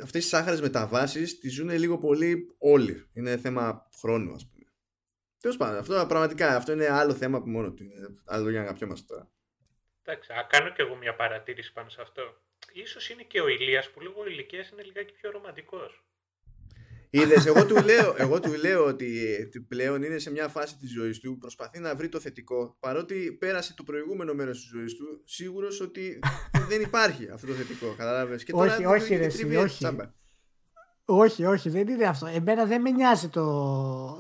αυτές 0.02 0.22
τις 0.22 0.28
σάχαρες 0.28 0.62
μεταβάσεις 0.62 1.40
τις 1.40 1.54
ζουν 1.54 1.70
λίγο 1.70 1.98
πολύ 1.98 2.56
όλοι. 2.58 3.06
Είναι 3.14 3.38
θέμα 3.38 3.90
χρόνου 4.00 4.34
ας 4.34 4.48
πούμε. 4.48 4.55
Τέλος 5.46 5.60
πάντων, 5.60 5.80
αυτό 5.80 6.06
πραγματικά 6.08 6.56
αυτό 6.56 6.72
είναι 6.72 6.88
άλλο 6.90 7.14
θέμα 7.14 7.42
που 7.42 7.50
μόνο 7.50 7.72
του 7.72 7.84
είναι. 7.84 7.94
Άλλο 8.26 8.50
για 8.50 8.60
να 8.60 8.66
αγαπιόμαστε 8.66 9.06
τώρα. 9.08 9.32
Εντάξει, 10.04 10.34
α, 10.34 10.48
κάνω 10.50 10.70
κι 10.70 10.82
εγώ 10.82 10.96
μια 10.96 11.16
παρατήρηση 11.16 11.74
πάνω 11.74 11.90
σε 11.90 12.02
αυτό. 12.02 12.22
Ίσως 12.74 13.10
είναι 13.10 13.24
και 13.24 13.42
ο 13.42 13.48
Ηλίας 13.48 13.90
που 13.90 14.02
λόγω 14.02 14.28
ηλικίας 14.28 14.70
είναι 14.70 14.84
λιγάκι 14.84 15.14
πιο 15.14 15.32
ρομαντικός. 15.32 16.04
Είδες, 17.10 17.46
εγώ, 17.46 17.66
του 17.66 17.84
λέω, 17.90 18.16
εγώ 18.18 18.40
του 18.40 18.54
λέω 18.54 18.86
ότι 18.86 19.66
πλέον 19.68 20.04
είναι 20.04 20.18
σε 20.18 20.32
μια 20.32 20.48
φάση 20.48 20.78
της 20.78 20.92
ζωής 20.92 21.20
του 21.20 21.38
προσπαθεί 21.38 21.80
να 21.80 21.96
βρει 21.96 22.10
το 22.10 22.20
θετικό 22.20 22.78
παρότι 22.80 23.32
πέρασε 23.40 23.74
το 23.74 23.84
προηγούμενο 23.84 24.34
μέρος 24.34 24.60
της 24.60 24.70
ζωής 24.70 24.96
του 24.96 25.22
σίγουρος 25.26 25.82
ότι 25.82 26.20
δεν 26.68 26.82
υπάρχει 26.82 27.30
αυτό 27.30 27.48
το 27.48 27.54
θετικό 27.54 27.96
καταλάβες 27.98 28.44
και 28.44 28.52
τώρα 28.52 28.76
όχι, 28.76 28.86
όχι, 28.86 29.16
ρε, 29.16 29.58
όχι. 29.58 29.86
Όχι, 31.06 31.46
όχι, 31.46 31.70
δεν 31.70 31.88
είναι 31.88 32.06
αυτό. 32.06 32.26
Εμένα 32.26 32.66
δεν 32.66 32.82
με 32.82 32.90
νοιάζει 32.90 33.28
το, 33.28 33.44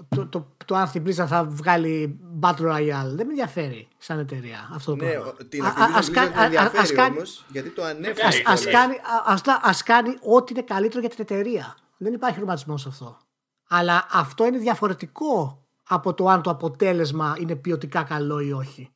το, 0.09 0.27
το, 0.27 0.47
το, 0.65 0.75
αν 0.75 0.91
Blizzard 0.93 1.25
θα 1.27 1.43
βγάλει 1.43 2.19
Battle 2.39 2.71
Royale. 2.71 3.11
Δεν 3.13 3.25
με 3.25 3.29
ενδιαφέρει 3.29 3.87
σαν 3.97 4.19
εταιρεία 4.19 4.69
αυτό 4.73 4.95
το 4.95 5.05
ναι, 5.05 5.11
πράγμα. 5.11 5.33
την 5.49 5.63
Activision 5.63 6.15
Blizzard 6.15 6.31
με 6.35 6.43
ενδιαφέρει 6.43 6.99
όμως, 6.99 7.45
γιατί 7.47 7.69
το 7.69 7.83
ανέφερε. 7.83 8.27
Ας, 8.27 8.41
ας, 8.45 8.65
κάνει, 8.65 8.95
ας, 9.25 9.41
ας 9.61 9.83
κάνει 9.83 10.17
ό,τι 10.21 10.53
είναι 10.53 10.61
καλύτερο 10.61 10.99
για 10.99 11.09
την 11.09 11.19
εταιρεία. 11.21 11.77
Δεν 11.97 12.13
υπάρχει 12.13 12.39
ρηματισμό 12.39 12.77
σε 12.77 12.87
αυτό. 12.87 13.17
Αλλά 13.67 14.07
αυτό 14.11 14.45
είναι 14.45 14.57
διαφορετικό 14.57 15.65
από 15.87 16.13
το 16.13 16.27
αν 16.27 16.41
το 16.41 16.49
αποτέλεσμα 16.49 17.35
είναι 17.39 17.55
ποιοτικά 17.55 18.03
καλό 18.03 18.39
ή 18.39 18.51
όχι. 18.51 18.89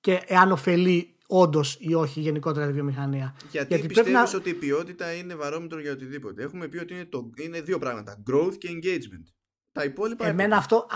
Και 0.00 0.22
εάν 0.26 0.52
ωφελεί 0.52 1.15
όντως 1.26 1.76
ή 1.80 1.94
όχι 1.94 2.20
γενικότερα 2.20 2.66
τη 2.66 2.72
βιομηχανία. 2.72 3.34
Γιατί, 3.50 3.66
Γιατί 3.68 3.86
πιστεύεις 3.86 4.12
να... 4.12 4.30
ότι 4.34 4.50
η 4.50 4.54
ποιότητα 4.54 5.12
είναι 5.12 5.34
βαρόμετρο 5.34 5.80
για 5.80 5.92
οτιδήποτε. 5.92 6.42
Έχουμε 6.42 6.68
πει 6.68 6.78
ότι 6.78 6.94
είναι, 6.94 7.04
το, 7.04 7.30
είναι 7.36 7.60
δύο 7.60 7.78
πράγματα. 7.78 8.22
Growth 8.30 8.54
και 8.58 8.68
engagement. 8.68 9.32
Τα 9.72 9.84
υπόλοιπα. 9.84 10.26
Εμένα 10.26 10.56
αυτό, 10.56 10.86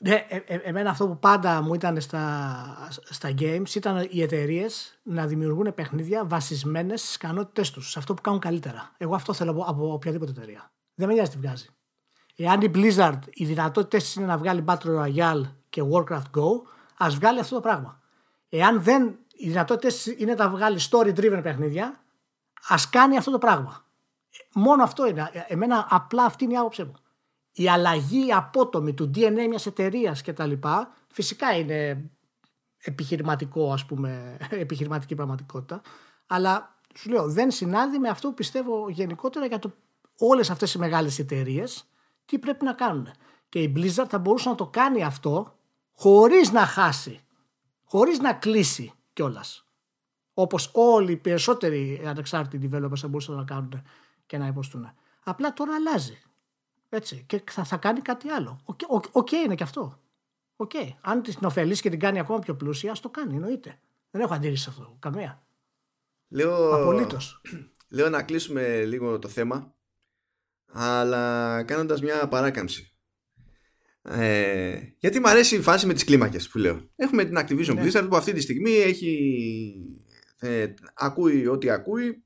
ναι, 0.00 0.26
ε, 0.28 0.42
ε, 0.46 0.54
εμένα 0.54 0.90
αυτό 0.90 1.08
που 1.08 1.18
πάντα 1.18 1.62
μου 1.62 1.74
ήταν 1.74 2.00
στα, 2.00 2.88
στα 3.10 3.34
games 3.38 3.74
ήταν 3.74 4.06
οι 4.10 4.22
εταιρείες 4.22 5.00
να 5.02 5.26
δημιουργούν 5.26 5.74
παιχνίδια 5.74 6.24
βασισμένες 6.24 7.00
στις 7.00 7.14
ικανότητές 7.14 7.70
τους, 7.70 7.90
σε 7.90 7.98
αυτό 7.98 8.14
που 8.14 8.22
κάνουν 8.22 8.40
καλύτερα. 8.40 8.94
Εγώ 8.98 9.14
αυτό 9.14 9.32
θέλω 9.32 9.50
από, 9.50 9.62
από 9.62 9.92
οποιαδήποτε 9.92 10.30
εταιρεία. 10.30 10.72
Δεν 10.94 11.08
με 11.08 11.14
νοιάζει 11.14 11.30
τι 11.30 11.36
βγάζει. 11.36 11.68
Εάν 12.36 12.60
η 12.60 12.70
Blizzard 12.74 13.18
οι 13.30 13.44
δυνατότητες 13.44 14.14
είναι 14.14 14.26
να 14.26 14.38
βγάλει 14.38 14.64
Battle 14.66 15.02
Royale 15.02 15.42
και 15.68 15.82
Warcraft 15.92 16.30
Go, 16.36 16.48
ας 16.96 17.14
βγάλει 17.14 17.40
αυτό 17.40 17.54
το 17.54 17.60
πράγμα. 17.60 18.00
Εάν 18.48 18.82
δεν 18.82 19.18
οι 19.40 19.48
δυνατότητες 19.48 20.06
είναι 20.06 20.34
να 20.34 20.48
βγάλεις 20.48 20.88
story 20.92 21.14
driven 21.14 21.40
παιχνίδια, 21.42 22.00
ας 22.68 22.90
κάνει 22.90 23.16
αυτό 23.16 23.30
το 23.30 23.38
πράγμα. 23.38 23.84
Μόνο 24.54 24.82
αυτό 24.82 25.06
είναι. 25.06 25.30
Εμένα 25.48 25.86
απλά 25.90 26.24
αυτή 26.24 26.44
είναι 26.44 26.52
η 26.52 26.56
άποψή 26.56 26.84
μου. 26.84 26.94
Η 27.52 27.68
αλλαγή 27.68 28.32
απότομη 28.32 28.94
του 28.94 29.10
DNA 29.14 29.46
μιας 29.48 29.66
εταιρείας 29.66 30.22
κτλ. 30.22 30.52
φυσικά 31.08 31.56
είναι 31.56 32.10
επιχειρηματικό, 32.78 33.72
ας 33.72 33.86
πούμε, 33.86 34.36
επιχειρηματική 34.50 35.14
πραγματικότητα. 35.14 35.80
Αλλά 36.26 36.78
σου 36.94 37.10
λέω, 37.10 37.28
δεν 37.28 37.50
συνάδει 37.50 37.98
με 37.98 38.08
αυτό 38.08 38.28
που 38.28 38.34
πιστεύω 38.34 38.88
γενικότερα 38.88 39.46
για 39.46 39.58
το 39.58 39.72
όλες 40.18 40.50
αυτές 40.50 40.74
οι 40.74 40.78
μεγάλες 40.78 41.18
εταιρείες 41.18 41.84
τι 42.26 42.38
πρέπει 42.38 42.64
να 42.64 42.72
κάνουν. 42.72 43.08
Και 43.48 43.62
η 43.62 43.72
Blizzard 43.76 44.06
θα 44.08 44.18
μπορούσε 44.18 44.48
να 44.48 44.54
το 44.54 44.66
κάνει 44.66 45.04
αυτό 45.04 45.56
χωρίς 45.92 46.52
να 46.52 46.66
χάσει, 46.66 47.20
χωρίς 47.84 48.18
να 48.18 48.32
κλείσει 48.32 48.94
κιόλας. 49.12 49.64
Όπως 50.34 50.70
όλοι 50.74 51.12
οι 51.12 51.16
περισσότεροι 51.16 52.02
ανεξάρτητοι 52.04 52.70
developers 52.72 52.96
θα 52.96 53.08
μπορούσαν 53.08 53.34
να 53.34 53.44
κάνουν 53.44 53.82
και 54.26 54.38
να 54.38 54.46
υποστούν. 54.46 54.90
Απλά 55.24 55.52
τώρα 55.52 55.74
αλλάζει. 55.74 56.22
Έτσι. 56.88 57.24
Και 57.26 57.42
θα, 57.50 57.64
θα 57.64 57.76
κάνει 57.76 58.00
κάτι 58.00 58.28
άλλο. 58.28 58.60
Ok 58.64 58.80
okay, 59.12 59.44
είναι 59.44 59.54
και 59.54 59.62
αυτό. 59.62 59.98
Okay. 60.56 60.88
Αν 61.00 61.22
την 61.22 61.44
ωφελήσει 61.44 61.82
και 61.82 61.90
την 61.90 61.98
κάνει 61.98 62.18
ακόμα 62.18 62.38
πιο 62.38 62.56
πλούσια, 62.56 62.90
ας 62.90 63.00
το 63.00 63.08
κάνει. 63.08 63.34
Εννοείται. 63.34 63.80
Δεν 64.10 64.20
έχω 64.20 64.34
αντίρρηση 64.34 64.62
σε 64.62 64.70
αυτό. 64.70 64.96
Καμία. 64.98 65.42
Λέω, 66.28 66.74
Απολύτως. 66.74 67.40
Λέω 67.88 68.08
να 68.08 68.22
κλείσουμε 68.22 68.84
λίγο 68.84 69.18
το 69.18 69.28
θέμα, 69.28 69.74
αλλά 70.72 71.62
κάνοντας 71.62 72.00
μια 72.00 72.28
παράκαμψη. 72.28 72.89
Ε, 74.02 74.78
γιατί 74.98 75.20
μου 75.20 75.28
αρέσει 75.28 75.56
η 75.56 75.60
φάση 75.60 75.86
με 75.86 75.94
τις 75.94 76.04
κλίμακες 76.04 76.48
που 76.48 76.58
λέω. 76.58 76.90
Έχουμε 76.96 77.24
την 77.24 77.38
Activision 77.38 77.74
ναι. 77.74 77.82
Blizzard 77.84 78.06
που 78.08 78.16
αυτή 78.16 78.32
τη 78.32 78.40
στιγμή 78.40 78.70
έχει, 78.70 79.72
ε, 80.38 80.66
ακούει 80.94 81.46
ό,τι 81.46 81.70
ακούει, 81.70 82.24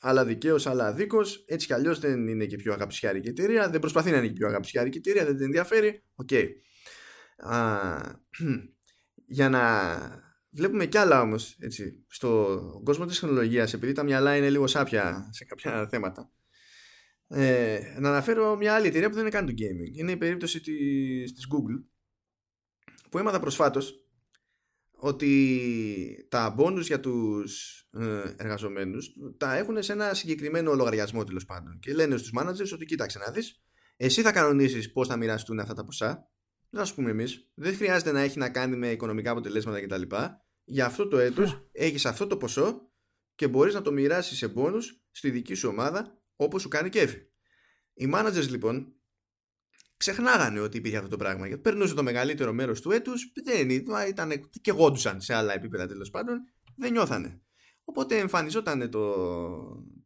αλλά 0.00 0.24
δικαίως, 0.24 0.66
αλλά 0.66 0.86
αδίκως. 0.86 1.44
Έτσι 1.46 1.66
κι 1.66 1.72
αλλιώς 1.72 1.98
δεν 1.98 2.28
είναι 2.28 2.44
και 2.44 2.56
πιο 2.56 2.72
αγαπησιάρικη 2.72 3.28
εταιρεία. 3.28 3.70
Δεν 3.70 3.80
προσπαθεί 3.80 4.10
να 4.10 4.16
είναι 4.16 4.26
και 4.26 4.32
πιο 4.32 4.46
αγαπησιάρικη 4.46 4.98
εταιρεία, 4.98 5.24
δεν 5.24 5.36
την 5.36 5.44
ενδιαφέρει. 5.44 6.02
Ok. 6.14 6.28
Okay. 6.32 6.46
για 9.26 9.48
να 9.48 9.62
βλέπουμε 10.50 10.86
κι 10.86 10.98
άλλα 10.98 11.20
όμως 11.20 11.58
στον 12.06 12.82
κόσμο 12.82 13.04
της 13.04 13.20
τεχνολογίας, 13.20 13.72
επειδή 13.72 13.92
τα 13.92 14.02
μυαλά 14.02 14.36
είναι 14.36 14.50
λίγο 14.50 14.66
σάπια 14.66 15.28
σε 15.30 15.44
κάποια 15.44 15.88
θέματα. 15.90 16.30
Ε, 17.28 17.96
να 17.98 18.08
αναφέρω 18.08 18.56
μια 18.56 18.74
άλλη 18.74 18.86
εταιρεία 18.86 19.08
που 19.08 19.14
δεν 19.14 19.22
είναι 19.22 19.32
καν 19.32 19.46
το 19.46 19.52
gaming. 19.52 19.96
Είναι 19.98 20.12
η 20.12 20.16
περίπτωση 20.16 20.60
της, 20.60 21.32
της 21.32 21.46
Google 21.52 21.84
που 23.10 23.18
έμαθα 23.18 23.40
προσφάτως 23.40 24.08
ότι 24.90 26.26
τα 26.28 26.54
bonus 26.58 26.80
για 26.80 27.00
τους 27.00 27.80
ε, 27.90 28.34
εργαζομένους 28.36 29.12
τα 29.36 29.56
έχουν 29.56 29.82
σε 29.82 29.92
ένα 29.92 30.14
συγκεκριμένο 30.14 30.74
λογαριασμό 30.74 31.24
τέλος 31.24 31.44
πάντων. 31.44 31.78
Και 31.78 31.94
λένε 31.94 32.16
στους 32.16 32.32
managers 32.38 32.72
ότι 32.72 32.84
κοίταξε 32.84 33.18
να 33.18 33.30
δεις 33.30 33.62
εσύ 33.96 34.22
θα 34.22 34.32
κανονίσεις 34.32 34.92
πώς 34.92 35.08
θα 35.08 35.16
μοιραστούν 35.16 35.60
αυτά 35.60 35.74
τα 35.74 35.84
ποσά. 35.84 36.30
Δεν 36.70 36.80
θα 36.80 36.86
σου 36.86 36.94
πούμε 36.94 37.10
εμείς 37.10 37.50
δεν 37.54 37.74
χρειάζεται 37.74 38.12
να 38.12 38.20
έχει 38.20 38.38
να 38.38 38.50
κάνει 38.50 38.76
με 38.76 38.90
οικονομικά 38.90 39.30
αποτελέσματα 39.30 39.80
κτλ 39.80 40.02
για 40.64 40.86
αυτό 40.86 41.08
το 41.08 41.18
έτος 41.18 41.68
έχεις 41.72 42.06
αυτό 42.06 42.26
το 42.26 42.36
ποσό 42.36 42.90
και 43.34 43.48
μπορείς 43.48 43.74
να 43.74 43.82
το 43.82 43.92
μοιράσεις 43.92 44.38
σε 44.38 44.52
bonus 44.56 44.82
στη 45.10 45.30
δική 45.30 45.54
σου 45.54 45.68
ομάδα 45.68 46.17
όπως 46.40 46.62
σου 46.62 46.68
κάνει 46.68 46.88
κέφι. 46.88 47.18
Οι 47.94 48.10
managers 48.14 48.48
λοιπόν 48.48 48.92
ξεχνάγανε 49.96 50.60
ότι 50.60 50.76
υπήρχε 50.76 50.96
αυτό 50.96 51.08
το 51.08 51.16
πράγμα 51.16 51.46
γιατί 51.46 51.62
περνούσε 51.62 51.94
το 51.94 52.02
μεγαλύτερο 52.02 52.52
μέρος 52.52 52.80
του 52.80 52.90
έτους 52.90 53.32
δεν 53.44 53.70
ήταν 54.08 54.50
και 54.60 54.70
γόντουσαν 54.70 55.20
σε 55.20 55.34
άλλα 55.34 55.52
επίπεδα 55.52 55.86
τέλος 55.86 56.10
πάντων 56.10 56.40
δεν 56.76 56.92
νιώθανε. 56.92 57.42
Οπότε 57.84 58.18
εμφανιζόταν 58.18 58.90
το, 58.90 59.14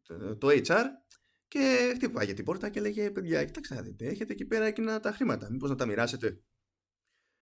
το, 0.03 0.37
το 0.37 0.47
HR 0.47 0.83
και 1.47 1.91
χτύπαγε 1.95 2.33
την 2.33 2.45
πόρτα 2.45 2.69
και 2.69 2.81
λέγε 2.81 3.11
παιδιά 3.11 3.45
κοιτάξτε 3.45 3.75
να 3.75 3.81
δείτε 3.81 4.05
έχετε 4.05 4.33
εκεί 4.33 4.45
πέρα 4.45 4.65
εκείνα 4.65 4.99
τα 4.99 5.11
χρήματα 5.11 5.51
μήπως 5.51 5.69
να 5.69 5.75
τα 5.75 5.85
μοιράσετε. 5.85 6.43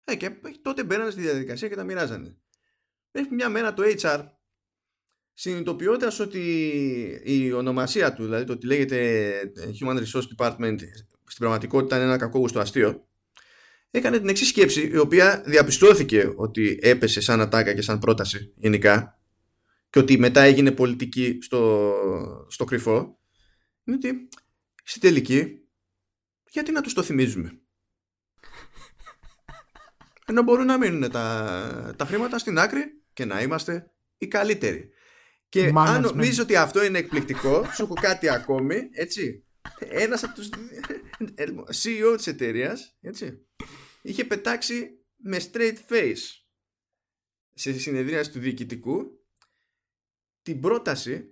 Ε, 0.04 0.16
και 0.16 0.30
τότε 0.62 0.84
μπαίνανε 0.84 1.10
στη 1.10 1.20
διαδικασία 1.20 1.68
και 1.68 1.74
τα 1.74 1.84
μοιράζανε. 1.84 2.38
Έχει 3.10 3.34
μια 3.34 3.48
μέρα 3.48 3.74
το 3.74 3.82
HR 4.00 4.24
συνειδητοποιώντας 5.40 6.18
ότι 6.18 6.40
η 7.24 7.52
ονομασία 7.52 8.12
του, 8.12 8.24
δηλαδή 8.24 8.44
το 8.44 8.52
ότι 8.52 8.66
λέγεται 8.66 9.32
Human 9.80 9.98
Resource 9.98 10.22
Department 10.36 10.78
στην 11.24 11.38
πραγματικότητα 11.38 11.96
είναι 11.96 12.04
ένα 12.04 12.16
κακόγουστο 12.16 12.60
αστείο, 12.60 13.08
έκανε 13.90 14.18
την 14.18 14.28
εξής 14.28 14.48
σκέψη, 14.48 14.88
η 14.88 14.96
οποία 14.96 15.42
διαπιστώθηκε 15.46 16.32
ότι 16.36 16.78
έπεσε 16.82 17.20
σαν 17.20 17.40
ατάκα 17.40 17.74
και 17.74 17.82
σαν 17.82 17.98
πρόταση 17.98 18.52
γενικά 18.56 19.18
και 19.90 19.98
ότι 19.98 20.18
μετά 20.18 20.40
έγινε 20.40 20.72
πολιτική 20.72 21.38
στο, 21.40 21.94
στο 22.48 22.64
κρυφό, 22.64 23.18
είναι 23.84 23.96
ότι 23.96 24.28
στη 24.84 25.00
τελική 25.00 25.58
γιατί 26.50 26.72
να 26.72 26.80
τους 26.80 26.94
το 26.94 27.02
θυμίζουμε; 27.02 27.60
Ενώ 30.26 30.42
μπορούν 30.42 30.66
να 30.66 30.78
μείνουν 30.78 31.10
τα, 31.10 31.94
τα 31.96 32.04
χρήματα 32.04 32.38
στην 32.38 32.58
άκρη 32.58 33.02
και 33.12 33.24
να 33.24 33.42
είμαστε 33.42 33.90
οι 34.18 34.26
καλύτεροι. 34.26 34.92
Και 35.48 35.72
αν 35.74 36.02
νομίζεις 36.02 36.38
ότι 36.38 36.56
αυτό 36.56 36.84
είναι 36.84 36.98
εκπληκτικό, 36.98 37.64
σου 37.74 37.82
έχω 37.82 37.94
κάτι 37.94 38.28
ακόμη, 38.28 38.88
έτσι. 38.92 39.46
Ένας 39.78 40.22
από 40.24 40.34
τους 40.34 40.48
CEO 41.82 42.14
της 42.16 42.26
εταιρείας, 42.26 42.96
έτσι, 43.00 43.46
είχε 44.02 44.24
πετάξει 44.24 44.90
με 45.16 45.38
straight 45.52 45.76
face 45.88 46.38
σε 47.54 47.78
συνεδρία 47.78 48.30
του 48.30 48.38
διοικητικού 48.38 49.18
την 50.42 50.60
πρόταση 50.60 51.24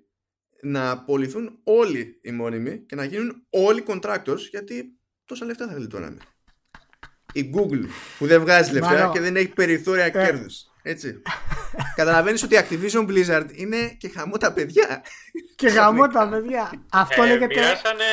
να 0.63 0.91
απολυθούν 0.91 1.61
όλοι 1.65 2.21
οι 2.23 2.31
μόνιμοι 2.31 2.79
και 2.79 2.95
να 2.95 3.05
γίνουν 3.05 3.47
όλοι 3.51 3.85
contractors 3.87 4.39
γιατί 4.51 4.99
τόσα 5.25 5.45
λεφτά 5.45 5.67
θα 5.67 5.75
γλιτώναμε. 5.75 6.19
Η 7.33 7.51
Google 7.55 7.85
που 8.19 8.27
δεν 8.27 8.41
βγάζει 8.41 8.73
λεφτά 8.73 9.11
και 9.13 9.21
δεν 9.21 9.37
έχει 9.37 9.49
περιθώρια 9.49 10.05
ε. 10.05 10.11
κέρδους. 10.11 10.67
Έτσι. 10.89 11.23
Καταλαβαίνεις 11.95 12.43
ότι 12.43 12.55
η 12.55 12.59
Activision 12.61 13.09
Blizzard 13.09 13.47
είναι 13.53 13.89
και 13.99 14.09
χαμό 14.09 14.37
τα 14.37 14.53
παιδιά. 14.53 15.05
και 15.57 15.71
χαμό 15.71 16.09
τα 16.09 16.29
παιδιά. 16.29 16.87
Αυτό 16.91 17.23
ε, 17.23 17.27
λέγεται. 17.27 17.47
Μοιράσανε... 17.47 18.05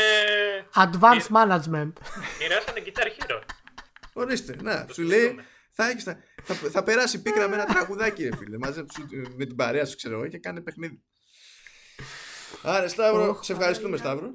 Advanced 0.73 1.35
Management. 1.35 1.93
Μοιράσανε 2.39 2.83
Guitar 2.85 3.05
Hero. 3.05 3.41
Ορίστε, 4.13 4.55
να, 4.61 4.85
σου 4.91 5.01
λέει. 5.01 5.39
Θα, 5.71 5.89
έχεις, 5.89 6.03
θα, 6.03 6.17
θα, 6.43 6.53
θα, 6.53 6.83
περάσει 6.83 7.21
πίκρα 7.21 7.47
με 7.47 7.55
ένα 7.55 7.65
τραγουδάκι, 7.65 8.23
ρε 8.23 8.35
φίλε. 8.37 8.57
Μαζέψου 8.57 9.01
με 9.37 9.45
την 9.45 9.55
παρέα 9.55 9.85
σου, 9.85 9.95
ξέρω 9.95 10.15
εγώ, 10.15 10.27
και 10.27 10.37
κάνε 10.37 10.61
παιχνίδι. 10.61 11.03
Άρα, 12.61 12.87
Σταύρο, 12.87 13.39
σε 13.43 13.51
ευχαριστούμε, 13.51 13.97
Σταύρο. 13.97 14.29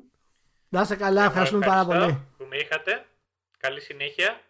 Να 0.69 0.81
είσαι 0.81 0.97
καλά, 0.97 1.25
ευχαριστούμε 1.25 1.67
πάρα 1.67 1.85
πολύ. 1.85 2.27
Που 2.39 2.47
με 2.51 2.57
είχατε. 2.57 3.07
Καλή 3.59 3.81
συνέχεια. 3.81 4.41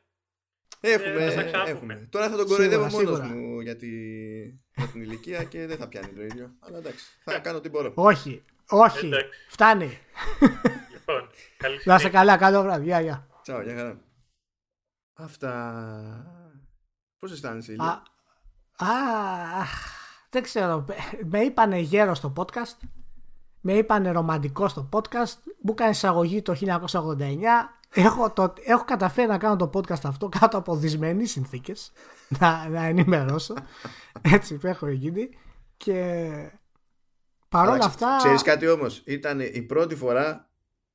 Έχουμε, 0.81 1.25
ε, 1.25 1.71
έχουμε. 1.71 2.09
Τώρα 2.11 2.29
θα 2.29 2.37
τον 2.37 2.47
κοροϊδεύω 2.47 2.87
μόνος 2.87 3.21
μου 3.21 3.48
για, 3.61 3.77
τη, 3.77 3.89
για 4.77 4.87
την 4.93 5.03
ηλικία 5.03 5.45
και 5.45 5.67
δεν 5.67 5.77
θα 5.77 5.89
πιάνει 5.89 6.13
το 6.13 6.23
ίδιο. 6.23 6.55
Αλλά 6.61 6.79
εντάξει, 6.79 7.05
θα 7.25 7.39
κάνω 7.39 7.59
ό,τι 7.59 7.69
μπορώ. 7.69 7.93
Όχι, 7.95 8.45
όχι. 8.69 9.07
Εντάξει. 9.07 9.29
Φτάνει. 9.49 9.99
Λοιπόν, 10.93 11.29
καλή 11.57 11.81
Να 11.85 11.95
είσαι 11.95 12.09
καλά, 12.09 12.37
καλό 12.37 12.63
βράδυ. 12.63 12.85
Γεια, 12.85 13.01
γεια. 13.01 13.27
Τσάω, 13.43 13.63
γεια 13.63 13.77
χαρά. 13.77 14.01
Αυτά. 15.15 15.53
Πώς 17.19 17.33
αισθάνεσαι, 17.33 17.73
Ηλία; 17.73 18.03
Α, 18.77 18.87
α, 18.87 19.65
δεν 20.31 20.43
ξέρω. 20.43 20.85
Με 21.25 21.41
είπανε 21.41 21.79
γέρο 21.79 22.15
στο 22.15 22.33
podcast. 22.37 22.77
με 23.61 23.73
είπαν 23.73 24.13
ρομαντικό 24.13 24.69
στο 24.69 24.89
podcast, 24.93 25.37
μου 25.61 25.71
έκανε 25.71 25.91
εισαγωγή 25.91 26.43
το 26.43 26.57
1989. 26.87 27.78
Έχω, 27.91 28.31
το, 28.31 28.55
έχω 28.65 28.85
καταφέρει 28.85 29.29
να 29.29 29.39
κάνω 29.39 29.57
το 29.57 29.71
podcast 29.75 30.05
αυτό 30.05 30.29
κάτω 30.41 30.57
από 30.57 30.77
δυσμενεί 30.77 31.27
συνθήκες. 31.27 31.93
να, 32.41 32.69
να 32.69 32.85
ενημερώσω. 32.85 33.55
Έτσι 34.23 34.57
που 34.57 34.67
έχω 34.67 34.89
γίνει. 34.89 35.29
Και 35.77 36.31
παρόλα 37.49 37.85
αυτά. 37.85 38.17
Ξέρεις 38.19 38.43
κάτι 38.43 38.69
όμως, 38.69 39.03
ήταν 39.07 39.41
η 39.41 39.63
πρώτη 39.63 39.97
φορά 39.97 40.51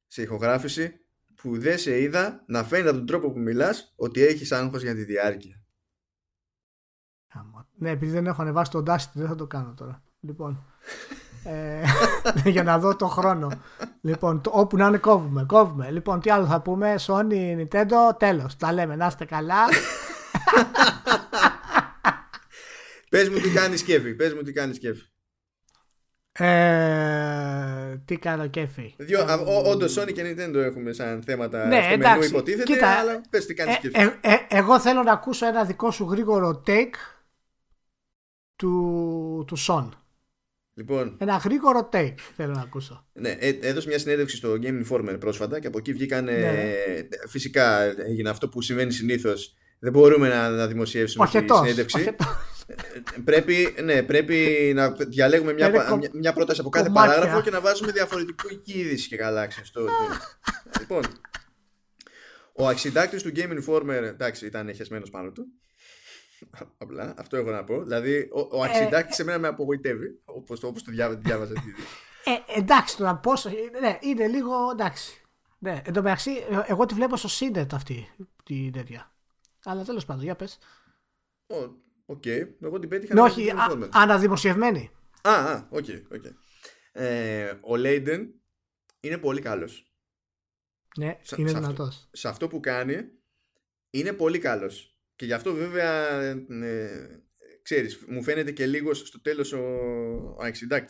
σε 0.08 0.22
ηχογράφηση 0.22 1.00
που 1.36 1.60
δεν 1.60 1.78
σε 1.78 2.02
είδα 2.02 2.44
να 2.48 2.64
φαίνεται 2.64 2.90
από 2.90 2.98
τον 2.98 3.08
τρόπο 3.08 3.32
που 3.32 3.40
μιλάς 3.40 3.94
ότι 3.96 4.22
έχεις 4.22 4.52
άγχος 4.52 4.82
για 4.82 4.96
τη 4.96 5.04
διάρκεια. 5.04 5.64
Ναι, 7.76 7.90
επειδή 7.90 8.12
δεν 8.12 8.28
έχω 8.28 8.42
ανεβάσει 8.42 8.72
τον 8.72 8.86
Dust 8.88 9.10
δεν 9.14 9.28
θα 9.28 9.36
το 9.36 9.48
κάνω 9.48 9.74
τώρα. 9.74 10.04
Λοιπόν, 10.20 10.66
ε, 11.44 11.84
για 12.50 12.64
να 12.64 12.80
δω 12.80 12.96
το 12.96 13.08
χρόνο. 13.08 13.52
Λοιπόν, 14.02 14.42
το, 14.42 14.52
όπου 14.54 14.78
να 14.78 14.88
είναι 14.88 14.98
κόβουμε, 14.98 15.46
κόβουμε. 15.48 15.92
Λοιπόν, 15.92 16.20
τι 16.20 16.30
άλλο 16.30 16.46
θα 16.46 16.62
πούμε, 16.62 16.96
Sony, 17.08 17.58
Nintendo, 17.60 18.18
τέλος. 18.18 18.58
Τα 18.58 18.74
λέμε, 18.74 18.96
να 18.96 19.06
είστε 19.06 19.26
καλά. 19.26 19.60
πες 23.10 23.30
μου 23.30 23.40
τι 23.40 23.50
κάνει 23.50 23.78
σκέφη, 23.78 24.14
πες 24.14 24.34
μου 24.34 24.42
τι 24.42 24.52
κάνει 24.52 24.74
σκέφη. 24.74 25.02
Ε, 26.36 27.98
τι 28.06 28.18
κάνω 28.18 28.48
κέφι; 28.48 28.94
Δύο, 28.98 29.20
ε, 29.20 29.34
Όντως 29.70 30.00
Sony 30.00 30.14
και 30.14 30.22
Nintendo 30.22 30.56
έχουμε 30.56 30.94
σαν 30.94 31.24
θέματα 31.26 31.66
ναι, 31.66 31.82
στο 31.82 31.98
μενού 31.98 32.24
υποτίθεται, 32.24 32.64
κοίτα, 32.64 32.88
αλλά 32.88 33.22
πες 33.30 33.46
τι 33.46 33.54
κάνεις 33.54 33.76
ε, 33.76 33.90
ε, 33.92 34.04
ε, 34.22 34.36
εγώ 34.48 34.80
θέλω 34.80 35.04
να 35.04 35.12
ακούσω 35.12 35.48
ένα 35.48 35.64
δικό 35.64 35.92
σου 35.92 36.08
γρήγορο 36.10 36.64
take 36.68 36.96
του, 38.56 39.44
του 39.48 39.58
Son. 39.68 39.90
Λοιπόν, 40.76 41.18
ένα 41.20 41.36
γρήγορο 41.36 41.90
take 41.94 42.16
θέλω 42.36 42.54
να 42.54 42.62
ακούσω. 42.62 43.06
Ναι, 43.14 43.38
έδωσε 43.62 43.88
μια 43.88 44.00
συνέντευξη 44.00 44.36
στο 44.36 44.58
Game 44.62 44.84
Informer 44.86 45.16
πρόσφατα 45.20 45.60
και 45.60 45.68
από 45.68 45.78
εκεί 45.78 45.94
βγήκαν. 45.94 46.24
Ναι. 46.24 46.76
Φυσικά 47.28 47.82
έγινε 47.84 48.30
αυτό 48.30 48.50
που 48.50 48.62
συμβαίνει 48.62 48.92
συνήθως. 48.92 49.56
Δεν 49.80 49.92
μπορούμε 49.92 50.28
να, 50.28 50.50
να 50.50 50.68
δημοσιεύσουμε 50.68 51.26
τη 51.26 51.46
συνέντευξη 51.56 52.16
πρέπει, 53.24 53.76
ναι, 53.84 54.04
πρέπει 54.04 54.72
να 54.76 54.92
διαλέγουμε 54.92 55.54
μια, 55.54 55.70
μια, 55.70 56.10
μια 56.14 56.34
πρόταση 56.34 56.60
από 56.60 56.70
κάθε 56.70 56.88
Κομμάτια. 56.88 57.12
παράγραφο 57.12 57.42
και 57.42 57.50
να 57.50 57.62
βάζουμε 57.62 57.92
διαφορετική 57.92 58.80
είδηση 58.80 59.08
και 59.08 59.16
γαλάξια 59.16 59.66
στο. 59.66 59.86
λοιπόν, 60.80 61.04
ο 62.54 62.68
αξιντάκτης 62.68 63.24
του 63.24 63.32
Game 63.36 63.64
Informer 63.64 64.04
εντάξει, 64.04 64.46
ήταν 64.46 64.74
χεσμένο 64.76 65.06
πάνω 65.12 65.32
του. 65.32 65.46
Απλά, 66.78 67.14
αυτό 67.18 67.38
έχω 67.38 67.50
να 67.50 67.64
πω. 67.64 67.84
Δηλαδή, 67.84 68.30
ο, 68.32 68.58
ο 68.58 68.64
αξιντάκτη 68.64 69.14
σε 69.14 69.24
μένα 69.24 69.40
με 69.40 69.48
απογοητεύει, 69.48 70.22
όπως 70.26 70.60
το, 70.60 70.68
όπως 70.68 70.84
το 70.84 70.92
διάβαζα. 70.92 71.54
ε, 72.24 72.60
εντάξει, 72.60 72.98
τώρα 72.98 73.16
πόσο. 73.16 73.50
Ναι, 73.82 73.98
είναι 74.02 74.28
λίγο 74.28 74.70
εντάξει. 74.72 75.22
Ναι, 75.60 75.82
εν 75.86 75.94
τω 75.94 76.02
μεταξύ, 76.02 76.32
εγώ 76.68 76.86
τη 76.86 76.94
βλέπω 76.94 77.18
στο 77.18 77.28
Σίντερτ 77.28 77.74
αυτή 77.74 78.10
τη 78.44 78.70
τέτοια. 78.70 79.14
Αλλά 79.64 79.84
τέλος 79.84 80.06
πάντων, 80.06 80.24
για 80.24 80.36
πες. 80.36 80.58
Οκ. 82.06 82.22
Okay. 82.24 82.48
Εγώ 82.62 82.80
την 82.80 82.90
πέτυχα. 82.90 83.14
Ναι, 83.14 83.22
όχι, 83.22 83.54
αναδημοσιευμένη. 83.92 84.92
Α, 85.22 85.32
α, 85.32 85.68
οκ, 85.70 85.86
οκ. 86.12 86.24
Ε, 86.92 87.54
ο 87.62 87.76
Layden 87.76 88.34
είναι 89.00 89.18
πολύ 89.18 89.42
καλός. 89.42 89.94
Ναι, 90.98 91.20
είναι 91.36 91.52
δυνατός. 91.52 92.08
Σε 92.12 92.28
αυτό 92.28 92.48
που 92.48 92.60
κάνει 92.60 93.10
είναι 93.90 94.14
πολύ 94.14 94.40
καλός. 94.40 94.93
Και 95.24 95.30
γι' 95.30 95.36
αυτό 95.36 95.54
βέβαια 95.54 96.22
ε, 96.22 97.22
ξέρεις, 97.62 98.00
μου 98.08 98.24
φαίνεται 98.24 98.52
και 98.52 98.66
λίγος 98.66 98.98
στο 98.98 99.22
τέλος 99.22 99.54
ο, 99.54 99.60
ο 100.40 100.46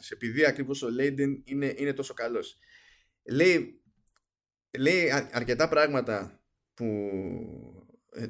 επειδή 0.09 0.45
ακριβώς 0.45 0.81
ο 0.81 0.89
Layden 0.89 1.41
είναι, 1.45 1.73
είναι 1.77 1.93
τόσο 1.93 2.13
καλός. 2.13 2.57
Λέει, 3.23 3.81
λέει 4.79 5.11
αρκετά 5.31 5.67
πράγματα 5.69 6.43
που 6.73 6.85
ε, 8.11 8.23
ε, 8.23 8.29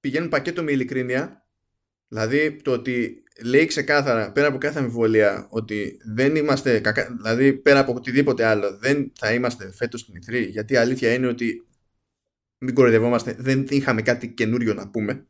πηγαίνουν 0.00 0.28
πακέτο 0.28 0.62
με 0.62 0.72
ειλικρίνεια. 0.72 1.48
Δηλαδή 2.08 2.56
το 2.62 2.72
ότι 2.72 3.22
λέει 3.44 3.66
ξεκάθαρα 3.66 4.32
πέρα 4.32 4.46
από 4.46 4.58
κάθε 4.58 4.78
αμφιβολία 4.78 5.46
ότι 5.50 5.98
δεν 6.14 6.36
είμαστε, 6.36 6.80
κακά, 6.80 7.16
δηλαδή 7.16 7.52
πέρα 7.52 7.78
από 7.78 7.94
οτιδήποτε 7.94 8.44
άλλο 8.44 8.78
δεν 8.78 9.12
θα 9.18 9.32
είμαστε 9.32 9.72
φέτος 9.72 10.00
στην 10.00 10.14
Ιθρή 10.14 10.42
γιατί 10.44 10.72
η 10.72 10.76
αλήθεια 10.76 11.14
είναι 11.14 11.26
ότι 11.26 11.66
μην 12.64 12.74
κοροϊδευόμαστε, 12.74 13.36
δεν 13.38 13.66
είχαμε 13.68 14.02
κάτι 14.02 14.28
καινούριο 14.28 14.74
να 14.74 14.88
πούμε. 14.88 15.26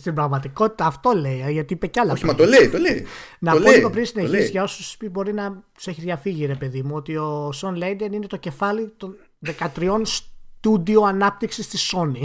Στην 0.00 0.14
πραγματικότητα 0.14 0.86
αυτό 0.86 1.10
λέει, 1.10 1.42
ε, 1.46 1.50
γιατί 1.50 1.72
είπε 1.72 1.86
κι 1.86 1.98
άλλα. 2.00 2.12
Όχι, 2.12 2.24
μα 2.24 2.34
το 2.34 2.44
λέει, 2.44 2.68
το 2.68 2.78
λέει. 2.78 3.06
Να 3.38 3.52
πω 3.52 3.70
λίγο 3.70 3.90
πριν 3.90 4.06
συνεχίσει 4.06 4.50
για 4.50 4.62
όσους 4.62 4.96
μπορεί 5.10 5.32
να 5.32 5.50
του 5.52 5.90
έχει 5.90 6.00
διαφύγει, 6.00 6.46
ρε 6.46 6.54
παιδί 6.54 6.82
μου, 6.82 6.94
ότι 6.94 7.16
ο 7.16 7.52
Σον 7.52 7.74
Λέιντεν 7.74 8.12
είναι 8.12 8.26
το 8.26 8.36
κεφάλι 8.36 8.92
των 8.96 9.16
13 9.76 10.00
στούντιο 10.02 11.02
ανάπτυξης 11.02 11.68
της 11.68 11.94
Sony. 11.94 12.22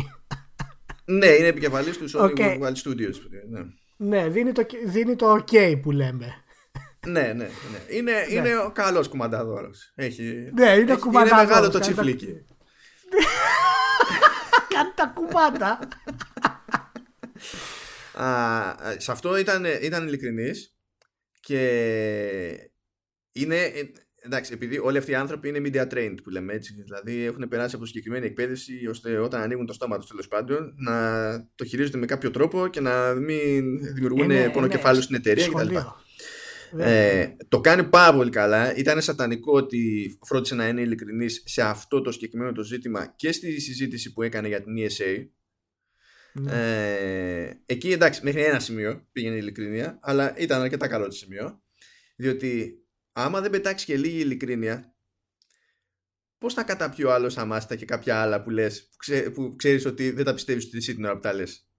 Ναι, 1.06 1.28
είναι 1.28 1.48
επικεφαλής 1.48 1.98
του 1.98 2.10
Sony 2.10 2.40
okay. 2.40 2.60
World 2.62 2.76
Studios. 2.84 3.16
Ναι, 3.50 3.66
ναι 3.98 4.30
δίνει, 4.30 4.52
το, 4.52 4.66
δίνει 4.86 5.16
το 5.16 5.34
OK 5.34 5.80
που 5.82 5.92
λέμε. 5.92 6.34
ναι, 7.08 7.22
ναι, 7.22 7.34
ναι. 7.34 7.50
Είναι, 7.90 8.12
ναι. 8.12 8.34
είναι 8.34 8.58
ο 8.58 8.72
καλός 8.72 9.08
κουμανταδόρος. 9.08 9.92
Έχει... 9.96 10.24
Ναι, 10.54 10.70
είναι 10.70 10.92
έχει, 10.92 11.08
Είναι 11.08 11.30
μεγάλο 11.36 11.70
το 11.70 11.80
τσιφλίκι. 11.80 12.46
Κάνει 14.76 14.92
τα 14.96 15.12
κουμάντα. 15.16 15.80
σε 18.98 19.12
αυτό 19.12 19.38
ήταν, 19.38 19.66
ήταν 19.82 20.08
ειλικρινής 20.08 20.76
και 21.40 21.60
είναι 23.32 23.72
εντάξει, 24.26 24.54
επειδή 24.54 24.80
όλοι 24.80 24.98
αυτοί 24.98 25.12
οι 25.12 25.16
άνθρωποι 25.16 25.48
είναι 25.48 25.62
media 25.64 25.94
trained 25.94 26.16
που 26.24 26.30
λέμε 26.30 26.54
έτσι, 26.54 26.74
δηλαδή 26.84 27.24
έχουν 27.24 27.48
περάσει 27.48 27.76
από 27.76 27.86
συγκεκριμένη 27.86 28.26
εκπαίδευση 28.26 28.88
ώστε 28.90 29.18
όταν 29.18 29.42
ανοίγουν 29.42 29.66
το 29.66 29.74
στόμα 29.74 29.98
τους 29.98 30.08
τέλος 30.08 30.28
πάντων 30.28 30.74
να 30.78 31.50
το 31.56 31.66
χειρίζονται 31.66 31.98
με 31.98 32.06
κάποιο 32.06 32.32
τρόπο 32.32 32.68
και 32.68 32.80
να 32.80 33.14
μην 33.14 33.94
δημιουργούν 33.94 34.32
ε, 34.32 34.46
ναι, 34.46 34.50
πονοκεφάλου 34.50 34.98
ναι, 34.98 35.04
στην 35.04 35.16
εταιρεία 35.16 35.48
κτλ. 35.48 35.76
Ε, 36.78 37.36
το 37.48 37.62
κάνει 37.62 37.84
πάρα 37.84 38.16
πολύ 38.16 38.30
καλά. 38.30 38.76
Ήταν 38.76 39.02
σατανικό 39.02 39.54
ότι 39.54 40.18
φρόντισε 40.26 40.56
να 40.56 40.68
είναι 40.68 40.82
ειλικρινής 40.82 41.44
σε 41.46 41.62
αυτό 41.62 42.02
το 42.02 42.12
συγκεκριμένο 42.12 42.52
το 42.52 42.64
ζήτημα 42.64 43.14
και 43.16 43.32
στη 43.32 43.60
συζήτηση 43.60 44.14
που 44.14 44.22
έκανε 44.22 44.48
για 44.48 44.64
την 44.64 44.74
ESA. 44.78 45.28
Ναι. 46.34 46.52
Ε, 46.52 47.62
εκεί 47.66 47.92
εντάξει, 47.92 48.22
μέχρι 48.24 48.44
ένα 48.44 48.60
σημείο 48.60 49.08
πήγαινε 49.12 49.36
η 49.36 49.40
ειλικρινία, 49.42 50.00
αλλά 50.02 50.38
ήταν 50.38 50.62
αρκετά 50.62 50.88
καλό 50.88 51.06
το 51.06 51.16
σημείο. 51.16 51.64
Διότι 52.16 52.84
άμα 53.12 53.42
δεν 53.42 53.52
πετάξει 53.52 53.86
και 53.86 53.98
λίγη 53.98 54.20
ειλικρίνεια, 54.20 54.96
πώς 56.38 56.54
θα 56.54 56.64
καταπιεί 56.64 57.06
ο 57.08 57.14
άλλος 57.14 57.38
αμάστα 57.38 57.76
και 57.76 57.86
κάποια 57.86 58.22
άλλα 58.22 58.44
που 58.44 58.50
λες, 58.50 58.88
που, 58.90 58.96
ξέ, 58.98 59.30
που 59.30 59.56
ξέρεις 59.56 59.86
ότι 59.86 60.12
δεν 60.12 60.26
τα 60.26 60.34
πιστεύεις 60.34 60.66
ότι 60.66 60.78
εσύ 60.78 60.96
την 60.96 61.06
ώρα 61.06 61.14
που 61.14 61.20
τα 61.20 61.34
λες; 61.34 61.70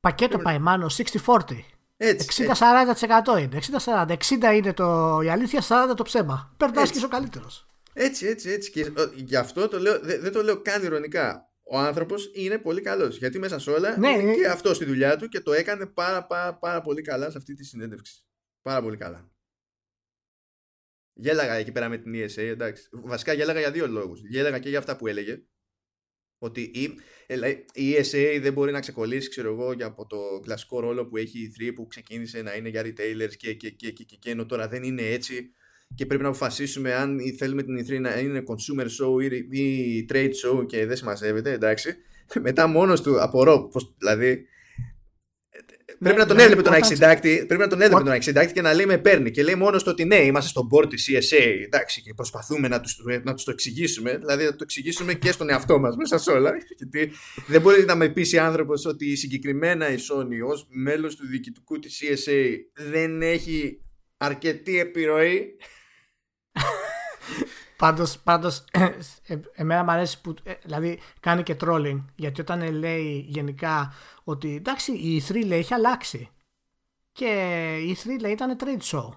Πακέτο 0.00 0.38
πάει 0.38 0.58
μάνο 0.58 0.86
60-40. 0.86 1.73
60-40% 1.96 3.40
είναι. 3.40 3.58
60-40. 3.84 4.16
60 4.50 4.54
είναι 4.54 4.72
το, 4.72 5.20
η 5.24 5.28
αλήθεια, 5.28 5.62
40 5.68 5.94
το 5.96 6.02
ψέμα. 6.02 6.54
Περνάς 6.56 6.90
και 6.90 6.96
είσαι 6.96 7.06
ο 7.06 7.08
καλύτερος. 7.08 7.66
Έτσι, 7.92 8.26
έτσι, 8.26 8.50
έτσι. 8.50 8.70
Και 8.70 8.92
γι' 9.14 9.36
αυτό 9.36 9.68
το 9.68 9.78
λέω, 9.78 10.00
δεν, 10.00 10.20
δεν 10.20 10.32
το 10.32 10.42
λέω 10.42 10.62
καν 10.62 10.84
ηρωνικά. 10.84 11.48
Ο 11.62 11.78
άνθρωπος 11.78 12.30
είναι 12.34 12.58
πολύ 12.58 12.80
καλός. 12.80 13.16
Γιατί 13.16 13.38
μέσα 13.38 13.58
σε 13.58 13.70
όλα 13.70 13.98
ναι, 13.98 14.08
είναι 14.08 14.34
και 14.34 14.46
αυτός 14.46 14.76
στη 14.76 14.84
δουλειά 14.84 15.16
του 15.16 15.28
και 15.28 15.40
το 15.40 15.52
έκανε 15.52 15.86
πάρα, 15.86 16.26
πάρα, 16.26 16.54
πάρα 16.58 16.80
πολύ 16.80 17.02
καλά 17.02 17.30
σε 17.30 17.38
αυτή 17.38 17.54
τη 17.54 17.64
συνέντευξη. 17.64 18.24
Πάρα 18.62 18.82
πολύ 18.82 18.96
καλά. 18.96 19.28
Γέλαγα 21.12 21.54
εκεί 21.54 21.72
πέρα 21.72 21.88
με 21.88 21.98
την 21.98 22.12
ESA, 22.14 22.42
εντάξει. 22.42 22.88
Βασικά 22.92 23.32
γέλαγα 23.32 23.58
για 23.58 23.70
δύο 23.70 23.86
λόγους. 23.86 24.20
Γέλαγα 24.20 24.58
και 24.58 24.68
για 24.68 24.78
αυτά 24.78 24.96
που 24.96 25.06
έλεγε. 25.06 25.42
Ότι 26.38 26.60
η, 26.60 26.82
η 27.72 27.94
ESA 27.98 28.38
δεν 28.40 28.52
μπορεί 28.52 28.72
να 28.72 28.80
ξεκολλήσει, 28.80 29.28
ξέρω 29.28 29.52
εγώ, 29.52 29.72
για 29.72 29.86
από 29.86 30.06
το 30.06 30.40
κλασικό 30.42 30.80
ρόλο 30.80 31.06
που 31.06 31.16
έχει 31.16 31.38
η 31.38 31.52
3 31.60 31.72
που 31.74 31.86
ξεκίνησε 31.86 32.42
να 32.42 32.54
είναι 32.54 32.68
για 32.68 32.82
retailers 32.82 33.34
και, 33.36 33.54
και, 33.54 33.70
και, 33.70 33.90
και, 33.90 34.04
και, 34.04 34.16
και 34.16 34.30
ενώ 34.30 34.46
τώρα 34.46 34.68
δεν 34.68 34.82
είναι 34.82 35.02
έτσι 35.02 35.54
και 35.94 36.06
πρέπει 36.06 36.22
να 36.22 36.28
αποφασίσουμε 36.28 36.94
αν 36.94 37.18
θέλουμε 37.38 37.62
την 37.62 37.78
E3 37.78 38.00
να 38.00 38.18
είναι 38.18 38.42
consumer 38.46 38.84
show 38.84 39.22
ή, 39.22 39.60
ή 39.60 40.06
trade 40.12 40.30
show 40.44 40.66
και 40.66 40.86
δεν 40.86 40.96
συμμαζεύεται, 40.96 41.52
εντάξει. 41.52 41.96
Μετά 42.40 42.66
μόνος 42.66 43.02
του 43.02 43.22
απορώ, 43.22 43.68
πως, 43.68 43.94
δηλαδή 43.98 44.46
Πρέπει 45.98 46.18
να 46.18 46.26
τον 46.26 46.38
έβλεπε 46.38 46.62
τον 46.62 46.72
αξιντάκτη, 46.72 47.44
πρέπει 47.46 47.62
να 47.62 47.68
τον 47.68 47.80
έβλεπε 47.80 48.02
τον 48.02 48.12
αξιντάκτη 48.12 48.52
και 48.52 48.60
να 48.60 48.74
λέει 48.74 48.86
με 48.86 48.98
παίρνει. 48.98 49.30
Και 49.30 49.42
λέει 49.42 49.54
μόνος 49.54 49.80
στο 49.80 49.90
ότι 49.90 50.04
ναι, 50.04 50.16
είμαστε 50.16 50.48
στον 50.48 50.68
board 50.72 50.88
της 50.88 51.10
CSA. 51.10 51.62
Εντάξει, 51.64 52.02
και 52.02 52.14
προσπαθούμε 52.14 52.68
να 52.68 52.80
τους 52.80 52.98
να 53.22 53.34
τους 53.34 53.44
το 53.44 53.50
εξηγήσουμε. 53.50 54.16
Δηλαδή 54.16 54.44
να 54.44 54.50
το 54.50 54.58
εξηγήσουμε 54.62 55.14
και 55.14 55.32
στον 55.32 55.50
εαυτό 55.50 55.78
μας 55.78 55.96
μέσα 55.96 56.18
σε 56.18 56.30
όλα. 56.30 56.52
Γιατί 56.76 57.16
δεν 57.46 57.60
μπορεί 57.60 57.84
να 57.84 57.94
με 57.94 58.08
πείσει 58.08 58.38
άνθρωπος 58.38 58.84
ότι 58.84 59.16
συγκεκριμένα 59.16 59.92
η 59.92 59.96
Sony 59.96 60.48
ως 60.50 60.66
μέλος 60.68 61.16
του 61.16 61.26
διοικητικού 61.26 61.78
της 61.78 62.02
CSA 62.02 62.56
δεν 62.74 63.22
έχει 63.22 63.80
αρκετή 64.16 64.78
επιρροή. 64.78 65.56
Πάντως, 67.76 68.18
πάντως 68.18 68.64
ε, 68.70 68.84
ε, 69.26 69.40
εμένα 69.54 69.84
μου 69.84 69.90
αρέσει 69.90 70.20
που 70.20 70.34
ε, 70.42 70.52
δηλαδή 70.62 70.98
κάνει 71.20 71.42
και 71.42 71.56
trolling 71.60 72.04
γιατί 72.14 72.40
όταν 72.40 72.72
λέει 72.72 73.26
γενικά 73.28 73.92
ότι 74.24 74.54
εντάξει 74.54 74.92
η 74.92 75.22
E3 75.28 75.46
λέει 75.46 75.58
έχει 75.58 75.74
αλλάξει 75.74 76.28
και 77.12 77.26
η 77.86 77.96
E3 78.04 78.20
λέει 78.20 78.32
ήταν 78.32 78.56
trade 78.60 78.92
show 78.96 79.08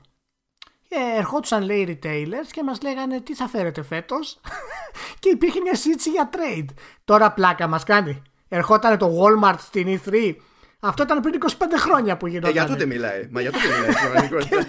Ε, 0.90 1.18
ερχόντουσαν 1.18 1.64
λέει 1.64 2.00
retailers 2.04 2.48
και 2.52 2.64
μας 2.64 2.82
λέγανε 2.82 3.22
τι 3.22 3.36
θα 3.36 3.48
φέρετε 3.48 3.84
φέτος; 3.84 4.40
Και 5.20 5.30
υπήρχε 5.30 5.60
μια 5.62 5.76
σύντηση 5.76 6.10
για 6.10 6.30
trade. 6.34 6.68
Τώρα 7.06 7.32
πλάκα 7.32 7.68
μας 7.68 7.84
κάνει. 7.84 8.22
Ερχόταν 8.48 8.98
το 8.98 9.20
Walmart 9.22 9.56
στην 9.60 10.00
E3. 10.06 10.36
Αυτό 10.80 11.04
ήταν 11.04 11.20
πριν 11.22 11.40
25 11.48 11.50
χρόνια 11.78 12.18
που 12.18 12.28
γινόταν. 12.28 12.50
Ε, 12.50 12.54
για 12.54 12.66
τότε 12.68 12.86
μιλάει. 12.86 13.28
Μα 13.32 13.42
για 13.42 13.52
τότε 13.52 13.68
μιλάει 13.68 13.92
στην 13.92 14.10
πραγματικότητα. 14.12 14.66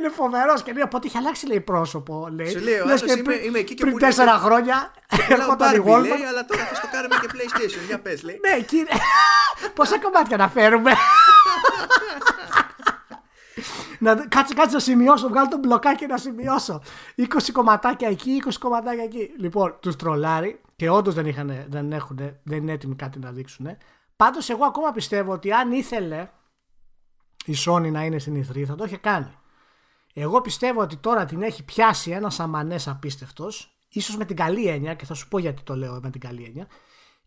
Είναι 0.00 0.08
φοβερός 0.08 0.62
και 0.62 0.72
λέει 0.72 0.82
από 0.82 0.98
είχε 1.02 1.18
αλλάξει 1.18 1.46
λέει 1.46 1.60
πρόσωπο. 1.60 2.28
Λέει. 2.32 2.48
Σου 2.48 2.58
λέει 2.60 2.74
ο 2.74 2.84
Λες 2.84 2.86
άλλος, 2.86 3.02
και 3.02 3.12
είμαι- 3.12 3.22
πριν- 3.22 3.44
είμαι 3.44 3.58
εκεί 3.58 3.74
και 3.74 3.80
πριν 3.80 3.92
μου 3.92 3.98
λέει- 3.98 4.08
τέσσερα 4.10 4.32
χρόνια 4.38 4.92
Έλα, 5.08 5.26
έρχονταν 5.40 5.74
η 5.74 5.82
Barbie, 5.84 5.88
Walmart. 5.88 6.00
λέει, 6.00 6.24
αλλά 6.28 6.44
τώρα 6.44 6.64
θα 6.64 6.80
το 6.80 6.88
κάνουμε 6.92 7.14
και 7.20 7.28
PlayStation. 7.32 7.86
Για 7.86 7.98
πες, 8.00 8.22
λέει. 8.22 8.40
Ναι, 8.50 8.60
κύριε. 8.62 8.92
Πόσα 9.74 9.98
κομμάτια 9.98 10.36
να 10.36 10.48
φέρουμε. 10.48 10.92
να, 13.98 14.14
κάτσε, 14.14 14.54
κάτσε 14.54 14.74
να 14.74 14.80
σημειώσω. 14.80 15.28
Βγάλω 15.28 15.48
το 15.48 15.58
μπλοκάκι 15.58 16.06
να 16.06 16.16
σημειώσω. 16.16 16.82
20 17.16 17.24
κομματάκια 17.52 18.08
εκεί, 18.08 18.42
20 18.46 18.50
κομματάκια 18.60 19.02
εκεί. 19.04 19.30
Λοιπόν, 19.38 19.76
τους 19.80 19.96
τρολάρει 19.96 20.60
και 20.76 20.90
όντως 20.90 21.14
δεν, 21.14 21.26
είχαν, 21.26 21.64
δεν, 21.68 21.92
έχουν, 21.92 22.18
δεν 22.42 22.58
είναι 22.58 22.72
έτοιμοι 22.72 22.94
κάτι 22.94 23.18
να 23.18 23.30
δείξουν. 23.30 23.66
Πάντως, 24.16 24.50
εγώ 24.50 24.64
ακόμα 24.64 24.92
πιστεύω 24.92 25.32
ότι 25.32 25.52
αν 25.52 25.72
ήθελε 25.72 26.28
η 27.44 27.54
Sony 27.66 27.90
να 27.90 28.04
είναι 28.04 28.18
στην 28.18 28.44
E3 28.52 28.62
θα 28.66 28.74
το 28.74 28.84
είχε 28.84 28.96
κάνει. 28.96 29.34
Εγώ 30.14 30.40
πιστεύω 30.40 30.80
ότι 30.80 30.96
τώρα 30.96 31.24
την 31.24 31.42
έχει 31.42 31.64
πιάσει 31.64 32.10
ένα 32.10 32.32
αμανέ 32.38 32.76
απίστευτος, 32.86 33.76
ίσως 33.88 34.16
με 34.16 34.24
την 34.24 34.36
καλή 34.36 34.66
έννοια, 34.66 34.94
και 34.94 35.04
θα 35.04 35.14
σου 35.14 35.28
πω 35.28 35.38
γιατί 35.38 35.62
το 35.62 35.76
λέω 35.76 36.00
με 36.02 36.10
την 36.10 36.20
καλή 36.20 36.44
έννοια, 36.44 36.66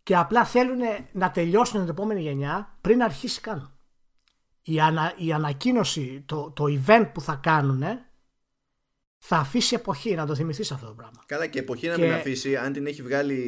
και 0.03 0.15
απλά 0.15 0.45
θέλουν 0.45 0.80
να 1.11 1.31
τελειώσουν 1.31 1.80
την 1.80 1.89
επόμενη 1.89 2.22
γενιά 2.22 2.77
πριν 2.81 3.03
αρχίσει 3.03 3.41
καν. 3.41 3.72
Η, 4.61 4.80
ανα, 4.81 5.14
η 5.18 5.34
ανακοίνωση, 5.34 6.23
το, 6.26 6.51
το 6.51 6.65
event 6.68 7.10
που 7.14 7.22
θα 7.22 7.35
κάνουν 7.35 7.84
θα 9.26 9.38
αφήσει 9.38 9.76
εποχή 9.76 10.16
να 10.16 10.26
το 10.26 10.36
θυμηθείς 10.36 10.72
αυτό 10.72 10.86
το 10.86 10.91
πράγμα. 10.94 11.20
Καλά 11.26 11.48
και 11.48 11.60
εποχή 11.60 11.88
να 11.88 11.95
Και- 11.95 12.02
μην 12.02 12.14
αφήσει, 12.14 12.56
αν 12.56 12.74
την 12.74 12.86
έχει 12.88 13.02
βγάλει 13.02 13.45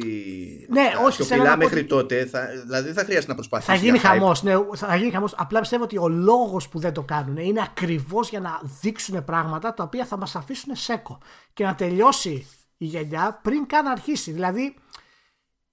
Ναι, 0.70 0.80
α, 0.80 0.84
όχι, 1.04 1.16
θέλω 1.16 1.24
σιωπηλά 1.24 1.44
να 1.44 1.50
πω 1.56 1.62
μέχρι 1.62 1.78
ότι- 1.78 1.88
τότε, 1.88 2.26
θα, 2.26 2.46
δηλαδή 2.64 2.86
δεν 2.86 2.94
θα 2.94 3.04
χρειάζεται 3.04 3.28
να 3.28 3.34
προσπαθήσεις. 3.34 3.72
Θα 3.72 3.78
γίνει 3.80 3.98
για 3.98 4.10
hype. 4.10 4.12
χαμός, 4.14 4.42
ναι, 4.42 4.52
θα 4.74 4.96
γίνει 4.96 5.10
χαμός. 5.10 5.34
Απλά 5.36 5.60
πιστεύω 5.60 5.82
ότι 5.84 5.98
ο 5.98 6.08
λόγος 6.08 6.68
που 6.68 6.78
δεν 6.78 6.92
το 6.92 7.02
κάνουν 7.02 7.36
είναι 7.36 7.60
ακριβώς 7.62 8.28
για 8.30 8.40
να 8.40 8.60
δείξουν 8.80 9.24
πράγματα 9.24 9.74
τα 9.74 9.82
οποία 9.82 10.06
θα 10.06 10.16
μας 10.16 10.36
αφήσουν 10.36 10.76
σέκο 10.76 11.18
και 11.52 11.64
να 11.64 11.74
τελειώσει 11.74 12.46
η 12.76 12.84
γενιά 12.84 13.40
πριν 13.42 13.66
καν 13.66 13.86
αρχίσει. 13.86 14.32
Δηλαδή 14.32 14.74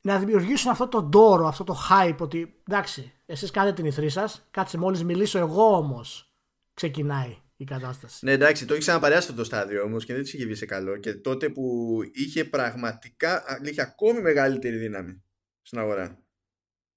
να 0.02 0.18
δημιουργήσουν 0.18 0.72
αυτό 0.72 0.88
το 0.88 1.02
ντόρο, 1.02 1.48
αυτό 1.48 1.64
το 1.64 1.78
hype 1.90 2.18
ότι 2.20 2.54
εντάξει, 2.68 3.12
εσείς 3.26 3.52
κάνετε 3.52 3.76
την 3.76 3.86
ηθρή 3.86 4.10
σας, 4.10 4.48
κάτσε 4.52 4.78
μόλις 4.78 5.04
μιλήσω 5.04 5.40
εγώ 5.40 5.76
όμως 5.76 6.34
ξεκινάει 6.74 7.38
η 7.58 7.64
κατάσταση. 7.64 8.26
Ναι, 8.26 8.32
εντάξει, 8.32 8.66
το 8.66 8.74
έχει 8.74 8.82
ξαναπαράσει 8.82 9.20
αυτό 9.20 9.34
το 9.34 9.44
στάδιο 9.44 9.84
όμως 9.84 10.06
και 10.06 10.14
δεν 10.14 10.24
της 10.24 10.34
είχε 10.34 10.46
βγει 10.46 10.56
σε 10.56 10.66
καλό. 10.66 10.98
Και 10.98 11.14
τότε 11.14 11.50
που 11.50 11.98
είχε 12.14 12.46
πραγματικά, 12.46 13.36
α, 13.36 13.60
είχε 13.64 13.82
ακόμη 13.82 14.22
μεγαλύτερη 14.22 14.78
δύναμη 14.78 15.24
στην 15.62 15.80
αγορά. 15.80 16.18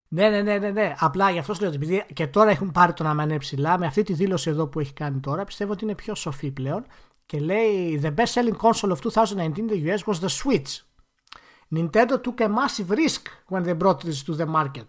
Ναι, 0.09 0.29
ναι, 0.29 0.43
ναι, 0.43 0.59
ναι, 0.59 0.71
ναι. 0.71 0.95
Απλά 0.99 1.31
γι' 1.31 1.39
αυτό 1.39 1.55
σου 1.55 1.61
λέω 1.61 1.71
ότι 1.71 1.79
επειδή 1.79 2.05
και 2.13 2.27
τώρα 2.27 2.51
έχουν 2.51 2.73
πάρει 2.73 2.93
τον 2.93 3.07
αμανέ 3.07 3.39
ψηλά, 3.39 3.79
με 3.79 3.87
αυτή 3.87 4.03
τη 4.03 4.13
δήλωση 4.13 4.51
εδώ 4.51 4.67
που 4.67 4.81
έχει 4.81 4.93
κάνει 4.93 5.21
τώρα, 5.21 5.45
πιστεύω 5.45 5.73
ότι 5.73 5.85
είναι 5.85 5.95
πιο 5.95 6.15
σοφή 6.15 6.51
πλέον. 6.51 6.87
Και 7.27 7.41
λέει: 7.41 8.01
The 8.03 8.15
best 8.15 8.33
selling 8.33 8.57
console 8.57 8.91
of 8.91 8.99
2019 9.13 9.53
in 9.57 9.69
the 9.69 9.95
US 9.95 10.05
was 10.05 10.21
the 10.21 10.29
Switch. 10.29 10.81
Nintendo 11.71 12.21
took 12.21 12.41
a 12.41 12.49
massive 12.49 12.91
risk 12.91 13.29
when 13.49 13.63
they 13.65 13.75
brought 13.75 14.01
this 14.05 14.23
to 14.23 14.37
the 14.37 14.47
market. 14.47 14.87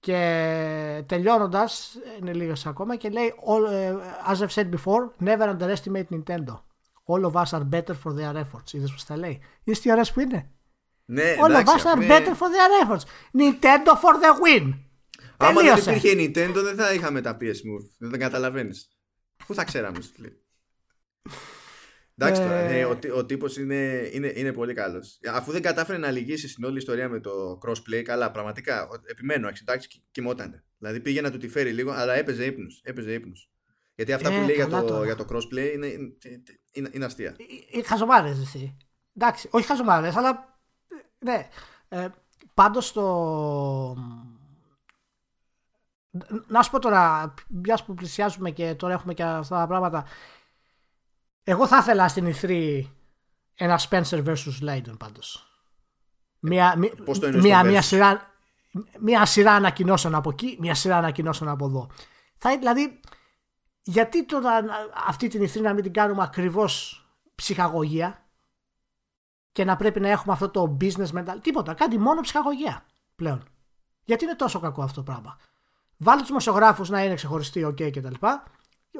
Και 0.00 1.04
τελειώνοντας, 1.06 1.96
είναι 2.20 2.32
λίγες 2.32 2.66
ακόμα 2.66 2.96
και 2.96 3.08
λέει: 3.08 3.34
All, 3.48 3.72
ε, 3.72 3.94
As 4.32 4.36
I've 4.36 4.54
said 4.54 4.68
before, 4.70 5.24
never 5.28 5.56
underestimate 5.56 6.04
Nintendo. 6.10 6.62
All 7.06 7.24
of 7.24 7.32
us 7.32 7.58
are 7.58 7.68
better 7.70 7.94
for 8.04 8.12
their 8.18 8.34
efforts. 8.34 8.72
Είδες 8.72 8.90
πώς 8.92 9.04
τα 9.04 9.16
λέει. 9.16 9.40
Είδες 9.64 9.80
τι 9.80 9.90
ωραίες 9.90 10.12
που 10.12 10.20
είναι; 10.20 10.50
Ναι, 11.04 11.34
All 11.40 11.44
of 11.44 11.48
εντάξει, 11.48 11.74
us 11.76 11.80
are 11.80 11.88
αυτό 11.88 11.90
better 12.00 12.20
είναι- 12.26 12.36
for 12.38 12.46
their 12.48 12.86
efforts. 12.86 13.02
Nintendo 13.40 13.92
for 13.94 14.14
the 14.22 14.32
win. 14.42 14.78
Άμα 15.36 15.52
δεν 15.52 15.54
Τελείωσε. 15.54 15.90
υπήρχε 15.90 16.08
η 16.22 16.26
Nintendo, 16.34 16.60
δεν 16.64 16.76
θα 16.76 16.92
είχαμε 16.94 17.20
τα 17.20 17.36
PS 17.40 17.44
Move. 17.44 17.88
Δεν 17.98 18.10
τα 18.10 18.18
καταλαβαίνεις. 18.18 18.88
Πού 19.46 19.54
θα 19.54 19.64
ξέραμε, 19.64 20.00
σου 20.00 20.12
λέει. 20.16 20.42
Εντάξει 22.20 22.40
τώρα, 22.42 22.54
Ε, 22.54 22.72
ναι, 22.72 22.84
ο, 22.84 22.96
τύ- 22.96 23.12
ο 23.12 23.24
τύπος 23.24 23.56
είναι, 23.56 24.08
είναι, 24.12 24.32
είναι 24.34 24.52
πολύ 24.52 24.74
καλός. 24.74 25.18
Αφού 25.32 25.52
δεν 25.52 25.62
κατάφερε 25.62 25.98
να 25.98 26.10
λυγίσει 26.10 26.48
στην 26.48 26.64
όλη 26.64 26.76
ιστορία 26.78 27.08
με 27.08 27.20
το 27.20 27.58
crossplay, 27.66 28.02
καλά, 28.02 28.30
πραγματικά, 28.30 28.88
ο- 28.88 29.00
επιμένω, 29.06 29.48
εντάξει, 29.60 29.88
κι- 29.88 30.02
κοιμότανε. 30.10 30.64
Δηλαδή 30.78 31.00
πήγε 31.00 31.20
να 31.20 31.30
του 31.30 31.38
τη 31.38 31.48
φέρει 31.48 31.72
λίγο, 31.72 31.90
αλλά 31.90 32.14
έπαιζε 32.14 32.44
ύπνους, 32.44 32.80
έπαιζε 32.84 33.12
ύπνους. 33.12 33.50
Γιατί 33.94 34.12
αυτά 34.12 34.28
Ε, 34.32 34.38
που 34.40 34.46
λέει 34.46 34.54
για 34.54 34.64
καλά 34.64 34.80
το, 34.80 34.86
τώρα. 34.86 35.04
για 35.04 35.14
το 35.14 35.24
crossplay 35.32 35.72
είναι, 35.74 35.86
είναι, 35.86 36.12
είναι, 36.72 36.88
είναι 36.92 37.04
αστεία. 37.04 37.36
Ε, 37.72 37.82
Χαζομάρες 37.82 38.38
εσύ. 38.40 38.76
Εντάξει, 39.16 39.48
όχι 39.50 39.66
χαζομάρες, 39.66 40.16
αλλά. 40.16 40.58
ε, 40.88 41.24
Ναι. 41.24 41.48
Ε, 41.88 42.08
Πάντως 42.54 42.92
το. 42.92 43.02
Να 46.46 46.62
σου 46.62 46.70
πω 46.70 46.78
τώρα, 46.78 47.34
μιας 47.48 47.84
που 47.84 47.94
πλησιάζουμε 47.94 48.50
και 48.50 48.74
τώρα 48.74 48.92
έχουμε 48.92 49.14
και 49.14 49.22
αυτά 49.22 49.56
τα 49.58 49.66
πράγματα. 49.66 50.04
Εγώ 51.50 51.66
θα 51.66 51.76
ήθελα 51.76 52.08
στην 52.08 52.34
E3 52.34 52.82
ένα 53.54 53.80
Spencer 53.88 54.24
vs. 54.24 54.34
Leiden 54.62 54.98
πάντως. 54.98 55.46
Μια, 56.38 56.76
μη- 56.76 57.02
πώς 57.04 57.18
το 57.18 57.26
εννοείς 57.26 57.44
μια, 57.44 57.60
το 57.60 57.68
μια, 57.68 57.80
versus? 57.80 57.84
σειρά, 57.84 58.30
μια 59.00 59.26
σειρά 59.26 59.52
ανακοινώσεων 59.52 60.14
από 60.14 60.30
εκεί, 60.30 60.56
μια 60.60 60.74
σειρά 60.74 60.96
ανακοινώσεων 60.96 61.50
από 61.50 61.66
εδώ. 61.66 61.90
Θα, 62.36 62.58
δηλαδή, 62.58 63.00
γιατί 63.82 64.26
τώρα 64.26 64.64
αυτή 65.06 65.28
την 65.28 65.42
E3 65.42 65.60
να 65.60 65.72
μην 65.74 65.82
την 65.82 65.92
κάνουμε 65.92 66.22
ακριβώς 66.22 67.04
ψυχαγωγία 67.34 68.26
και 69.52 69.64
να 69.64 69.76
πρέπει 69.76 70.00
να 70.00 70.08
έχουμε 70.08 70.32
αυτό 70.32 70.48
το 70.50 70.76
business 70.80 71.10
mental. 71.12 71.36
Τίποτα. 71.42 71.74
Κάτι 71.74 71.98
μόνο 71.98 72.20
ψυχαγωγία 72.20 72.86
πλέον. 73.16 73.42
Γιατί 74.04 74.24
είναι 74.24 74.34
τόσο 74.34 74.60
κακό 74.60 74.82
αυτό 74.82 74.94
το 74.94 75.12
πράγμα. 75.12 75.38
Βάλτε 75.96 76.20
τους 76.20 76.28
δημοσιογράφους 76.28 76.88
να 76.88 77.04
είναι 77.04 77.14
ξεχωριστοί, 77.14 77.64
OK 77.66 77.90
κτλ. 77.92 78.14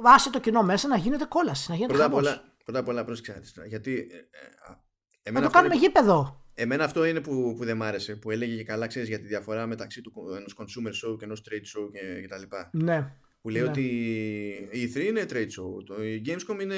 Βάσε 0.02 0.30
το 0.30 0.40
κοινό 0.40 0.62
μέσα 0.62 0.88
να 0.88 0.96
γίνεται 0.96 1.24
κόλαση, 1.24 1.70
να 1.70 1.76
γίνεται 1.76 1.92
Πρώτα 1.92 2.06
απ' 2.08 2.12
χαμός. 2.14 2.28
όλα, 2.28 2.54
πρώτα 2.64 2.78
απ' 2.78 2.88
όλα 2.88 3.04
πρόσεξε 3.04 3.32
κάτι 3.32 3.52
τώρα, 3.52 3.66
γιατί 3.66 3.92
ε, 4.10 4.16
ε, 4.16 4.18
α, 4.66 4.70
Να 4.70 4.76
εμένα 5.22 5.40
το 5.40 5.46
αυτό 5.46 5.58
κάνουμε 5.58 5.74
είναι- 5.74 5.84
γήπεδο. 5.84 6.42
Εμένα 6.54 6.84
αυτό 6.84 7.04
είναι 7.04 7.20
που, 7.20 7.54
που 7.56 7.64
δεν 7.64 7.76
μ' 7.76 7.82
άρεσε. 7.82 8.16
Που 8.16 8.30
έλεγε 8.30 8.56
και 8.56 8.64
καλά, 8.64 8.86
ξέρεις 8.86 9.08
για 9.08 9.18
τη 9.20 9.26
διαφορά 9.26 9.66
μεταξύ 9.66 10.00
του 10.00 10.12
ενός 10.36 10.54
consumer 10.58 10.88
show 11.10 11.18
και 11.18 11.24
ενός 11.24 11.42
trade 11.50 11.54
show 11.80 11.90
και, 11.92 12.20
και 12.20 12.28
τα 12.28 12.38
λοιπά. 12.38 12.70
Ναι. 12.72 13.12
Που 13.40 13.48
λέει 13.48 13.62
Ναι. 13.62 13.68
ότι 13.68 13.82
η 14.70 14.92
E3 14.94 15.04
είναι 15.06 15.26
trade 15.30 15.36
show, 15.60 15.84
το, 15.86 16.04
η 16.04 16.22
Gamescom 16.26 16.60
είναι, 16.62 16.74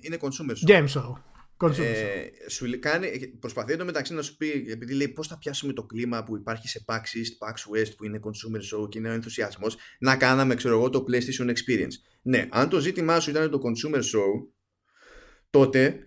είναι 0.00 0.16
consumer 0.20 0.50
show. 0.50 0.70
Game 0.70 0.88
show. 0.88 1.12
Consumer 1.56 1.70
show. 1.70 1.80
Ε, 1.80 2.48
σου 2.48 2.64
λέ- 2.66 2.80
κάνει, 2.80 3.28
προσπαθεί 3.40 3.72
εδώ 3.72 3.84
μεταξύ 3.84 4.14
να 4.14 4.22
σου 4.22 4.36
πει, 4.36 4.66
επειδή 4.68 4.94
λέει 4.94 5.08
πώς 5.08 5.26
θα 5.26 5.38
πιάσουμε 5.38 5.72
το 5.72 5.84
κλίμα 5.84 6.24
που 6.24 6.36
υπάρχει 6.36 6.68
σε 6.68 6.84
PAX 6.86 6.96
East, 6.96 7.48
PAX 7.48 7.78
West 7.78 7.96
που 7.96 8.04
είναι 8.04 8.20
consumer 8.22 8.78
show 8.78 8.88
και 8.88 8.98
είναι 8.98 9.08
ο 9.08 9.12
ενθουσιασμός, 9.12 9.76
να 9.98 10.16
κάναμε 10.16 10.54
ξέρω 10.54 10.74
εγώ 10.74 10.88
το 10.88 11.04
PlayStation 11.08 11.46
Experience. 11.46 11.94
Ναι, 12.22 12.48
αν 12.50 12.68
το 12.68 12.78
ζήτημά 12.80 13.20
σου 13.20 13.30
ήταν 13.30 13.50
το 13.50 13.60
consumer 13.62 13.98
show, 14.00 14.48
τότε 15.50 15.98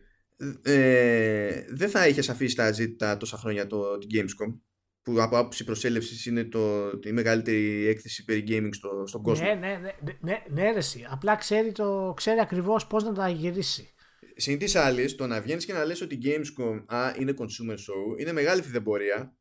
ε, 0.61 1.63
δεν 1.69 1.89
θα 1.89 2.07
είχες 2.07 2.29
αφήσει 2.29 2.55
τα 2.55 2.71
ζήτητα 2.71 3.17
τόσα 3.17 3.37
χρόνια 3.37 3.67
το, 3.67 3.97
την 3.97 4.09
Gamescom 4.13 4.59
που 5.01 5.21
από 5.21 5.37
άποψη 5.37 5.63
προσέλευσης 5.63 6.25
είναι 6.25 6.43
το, 6.43 6.89
η 7.03 7.11
μεγαλύτερη 7.11 7.87
έκθεση 7.87 8.25
περί 8.25 8.43
gaming 8.47 8.69
στο, 8.71 9.03
στον 9.05 9.21
κόσμο. 9.21 9.45
Ναι, 9.45 9.53
ναι, 9.53 9.67
ναι, 9.67 9.95
ναι, 10.01 10.17
ναι, 10.21 10.43
ναι, 10.49 10.71
ρε, 10.71 10.77
εσύ. 10.77 11.07
Απλά 11.09 11.35
ξέρει, 11.35 11.71
το, 11.71 12.13
ξέρει 12.15 12.39
ακριβώς 12.39 12.87
πώς 12.87 13.03
να 13.03 13.13
τα 13.13 13.29
γυρίσει. 13.29 13.93
Συν 14.39 14.57
τη 14.57 14.77
άλλη, 14.77 15.15
το 15.15 15.27
να 15.27 15.41
βγαίνεις 15.41 15.65
και 15.65 15.73
να 15.73 15.85
λες 15.85 16.01
ότι 16.01 16.15
η 16.15 16.19
Gamescom 16.23 16.83
α, 16.87 17.13
είναι 17.19 17.33
consumer 17.37 17.73
show 17.75 18.19
είναι 18.19 18.31
μεγάλη 18.31 18.61
φιδεμπορία. 18.61 19.37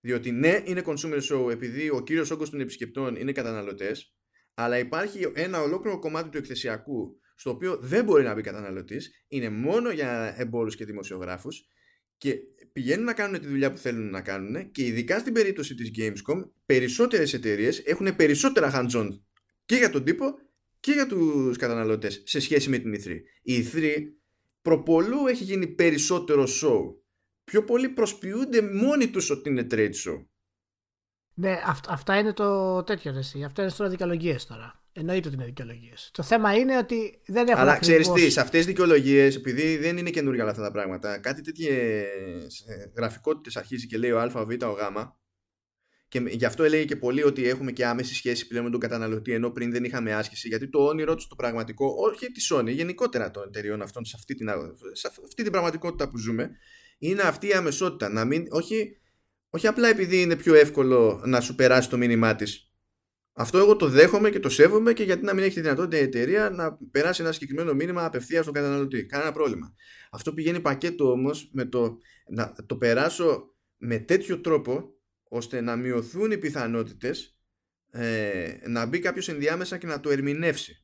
Διότι 0.00 0.30
ναι, 0.30 0.62
είναι 0.64 0.82
consumer 0.86 1.20
show 1.30 1.50
επειδή 1.50 1.90
ο 1.90 2.02
κύριος 2.02 2.30
όγκος 2.30 2.50
των 2.50 2.60
επισκεπτών 2.60 3.16
είναι 3.16 3.32
καταναλωτές, 3.32 4.16
αλλά 4.54 4.78
υπάρχει 4.78 5.32
ένα 5.34 5.62
ολόκληρο 5.62 5.98
κομμάτι 5.98 6.28
του 6.28 6.38
εκθεσιακού 6.38 7.20
στο 7.36 7.50
οποίο 7.50 7.76
δεν 7.76 8.04
μπορεί 8.04 8.24
να 8.24 8.34
μπει 8.34 8.42
καταναλωτής, 8.42 9.24
είναι 9.28 9.48
μόνο 9.48 9.90
για 9.90 10.34
εμπόρους 10.38 10.76
και 10.76 10.84
δημοσιογράφους 10.84 11.68
και 12.16 12.36
πηγαίνουν 12.72 13.04
να 13.04 13.12
κάνουν 13.12 13.40
τη 13.40 13.46
δουλειά 13.46 13.72
που 13.72 13.78
θέλουν 13.78 14.10
να 14.10 14.20
κάνουν 14.20 14.70
και 14.70 14.84
ειδικά 14.84 15.18
στην 15.18 15.32
περίπτωση 15.32 15.74
της 15.74 15.90
Gamescom 15.98 16.50
περισσότερες 16.66 17.34
εταιρείες 17.34 17.78
έχουν 17.78 18.16
περισσότερα 18.16 18.70
hands-on 18.74 19.08
και 19.64 19.76
για 19.76 19.90
τον 19.90 20.04
τύπο 20.04 20.38
και 20.86 20.92
για 20.92 21.06
τους 21.06 21.56
καταναλωτές 21.56 22.22
σε 22.24 22.40
σχέση 22.40 22.68
με 22.68 22.78
την 22.78 22.94
E3. 22.94 23.20
Η 23.42 23.66
E3 23.72 23.84
προπολού 24.62 25.26
έχει 25.26 25.44
γίνει 25.44 25.66
περισσότερο 25.66 26.42
show. 26.42 26.80
Πιο 27.44 27.64
πολλοί 27.64 27.88
προσποιούνται 27.88 28.62
μόνοι 28.62 29.08
τους 29.08 29.30
ότι 29.30 29.48
είναι 29.48 29.66
trade 29.70 29.90
show. 30.04 30.24
Ναι, 31.34 31.60
αυ- 31.66 31.90
αυτά 31.90 32.18
είναι 32.18 32.32
το 32.32 32.82
τέτοιο 32.82 33.12
ρε, 33.12 33.18
εσύ. 33.18 33.42
Αυτά 33.44 33.62
είναι 33.62 33.70
τώρα 33.76 33.90
δικαιολογίες 33.90 34.46
τώρα. 34.46 34.84
Εννοείται 34.92 35.26
ότι 35.28 35.36
είναι 35.36 35.44
δικαιολογίες. 35.46 36.10
Το 36.12 36.22
θέμα 36.22 36.54
είναι 36.54 36.78
ότι 36.78 37.20
δεν 37.26 37.48
έχουν 37.48 37.60
Αλλά 37.60 37.78
ξέρεις 37.78 37.98
ακριβώς- 38.08 38.20
τι, 38.26 38.30
σε 38.30 38.40
αυτές 38.40 38.58
τις 38.58 38.66
δικαιολογίες, 38.66 39.36
επειδή 39.36 39.76
δεν 39.76 39.96
είναι 39.96 40.10
καινούργια 40.10 40.42
όλα 40.42 40.50
αυτά 40.52 40.62
τα 40.62 40.70
πράγματα, 40.70 41.18
κάτι 41.18 41.42
τέτοιες 41.42 42.60
ε, 42.66 42.92
γραφικότητες 42.96 43.56
αρχίζει 43.56 43.86
και 43.86 43.98
λέει 43.98 44.10
ο 44.10 44.20
α, 44.20 44.30
ο 44.34 44.44
β, 44.44 44.50
ο 44.50 44.70
γ, 44.72 44.80
και 46.08 46.22
γι' 46.28 46.44
αυτό 46.44 46.64
έλεγε 46.64 46.84
και 46.84 46.96
πολύ 46.96 47.24
ότι 47.24 47.48
έχουμε 47.48 47.72
και 47.72 47.86
άμεση 47.86 48.14
σχέση 48.14 48.46
πλέον 48.46 48.64
με 48.64 48.70
τον 48.70 48.80
καταναλωτή, 48.80 49.32
ενώ 49.32 49.50
πριν 49.50 49.70
δεν 49.70 49.84
είχαμε 49.84 50.14
άσκηση. 50.14 50.48
Γιατί 50.48 50.68
το 50.68 50.86
όνειρό 50.86 51.14
τους 51.14 51.26
το 51.26 51.34
πραγματικό, 51.34 51.94
όχι 51.98 52.32
τη 52.32 52.46
Sony, 52.50 52.68
γενικότερα 52.68 53.30
των 53.30 53.42
εταιριών 53.46 53.82
αυτών, 53.82 54.04
σε 54.04 54.12
αυτή 54.16 54.34
την, 54.34 54.48
σε 54.92 55.06
αυτή 55.24 55.42
την 55.42 55.52
πραγματικότητα 55.52 56.10
που 56.10 56.18
ζούμε, 56.18 56.50
είναι 56.98 57.22
αυτή 57.22 57.46
η 57.48 57.52
αμεσότητα. 57.52 58.08
Να 58.08 58.24
μην, 58.24 58.46
όχι, 58.50 58.96
όχι 59.50 59.66
απλά 59.66 59.88
επειδή 59.88 60.20
είναι 60.20 60.36
πιο 60.36 60.54
εύκολο 60.54 61.22
να 61.24 61.40
σου 61.40 61.54
περάσει 61.54 61.88
το 61.88 61.96
μήνυμά 61.96 62.34
της. 62.34 62.70
Αυτό 63.32 63.58
εγώ 63.58 63.76
το 63.76 63.88
δέχομαι 63.88 64.30
και 64.30 64.40
το 64.40 64.48
σέβομαι 64.48 64.92
και 64.92 65.02
γιατί 65.02 65.24
να 65.24 65.34
μην 65.34 65.44
έχει 65.44 65.54
τη 65.54 65.60
δυνατότητα 65.60 65.96
η 65.96 66.02
εταιρεία 66.02 66.50
να 66.50 66.78
περάσει 66.90 67.22
ένα 67.22 67.32
συγκεκριμένο 67.32 67.74
μήνυμα 67.74 68.04
απευθείας 68.04 68.42
στον 68.42 68.54
καταναλωτή. 68.54 69.06
Κανένα 69.06 69.32
πρόβλημα. 69.32 69.74
Αυτό 70.10 70.32
πηγαίνει 70.32 70.60
πακέτο 70.60 71.10
όμως 71.10 71.50
με 71.52 71.64
το 71.64 71.98
να 72.28 72.54
το 72.66 72.76
περάσω 72.76 73.54
με 73.76 73.98
τέτοιο 73.98 74.40
τρόπο 74.40 74.95
ώστε 75.28 75.60
να 75.60 75.76
μειωθούν 75.76 76.30
οι 76.30 76.38
πιθανότητες 76.38 77.38
ε, 77.90 78.56
να 78.66 78.86
μπει 78.86 78.98
κάποιος 78.98 79.28
ενδιάμεσα 79.28 79.78
και 79.78 79.86
να 79.86 80.00
το 80.00 80.10
ερμηνεύσει. 80.10 80.80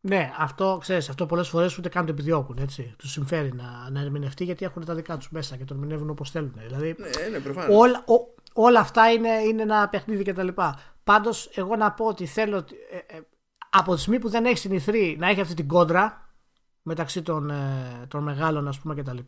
Ναι, 0.00 0.32
αυτό 0.38 0.78
ξέρεις, 0.80 1.08
αυτό 1.08 1.26
πολλές 1.26 1.48
φορές 1.48 1.78
ούτε 1.78 1.88
καν 1.88 2.06
το 2.06 2.12
επιδιώκουν. 2.12 2.58
Έτσι. 2.58 2.94
Τους 2.98 3.10
συμφέρει 3.10 3.52
να, 3.52 3.90
να 3.90 4.00
ερμηνευτεί 4.00 4.44
γιατί 4.44 4.64
έχουν 4.64 4.84
τα 4.84 4.94
δικά 4.94 5.16
τους 5.16 5.30
μέσα 5.30 5.56
και 5.56 5.64
το 5.64 5.74
ερμηνεύουν 5.74 6.10
όπως 6.10 6.30
θέλουν. 6.30 6.54
Δηλαδή, 6.56 6.96
ναι, 6.98 7.38
ναι, 7.38 7.64
όλα, 7.70 8.04
όλα 8.52 8.80
αυτά 8.80 9.12
είναι, 9.12 9.28
είναι 9.28 9.62
ένα 9.62 9.88
παιχνίδι 9.88 10.24
κτλ. 10.24 10.48
Πάντως, 11.04 11.50
εγώ 11.54 11.76
να 11.76 11.92
πω 11.92 12.04
ότι 12.06 12.26
θέλω 12.26 12.56
ε, 12.56 13.16
ε, 13.16 13.20
από 13.70 13.94
τη 13.94 14.00
στιγμή 14.00 14.18
που 14.18 14.28
δεν 14.28 14.44
έχει 14.44 14.58
συνηθρεί 14.58 15.16
να 15.18 15.28
έχει 15.28 15.40
αυτή 15.40 15.54
την 15.54 15.68
κόντρα 15.68 16.34
μεταξύ 16.82 17.22
των, 17.22 17.50
ε, 17.50 18.06
των 18.08 18.22
μεγάλων, 18.22 18.68
ας 18.68 18.80
πούμε, 18.80 18.94
κτλ., 18.94 19.18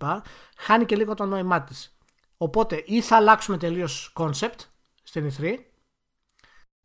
χάνει 0.57 0.85
και 0.85 0.97
λίγο 0.97 1.15
το 1.15 1.25
νόημά 1.25 1.63
της. 1.63 1.98
Οπότε 2.39 2.83
ή 2.87 3.01
θα 3.01 3.17
αλλάξουμε 3.17 3.57
τελείως 3.57 4.13
concept 4.17 4.59
στην 5.03 5.31
E3. 5.31 5.55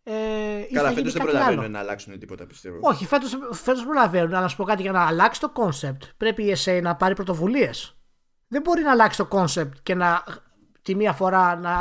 Ε, 0.04 0.66
Καλά, 0.74 0.92
φέτος 0.92 1.14
δεν 1.14 1.24
προλαβαίνουν 1.24 1.72
να 1.72 1.80
αλλάξουν 1.80 2.20
τίποτα 2.20 2.46
πιστεύω. 2.46 2.80
Όχι, 2.82 3.06
φέτος 3.06 3.38
φέτος 3.52 3.84
προλαβαίνουν. 3.84 4.28
Αλλά 4.28 4.42
να 4.42 4.48
σου 4.48 4.56
πω 4.56 4.64
κάτι 4.64 4.82
για 4.82 4.92
να 4.92 5.08
αλλάξει 5.08 5.40
το 5.40 5.52
concept, 5.56 6.10
πρέπει 6.18 6.44
η 6.44 6.56
SA 6.66 6.80
να 6.82 6.96
πάρει 6.96 7.16
πρωτοβουλίες. 7.16 7.98
Δεν 8.48 8.62
μπορεί 8.62 8.82
να 8.82 8.92
αλλάξει 8.92 9.18
το 9.18 9.28
concept 9.32 9.72
και 9.84 9.96
να 9.96 10.24
τη 10.82 10.96
μία 10.96 11.14
φορά 11.14 11.56
να, 11.56 11.80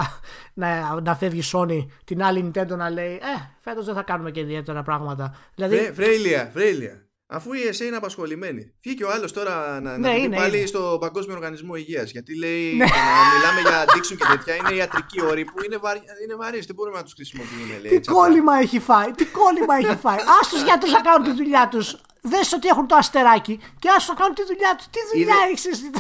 να, 0.55 1.01
να 1.01 1.15
φεύγει 1.17 1.43
Sony, 1.53 1.87
την 2.05 2.23
άλλη 2.23 2.51
Nintendo 2.55 2.77
να 2.77 2.91
λέει 2.91 3.15
Ε, 3.15 3.51
φέτος 3.61 3.85
δεν 3.85 3.95
θα 3.95 4.03
κάνουμε 4.03 4.31
και 4.31 4.41
ιδιαίτερα 4.41 4.83
πράγματα. 4.83 5.37
Δηλαδή... 5.55 5.77
Φρέιλια, 5.77 6.51
φρέιλια. 6.53 7.07
Αφού 7.35 7.53
η 7.53 7.67
ΕΣΕ 7.67 7.85
είναι 7.85 7.97
απασχολημένη. 7.97 8.73
Βγήκε 8.83 9.05
ο 9.05 9.11
άλλος 9.11 9.33
τώρα 9.33 9.81
να, 9.81 9.99
ναι, 9.99 10.09
να 10.09 10.37
πάλι 10.37 10.57
είναι. 10.57 10.67
στο 10.67 10.97
Παγκόσμιο 11.01 11.35
Οργανισμό 11.35 11.75
Υγείας. 11.75 12.11
Γιατί 12.11 12.39
λέει 12.39 12.75
ναι. 12.75 12.85
να 12.85 13.23
μιλάμε 13.35 13.61
για 13.61 13.85
addiction 13.85 14.17
και 14.17 14.27
τέτοια. 14.31 14.55
Είναι 14.57 14.75
ιατρικοί 14.75 15.23
όροι 15.23 15.45
που 15.45 15.65
είναι, 15.65 15.77
βαρ... 15.77 15.97
είναι 15.97 16.35
βαρύς. 16.35 16.67
Δεν 16.67 16.75
μπορούμε 16.75 16.97
να 16.97 17.03
τους 17.03 17.13
χρησιμοποιούμε. 17.13 17.79
Λέει, 17.83 18.01
τι 18.01 18.09
κόλλημα 18.13 18.55
έχει 18.59 18.79
φάει. 18.79 19.11
Τι 19.11 19.25
κόλλημα 19.25 19.75
έχει 19.75 19.97
φάει. 19.97 20.21
Α 20.37 20.39
τους 20.51 20.63
γιατρού 20.63 20.91
να 20.91 21.01
κάνουν 21.01 21.25
τη 21.29 21.33
δουλειά 21.43 21.69
τους. 21.69 22.01
Δες 22.23 22.53
ότι 22.53 22.69
έχουν 22.69 22.87
το 22.87 22.97
αστεράκι 22.97 23.61
και 23.79 23.89
α 23.89 23.99
το 24.07 24.15
κάνουν 24.15 24.35
τη 24.35 24.45
δουλειά 24.51 24.75
τους. 24.77 24.87
Τι 24.95 25.01
δουλειά 25.13 25.39
έχεις 25.49 25.67
εσύ. 25.67 25.91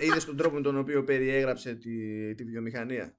Είδες 0.00 0.24
τον 0.24 0.36
τρόπο 0.36 0.54
με 0.54 0.62
τον 0.62 0.78
οποίο 0.78 1.04
περιέγραψε 1.04 1.74
τη, 1.74 1.94
τη 2.34 2.44
βιομηχανία; 2.44 3.14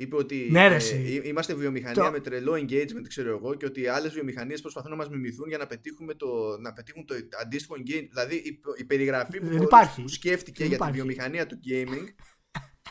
Είπε 0.00 0.16
ότι 0.16 0.48
ναι, 0.50 0.64
ε, 0.64 1.20
είμαστε 1.22 1.54
βιομηχανία 1.54 2.04
το... 2.04 2.10
με 2.10 2.20
τρελό 2.20 2.52
engagement, 2.52 3.06
ξέρω 3.08 3.30
εγώ, 3.30 3.54
και 3.54 3.66
ότι 3.66 3.86
άλλες 3.86 4.12
βιομηχανίες 4.12 4.60
προσπαθούν 4.60 4.90
να 4.90 4.96
μας 4.96 5.08
μιμηθούν 5.08 5.48
για 5.48 5.58
να, 5.58 5.66
πετύχουμε 5.66 6.14
το, 6.14 6.58
να 6.60 6.72
πετύχουν 6.72 7.06
το 7.06 7.14
αντίστοιχο 7.42 7.74
engagement. 7.78 8.08
Δηλαδή 8.10 8.34
η, 8.34 8.60
η 8.76 8.84
περιγραφή 8.84 9.40
που, 9.40 9.66
που 9.96 10.08
σκέφτηκε 10.08 10.64
για 10.64 10.78
τη 10.78 10.90
βιομηχανία 10.90 11.46
του 11.46 11.60
gaming 11.68 12.04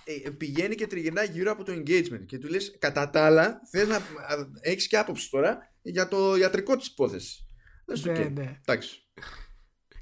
ε, 0.03 0.29
πηγαίνει 0.29 0.75
και 0.75 0.87
τριγυρνά 0.87 1.23
γύρω 1.23 1.51
από 1.51 1.63
το 1.63 1.71
engagement. 1.71 2.25
Και 2.25 2.37
του 2.37 2.47
λες, 2.47 2.75
κατά 2.79 3.09
τα 3.09 3.25
άλλα, 3.25 3.61
θες 3.71 3.87
να 3.87 4.01
έχεις 4.61 4.87
και 4.87 4.97
άποψη 4.97 5.29
τώρα 5.29 5.57
για 5.81 6.07
το 6.07 6.35
ιατρικό 6.35 6.75
της 6.75 6.87
υπόθεσης. 6.87 7.47
Ναι, 7.85 8.13
okay. 8.13 8.31
ναι. 8.31 8.59
Εντάξει. 8.65 9.01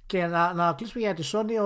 Και 0.06 0.26
να, 0.26 0.54
να 0.54 0.74
κλείσουμε 0.74 1.04
για 1.04 1.14
τη 1.14 1.30
Sony, 1.34 1.62
ο, 1.62 1.66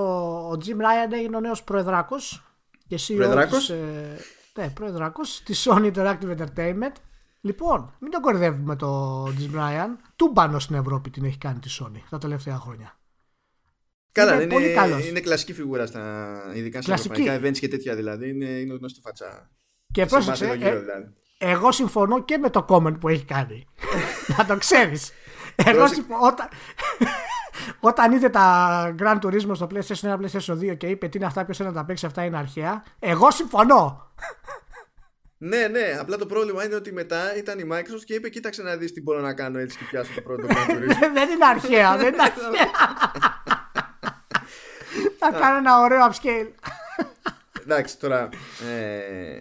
ο 0.51 0.57
Jim 0.65 0.77
Ryan 0.77 1.11
έγινε 1.13 1.35
ο 1.35 1.39
νέος 1.39 1.63
προεδράκος 1.63 2.43
και 2.87 2.95
CEO 2.95 3.47
της, 3.49 3.69
ε, 3.69 4.17
ναι, 4.59 4.69
πρόεδρακο 4.69 5.21
τη 5.43 5.53
Sony 5.65 5.93
Interactive 5.93 6.37
Entertainment. 6.37 6.95
Λοιπόν, 7.41 7.95
μην 7.99 8.11
τον 8.11 8.21
κορυδεύουμε 8.21 8.75
το 8.75 9.23
Jim 9.25 9.55
Ryan. 9.55 9.89
Τούμπανος 10.15 10.63
στην 10.63 10.75
Ευρώπη 10.75 11.09
την 11.09 11.23
έχει 11.25 11.37
κάνει 11.37 11.59
τη 11.59 11.77
Sony 11.79 11.99
τα 12.09 12.17
τελευταία 12.17 12.55
χρόνια. 12.57 12.97
Καλά, 14.11 14.33
είναι, 14.33 14.43
είναι, 14.43 14.53
πολύ 14.53 14.73
καλός. 14.73 15.07
είναι 15.07 15.19
κλασική 15.19 15.53
φιγούρα 15.53 15.85
στα 15.85 16.33
ειδικά 16.53 16.81
σε 16.81 16.93
ευρωπαϊκά 16.93 17.39
events 17.39 17.57
και 17.57 17.67
τέτοια 17.67 17.95
δηλαδή. 17.95 18.29
Είναι, 18.29 18.45
είναι 18.45 18.73
γνωστή 18.73 18.99
φατσά. 19.01 19.49
Και 19.91 20.05
πρόσεξε, 20.05 20.47
ε, 20.47 20.55
δηλαδή. 20.55 21.13
εγώ 21.37 21.71
συμφωνώ 21.71 22.23
και 22.23 22.37
με 22.37 22.49
το 22.49 22.65
comment 22.69 22.99
που 22.99 23.07
έχει 23.07 23.25
κάνει. 23.25 23.67
Να 24.37 24.45
το 24.45 24.57
ξέρεις. 24.57 25.11
εγώ 25.55 25.87
συμφωνώ. 25.87 26.19
Όταν, 26.21 26.47
όταν 27.91 28.11
είδε 28.11 28.29
τα 28.29 28.95
Grand 28.99 29.19
Turismo 29.19 29.51
στο 29.53 29.67
PlayStation 29.71 30.15
1, 30.15 30.17
PlayStation 30.19 30.71
2 30.71 30.77
και 30.77 30.87
είπε 30.87 31.07
τι 31.07 31.17
είναι 31.17 31.25
αυτά, 31.25 31.45
ποιος 31.45 31.59
είναι 31.59 31.67
να 31.67 31.73
τα 31.73 31.85
παίξει, 31.85 32.05
αυτά 32.05 32.23
είναι 32.23 32.37
αρχαία. 32.37 32.83
Εγώ 32.99 33.31
συμφωνώ. 33.31 34.08
Ναι, 35.41 35.67
ναι. 35.67 35.97
Απλά 35.99 36.17
το 36.17 36.25
πρόβλημα 36.25 36.65
είναι 36.65 36.75
ότι 36.75 36.91
μετά 36.93 37.35
ήταν 37.37 37.59
η 37.59 37.67
Microsoft 37.71 38.03
και 38.05 38.13
είπε: 38.13 38.29
Κοίταξε 38.29 38.61
να 38.61 38.75
δεις 38.75 38.93
τι 38.93 39.01
μπορώ 39.01 39.19
να 39.19 39.33
κάνω 39.33 39.59
έτσι 39.59 39.77
και 39.77 39.83
πιάσω 39.89 40.11
το 40.15 40.21
πρώτο 40.21 40.47
Grand 40.49 40.71
Turismo. 40.71 41.09
δεν 41.13 41.29
είναι 41.29 41.45
αρχαία, 41.45 41.97
δεν 41.97 42.13
είναι 42.13 42.21
αρχαία. 42.31 42.71
Θα 45.19 45.31
κάνω 45.31 45.57
ένα 45.57 45.79
ωραίο 45.79 46.09
upscale. 46.11 46.51
Εντάξει, 47.61 47.99
τώρα. 47.99 48.29
Ε, 48.69 49.39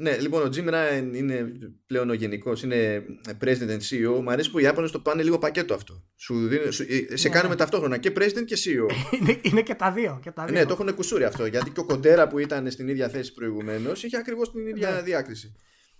ναι, 0.00 0.18
λοιπόν, 0.18 0.42
ο 0.42 0.50
Jim 0.54 0.68
Ryan 0.68 1.10
είναι 1.14 1.52
πλέον 1.86 2.10
ο 2.10 2.12
γενικός, 2.12 2.62
είναι 2.62 3.04
president 3.44 3.68
and 3.68 3.80
CEO. 3.90 4.20
Μου 4.22 4.30
αρέσει 4.30 4.50
που 4.50 4.58
οι 4.58 4.62
Ιάπωνες 4.62 4.90
το 4.90 5.00
πάνε 5.00 5.22
λίγο 5.22 5.38
πακέτο 5.38 5.74
αυτό. 5.74 6.04
Σου 6.16 6.46
δίνει, 6.48 6.72
σου, 6.72 6.82
ε, 6.88 7.16
σε 7.16 7.28
ναι. 7.28 7.34
κάνουμε 7.34 7.56
ταυτόχρονα 7.56 7.98
και 7.98 8.12
president 8.16 8.44
και 8.44 8.56
CEO. 8.64 8.94
είναι, 9.20 9.38
είναι 9.42 9.62
και 9.62 9.74
τα 9.74 9.92
δύο. 9.92 10.18
Και 10.22 10.30
τα 10.30 10.44
δύο. 10.44 10.54
Ναι, 10.54 10.64
το 10.64 10.72
έχουν 10.72 10.94
κουσούρι 10.94 11.24
αυτό. 11.24 11.46
Γιατί 11.46 11.70
και 11.70 11.80
ο 11.80 11.84
Κοντέρα 11.84 12.28
που 12.28 12.38
ήταν 12.38 12.70
στην 12.70 12.88
ίδια 12.88 13.08
θέση 13.08 13.32
προηγουμένως 13.32 14.02
είχε 14.02 14.16
ακριβώς 14.16 14.52
την 14.52 14.66
ίδια 14.66 14.90
ναι. 14.90 15.02
διάκριση. 15.02 15.54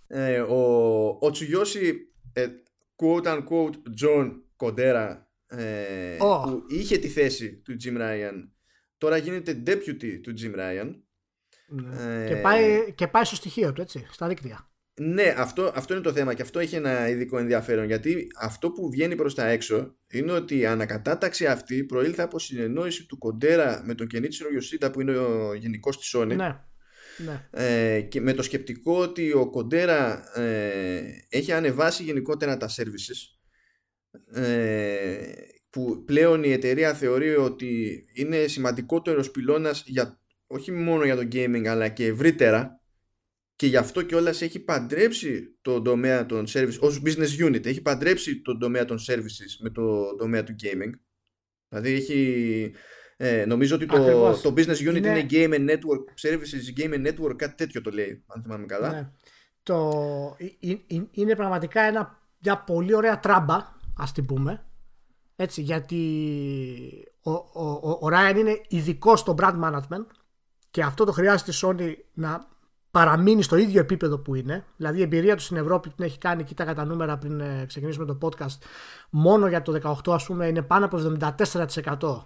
Ε, 0.07 0.39
ο, 0.39 1.17
ο 1.21 1.31
Τσουγιώση, 1.31 1.97
ε, 2.33 2.47
quote 2.95 3.25
unquote, 3.25 4.03
John 4.03 4.31
Κοντέρα, 4.55 5.31
ε, 5.47 6.17
oh. 6.19 6.41
που 6.43 6.63
είχε 6.67 6.97
τη 6.97 7.07
θέση 7.07 7.61
του 7.61 7.75
Jim 7.83 7.97
Ryan, 7.97 8.49
τώρα 8.97 9.17
γίνεται 9.17 9.63
deputy 9.67 10.19
του 10.21 10.33
Jim 10.41 10.59
Ryan 10.59 10.93
ναι. 11.71 12.27
και, 12.27 12.35
πάει, 12.35 12.93
και 12.95 13.07
πάει 13.07 13.23
στο 13.23 13.35
στοιχείο 13.35 13.73
του, 13.73 13.81
έτσι, 13.81 14.07
στα 14.11 14.27
δίκτυα. 14.27 14.71
Ναι, 14.93 15.33
αυτό, 15.37 15.71
αυτό 15.75 15.93
είναι 15.93 16.03
το 16.03 16.11
θέμα 16.11 16.33
και 16.33 16.41
αυτό 16.41 16.59
έχει 16.59 16.75
ένα 16.75 17.09
ειδικό 17.09 17.37
ενδιαφέρον 17.37 17.85
γιατί 17.85 18.27
αυτό 18.39 18.71
που 18.71 18.89
βγαίνει 18.89 19.15
προς 19.15 19.35
τα 19.35 19.47
έξω 19.47 19.95
είναι 20.07 20.31
ότι 20.31 20.57
η 20.57 20.65
ανακατάταξη 20.65 21.45
αυτή 21.45 21.83
προήλθε 21.83 22.21
από 22.21 22.39
συνεννόηση 22.39 23.05
του 23.05 23.17
Κοντέρα 23.17 23.81
με 23.85 23.95
τον 23.95 24.07
Κενίτσιρο 24.07 24.49
Ιωσίτα 24.53 24.91
που 24.91 25.01
είναι 25.01 25.17
ο 25.17 25.53
γενικός 25.53 25.97
της 25.97 26.15
Sony 26.15 26.35
ναι. 26.35 26.59
Ναι. 27.17 27.47
Ε, 27.51 28.01
και 28.01 28.21
με 28.21 28.33
το 28.33 28.41
σκεπτικό 28.41 29.01
ότι 29.01 29.31
ο 29.33 29.49
Κοντέρα 29.49 30.23
ε, 30.39 31.01
έχει 31.29 31.51
ανεβάσει 31.51 32.03
γενικότερα 32.03 32.57
τα 32.57 32.69
services 32.69 33.39
ε, 34.41 35.31
που 35.69 36.03
πλέον 36.05 36.43
η 36.43 36.51
εταιρεία 36.51 36.93
θεωρεί 36.93 37.35
ότι 37.35 38.03
είναι 38.13 38.47
σημαντικότερος 38.47 39.31
πυλώνας 39.31 39.83
για 39.85 40.20
όχι 40.51 40.71
μόνο 40.71 41.05
για 41.05 41.15
το 41.15 41.27
gaming 41.31 41.65
αλλά 41.65 41.87
και 41.89 42.05
ευρύτερα. 42.05 42.79
Και 43.55 43.67
γι' 43.67 43.77
αυτό 43.77 44.01
και 44.01 44.15
όλας 44.15 44.41
έχει 44.41 44.59
παντρέψει 44.59 45.57
τον 45.61 45.83
τομέα 45.83 46.25
των 46.25 46.45
services 46.47 46.79
ως 46.79 47.01
business 47.05 47.45
unit 47.47 47.65
έχει 47.65 47.81
παντρέψει 47.81 48.41
τον 48.41 48.59
τομέα 48.59 48.85
των 48.85 48.97
services 49.07 49.59
με 49.59 49.69
το 49.69 50.15
τομέα 50.15 50.43
του 50.43 50.55
gaming. 50.63 50.91
Δηλαδή 51.67 51.91
έχει 51.91 52.71
ε, 53.17 53.45
νομίζω 53.45 53.75
ότι 53.75 53.85
το, 53.85 54.31
το 54.41 54.53
business 54.57 54.89
unit 54.89 54.95
είναι... 54.95 54.97
είναι 54.97 55.25
game 55.29 55.53
and 55.53 55.69
network 55.69 56.29
services 56.29 56.79
game 56.79 56.93
and 56.93 57.07
network 57.07 57.35
κάτι 57.35 57.55
τέτοιο 57.55 57.81
το 57.81 57.91
λέει 57.91 58.23
αν 58.27 58.41
θυμάμαι 58.41 58.65
καλά. 58.65 58.91
Ναι. 58.91 59.11
το, 59.63 60.37
είναι 61.11 61.35
πραγματικά 61.35 61.81
ένα, 61.81 62.19
μια 62.39 62.57
πολύ 62.57 62.93
ωραία 62.93 63.19
τράμπα 63.19 63.57
ας 63.97 64.11
την 64.11 64.25
πούμε. 64.25 64.65
Έτσι 65.35 65.61
γιατί 65.61 65.97
ο, 67.21 67.31
ο, 67.31 67.79
ο, 67.81 67.89
ο 67.89 68.07
Ryan 68.11 68.35
είναι 68.37 68.61
ειδικός 68.67 69.19
στο 69.19 69.35
brand 69.37 69.59
management 69.63 70.05
και 70.71 70.83
αυτό 70.83 71.05
το 71.05 71.11
χρειάζεται 71.11 71.51
η 71.51 71.55
Sony 71.61 71.93
να 72.13 72.47
παραμείνει 72.91 73.43
στο 73.43 73.55
ίδιο 73.55 73.79
επίπεδο 73.79 74.17
που 74.17 74.35
είναι. 74.35 74.65
Δηλαδή 74.77 74.99
η 74.99 75.01
εμπειρία 75.01 75.35
τους 75.35 75.45
στην 75.45 75.57
Ευρώπη 75.57 75.89
την 75.89 76.05
έχει 76.05 76.17
κάνει, 76.17 76.43
κοίταγα 76.43 76.73
τα 76.73 76.85
νούμερα 76.85 77.17
πριν 77.17 77.39
ε, 77.39 77.65
ξεκινήσουμε 77.67 78.05
το 78.05 78.17
podcast, 78.21 78.57
μόνο 79.09 79.47
για 79.47 79.61
το 79.61 79.97
18 80.03 80.13
ας 80.13 80.25
πούμε 80.25 80.47
είναι 80.47 80.61
πάνω 80.61 80.85
από 80.85 81.17
74% 81.19 82.23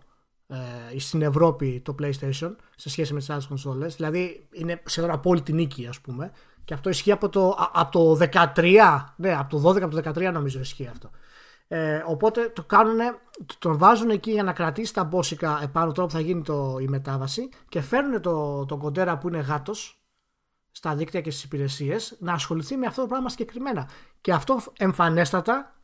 ε, 0.48 1.00
στην 1.00 1.22
Ευρώπη 1.22 1.82
το 1.86 1.96
PlayStation 2.02 2.56
σε 2.76 2.90
σχέση 2.90 3.14
με 3.14 3.20
τις 3.20 3.30
άλλες 3.30 3.46
κονσόλες. 3.46 3.96
Δηλαδή 3.96 4.48
είναι 4.52 4.82
σχεδόν 4.86 5.12
απόλυτη 5.12 5.54
νίκη 5.54 5.88
ας 5.88 6.00
πούμε. 6.00 6.32
Και 6.66 6.74
αυτό 6.74 6.90
ισχύει 6.90 7.12
από 7.12 7.30
το, 7.30 7.56
από 7.74 7.92
το 7.92 8.28
13, 8.56 9.06
ναι, 9.16 9.36
από 9.36 9.60
το 9.60 9.70
12 9.70 9.82
από 9.82 10.02
το 10.02 10.10
13 10.10 10.32
νομίζω 10.34 10.60
ισχύει 10.60 10.88
αυτό. 10.88 11.10
Ε, 11.68 12.04
οπότε 12.06 12.50
το 12.50 12.64
κάνουν, 12.64 13.00
τον 13.60 13.78
βάζουν 13.78 14.10
εκεί 14.10 14.32
για 14.32 14.44
να 14.44 14.54
κρατήσει 14.54 14.94
τα 14.94 15.04
μπόσικα 15.04 15.60
επάνω 15.64 15.92
τώρα 15.92 16.08
που 16.08 16.14
θα 16.14 16.20
γίνει 16.20 16.42
το, 16.42 16.78
η 16.82 16.88
μετάβαση 16.88 17.50
και 17.70 17.82
φέρνουν 17.82 18.22
το, 18.22 18.66
τον 18.66 18.80
κοντέρα 18.80 19.18
που 19.18 19.28
είναι 19.28 19.40
γάτος 19.40 20.00
στα 20.72 20.96
δίκτυα 20.96 21.22
και 21.22 21.32
στις 21.32 21.44
υπηρεσίες 21.44 22.16
να 22.20 22.34
ασχοληθεί 22.34 22.78
με 22.78 22.86
αυτό 22.86 23.02
το 23.02 23.08
πράγμα 23.08 23.30
συγκεκριμένα. 23.30 23.90
Και 24.22 24.34
αυτό 24.34 24.60
εμφανέστατα 24.78 25.76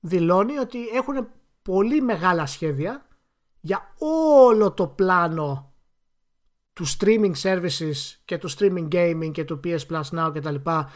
δηλώνει 0.00 0.58
ότι 0.58 0.86
έχουν 0.88 1.28
πολύ 1.62 2.00
μεγάλα 2.00 2.46
σχέδια 2.46 3.06
για 3.60 3.94
όλο 3.98 4.72
το 4.72 4.86
πλάνο 4.86 5.72
του 6.72 6.84
streaming 6.86 7.32
services 7.42 8.16
και 8.24 8.38
του 8.38 8.50
streaming 8.50 8.88
gaming 8.88 9.30
και 9.32 9.44
του 9.44 9.60
PS 9.64 9.78
Plus 9.90 10.18
Now 10.18 10.30
και 10.32 10.40
τα 10.40 10.50
λοιπά. 10.50 10.90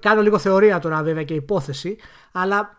Κάνω 0.00 0.22
λίγο 0.22 0.38
θεωρία 0.38 0.78
τώρα 0.78 1.02
βέβαια 1.02 1.24
και 1.24 1.34
υπόθεση, 1.34 1.96
αλλά 2.32 2.77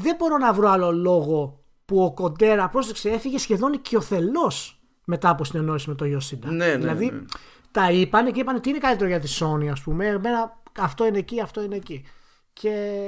δεν 0.00 0.16
μπορώ 0.18 0.38
να 0.38 0.52
βρω 0.52 0.68
άλλο 0.68 0.92
λόγο 0.92 1.64
που 1.84 2.02
ο 2.02 2.12
Κοντέρα, 2.12 2.68
πρόσεξε, 2.68 3.10
έφυγε 3.10 3.38
σχεδόν 3.38 3.72
οικειοθελώς 3.72 4.80
μετά 5.04 5.28
από 5.28 5.44
συνεννόηση 5.44 5.88
με 5.88 5.94
το 5.94 6.04
Yoshida. 6.04 6.44
Ναι, 6.44 6.66
ναι, 6.66 6.76
δηλαδή, 6.76 7.10
ναι. 7.10 7.24
τα 7.70 7.90
είπαν 7.90 8.32
και 8.32 8.40
είπαν 8.40 8.60
τι 8.60 8.68
είναι 8.68 8.78
καλύτερο 8.78 9.08
για 9.08 9.20
τη 9.20 9.36
Sony, 9.40 9.66
ας 9.66 9.80
πούμε. 9.80 10.06
Εμένα, 10.06 10.62
αυτό 10.78 11.06
είναι 11.06 11.18
εκεί, 11.18 11.40
αυτό 11.40 11.62
είναι 11.62 11.76
εκεί. 11.76 12.04
Και. 12.52 13.04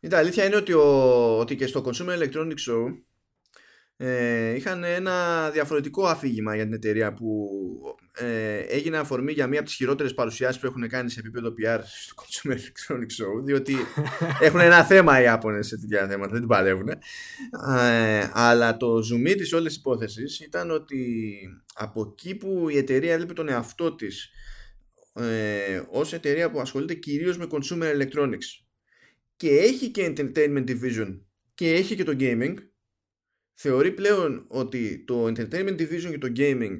Η 0.00 0.08
αλήθεια 0.14 0.44
είναι 0.44 0.56
ότι, 0.56 0.72
ο, 0.72 1.38
ότι 1.38 1.56
και 1.56 1.66
στο 1.66 1.84
Consumer 1.86 2.18
Electronics 2.18 2.70
Show 2.70 2.96
ε, 3.96 4.54
είχαν 4.54 4.84
ένα 4.84 5.50
διαφορετικό 5.50 6.06
αφήγημα 6.06 6.54
για 6.54 6.64
την 6.64 6.72
εταιρεία 6.72 7.12
που 7.12 7.48
ε, 8.16 8.58
έγινε 8.58 8.96
αφορμή 8.96 9.32
για 9.32 9.46
μία 9.46 9.58
από 9.58 9.68
τις 9.68 9.76
χειρότερες 9.76 10.14
παρουσιάσεις 10.14 10.60
που 10.60 10.66
έχουν 10.66 10.88
κάνει 10.88 11.10
σε 11.10 11.20
επίπεδο 11.20 11.54
PR 11.58 11.80
στο 11.84 12.14
Consumer 12.22 12.54
Electronics 12.54 13.22
Show 13.22 13.44
διότι 13.44 13.76
έχουν 14.46 14.60
ένα 14.60 14.84
θέμα 14.84 15.20
οι 15.20 15.22
Ιάπωνες 15.22 15.66
σε 15.66 15.78
τέτοια 15.78 16.08
θέματα, 16.08 16.30
δεν 16.30 16.40
την 16.40 16.48
παλεύουν 16.48 16.88
ε, 16.88 18.30
αλλά 18.32 18.76
το 18.76 18.96
zoom 18.96 19.34
της 19.36 19.52
όλες 19.52 19.76
υπόθεσης 19.76 20.40
ήταν 20.40 20.70
ότι 20.70 21.38
από 21.74 22.12
εκεί 22.12 22.34
που 22.34 22.68
η 22.68 22.76
εταιρεία 22.76 23.12
έβλεπε 23.12 23.32
τον 23.32 23.48
εαυτό 23.48 23.94
της 23.94 24.30
ε, 25.14 25.82
ως 25.90 26.12
εταιρεία 26.12 26.50
που 26.50 26.60
ασχολείται 26.60 26.94
κυρίως 26.94 27.38
με 27.38 27.46
consumer 27.50 28.00
electronics 28.00 28.64
και 29.36 29.48
έχει 29.48 29.90
και 29.90 30.12
entertainment 30.16 30.64
division 30.68 31.20
και 31.54 31.72
έχει 31.72 31.96
και 31.96 32.04
το 32.04 32.16
gaming 32.18 32.54
θεωρεί 33.54 33.92
πλέον 33.92 34.44
ότι 34.48 35.04
το 35.06 35.26
entertainment 35.26 35.80
division 35.80 36.10
και 36.10 36.18
το 36.18 36.32
gaming 36.36 36.76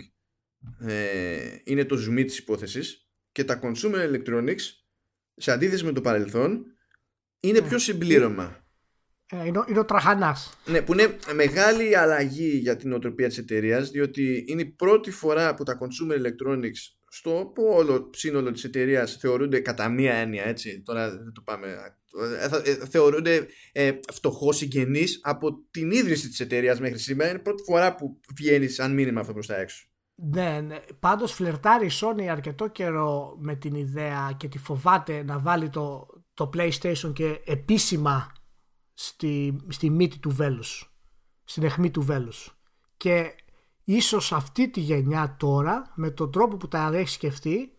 ε, 0.80 1.58
είναι 1.64 1.84
το 1.84 1.96
zoom 1.96 2.24
της 2.26 2.38
υπόθεσης 2.38 3.08
και 3.32 3.44
τα 3.44 3.60
consumer 3.62 4.12
electronics 4.12 4.62
σε 5.36 5.52
αντίθεση 5.52 5.84
με 5.84 5.92
το 5.92 6.00
παρελθόν 6.00 6.64
είναι 7.40 7.60
πιο 7.60 7.78
συμπλήρωμα. 7.78 8.64
Ε, 9.26 9.46
είναι, 9.46 9.64
είναι 9.68 9.78
ο 9.78 9.84
τραχανάς. 9.84 10.58
Ναι, 10.64 10.82
που 10.82 10.92
είναι 10.92 11.16
μεγάλη 11.34 11.96
αλλαγή 11.96 12.56
για 12.56 12.76
την 12.76 12.92
οτροπία 12.92 13.28
της 13.28 13.38
εταιρείας, 13.38 13.90
διότι 13.90 14.44
είναι 14.48 14.62
η 14.62 14.70
πρώτη 14.70 15.10
φορά 15.10 15.54
που 15.54 15.62
τα 15.62 15.78
consumer 15.80 16.16
electronics 16.16 16.94
στο 17.08 17.52
όλο 17.56 18.10
σύνολο 18.14 18.50
της 18.50 18.64
εταιρείας 18.64 19.16
θεωρούνται 19.16 19.60
κατά 19.60 19.88
μία 19.88 20.14
έννοια, 20.14 20.44
έτσι, 20.44 20.82
τώρα 20.84 21.10
δεν 21.10 21.32
το 21.32 21.42
πάμε 21.42 21.76
ε, 22.14 22.70
ε, 22.70 22.86
θεωρούνται 22.86 23.46
ε, 23.72 23.92
φτωχός 24.12 24.56
συγγενείς 24.56 25.20
από 25.22 25.66
την 25.70 25.90
ίδρυση 25.90 26.28
της 26.28 26.40
εταιρείας 26.40 26.80
μέχρι 26.80 26.98
σήμερα. 26.98 27.30
Είναι 27.30 27.38
η 27.38 27.42
πρώτη 27.42 27.62
φορά 27.62 27.94
που 27.94 28.20
βγαίνει 28.36 28.68
σαν 28.68 28.92
μήνυμα 28.92 29.20
αυτό 29.20 29.32
προς 29.32 29.46
τα 29.46 29.56
έξω. 29.56 29.88
Ναι, 30.14 30.60
ναι. 30.60 30.78
Πάντως 31.00 31.32
φλερτάρει 31.32 31.86
η 31.86 31.90
Sony 32.00 32.22
αρκετό 32.22 32.68
καιρό 32.68 33.36
με 33.38 33.54
την 33.54 33.74
ιδέα 33.74 34.32
και 34.36 34.48
τη 34.48 34.58
φοβάται 34.58 35.22
να 35.22 35.38
βάλει 35.38 35.68
το, 35.68 36.06
το 36.34 36.50
PlayStation 36.54 37.12
και 37.12 37.40
επίσημα 37.44 38.32
στη, 38.94 39.56
στη 39.68 39.90
μύτη 39.90 40.18
του 40.18 40.30
βέλους, 40.30 40.96
στην 41.44 41.62
αιχμή 41.62 41.90
του 41.90 42.02
βέλους. 42.02 42.58
Και 42.96 43.34
ίσως 43.84 44.32
αυτή 44.32 44.70
τη 44.70 44.80
γενιά 44.80 45.36
τώρα, 45.38 45.92
με 45.94 46.10
τον 46.10 46.32
τρόπο 46.32 46.56
που 46.56 46.68
τα 46.68 46.90
έχει 46.94 47.08
σκεφτεί, 47.08 47.72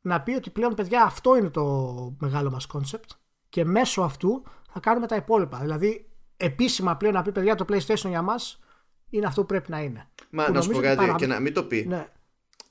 να 0.00 0.22
πει 0.22 0.32
ότι 0.32 0.50
πλέον 0.50 0.74
παιδιά 0.74 1.02
αυτό 1.02 1.36
είναι 1.36 1.50
το 1.50 2.16
μεγάλο 2.18 2.50
μας 2.50 2.66
concept 2.72 3.16
και 3.48 3.64
μέσω 3.64 4.02
αυτού 4.02 4.44
θα 4.70 4.80
κάνουμε 4.80 5.06
τα 5.06 5.16
υπόλοιπα. 5.16 5.58
Δηλαδή, 5.58 6.10
επίσημα 6.36 6.96
πλέον 6.96 7.14
να 7.14 7.22
πει 7.22 7.32
παιδιά 7.32 7.54
το 7.54 7.64
PlayStation 7.68 8.08
για 8.08 8.22
μας 8.22 8.58
είναι 9.10 9.26
αυτό 9.26 9.40
που 9.40 9.46
πρέπει 9.46 9.70
να 9.70 9.80
είναι. 9.80 10.08
Μα 10.30 10.50
να 10.50 10.60
σου 10.60 10.70
πω 10.70 10.80
κάτι 10.80 11.14
και 11.16 11.26
να 11.26 11.40
μην 11.40 11.54
το 11.54 11.64
πει. 11.64 11.86
Ναι. 11.88 12.06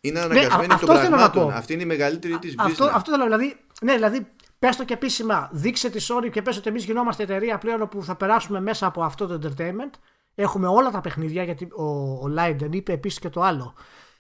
Είναι 0.02 0.20
αναγκασμένη 0.20 0.68
ναι, 0.68 0.80
των 0.80 0.88
πραγμάτων. 0.88 1.52
Αυτή 1.52 1.74
είναι 1.74 1.84
η 1.84 1.86
μεγαλύτερη 1.86 2.40
της 2.40 2.54
business. 2.58 2.66
Αυτό, 2.66 2.84
αυτό 2.86 3.12
θέλω 3.12 3.24
δηλαδή. 3.24 3.56
Ναι, 3.82 3.94
δηλαδή, 3.94 4.28
πες 4.60 4.76
το 4.76 4.86
και 4.86 4.94
επίσημα. 4.94 5.50
Δείξε 5.52 5.90
τη 5.90 6.06
Sony 6.10 6.30
και 6.32 6.42
πες 6.42 6.58
ότι 6.58 6.70
εμείς 6.70 6.84
γινόμαστε 6.86 7.24
εταιρεία 7.24 7.58
πλέον 7.58 7.88
που 7.88 8.04
θα 8.04 8.16
περάσουμε 8.16 8.62
μέσα 8.62 8.86
από 8.86 9.04
αυτό 9.04 9.28
το 9.28 9.40
entertainment. 9.42 10.00
Έχουμε 10.36 10.68
όλα 10.68 10.90
τα 10.90 11.02
παιχνίδια 11.02 11.44
γιατί 11.44 11.68
ο, 11.72 11.84
ο 11.84 12.34
Leiden 12.38 12.70
είπε 12.72 12.94
επίσης 12.94 13.20
και 13.20 13.30
το 13.30 13.42
άλλο. 13.42 13.74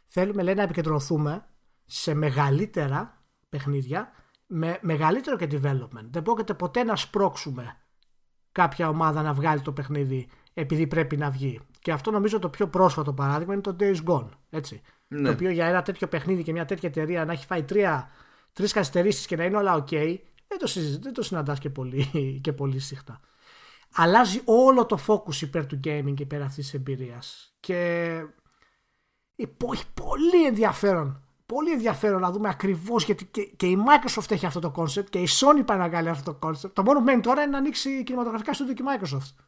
Θέλουμε 0.08 0.44
λέει 0.44 0.54
να 0.54 0.62
επικεντρωθούμε 0.62 1.46
σε 1.86 2.14
μεγαλύτερα 2.14 3.22
παιχνίδια 3.50 4.12
με 4.46 4.78
μεγαλύτερο 4.82 5.38
και 5.38 5.48
development. 5.52 6.06
Δεν 6.10 6.22
πρόκειται 6.22 6.54
ποτέ 6.54 6.84
να 6.84 6.96
σπρώξουμε 6.96 7.78
κάποια 8.52 8.90
ομάδα 8.90 9.22
να 9.22 9.34
βγάλει 9.34 9.62
το 9.62 9.72
παιχνίδι 9.72 10.30
επειδή 10.54 10.88
πρέπει 10.88 11.18
να 11.18 11.30
βγει. 11.30 11.62
Και 11.86 11.92
αυτό 11.92 12.12
νομίζω 12.12 12.40
το 12.40 12.50
πιο 12.50 12.68
πρόσφατο 12.68 13.14
παράδειγμα 13.14 13.54
είναι 13.54 13.62
το 13.62 13.76
Days 13.80 14.04
Gone. 14.08 14.30
Έτσι. 14.50 14.82
Ναι. 15.08 15.22
Το 15.22 15.32
οποίο 15.32 15.50
για 15.50 15.66
ένα 15.66 15.82
τέτοιο 15.82 16.08
παιχνίδι 16.08 16.44
και 16.44 16.52
μια 16.52 16.66
τέτοια 16.66 16.90
εταιρεία 16.90 17.26
να 17.26 17.32
έχει 17.32 17.46
φάει 17.46 17.64
τρία, 17.64 18.10
τρεις 18.54 18.74
καθυστερήσεις 18.74 19.26
και 19.26 19.36
να 19.36 19.44
είναι 19.44 19.58
όλα 19.58 19.84
ok, 19.84 20.18
δεν 20.48 20.58
το, 20.60 20.68
συζη, 20.68 21.00
δεν 21.00 21.14
το 21.14 21.22
συναντάς 21.22 21.60
και 21.60 21.70
πολύ, 21.70 22.12
και 22.44 22.54
πολύ 22.54 22.80
συχνά. 22.80 23.20
Αλλάζει 23.94 24.42
όλο 24.46 24.86
το 24.86 25.00
focus 25.08 25.42
υπέρ 25.42 25.66
του 25.66 25.80
gaming 25.84 26.14
και 26.14 26.24
υπέρ 26.24 26.42
αυτής 26.42 26.64
της 26.64 26.74
εμπειρίας. 26.74 27.56
Και 27.60 27.76
έχει 29.72 29.86
πολύ 29.94 30.46
ενδιαφέρον 30.48 31.24
πολύ 31.46 31.72
ενδιαφέρον 31.72 32.22
να 32.22 32.32
δούμε 32.32 32.50
ακριβώς 32.50 33.06
γιατί 33.06 33.26
και, 33.26 33.44
και, 33.44 33.66
η 33.66 33.78
Microsoft 33.88 34.32
έχει 34.32 34.46
αυτό 34.46 34.60
το 34.60 34.74
concept 34.76 35.10
και 35.10 35.20
η 35.20 35.28
Sony 35.30 35.66
πάει 35.66 35.78
να 35.78 35.90
κάνει 35.90 36.10
αυτό 36.10 36.34
το 36.34 36.48
concept. 36.48 36.74
Το 36.74 36.84
μόνο 36.84 37.00
που 37.00 37.06
μένει 37.06 37.22
τώρα 37.22 37.42
είναι 37.42 37.52
να 37.52 37.58
ανοίξει 37.58 38.04
κινηματογραφικά 38.04 38.54
στο 38.54 38.74
και 38.74 38.84
η 38.84 38.86
Microsoft. 38.86 39.46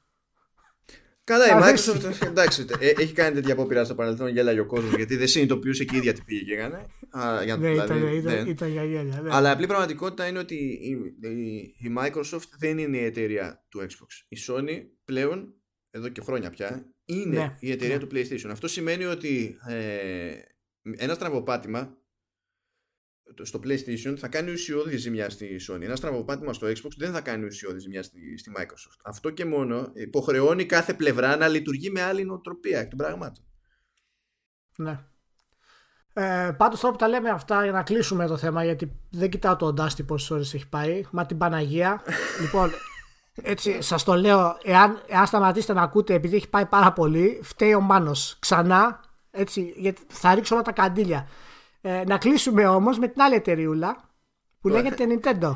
Καλά, 1.28 1.46
η 1.46 1.52
Microsoft 1.62 2.26
εντάξει, 2.26 2.66
ε, 2.80 2.90
έχει 2.90 3.14
κάνει 3.14 3.36
τέτοια 3.36 3.54
απόπειρα 3.54 3.84
στο 3.84 3.96
παρελθόν, 3.96 4.28
γέλαγε 4.28 4.60
ο 4.60 4.66
κόσμος 4.66 4.96
γιατί 4.96 5.16
δεν 5.16 5.28
συνειδητοποιούσε 5.28 5.84
και 5.84 5.96
η 5.96 5.98
ίδια 5.98 6.14
τι 6.14 6.22
πήγε 6.22 6.44
και 6.44 6.54
έκανε. 6.54 6.86
Για, 7.44 7.58
ναι, 7.58 7.70
δηλαδή, 7.70 7.94
ήταν, 7.94 8.14
ήταν, 8.14 8.44
ναι. 8.44 8.50
ήταν 8.50 8.72
για 8.72 8.84
γέλια. 8.84 9.22
Ναι. 9.22 9.30
Αλλά 9.32 9.50
η 9.50 9.52
απλή 9.52 9.68
πραγματικότητα 9.68 10.28
είναι 10.28 10.40
ότι 10.40 10.56
η, 10.56 10.90
η, 11.22 11.76
η, 11.78 11.94
Microsoft 11.98 12.50
δεν 12.60 12.78
είναι 12.78 12.98
η 12.98 13.04
εταιρεία 13.04 13.66
του 13.70 13.80
Xbox. 13.82 14.26
Η 14.28 14.38
Sony 14.48 14.84
πλέον, 15.06 15.54
εδώ 15.92 16.08
και 16.08 16.22
χρόνια 16.22 16.50
πια, 16.50 16.94
είναι 17.06 17.38
ναι, 17.38 17.56
η 17.60 17.72
εταιρεία 17.72 17.98
ναι. 17.98 18.06
του 18.06 18.16
PlayStation. 18.16 18.50
Αυτό 18.52 18.68
σημαίνει 18.68 19.06
ότι 19.06 19.58
ε, 19.68 20.32
ένα 20.98 21.14
στραβοπάτημα 21.14 21.98
στο 23.42 23.60
PlayStation 23.64 24.16
θα 24.18 24.28
κάνει 24.28 24.52
ουσιώδη 24.52 24.98
ζημιά 24.98 25.30
στη 25.30 25.60
Sony. 25.70 25.82
Ένα 25.82 25.96
στραβοπάτημα 25.96 26.54
στο 26.54 26.68
Xbox 26.68 26.92
δεν 26.98 27.12
θα 27.12 27.22
κάνει 27.22 27.46
ουσιώδη 27.46 27.80
ζημιά 27.80 28.04
στη, 28.04 28.38
στη 28.38 28.52
Microsoft. 28.58 29.00
Αυτό 29.04 29.30
και 29.30 29.46
μόνο 29.46 29.92
υποχρεώνει 29.94 30.66
κάθε 30.66 30.94
πλευρά 30.94 31.36
να 31.36 31.48
λειτουργεί 31.48 31.90
με 31.90 32.02
άλλη 32.02 32.26
νοοτροπία 32.26 32.80
εκ 32.80 32.90
των 32.90 32.98
πραγμάτων. 32.98 33.44
Ναι. 34.78 35.00
Ε, 36.14 36.52
Πάντως 36.58 36.80
τώρα 36.80 36.94
που 36.94 37.00
τα 37.00 37.08
λέμε 37.08 37.30
αυτά 37.30 37.64
για 37.64 37.72
να 37.72 37.84
κλείσουμε 37.84 38.28
το 38.28 38.38
θέμα 38.38 38.64
γιατί 38.64 39.00
δεν 39.10 39.30
κοιτάω 39.30 39.56
το 39.56 39.74
Dusty 39.78 40.06
πόσες 40.06 40.32
ώρες 40.32 40.54
έχει 40.54 40.70
πάει. 40.70 41.04
Μα 41.12 41.26
την 41.26 41.38
Παναγία. 41.38 42.02
λοιπόν, 42.42 42.72
έτσι 43.42 43.82
σας 43.82 44.04
το 44.04 44.14
λέω, 44.14 44.58
εάν, 44.64 45.02
εάν 45.08 45.26
σταματήσετε 45.26 45.74
να 45.74 45.82
ακούτε 45.82 46.14
επειδή 46.14 46.36
έχει 46.36 46.50
πάει 46.50 46.66
πάρα 46.66 46.94
πολύ, 46.94 47.40
φταίει 47.44 47.74
ο 47.74 47.82
Μάνος. 47.82 48.38
Ξανά 48.40 49.02
έτσι, 49.32 49.74
γιατί 49.78 50.02
θα 50.08 50.36
ρίξω 50.36 50.56
όλα 50.56 50.64
τα 50.64 50.72
καντήλια. 50.72 51.28
Ε, 51.88 52.04
να 52.08 52.18
κλείσουμε 52.18 52.68
όμως 52.68 53.00
με 53.00 53.08
την 53.08 53.22
άλλη 53.22 53.36
εταιρεούλα 53.36 53.98
που 54.62 54.68
λέγεται 54.68 55.06
Nintendo. 55.10 55.56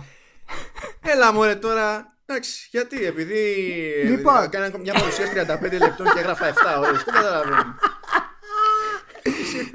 Έλα 1.01 1.33
μωρέ 1.33 1.55
τώρα. 1.55 2.17
Εντάξει, 2.25 2.67
γιατί, 2.71 3.05
επειδή 3.05 3.55
λοιπόν. 4.05 4.43
έκανα 4.43 4.77
μια 4.77 4.93
παρουσίαση 4.93 5.31
35 5.35 5.77
λεπτών 5.79 6.05
και 6.13 6.19
έγραφα 6.19 6.53
7 6.53 6.53
ώρες, 6.79 7.03
δεν 7.03 7.13
καταλαβαίνω. 7.13 7.75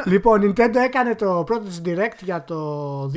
λοιπόν, 0.12 0.42
Nintendo 0.42 0.74
έκανε 0.74 1.14
το 1.14 1.42
πρώτο 1.46 1.64
της 1.64 1.80
Direct 1.84 2.18
για 2.22 2.44
το 2.44 3.02
2019 3.04 3.10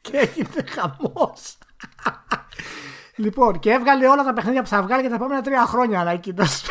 και 0.00 0.16
έγινε 0.16 0.64
χαμός. 0.68 1.58
Λοιπόν, 3.14 3.58
και 3.58 3.70
έβγαλε 3.70 4.08
όλα 4.08 4.24
τα 4.24 4.32
παιχνίδια 4.32 4.62
που 4.62 4.68
θα 4.68 4.82
βγάλει 4.82 5.00
για 5.00 5.10
τα 5.10 5.16
επόμενα 5.16 5.42
τρία 5.42 5.66
χρόνια 5.66 6.00
ανακοίνωση. 6.00 6.66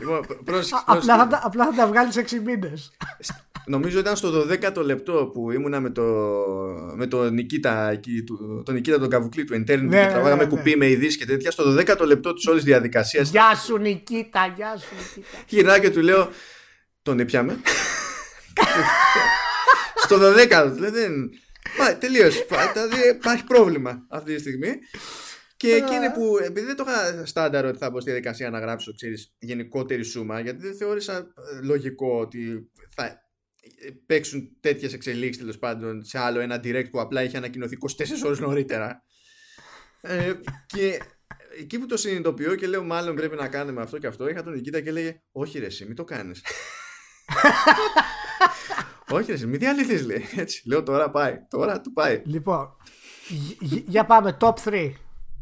Λοιπόν, 0.00 0.26
απλά, 0.86 1.16
θα, 1.16 1.26
τα, 1.26 1.40
απλά 1.42 1.64
θα 1.64 1.72
τα 1.72 1.86
βγάλει 1.86 2.12
σε 2.12 2.24
6 2.30 2.40
μήνες. 2.44 2.92
Νομίζω 3.68 3.98
ήταν 3.98 4.16
στο 4.16 4.46
12ο 4.50 4.84
λεπτό 4.84 5.30
που 5.34 5.50
ήμουνα 5.50 5.80
με 5.80 5.90
το, 5.90 6.04
με 6.94 7.06
το 7.06 7.30
Νικήτα, 7.30 8.00
τον 8.64 8.74
Νικήτα 8.74 8.98
τον 8.98 9.08
Καβουκλή 9.08 9.44
του 9.44 9.54
Internet 9.54 9.66
ναι, 9.66 9.74
και 9.74 10.04
ναι, 10.04 10.06
τραβάγαμε 10.06 10.42
ναι, 10.42 10.48
κουπί 10.48 10.76
με 10.76 10.88
ειδήσεις 10.88 11.16
και 11.16 11.26
τέτοια. 11.26 11.50
Στο 11.50 11.76
12ο 11.78 12.06
λεπτό 12.06 12.32
της 12.32 12.46
όλης 12.46 12.64
διαδικασίας. 12.64 13.30
Γεια 13.30 13.54
σου 13.54 13.76
Νικήτα, 13.76 14.54
γεια 14.56 14.76
σου 14.76 14.94
Νικήτα. 14.96 15.38
Γυρνάω 15.48 15.78
και 15.78 15.90
του 15.90 16.00
λέω, 16.00 16.28
τον 17.02 17.20
έπιαμε. 17.20 17.60
στο 20.04 20.16
12ο. 20.16 20.72
Δεν... 20.76 21.30
Μα 21.78 21.96
τελείωσε. 21.98 22.46
Υπάρχει 23.14 23.44
πρόβλημα 23.44 24.06
αυτή 24.08 24.34
τη 24.34 24.40
στιγμή. 24.40 24.78
Και 25.58 25.74
εκείνη 25.74 26.10
που, 26.14 26.38
επειδή 26.44 26.66
δεν 26.66 26.76
το 26.76 26.84
είχα 26.86 27.26
στάνταρ 27.26 27.64
ότι 27.64 27.78
θα 27.78 27.90
μπω 27.90 28.00
στη 28.00 28.10
διαδικασία 28.10 28.50
να 28.50 28.58
γράψω 28.58 28.94
ξέρεις, 28.94 29.34
γενικότερη 29.38 30.02
σούμα, 30.02 30.40
γιατί 30.40 30.62
δεν 30.62 30.76
θεώρησα 30.76 31.16
ε, 31.16 31.66
λογικό 31.66 32.20
ότι 32.20 32.70
θα 32.74 32.77
παίξουν 34.06 34.56
τέτοιες 34.60 34.92
εξελίξεις 34.92 35.42
τέλος 35.42 35.58
πάντων 35.58 36.04
σε 36.04 36.18
άλλο 36.18 36.40
ένα 36.40 36.60
direct 36.64 36.90
που 36.90 37.00
απλά 37.00 37.22
είχε 37.22 37.36
ανακοινωθεί 37.36 37.76
24 37.80 37.86
ώρες 38.24 38.38
νωρίτερα. 38.38 39.02
Ε, 40.00 40.32
και 40.66 41.00
εκεί 41.58 41.78
που 41.78 41.86
το 41.86 41.96
συνειδητοποιώ 41.96 42.54
και 42.54 42.66
λέω 42.66 42.84
μάλλον 42.84 43.14
πρέπει 43.14 43.36
να 43.36 43.48
κάνουμε 43.48 43.82
αυτό 43.82 43.98
και 43.98 44.06
αυτό 44.06 44.28
είχα 44.28 44.42
τον 44.42 44.52
Νικήτα 44.52 44.80
και 44.80 44.88
έλεγε 44.88 45.22
όχι 45.32 45.58
ρε 45.58 45.66
εσύ 45.66 45.84
μην 45.84 45.94
το 45.94 46.04
κάνεις 46.04 46.44
όχι 49.16 49.26
ρε 49.26 49.32
εσύ 49.32 49.46
μην 49.46 49.58
διαλύθεις 49.58 50.06
λέει 50.06 50.24
έτσι 50.36 50.68
λέω 50.68 50.82
τώρα 50.82 51.10
πάει 51.10 51.38
τώρα 51.48 51.80
του 51.80 51.92
πάει 51.92 52.22
Λοιπόν, 52.24 52.76
για 53.86 54.04
πάμε 54.04 54.36
top 54.40 54.54
3 54.64 54.92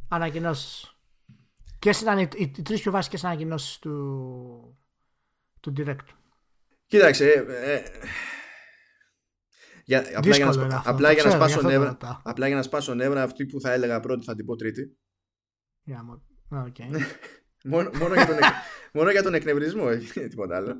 ανακοινώσεις. 0.08 0.96
Ποιες 1.78 2.00
ήταν 2.00 2.18
οι, 2.18 2.28
οι, 2.36 2.52
οι 2.56 2.62
τρεις 2.62 2.80
πιο 2.80 2.90
βασικές 2.90 3.24
ανακοινώσεις 3.24 3.78
του, 3.78 4.78
του 5.60 5.72
Direct. 5.76 6.06
Κοίταξε. 6.86 7.30
Ε, 7.30 7.72
ε, 7.72 7.82
για, 9.84 10.04
απλά, 10.14 10.36
για 10.36 10.46
να, 10.46 10.82
απλά, 10.84 11.12
για 11.12 11.24
να 11.24 11.30
σπάσω 11.30 11.62
νεύρα, 11.62 11.96
απλά 12.22 12.46
για 12.46 12.56
να 12.56 12.62
σπάσω 12.62 12.94
νεύρα, 12.94 13.22
αυτή 13.22 13.46
που 13.46 13.60
θα 13.60 13.72
έλεγα 13.72 14.00
πρώτη 14.00 14.24
θα 14.24 14.34
την 14.34 14.44
πω 14.44 14.56
τρίτη. 14.56 14.96
Yeah, 15.86 16.56
okay. 16.68 17.00
μόνο, 17.64 17.90
μόνο, 17.98 18.14
για 18.14 18.26
τον, 18.26 18.36
μόνο 18.92 19.10
για 19.10 19.22
τον 19.22 19.34
εκνευρισμό, 19.34 19.84
όχι 19.84 20.20
τίποτα 20.30 20.56
άλλο. 20.56 20.76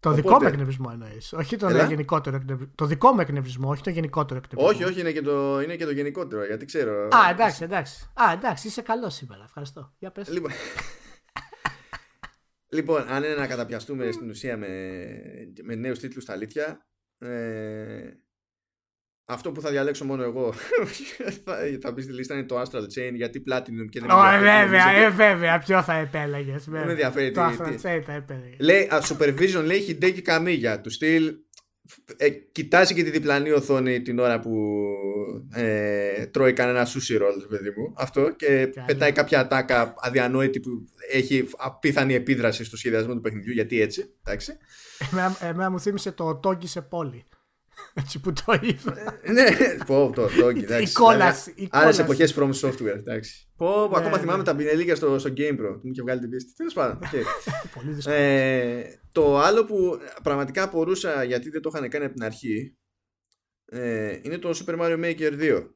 Το 0.00 0.08
Οπότε... 0.10 0.22
δικό 0.22 0.40
μου 0.40 0.46
εκνευρισμό 0.46 0.88
εννοείς. 0.92 1.32
Όχι 1.32 1.56
τον 1.56 1.70
Έλα; 1.70 1.84
γενικότερο 1.84 2.36
εκνευρισμό. 2.36 2.72
Το 2.74 2.86
δικό 2.86 3.12
μου 3.12 3.20
εκνευρισμό, 3.20 3.70
όχι 3.70 3.82
το 3.82 3.90
γενικότερο 3.90 4.40
εκνευρισμό. 4.44 4.68
Όχι, 4.68 4.92
όχι, 4.92 5.00
είναι 5.00 5.12
και 5.12 5.22
το, 5.22 5.60
είναι 5.60 5.76
και 5.76 5.84
το 5.84 5.90
γενικότερο, 5.90 6.44
γιατί 6.44 6.64
ξέρω. 6.64 7.02
Α, 7.02 7.30
εντάξει, 7.30 7.64
εντάξει. 7.64 8.10
Α, 8.14 8.32
εντάξει, 8.32 8.66
είσαι 8.66 8.82
καλός 8.82 9.14
σήμερα. 9.14 9.42
Ευχαριστώ. 9.44 9.92
Για 9.98 10.10
πες. 10.10 10.28
Λοιπόν, 10.28 10.50
λοιπόν 12.68 13.04
αν 13.08 13.22
είναι 13.22 13.34
να 13.34 13.46
καταπιαστούμε 13.46 14.10
στην 14.10 14.30
ουσία 14.30 14.56
με, 14.56 14.68
με 15.62 15.74
νέους 15.74 15.98
τίτλους 15.98 16.22
στα 16.22 16.32
αλήθεια, 16.32 16.86
ε, 17.18 18.10
αυτό 19.30 19.52
που 19.52 19.60
θα 19.60 19.70
διαλέξω 19.70 20.04
μόνο 20.04 20.22
εγώ 20.22 20.52
θα, 21.44 21.58
θα 21.80 21.92
μπει 21.92 22.02
στη 22.02 22.12
λίστα 22.12 22.34
είναι 22.34 22.46
το 22.46 22.60
Astral 22.60 22.82
Chain 22.82 23.12
γιατί 23.14 23.42
Platinum 23.50 23.88
και 23.90 24.00
δεν 24.00 24.08
με 24.08 24.38
βέβαια, 24.38 24.90
ε, 24.90 25.10
βέβαια, 25.10 25.58
ποιο 25.58 25.82
θα 25.82 25.94
επέλεγες. 25.94 26.64
Δεν 26.64 26.84
με 26.84 26.90
ενδιαφέρει. 26.90 27.30
Το 27.30 27.40
Astral 27.40 27.72
Chain 27.72 28.02
θα 28.04 28.12
επέλεγες. 28.12 28.58
Λέει, 28.58 28.88
α, 28.94 29.02
Supervision 29.08 29.64
λέει 29.64 29.84
Hideki 29.88 30.22
Kamiya 30.22 30.78
του 30.82 30.90
στυλ 30.90 31.34
ε, 32.16 32.28
κοιτάζει 32.28 32.94
και 32.94 33.02
τη 33.02 33.10
διπλανή 33.10 33.50
οθόνη 33.50 34.02
την 34.02 34.18
ώρα 34.18 34.40
που 34.40 34.76
ε, 35.54 36.26
τρώει 36.26 36.52
κανένα 36.52 36.86
sushi 36.86 37.14
roll, 37.14 37.46
παιδί 37.48 37.68
μου. 37.76 37.92
Αυτό 37.96 38.30
και 38.30 38.70
πετάει 38.86 39.12
κάποια 39.12 39.40
ατάκα 39.40 39.94
αδιανόητη 39.96 40.60
που 40.60 40.70
έχει 41.12 41.48
απίθανη 41.56 42.14
επίδραση 42.14 42.64
στο 42.64 42.76
σχεδιασμό 42.76 43.14
του 43.14 43.20
παιχνιδιού. 43.20 43.52
Γιατί 43.52 43.80
έτσι, 43.80 44.14
εντάξει. 44.24 44.56
Εμένα, 45.12 45.36
εμένα 45.40 45.70
μου 45.70 45.80
θύμισε 45.80 46.12
το 46.12 46.36
τόγκι 46.36 46.66
σε 46.66 46.80
πόλη. 46.80 47.24
Έτσι 47.98 48.20
που 48.20 48.32
το 48.32 48.58
είδα. 48.60 49.20
ναι, 49.32 49.44
πω, 49.86 50.12
το, 50.14 50.28
το, 50.40 50.50
Η 50.80 50.92
κόλαση. 51.02 51.68
Άλλες 51.70 51.98
εποχές 51.98 52.34
from 52.38 52.50
software, 52.60 52.96
εντάξει. 52.96 53.48
Πω, 53.56 53.82
ακόμα 53.82 54.10
ναι, 54.10 54.18
θυμάμαι 54.18 54.38
ναι. 54.38 54.44
τα 54.44 54.56
πινελίκια 54.56 54.96
στο, 54.96 55.18
στο 55.18 55.32
Game 55.36 55.52
Pro. 55.52 55.80
Μου 55.82 55.90
είχε 55.90 56.02
βγάλει 56.02 56.20
την 56.20 56.30
πίστη. 56.30 56.54
Τέλος 56.54 56.72
πάντων. 56.72 56.98
Πολύ 57.74 57.90
δύσκολο. 57.90 58.16
Ε, 58.16 59.00
το 59.12 59.38
άλλο 59.38 59.64
που 59.64 59.98
πραγματικά 60.22 60.62
απορούσα 60.62 61.24
γιατί 61.24 61.50
δεν 61.50 61.62
το 61.62 61.70
είχαν 61.74 61.88
κάνει 61.88 62.04
από 62.04 62.14
την 62.14 62.24
αρχή 62.24 62.76
ε, 63.64 64.18
είναι 64.22 64.38
το 64.38 64.50
Super 64.64 64.78
Mario 64.80 65.04
Maker 65.04 65.40
2. 65.40 65.68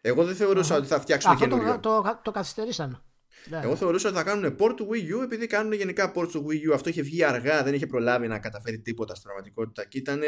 Εγώ 0.00 0.24
δεν 0.24 0.34
θεωρούσα 0.34 0.76
ότι 0.76 0.86
θα 0.86 1.00
φτιάξουν 1.00 1.36
καινούριο. 1.36 1.78
Το, 1.80 2.02
το, 2.02 2.20
το 2.22 2.30
καθυστερήσαν. 2.30 3.04
Ναι. 3.48 3.60
Εγώ 3.62 3.76
θεωρούσα 3.76 4.08
ότι 4.08 4.16
θα 4.16 4.22
κάνουν 4.22 4.56
port 4.58 4.76
του 4.76 4.88
Wii 4.90 5.18
U 5.18 5.22
επειδή 5.22 5.46
κάνουν 5.46 5.72
γενικά 5.72 6.12
port 6.16 6.28
του 6.28 6.46
Wii 6.48 6.70
U. 6.70 6.74
Αυτό 6.74 6.88
είχε 6.88 7.02
βγει 7.02 7.24
αργά, 7.24 7.62
δεν 7.62 7.74
είχε 7.74 7.86
προλάβει 7.86 8.28
να 8.28 8.38
καταφέρει 8.38 8.80
τίποτα 8.80 9.14
στην 9.14 9.24
πραγματικότητα 9.24 9.84
και 9.84 9.98
ήταν 9.98 10.20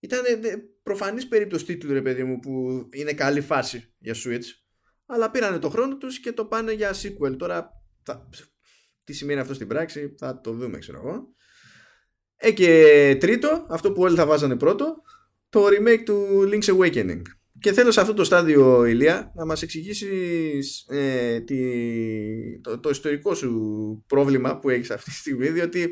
ήταν 0.00 0.20
προφανής 0.82 1.28
περίπτωση 1.28 1.64
τίτλου 1.64 1.92
ρε 1.92 2.02
παιδί 2.02 2.24
μου 2.24 2.38
που 2.38 2.86
είναι 2.92 3.12
καλή 3.12 3.40
φάση 3.40 3.94
για 3.98 4.14
Switch. 4.14 4.44
Αλλά 5.06 5.30
πήρανε 5.30 5.58
το 5.58 5.68
χρόνο 5.68 5.96
τους 5.96 6.20
και 6.20 6.32
το 6.32 6.44
πάνε 6.44 6.72
για 6.72 6.94
sequel. 6.94 7.36
Τώρα 7.38 7.70
θα... 8.02 8.28
τι 9.04 9.12
σημαίνει 9.12 9.40
αυτό 9.40 9.54
στην 9.54 9.66
πράξη 9.66 10.14
θα 10.18 10.40
το 10.40 10.52
δούμε 10.52 10.78
ξέρω 10.78 10.98
εγώ. 10.98 11.34
Ε, 12.36 12.52
και 12.52 13.16
τρίτο 13.20 13.66
αυτό 13.70 13.92
που 13.92 14.02
όλοι 14.02 14.16
θα 14.16 14.26
βάζανε 14.26 14.56
πρώτο 14.56 15.02
το 15.48 15.66
remake 15.66 16.02
του 16.04 16.48
Link's 16.52 16.76
Awakening. 16.76 17.22
Και 17.60 17.72
θέλω 17.72 17.90
σε 17.90 18.00
αυτό 18.00 18.14
το 18.14 18.24
στάδιο 18.24 18.84
Ηλία 18.84 19.32
να 19.34 19.44
μας 19.44 19.62
εξηγήσεις 19.62 20.86
ε, 20.88 21.44
το, 22.60 22.80
το 22.80 22.90
ιστορικό 22.90 23.34
σου 23.34 24.04
πρόβλημα 24.06 24.58
που 24.58 24.68
έχεις 24.68 24.90
αυτή 24.90 25.10
τη 25.10 25.16
στιγμή 25.16 25.48
διότι 25.48 25.90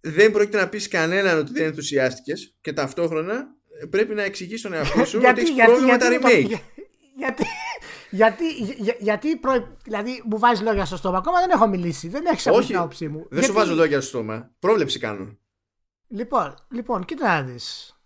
δεν 0.00 0.32
πρόκειται 0.32 0.60
να 0.60 0.68
πεις 0.68 0.88
κανέναν 0.88 1.38
ότι 1.38 1.52
δεν 1.52 1.64
ενθουσιάστηκες 1.64 2.56
και 2.60 2.72
ταυτόχρονα 2.72 3.46
πρέπει 3.90 4.14
να 4.14 4.22
εξηγήσει 4.22 4.62
τον 4.62 4.72
εαυτό 4.72 5.04
σου 5.04 5.18
ότι 5.30 5.40
έχεις 5.40 5.64
πρόβλημα 5.64 5.92
με 5.92 5.98
τα 5.98 6.08
remake. 6.10 6.58
Γιατί, 7.18 7.44
γιατί, 8.10 8.44
για, 8.78 8.96
γιατί 8.98 9.36
προ... 9.36 9.76
δηλαδή 9.82 10.22
μου 10.24 10.38
βάζεις 10.38 10.64
λόγια 10.64 10.84
στο 10.84 10.96
στόμα. 10.96 11.18
Ακόμα 11.18 11.40
δεν 11.40 11.50
έχω 11.50 11.66
μιλήσει. 11.66 12.08
Δεν 12.08 12.26
έχεις 12.26 12.46
Όχι, 12.46 12.66
την 12.66 12.76
άποψή 12.76 13.08
μου. 13.08 13.18
Δεν 13.18 13.28
γιατί... 13.30 13.46
σου 13.46 13.52
βάζω 13.52 13.74
λόγια 13.74 14.00
στο 14.00 14.08
στόμα. 14.08 14.50
Πρόβλεψη 14.58 14.98
κάνω. 14.98 15.36
Λοιπόν, 16.08 16.54
λοιπόν 16.70 17.04
κοίτα 17.04 17.26
να 17.26 17.42
δεις. 17.42 17.96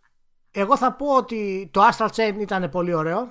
Εγώ 0.50 0.76
θα 0.76 0.92
πω 0.92 1.16
ότι 1.16 1.70
το 1.72 1.80
Astral 1.88 2.08
Chain 2.08 2.34
ήταν 2.40 2.70
πολύ 2.70 2.94
ωραίο. 2.94 3.28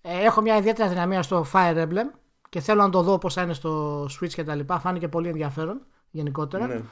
Ε, 0.00 0.24
έχω 0.24 0.40
μια 0.40 0.56
ιδιαίτερη 0.56 0.88
δυναμία 0.88 1.22
στο 1.22 1.46
Fire 1.52 1.76
Emblem 1.76 2.10
και 2.48 2.60
θέλω 2.60 2.82
να 2.82 2.90
το 2.90 3.02
δω 3.02 3.18
πώς 3.18 3.34
θα 3.34 3.42
είναι 3.42 3.54
στο 3.54 4.02
Switch 4.04 4.32
και 4.32 4.44
τα 4.44 4.54
λοιπά. 4.54 4.80
Φάνηκε 4.80 5.08
πολύ 5.08 5.28
ενδιαφέρον 5.28 5.86
γενικότερα. 6.10 6.66
Ναι 6.66 6.82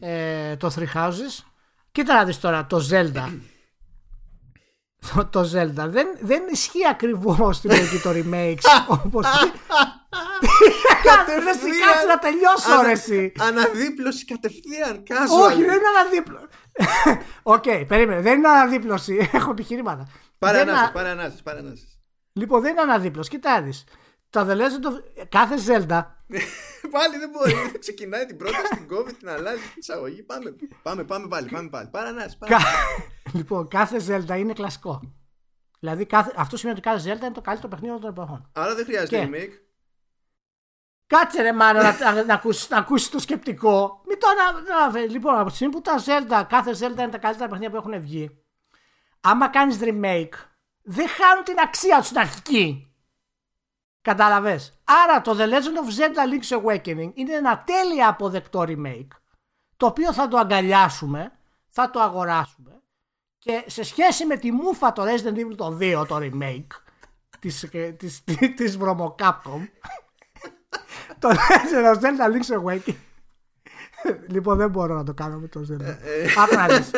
ε, 0.00 0.56
το 0.56 0.74
Three 0.76 0.98
Houses. 0.98 1.44
Κοίτα 1.92 2.14
να 2.14 2.24
δεις 2.24 2.40
τώρα 2.40 2.66
το 2.66 2.86
Zelda. 2.90 3.38
το, 5.14 5.26
το 5.26 5.40
Zelda 5.40 5.86
δεν, 5.86 6.06
δεν 6.20 6.42
ισχύει 6.50 6.86
ακριβώς 6.86 7.56
στην 7.56 7.70
λογική 7.70 7.98
το 7.98 8.10
remakes 8.10 8.94
όπως... 9.04 9.26
Κάτσε 11.04 12.06
να 12.08 12.18
τελειώσω 12.18 12.82
ρε 12.82 12.90
εσύ. 12.90 13.32
Αναδίπλωση 13.38 14.24
κατευθείαν. 14.24 15.02
Κάζω. 15.04 15.34
Όχι, 15.34 15.64
δεν 15.64 15.74
είναι 15.74 15.88
αναδίπλωση. 15.98 16.46
Οκ, 17.54 17.86
περίμενε. 17.86 18.20
Δεν 18.20 18.38
είναι 18.38 18.48
αναδίπλωση. 18.48 19.28
Έχω 19.32 19.50
επιχειρήματα. 19.50 20.08
Πάρε 20.38 20.60
ανάσες, 21.10 21.42
πάρε 21.42 21.62
Λοιπόν, 22.32 22.60
δεν 22.60 22.70
είναι 22.70 22.80
αναδίπλωση. 22.80 23.30
Κοιτάξτε. 23.30 23.92
Τα 24.30 24.46
The 24.48 24.52
Legend 24.52 24.86
of... 24.86 25.26
Κάθε 25.28 25.54
Zelda 25.66 26.04
πάλι 26.90 27.18
δεν 27.18 27.30
μπορεί. 27.30 27.54
Ξεκινάει 27.78 28.26
την 28.26 28.36
πρόταση, 28.36 28.68
την 28.68 28.88
κόβει, 28.88 29.14
την 29.14 29.28
αλλάζει, 29.28 29.60
την 29.60 29.72
εισαγωγή. 29.76 30.22
Πάμε, 30.22 30.54
πάμε, 30.82 31.04
πάμε 31.04 31.28
πάλι. 31.28 31.48
Πάμε 31.48 31.68
πάλι. 31.68 31.88
Παρανάσει. 31.88 32.38
λοιπόν, 33.38 33.68
κάθε 33.68 34.00
Zelda 34.08 34.38
είναι 34.38 34.52
κλασικό. 34.52 35.14
Δηλαδή 35.78 36.06
κάθε... 36.06 36.32
αυτό 36.36 36.56
σημαίνει 36.56 36.78
ότι 36.78 36.88
κάθε 36.88 37.12
Zelda 37.12 37.22
είναι 37.22 37.30
το 37.30 37.40
καλύτερο 37.40 37.68
παιχνίδι 37.68 37.98
των 38.00 38.10
εποχών. 38.10 38.50
Άρα 38.52 38.74
δεν 38.74 38.84
χρειάζεται 38.84 39.28
remake. 39.32 39.52
Κάτσε 41.06 41.42
ρε 41.42 41.52
μάνα 41.52 41.82
να, 41.82 42.12
να, 42.12 42.24
να, 42.24 42.34
ακούσεις, 42.34 42.68
να 42.68 42.76
ακούσεις 42.76 43.08
το 43.08 43.18
σκεπτικό. 43.18 44.02
Μην 44.06 44.18
το 44.18 44.26
αναφέρει. 44.80 45.08
Λοιπόν, 45.08 45.38
από 45.38 45.48
τη 45.48 45.54
στιγμή 45.54 45.72
που 45.72 45.80
τα 45.80 46.02
Zelda, 46.04 46.44
κάθε 46.48 46.70
Zelda 46.70 46.98
είναι 46.98 47.08
τα 47.08 47.18
καλύτερα 47.18 47.48
παιχνίδια 47.48 47.70
που 47.70 47.76
έχουν 47.76 48.00
βγει. 48.00 48.44
Άμα 49.20 49.48
κάνεις 49.48 49.78
remake, 49.80 50.34
δεν 50.82 51.08
χάνουν 51.08 51.44
την 51.44 51.58
αξία 51.58 51.96
τους 51.96 52.06
στην 52.06 52.18
αρχική. 52.18 52.94
Κατάλαβες; 54.00 54.73
Άρα 54.84 55.20
το 55.20 55.36
The 55.38 55.48
Legend 55.48 55.78
of 55.78 55.98
Zelda 55.98 56.32
Link's 56.32 56.58
Awakening 56.58 57.10
είναι 57.14 57.34
ένα 57.34 57.64
τέλεια 57.66 58.08
αποδεκτό 58.08 58.64
remake 58.66 59.08
το 59.76 59.86
οποίο 59.86 60.12
θα 60.12 60.28
το 60.28 60.36
αγκαλιάσουμε, 60.36 61.32
θα 61.68 61.90
το 61.90 62.00
αγοράσουμε 62.00 62.82
και 63.38 63.64
σε 63.66 63.82
σχέση 63.82 64.26
με 64.26 64.36
τη 64.36 64.52
μούφα 64.52 64.92
το 64.92 65.02
Resident 65.02 65.36
Evil 65.36 65.56
το 65.56 65.78
2 65.80 66.04
το 66.08 66.16
remake 66.20 66.66
της, 67.38 67.68
της, 67.96 68.24
της, 68.24 68.54
της 68.54 68.78
Capcom 69.18 69.68
το 71.18 71.28
Legend 71.28 71.94
of 71.94 72.00
Zelda 72.00 72.32
Link's 72.32 72.62
Awakening. 72.62 72.96
Λοιπόν 74.28 74.56
δεν 74.56 74.70
μπορώ 74.70 74.94
να 74.94 75.04
το 75.04 75.14
κάνω 75.14 75.38
με 75.38 75.48
το 75.48 75.60
Zelda. 75.70 75.96
Άκου 76.38 76.54
να 76.54 76.66
δεις. 76.66 76.90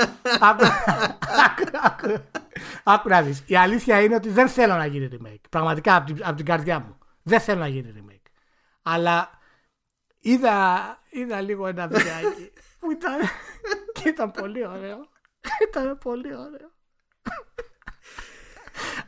Άκου 2.85 3.09
να 3.09 3.23
δεις. 3.23 3.43
Η 3.47 3.57
αλήθεια 3.57 4.03
είναι 4.03 4.15
ότι 4.15 4.29
δεν 4.29 4.49
θέλω 4.49 4.75
να 4.75 4.87
γίνει 4.87 5.09
remake. 5.13 5.41
Πραγματικά 5.51 5.97
από 5.97 6.07
την, 6.07 6.25
από 6.25 6.37
την 6.37 6.45
καρδιά 6.45 6.79
μου 6.79 6.99
δεν 7.29 7.41
θέλω 7.41 7.61
να 7.61 7.69
γίνει 7.69 7.93
remake. 7.97 8.31
Αλλά 8.83 9.31
είδα, 10.21 10.99
είδα 11.11 11.41
λίγο 11.41 11.67
ένα 11.67 11.87
βιντεάκι 11.87 12.53
που 12.81 12.91
ήταν, 12.91 13.19
και 13.93 14.09
ήταν 14.09 14.31
πολύ 14.31 14.67
ωραίο. 14.67 15.09
Ήταν 15.69 15.99
πολύ 15.99 16.35
ωραίο. 16.35 16.75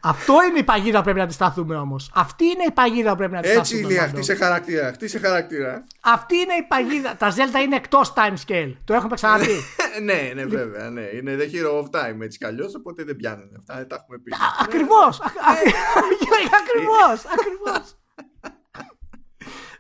Αυτό 0.01 0.35
είναι 0.49 0.59
η 0.59 0.65
παγίδα 0.65 0.99
που 0.99 1.05
πρέπει 1.05 1.19
να 1.19 1.27
τη 1.27 1.32
σταθούμε 1.32 1.77
όμως. 1.77 2.11
Αυτή 2.15 2.45
είναι 2.45 2.65
η 2.66 2.70
παγίδα 2.70 3.11
που 3.11 3.16
πρέπει 3.16 3.32
να 3.32 3.40
τη 3.40 3.49
σταθούμε. 3.49 3.81
Έτσι, 3.81 3.93
Ηλία, 3.93 4.09
χτίσε 4.09 4.35
χαρακτήρα. 4.35 4.93
Χτίσε 4.93 5.19
χαρακτήρα. 5.19 5.85
Αυτή 6.01 6.36
είναι 6.36 6.55
η 6.55 6.62
παγίδα. 6.69 7.16
Τα 7.16 7.35
Zelda 7.35 7.62
είναι 7.62 7.77
εκτός 7.77 8.12
time 8.16 8.35
scale. 8.47 8.74
Το 8.85 8.95
έχουμε 8.95 9.15
ξαναπεί. 9.15 9.65
ναι, 10.09 10.32
ναι, 10.35 10.45
βέβαια. 10.45 10.90
Ναι. 10.90 11.01
Είναι 11.15 11.36
the 11.36 11.55
hero 11.55 11.82
of 11.82 11.85
time 11.85 12.20
έτσι 12.20 12.39
κι 12.39 12.45
αλλιώς, 12.45 12.74
οπότε 12.74 13.05
δεν 13.05 13.16
πιάνουν 13.16 13.55
αυτά. 13.59 13.86
Τα 13.86 13.97
έχουμε 14.03 14.19
πει. 14.19 14.32
Ακριβώς. 14.62 15.20
Ακριβώς. 16.61 17.98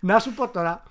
Ακριβώ. 0.00 0.12
Να 0.12 0.18
σου 0.18 0.34
πω 0.34 0.48
τώρα, 0.48 0.82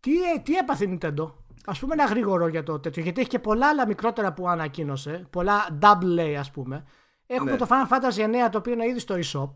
τι, 0.00 0.10
τι 0.42 0.54
έπαθε 0.54 0.84
η 0.84 0.98
Nintendo; 1.00 1.32
Α 1.64 1.72
πούμε 1.72 1.92
ένα 1.92 2.04
γρήγορο 2.04 2.48
για 2.48 2.62
το 2.62 2.80
τέτοιο, 2.80 3.02
γιατί 3.02 3.20
έχει 3.20 3.28
και 3.28 3.38
πολλά 3.38 3.68
άλλα 3.68 3.86
μικρότερα 3.86 4.32
που 4.32 4.48
ανακοίνωσε. 4.48 5.26
Πολλά 5.30 5.78
double 5.80 6.18
A, 6.18 6.34
ας 6.38 6.50
πούμε. 6.50 6.84
Έχουμε 7.26 7.50
Ναι. 7.50 7.56
το 7.56 7.66
Final 7.70 7.92
Fantasy 7.94 8.46
9 8.46 8.48
το 8.50 8.58
οποίο 8.58 8.72
είναι 8.72 8.86
ήδη 8.86 8.98
στο 8.98 9.14
eShop. 9.14 9.50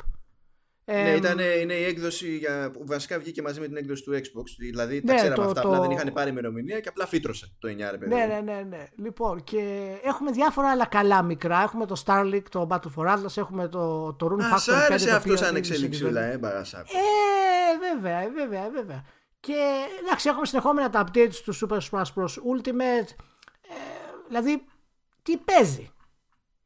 Ε, 0.85 1.02
ναι, 1.02 1.11
ήταν, 1.11 1.39
είναι 1.39 1.74
η 1.74 1.85
έκδοση 1.85 2.36
για, 2.36 2.70
που 2.73 2.81
βασικά 2.86 3.19
βγήκε 3.19 3.43
μαζί 3.43 3.61
με 3.61 3.66
την 3.66 3.77
έκδοση 3.77 4.02
του 4.02 4.12
Xbox. 4.15 4.44
Δηλαδή 4.59 5.01
τα 5.02 5.12
Ναι, 5.12 5.19
ξέραμε 5.19 5.36
το- 5.43 5.48
αυτά, 5.48 5.61
το- 5.61 5.69
απλά 5.69 5.81
δεν 5.81 5.90
είχαν 5.90 6.12
πάρει 6.12 6.31
ημερομηνία 6.31 6.81
και 6.81 6.89
απλά 6.89 7.07
φύτρωσε 7.07 7.52
το 7.59 7.69
9 7.69 7.90
ρε 7.90 7.98
παιδί. 7.98 8.15
Ναι, 8.15 8.27
μου. 8.27 8.44
ναι, 8.44 8.52
ναι, 8.52 8.62
ναι. 8.69 8.86
Λοιπόν, 8.97 9.44
και 9.44 9.93
έχουμε 10.05 10.31
διάφορα 10.31 10.70
άλλα 10.70 10.86
καλά 10.86 11.23
μικρά. 11.23 11.62
Έχουμε 11.62 11.86
το 11.86 12.02
Starlink, 12.07 12.43
το 12.51 12.66
Battle 12.70 12.90
for 12.97 13.07
Atlas, 13.16 13.36
έχουμε 13.36 13.69
το, 13.69 14.12
το 14.12 14.27
Rune 14.32 14.43
Α, 14.55 14.59
σ' 14.59 14.69
Factor 14.69 14.73
5. 14.73 14.77
άρεσε 14.86 15.07
το 15.09 15.15
αυτός 15.15 15.23
οποίο 15.24 15.36
σαν 15.36 15.48
είναι 15.48 15.59
εξελιξούλα, 15.59 16.20
σε 16.23 16.31
ε, 16.32 16.39
μπαγασά. 16.39 16.78
Ε, 16.78 17.94
βέβαια, 17.94 18.19
ε, 18.19 18.28
βέβαια, 18.31 18.65
ε, 18.65 18.70
βέβαια. 18.70 19.05
Και 19.40 19.55
εντάξει, 20.02 20.28
έχουμε 20.28 20.47
συνεχόμενα 20.47 20.90
τα 20.90 21.05
updates 21.07 21.35
του 21.44 21.55
Super 21.55 21.78
Smash 21.90 22.02
Bros. 22.15 22.35
Ultimate. 22.55 23.09
Ε, 23.69 23.74
δηλαδή, 24.28 24.65
τι 25.23 25.36
παίζει; 25.36 25.90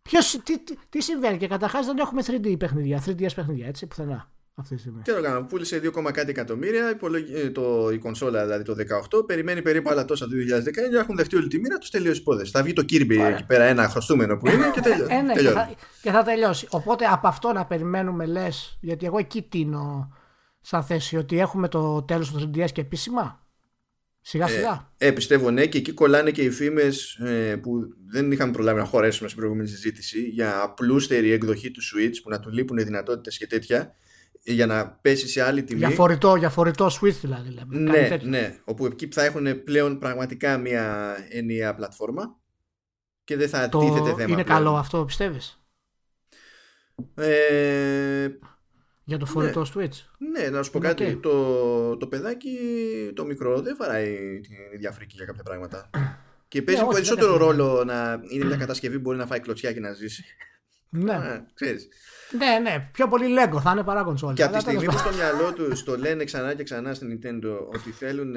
Ποιος, 0.08 0.40
τι, 0.44 0.58
τι, 0.58 0.74
τι 0.88 1.02
συμβαίνει 1.02 1.36
και 1.36 1.46
καταρχάς 1.48 1.86
δεν 1.86 1.98
έχουμε 1.98 2.22
3D 2.26 2.58
παιχνίδια, 2.58 3.02
3DS 3.06 3.34
παιχνίδια, 3.34 3.66
έτσι, 3.66 3.86
πουθενά 3.86 4.28
αυτή 4.54 4.74
τη 4.74 4.80
στιγμή. 4.80 5.02
Τι 5.02 5.12
να 5.12 5.20
κάνουμε, 5.20 5.46
πούλησε 5.46 5.80
2, 5.84 6.10
κάτι 6.12 6.30
εκατομμύρια, 6.30 6.90
υπολογι- 6.90 7.34
ε, 7.34 7.50
το, 7.50 7.90
η 7.92 7.98
κονσόλα 7.98 8.42
δηλαδή 8.42 8.64
το 8.64 8.74
18, 9.20 9.26
περιμένει 9.26 9.62
περίπου 9.62 9.90
άλλα 9.90 10.04
τόσα 10.04 10.24
το 10.26 10.30
2019, 10.94 10.94
έχουν 11.00 11.16
δεχτεί 11.16 11.36
όλη 11.36 11.48
τη 11.48 11.58
μοίρα, 11.60 11.78
τους 11.78 11.90
τελείωσε 11.90 12.18
η 12.18 12.20
υπόθεση. 12.20 12.50
Θα 12.50 12.62
βγει 12.62 12.72
το 12.72 12.82
Kirby 12.88 13.16
Ωραία. 13.18 13.28
εκεί 13.28 13.44
πέρα, 13.44 13.64
ένα 13.64 13.88
χρωστούμενο 13.88 14.36
που 14.36 14.48
είναι 14.48 14.70
και 14.70 14.80
τελειώ- 14.80 15.10
Ε, 15.10 15.20
ναι, 15.20 15.28
και 15.32 15.36
τελειώνει. 15.38 15.56
θα, 15.56 15.70
και 16.02 16.10
θα 16.10 16.22
τελειώσει. 16.22 16.66
Οπότε 16.70 17.04
από 17.06 17.28
αυτό 17.28 17.52
να 17.52 17.64
περιμένουμε, 17.66 18.26
λες, 18.26 18.78
γιατί 18.80 19.06
εγώ 19.06 19.18
εκεί 19.18 19.42
τίνω 19.42 20.12
σαν 20.60 20.82
θέση 20.84 21.16
ότι 21.16 21.38
έχουμε 21.38 21.68
το 21.68 22.02
τέλος 22.02 22.30
του 22.32 22.50
3DS 22.54 22.72
και 22.72 22.80
επίσημα. 22.80 23.43
Σιγά 24.26 24.46
σιγά. 24.48 24.92
Ε, 24.98 25.10
πιστεύω 25.10 25.50
ναι, 25.50 25.66
και 25.66 25.78
εκεί 25.78 25.92
κολλάνε 25.92 26.30
και 26.30 26.42
οι 26.42 26.50
φήμες 26.50 27.14
ε, 27.14 27.56
που 27.56 27.80
δεν 28.06 28.32
είχαμε 28.32 28.52
προλάβει 28.52 28.78
να 28.78 28.84
χωρέσουμε 28.84 29.28
στην 29.28 29.40
προηγούμενη 29.40 29.68
συζήτηση 29.68 30.20
για 30.22 30.62
απλούστερη 30.62 31.30
εκδοχή 31.30 31.70
του 31.70 31.80
Switch 31.82 32.14
που 32.22 32.30
να 32.30 32.40
του 32.40 32.50
λείπουν 32.50 32.76
δυνατότητες 32.76 33.38
και 33.38 33.46
τέτοια 33.46 33.94
για 34.42 34.66
να 34.66 34.88
πέσει 34.90 35.28
σε 35.28 35.42
άλλη 35.42 35.62
τιμή. 35.64 35.78
Για 35.78 35.90
φορητό, 35.90 36.36
για 36.36 36.48
φορητό 36.50 36.86
Switch 36.86 37.16
δηλαδή. 37.20 37.48
Λέμε. 37.50 37.74
Κάνει 37.74 38.00
Ναι, 38.00 38.08
τέτοιο. 38.08 38.28
ναι. 38.28 38.56
Όπου 38.64 38.86
εκεί 38.86 39.08
θα 39.12 39.24
έχουν 39.24 39.64
πλέον 39.64 39.98
πραγματικά 39.98 40.58
μια 40.58 41.16
ενιαία 41.30 41.74
πλατφόρμα 41.74 42.36
και 43.24 43.36
δεν 43.36 43.48
θα 43.48 43.68
Το... 43.68 43.78
τίθεται 43.78 44.10
θέμα. 44.10 44.22
Είναι 44.22 44.26
πλέον. 44.26 44.44
καλό 44.44 44.76
αυτό, 44.76 45.04
πιστεύεις; 45.04 45.58
Ε, 47.14 48.28
Για 49.04 49.18
το 49.18 49.26
φορητό 49.26 49.66
Switch. 49.74 50.04
ναι, 50.18 50.48
να 50.48 50.62
σου 50.62 50.70
πω 50.70 50.78
Είναι 50.78 50.88
κάτι. 50.88 51.04
οκ. 51.12 51.20
Το, 51.22 51.96
το 51.96 52.06
παιδάκι 52.06 52.58
το 53.14 53.24
μικρό 53.24 53.60
δεν 53.60 53.76
βαράει 53.78 54.40
την 54.40 54.52
ίδια 54.74 54.92
φρίκη 54.92 55.14
για 55.16 55.24
κάποια 55.24 55.42
πράγματα. 55.42 55.90
Και 56.48 56.62
παίζει 56.62 56.80
Ναι, 56.80 56.86
όχι, 56.86 56.94
περισσότερο 56.96 57.28
δεν 57.36 57.38
διαφωνώ. 57.38 57.66
ρόλο 57.68 57.84
να 57.84 58.20
είναι 58.30 58.44
μια 58.44 58.56
κατασκευή 58.56 58.94
που 58.96 59.00
μπορεί 59.00 59.16
να 59.18 59.26
φάει 59.26 59.40
κλωτσιά 59.40 59.72
και 59.72 59.80
να 59.80 59.92
ζήσει. 59.92 60.24
Ναι. 60.88 61.12
Α, 61.14 61.46
ξέρεις. 61.54 61.88
ναι, 62.38 62.58
ναι. 62.70 62.88
Πιο 62.92 63.08
πολύ 63.08 63.26
Lego 63.38 63.58
θα 63.62 63.70
είναι 63.70 63.82
παρά 63.82 64.02
κονσόλα. 64.02 64.32
Και 64.34 64.42
από 64.42 64.52
τη 64.52 64.58
Αλλά 64.58 64.66
τέλος 64.66 64.80
στιγμή 64.82 64.96
που 64.98 65.02
πάντων. 65.04 65.12
στο 65.12 65.38
μυαλό 65.38 65.52
τους 65.52 65.84
το 65.84 65.96
λένε 65.98 66.24
ξανά 66.24 66.54
και 66.54 66.62
ξανά 66.62 66.94
στην 66.94 67.18
Nintendo 67.22 67.58
ότι 67.74 67.90
θέλουν 67.90 68.34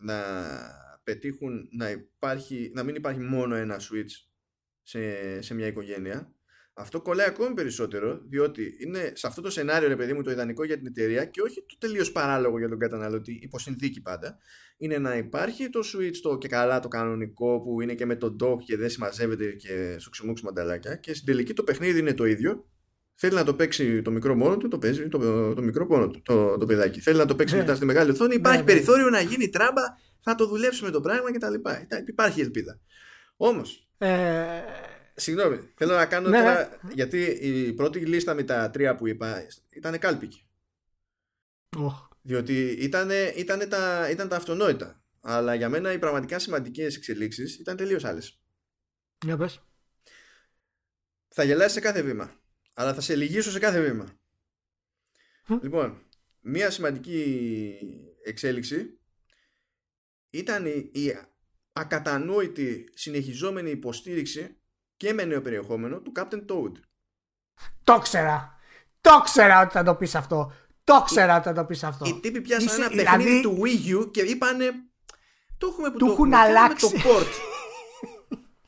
να 0.00 0.14
πετύχουν 1.04 1.68
να, 1.76 1.90
υπάρχει, 1.90 2.70
να 2.74 2.82
μην 2.82 2.94
υπάρχει 2.94 3.20
μόνο 3.20 3.54
ένα 3.54 3.76
Switch 3.78 4.26
σε, 4.82 5.00
σε 5.42 5.54
μια 5.54 5.66
οικογένεια, 5.66 6.32
αυτό 6.78 7.00
κολλάει 7.00 7.26
ακόμη 7.26 7.54
περισσότερο, 7.54 8.20
διότι 8.28 8.76
είναι 8.78 9.12
σε 9.14 9.26
αυτό 9.26 9.40
το 9.40 9.50
σενάριο, 9.50 9.88
ρε 9.88 9.96
παιδί 9.96 10.12
μου, 10.12 10.22
το 10.22 10.30
ιδανικό 10.30 10.64
για 10.64 10.76
την 10.76 10.86
εταιρεία 10.86 11.24
και 11.24 11.40
όχι 11.40 11.64
το 11.66 11.76
τελείως 11.78 12.12
παράλογο 12.12 12.58
για 12.58 12.68
τον 12.68 12.78
καταναλωτή, 12.78 13.38
υπό 13.42 13.58
συνθήκη 13.58 14.02
πάντα, 14.02 14.38
είναι 14.76 14.98
να 14.98 15.16
υπάρχει 15.16 15.70
το 15.70 15.80
Switch 15.94 16.16
το 16.22 16.38
και 16.38 16.48
καλά 16.48 16.80
το 16.80 16.88
κανονικό 16.88 17.60
που 17.60 17.80
είναι 17.80 17.94
και 17.94 18.06
με 18.06 18.16
το 18.16 18.36
dock 18.42 18.58
και 18.64 18.76
δεν 18.76 18.90
συμμαζεύεται 18.90 19.50
και 19.52 19.96
σου 19.98 20.10
ξυμούξου 20.10 20.44
μανταλάκια 20.44 20.96
και 20.96 21.14
στην 21.14 21.26
τελική 21.26 21.52
το 21.52 21.62
παιχνίδι 21.62 21.98
είναι 21.98 22.14
το 22.14 22.24
ίδιο 22.24 22.66
Θέλει 23.18 23.34
να 23.34 23.44
το 23.44 23.54
παίξει 23.54 24.02
το 24.02 24.10
μικρό 24.10 24.34
μόνο 24.34 24.56
του, 24.56 24.68
το 24.68 24.78
παίζει 24.78 25.08
το, 25.08 25.54
το 25.54 25.62
μικρό 25.62 25.86
μόνο 25.86 26.08
του, 26.08 26.22
το, 26.22 26.58
το 26.58 26.66
παιδάκι. 26.66 27.00
Θέλει 27.00 27.18
να 27.18 27.26
το 27.26 27.34
παίξει 27.34 27.54
Ναι. 27.54 27.60
μετά 27.60 27.74
στη 27.74 27.84
μεγάλη 27.84 28.10
οθόνη. 28.10 28.34
Υπάρχει 28.34 28.58
ναι. 28.58 28.64
περιθώριο 28.64 29.10
να 29.10 29.20
γίνει 29.20 29.48
τράμπα, 29.48 29.82
θα 30.20 30.34
το 30.34 30.46
δουλέψουμε 30.46 30.90
το 30.90 31.00
πράγμα 31.00 31.32
κτλ. 31.32 31.54
Υπάρχει 32.08 32.40
ελπίδα. 32.40 32.80
Όμως, 33.36 33.88
Ε, 33.98 34.08
συγγνώμη, 35.16 35.72
θέλω 35.76 35.94
να 35.94 36.06
κάνω 36.06 36.28
Ναι, 36.28 36.38
τώρα. 36.38 36.80
Γιατί 36.92 37.22
η 37.22 37.72
πρώτη 37.72 38.06
λίστα 38.06 38.34
με 38.34 38.42
τα 38.42 38.70
τρία 38.70 38.94
που 38.94 39.06
είπα 39.06 39.46
ήταν 39.70 39.98
κάλπικη. 39.98 40.48
οχ. 41.76 42.08
Διότι 42.22 42.68
ήταν, 42.68 43.10
ήταν, 43.36 43.68
τα, 43.68 44.10
ήταν 44.10 44.28
τα 44.28 44.36
αυτονόητα. 44.36 45.04
Αλλά 45.20 45.54
για 45.54 45.68
μένα 45.68 45.92
οι 45.92 45.98
πραγματικά 45.98 46.38
σημαντικές 46.38 46.96
εξελίξεις 46.96 47.58
ήταν 47.58 47.76
τελείως 47.76 48.04
άλλες. 48.04 48.40
Για 49.24 49.36
πες. 49.36 49.60
Θα 51.28 51.44
γελάσεις 51.44 51.72
σε 51.72 51.80
κάθε 51.80 52.02
βήμα. 52.02 52.40
Αλλά 52.74 52.94
θα 52.94 53.00
σε 53.00 53.16
λυγίσω 53.16 53.50
σε 53.50 53.58
κάθε 53.58 53.80
βήμα. 53.80 54.18
Μμ. 55.48 55.58
Λοιπόν, 55.62 56.06
μία 56.40 56.70
σημαντική 56.70 57.78
εξέλιξη 58.24 58.98
ήταν 60.30 60.66
η, 60.66 60.90
η 60.92 61.18
ακατανόητη 61.72 62.90
συνεχιζόμενη 62.94 63.70
υποστήριξη 63.70 64.56
και 64.96 65.12
με 65.12 65.24
νέο 65.24 65.40
περιεχόμενο 65.40 66.00
του 66.00 66.12
Captain 66.16 66.44
Toad. 66.50 66.72
Το 67.84 67.98
ξέρα. 67.98 68.58
Το 69.00 69.20
ξέρα 69.24 69.60
ότι 69.60 69.72
θα 69.72 69.82
το 69.82 69.94
πεις 69.94 70.14
αυτό. 70.14 70.52
Το 70.84 71.02
ξέρα 71.04 71.36
ότι 71.36 71.44
θα 71.44 71.52
το 71.54 71.64
πεις 71.64 71.84
αυτό. 71.84 72.04
Οι 72.06 72.20
τύποι 72.20 72.40
πιάσαν 72.40 72.66
Είσαι- 72.66 72.76
ένα 72.76 72.88
δηλαδή- 72.88 73.24
παιχνίδι 73.24 73.42
του 73.42 73.58
Wii 73.62 73.96
U 74.04 74.10
και 74.12 74.20
είπανε 74.20 74.70
το 75.58 75.66
έχουμε 75.66 75.90
που 75.90 75.98
Του 75.98 76.06
το 76.06 76.12
έχουν 76.12 76.32
έχουμε, 76.32 76.36
κάναμε 76.36 76.58
αλλάξει. 76.58 76.90
το 76.90 76.98
port. 77.04 77.26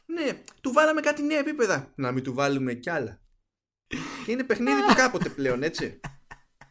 ναι, 0.06 0.42
του 0.60 0.72
βάλαμε 0.72 1.00
κάτι 1.00 1.22
νέα 1.22 1.38
επίπεδα. 1.38 1.92
Να 1.94 2.12
μην 2.12 2.22
του 2.24 2.34
βάλουμε 2.34 2.74
κι 2.74 2.90
άλλα. 2.90 3.20
Και 4.24 4.32
είναι 4.32 4.44
παιχνίδι 4.44 4.80
του 4.88 4.94
κάποτε 4.94 5.28
πλέον, 5.28 5.62
έτσι. 5.62 6.00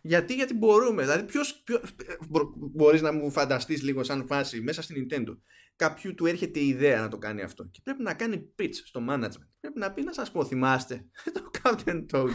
Γιατί, 0.02 0.34
γιατί 0.34 0.54
μπορούμε. 0.54 1.02
Δηλαδή, 1.02 1.24
ποιος, 1.24 1.62
ποιος, 1.64 1.82
μπο- 2.28 2.52
μπορείς 2.56 3.02
να 3.02 3.12
μου 3.12 3.32
φανταστείς 3.32 3.82
λίγο 3.84 4.04
σαν 4.04 4.26
φάση 4.28 4.62
μέσα 4.62 4.82
στην 4.82 5.08
Nintendo. 5.10 5.38
Κάποιου 5.78 6.14
του 6.16 6.26
έρχεται 6.26 6.60
η 6.60 6.68
ιδέα 6.68 7.02
να 7.02 7.08
το 7.08 7.18
κάνει 7.18 7.41
αυτό. 7.41 7.64
Και 7.72 7.80
πρέπει 7.84 8.02
να 8.04 8.14
κάνει 8.14 8.49
pitch 8.60 8.74
στο 8.86 9.02
management. 9.10 9.48
Πρέπει 9.60 9.80
να 9.80 9.91
πει 9.91 10.04
να 10.04 10.14
σας 10.14 10.32
πω, 10.32 10.45
θυμάστε 10.45 11.06
το 11.34 11.52
Captain 11.64 12.06
Toad. 12.14 12.30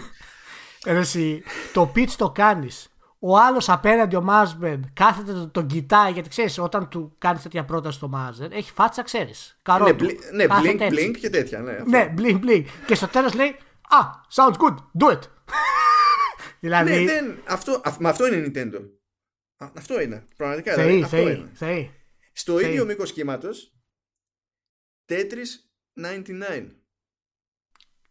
Ρε 0.86 0.98
εσύ, 0.98 1.43
το 1.73 1.93
pitch 1.97 2.10
το 2.16 2.31
κάνεις. 2.31 2.86
Ο 3.19 3.39
άλλος 3.39 3.69
απέναντι 3.69 4.16
ο 4.16 4.20
Μάσμπεν 4.23 4.90
κάθεται 4.94 5.32
τον, 5.32 5.51
τον 5.51 5.66
κοιτάει 5.66 6.12
γιατί 6.12 6.28
ξέρεις 6.28 6.59
όταν 6.59 6.89
του 6.89 7.14
κάνεις 7.19 7.43
τέτοια 7.43 7.64
πρόταση 7.64 7.97
στο 7.97 8.09
Μάσμπεν 8.09 8.52
έχει 8.52 8.73
φάτσα 8.73 9.02
ξέρεις. 9.02 9.48
ναι, 9.56 9.59
Καρότου. 9.62 9.94
μπλι- 10.05 10.32
ναι, 10.32 10.47
Κάθεται 10.47 10.73
blink, 10.73 10.81
έτσι. 10.81 11.10
blink 11.14 11.16
και 11.20 11.31
τέτοια. 11.31 11.59
Ναι, 11.60 11.70
αυτό. 11.73 11.85
Ναι, 11.90 12.14
blink, 12.19 12.40
blink. 12.44 12.64
Και 12.86 12.94
στο 12.94 13.06
τέλος 13.09 13.35
λέει 13.35 13.48
Α, 13.89 13.98
sounds 14.35 14.56
good, 14.56 14.77
do 15.05 15.12
it. 15.12 15.19
δηλαδή, 16.60 16.90
Ναι, 16.90 17.12
δεν, 17.12 17.39
αυτό, 17.48 17.81
αυ- 17.85 18.01
μα 18.01 18.09
αυτό 18.09 18.27
είναι 18.27 18.36
η 18.36 18.52
Nintendo. 18.55 18.81
Α, 19.56 19.66
αυτό 19.77 20.01
είναι. 20.01 20.24
Πραγματικά. 20.36 20.74
δηλαδή, 20.74 20.90
θεοί, 20.93 21.02
αυτό 21.02 21.16
θεοί, 21.16 21.24
είναι. 21.35 21.51
θεοί. 21.55 21.90
Στο 22.32 22.59
Θεοί. 22.59 22.68
ίδιο 22.68 22.84
μήκος 22.84 23.12
κύματος, 23.12 23.72
Tetris 25.09 25.50
99. 26.00 26.76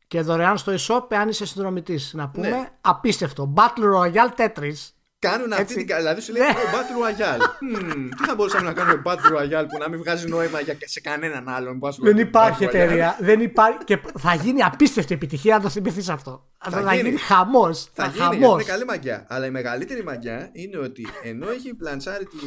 Και 0.08 0.22
δωρεάν 0.22 0.58
στο 0.58 0.74
e-shop 0.78 1.12
εάν 1.12 1.30
είσαι 1.30 1.46
συνδρομητής. 1.46 2.14
Να 2.14 2.30
πούμε, 2.30 2.50
Ναι. 2.50 2.70
απίστευτο. 2.82 3.54
Battle 3.58 3.94
Royale 3.96 4.36
Tetris. 4.36 4.90
Κάνουν 5.20 5.52
αυτή 5.52 5.62
Έτσι. 5.64 5.86
την. 5.86 5.96
Δηλαδή 5.96 6.22
σου 6.22 6.32
λέει 6.32 6.42
Ναι. 6.42 6.50
«Ω, 6.50 6.54
Battle 6.54 7.06
Royale. 7.06 7.42
Μμμ, 7.60 8.10
τι 8.10 8.26
θα 8.26 8.36
μπορούσαμε 8.36 8.64
να 8.64 8.74
κάνουμε 8.74 9.02
Battle 9.06 9.38
Royale 9.38 9.66
που 9.70 9.78
να 9.78 9.90
μην 9.90 10.00
βγάζει 10.00 10.28
νόημα 10.28 10.60
για, 10.60 10.78
σε 10.86 11.00
κανέναν 11.02 11.50
άλλον. 11.50 11.80
που 11.80 11.88
ασχολείται 11.88 12.16
Δεν 12.16 12.24
με 12.24 12.30
υπάρχει 12.30 12.58
Battle 12.66 12.68
Royale. 12.70 12.74
εταιρεία. 12.76 13.18
Δεν 13.20 13.42
υπάρχει... 13.42 13.78
Και 13.84 14.00
θα 14.20 14.36
γίνει 14.36 14.62
απίστευτη 14.62 15.14
επιτυχία 15.14 15.56
αν 15.56 15.62
το 15.62 15.70
θυμηθείς 15.70 16.10
αυτό. 16.10 16.50
Θα, 16.60 16.70
θα 16.82 16.96
γίνει, 16.96 17.08
γίνει. 17.10 17.20
χαμός. 17.20 17.84
Θα 17.94 18.04
Θα 18.04 18.10
γίνει, 18.10 18.18
γιατί 18.26 18.42
χαμός. 18.44 18.62
είναι 18.62 18.72
καλή 18.72 18.86
μαγιά. 18.86 19.26
Αλλά 19.30 19.46
η 19.46 19.50
μεγαλύτερη 19.52 20.04
μαγιά 20.04 20.50
είναι 20.54 20.78
ότι 20.78 21.08
ενώ 21.24 21.50
έχει 21.50 21.74
πλανσάρει 21.76 22.26
τη, 22.26 22.38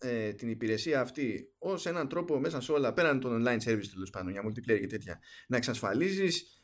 ε, 0.00 0.32
την 0.32 0.48
υπηρεσία 0.48 1.00
αυτή 1.00 1.52
ως 1.58 1.86
έναν 1.86 2.08
τρόπο 2.08 2.38
μέσα 2.38 2.60
σε 2.60 2.72
όλα, 2.72 2.92
πέραν 2.92 3.20
των 3.20 3.42
online 3.42 3.68
service 3.68 3.88
τέλος 3.92 4.10
πάντων, 4.10 4.32
για 4.32 4.42
multiplayer 4.46 4.80
και 4.80 4.86
τέτοια, 4.86 5.18
να 5.48 5.56
εξασφαλίζεις 5.56 6.60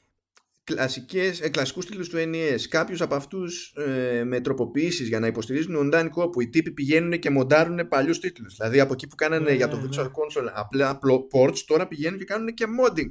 κλασικές, 0.67 1.41
ε, 1.41 1.49
κλασικούς 1.49 1.87
τίτλους 1.87 2.09
του 2.09 2.17
NES 2.17 2.61
κάποιους 2.69 3.01
από 3.01 3.15
αυτούς 3.15 3.75
ε, 3.77 4.25
με 4.25 4.41
τροποποιήσεις 4.41 5.09
για 5.09 5.21
να 5.21 5.27
υποστηρίζουν 5.27 5.91
online 5.93 6.09
co-op 6.17 6.41
οι 6.41 6.49
τύποι 6.49 6.71
πηγαίνουν 6.71 7.19
και 7.19 7.31
μοντάρουν 7.31 7.89
παλιούς 7.89 8.21
τίτλους. 8.21 8.57
Δηλαδή 8.57 8.81
από 8.81 8.93
εκεί 8.93 9.07
που 9.07 9.15
κάνανε 9.15 9.51
Ναι, 9.51 9.57
για 9.57 9.69
το 9.69 9.77
ναι. 9.77 9.89
Virtual 9.89 10.05
Console 10.05 10.51
απλά 10.55 10.89
απλό 10.89 11.27
ports 11.33 11.59
τώρα 11.59 11.89
πηγαίνουν 11.89 12.19
και 12.19 12.25
κάνουν 12.25 12.55
και 12.55 12.65
modding. 12.81 13.09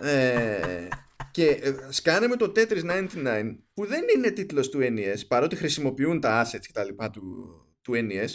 Ε, 0.00 0.88
και 1.30 1.46
ε, 1.46 1.74
σκάνε 1.88 2.26
με 2.26 2.36
το 2.36 2.52
Tetris 2.56 2.84
99 2.90 3.56
που 3.74 3.86
δεν 3.86 4.02
είναι 4.16 4.30
τίτλος 4.30 4.68
του 4.68 4.78
NES 4.82 5.26
παρότι 5.28 5.56
χρησιμοποιούν 5.56 6.20
τα 6.20 6.44
assets 6.44 6.60
και 6.66 6.72
τα 6.72 6.84
λοιπά 6.84 7.10
του, 7.10 7.22
του 7.82 7.92
NES 7.94 8.30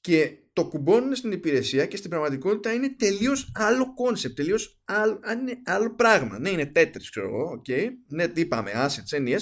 και 0.00 0.38
το 0.52 0.68
κουμπώνουν 0.68 1.14
στην 1.14 1.32
υπηρεσία 1.32 1.86
και 1.86 1.96
στην 1.96 2.10
πραγματικότητα 2.10 2.72
είναι 2.72 2.94
τελείως 2.96 3.50
άλλο 3.54 3.94
concept, 3.94 4.36
τελείως 4.36 4.80
άλλο, 4.84 5.20
αν 5.22 5.40
είναι 5.40 5.62
άλλο 5.64 5.94
πράγμα. 5.94 6.38
Ναι, 6.38 6.50
είναι 6.50 6.72
Tetris, 6.74 7.02
ξέρω 7.10 7.26
εγώ, 7.26 7.50
οκ. 7.50 7.66
Ναι, 8.08 8.28
τι 8.28 8.40
είπαμε, 8.40 8.70
assets, 8.74 9.16
NES, 9.18 9.40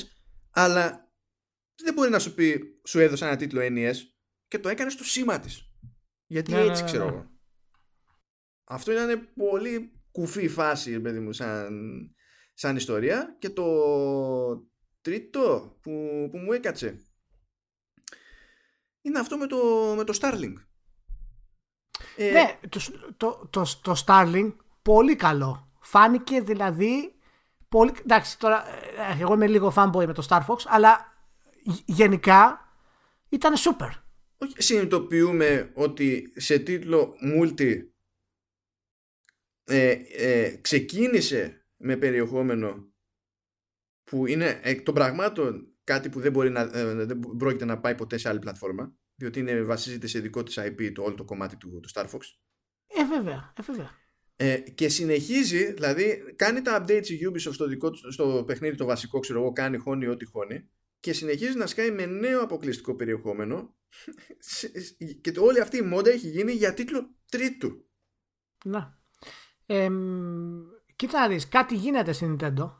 αλλά 0.50 1.12
δεν 1.84 1.94
μπορεί 1.94 2.10
να 2.10 2.18
σου 2.18 2.34
πει, 2.34 2.80
σου 2.84 2.98
έδωσα 2.98 3.26
ένα 3.26 3.36
τίτλο 3.36 3.60
NES 3.62 3.94
και 4.48 4.58
το 4.58 4.68
έκανες 4.68 4.92
στο 4.92 5.04
σήμα 5.04 5.40
της. 5.40 5.62
Γιατί 6.26 6.50
Ναι, 6.50 6.58
ναι, 6.58 6.64
έτσι, 6.64 6.82
ναι, 6.82 6.88
ξέρω 6.88 7.04
ναι. 7.04 7.10
εγώ. 7.10 7.30
αυτό 8.64 8.92
ήταν 8.92 9.28
πολύ 9.34 9.92
κουφή 10.10 10.48
φάση, 10.48 11.00
παιδί 11.00 11.18
μου, 11.18 11.32
σαν, 11.32 11.70
σαν 12.54 12.76
ιστορία. 12.76 13.36
Και 13.38 13.50
το 13.50 13.66
τρίτο 15.00 15.76
που, 15.82 15.90
που 16.30 16.38
μου 16.38 16.52
έκατσε 16.52 17.07
είναι 19.08 19.18
αυτό 19.18 19.36
με 19.36 19.46
το, 19.46 19.56
με 19.96 20.04
το 20.04 20.18
Starlink. 20.20 20.54
Ε, 22.16 22.30
ναι, 22.30 22.58
το, 22.68 22.80
το, 23.16 23.48
το, 23.50 23.64
το 23.82 24.02
Starlink 24.06 24.52
πολύ 24.82 25.16
καλό. 25.16 25.72
Φάνηκε 25.80 26.40
δηλαδή 26.40 27.14
πολύ... 27.68 27.92
Εντάξει, 28.02 28.38
τώρα 28.38 28.64
ε, 28.68 29.20
εγώ 29.20 29.34
είμαι 29.34 29.46
λίγο 29.46 29.72
fanboy 29.76 30.06
με 30.06 30.12
το 30.12 30.26
Star 30.28 30.46
Fox, 30.46 30.56
αλλά 30.66 31.16
γενικά 31.84 32.68
ήταν 33.28 33.54
super. 33.56 33.90
Όχι, 34.38 34.62
συνειδητοποιούμε 34.62 35.70
ότι 35.74 36.32
σε 36.36 36.58
τίτλο 36.58 37.14
multi 37.34 37.78
ε, 39.64 39.90
ε, 40.16 40.56
ξεκίνησε 40.56 41.66
με 41.76 41.96
περιεχόμενο 41.96 42.92
που 44.04 44.26
είναι 44.26 44.60
εκ 44.62 44.82
των 44.82 44.94
πραγμάτων 44.94 45.67
κάτι 45.88 46.08
που 46.08 46.20
δεν, 46.20 46.32
μπορεί 46.32 46.50
να, 46.50 46.60
ε, 46.60 46.94
δεν 46.94 47.20
πρόκειται 47.38 47.64
να 47.64 47.78
πάει 47.78 47.94
ποτέ 47.94 48.18
σε 48.18 48.28
άλλη 48.28 48.38
πλατφόρμα 48.38 48.96
διότι 49.14 49.40
είναι, 49.40 49.62
βασίζεται 49.62 50.06
σε 50.06 50.20
δικό 50.20 50.42
της 50.42 50.58
IP 50.60 50.92
το 50.94 51.02
όλο 51.02 51.14
το 51.14 51.24
κομμάτι 51.24 51.56
του, 51.56 51.80
του 51.80 51.88
Star 51.94 52.04
Fox. 52.04 52.20
Ε, 52.86 53.04
βέβαια, 53.04 53.52
ε, 53.58 53.62
βέβαια. 53.62 53.90
Ε, 54.36 54.58
και 54.58 54.88
συνεχίζει, 54.88 55.72
δηλαδή 55.72 56.34
κάνει 56.36 56.62
τα 56.62 56.84
updates 56.84 57.08
η 57.08 57.18
Ubisoft 57.30 57.52
στο, 57.52 57.66
δικό, 57.66 57.94
στο 57.94 58.44
παιχνίδι 58.46 58.76
το 58.76 58.84
βασικό, 58.84 59.18
ξέρω 59.18 59.40
εγώ, 59.40 59.52
κάνει 59.52 59.76
χώνει 59.76 60.06
ό,τι 60.06 60.24
χώνει 60.24 60.68
και 61.00 61.12
συνεχίζει 61.12 61.56
να 61.56 61.66
σκάει 61.66 61.90
με 61.90 62.06
νέο 62.06 62.42
αποκλειστικό 62.42 62.94
περιεχόμενο 62.94 63.74
και 65.22 65.32
το, 65.32 65.42
όλη 65.42 65.60
αυτή 65.60 65.76
η 65.76 65.82
μόντα 65.82 66.10
έχει 66.10 66.28
γίνει 66.28 66.52
για 66.52 66.74
τίτλο 66.74 67.14
τρίτου. 67.30 67.88
Να. 68.64 68.98
Ε, 69.66 69.88
κοίτα 70.96 71.20
να 71.20 71.28
δεις, 71.28 71.48
κάτι 71.48 71.74
γίνεται 71.74 72.12
στην 72.12 72.36
Nintendo, 72.40 72.70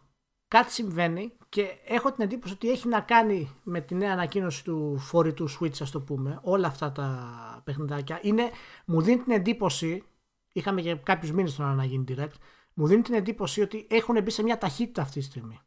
κάτι 0.49 0.73
συμβαίνει 0.73 1.38
και 1.49 1.69
έχω 1.87 2.13
την 2.13 2.25
εντύπωση 2.25 2.53
ότι 2.53 2.71
έχει 2.71 2.89
να 2.89 3.01
κάνει 3.01 3.57
με 3.63 3.81
τη 3.81 3.95
νέα 3.95 4.13
ανακοίνωση 4.13 4.65
του 4.65 4.99
φορητού 4.99 5.49
Switch, 5.51 5.81
ας 5.81 5.91
το 5.91 6.01
πούμε, 6.01 6.39
όλα 6.43 6.67
αυτά 6.67 6.93
τα 6.93 7.63
παιχνιδάκια. 7.65 8.19
Είναι, 8.23 8.51
μου 8.85 9.01
δίνει 9.01 9.19
την 9.19 9.33
εντύπωση, 9.33 10.05
είχαμε 10.53 10.81
και 10.81 10.95
κάποιους 10.95 11.33
μήνες 11.33 11.55
τώρα 11.55 11.75
να 11.75 11.85
γίνει 11.85 12.05
direct, 12.09 12.37
μου 12.75 12.87
δίνει 12.87 13.03
την 13.03 13.15
εντύπωση 13.15 13.61
ότι 13.61 13.87
έχουν 13.91 14.23
μπει 14.23 14.31
σε 14.31 14.43
μια 14.43 14.59
ταχύτητα 14.59 15.03
αυτή 15.03 15.19
τη 15.19 15.25
στιγμή. 15.25 15.61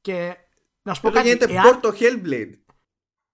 Και 0.00 0.36
να 0.82 0.94
σου 0.94 1.00
πω 1.00 1.10
κάτι. 1.10 1.28
Γίνεται 1.28 1.52
εάν... 1.52 1.64
Porto 1.64 1.88
Hellblade. 1.88 2.52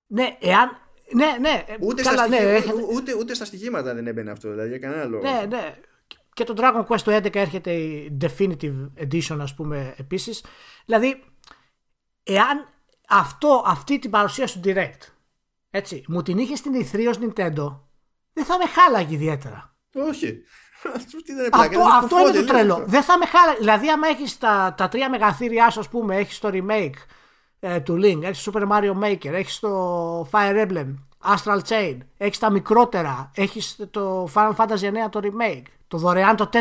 Ναι, 0.06 0.36
εάν. 0.40 0.70
Ναι, 1.14 1.36
ναι. 1.40 1.64
Ούτε, 1.80 2.02
καλά, 2.02 2.16
στα 2.16 2.28
ναι, 2.28 2.58
στοιχεία, 2.58 2.74
ούτε, 2.94 3.14
ούτε 3.14 3.34
στα 3.34 3.44
στοιχήματα 3.44 3.94
δεν 3.94 4.06
έμπαινε 4.06 4.30
αυτό, 4.30 4.50
δηλαδή 4.50 4.68
για 4.68 4.78
κανένα 4.78 5.04
λόγο. 5.04 5.22
Ναι, 5.22 5.46
ναι. 5.48 5.74
Και 6.34 6.44
το 6.44 6.54
Dragon 6.56 6.86
Quest 6.86 7.00
το 7.00 7.16
11 7.16 7.34
έρχεται 7.34 7.72
η 7.72 8.16
Definitive 8.20 8.90
Edition, 8.96 9.36
ας 9.40 9.54
πούμε, 9.54 9.94
επίσης. 9.98 10.44
Δηλαδή, 10.84 11.22
εάν 12.22 12.68
αυτό, 13.08 13.62
αυτή 13.66 13.98
την 13.98 14.10
παρουσία 14.10 14.46
του 14.46 14.60
Direct, 14.64 15.12
έτσι, 15.70 16.04
μου 16.08 16.22
την 16.22 16.38
είχες 16.38 16.58
στην 16.58 16.72
E3 16.74 17.06
ως 17.08 17.18
Nintendo, 17.20 17.78
δεν 18.32 18.44
θα 18.44 18.58
με 18.58 18.64
χάλαγε 18.66 19.14
ιδιαίτερα. 19.14 19.74
Όχι. 19.94 20.42
αυτό, 21.52 21.80
αυτό 21.80 22.18
είναι 22.18 22.30
το 22.30 22.44
τρελό. 22.44 22.84
Δεν 22.86 23.02
θα 23.02 23.18
με 23.18 23.26
χάλαγε. 23.26 23.58
Δηλαδή, 23.58 23.90
άμα 23.90 24.08
έχεις 24.08 24.38
τα, 24.38 24.74
τα 24.76 24.88
τρία 24.88 25.10
μεγαθύρια, 25.10 25.66
ας 25.66 25.88
πούμε, 25.88 26.16
έχεις 26.16 26.38
το 26.38 26.50
remake 26.52 26.94
ε, 27.60 27.80
του 27.80 27.94
Link, 27.94 28.22
έχεις 28.22 28.42
το 28.42 28.52
Super 28.54 28.68
Mario 28.68 29.02
Maker, 29.02 29.32
έχεις 29.32 29.58
το 29.58 30.20
Fire 30.30 30.66
Emblem, 30.66 30.94
Astral 31.24 31.60
Chain, 31.68 31.98
έχεις 32.16 32.38
τα 32.38 32.50
μικρότερα, 32.50 33.30
έχεις 33.34 33.86
το 33.90 34.28
Final 34.34 34.54
Fantasy 34.56 35.06
9 35.06 35.10
το 35.10 35.20
remake, 35.22 35.62
το 35.88 35.98
δωρεάν 35.98 36.36
το 36.36 36.48
499. 36.52 36.56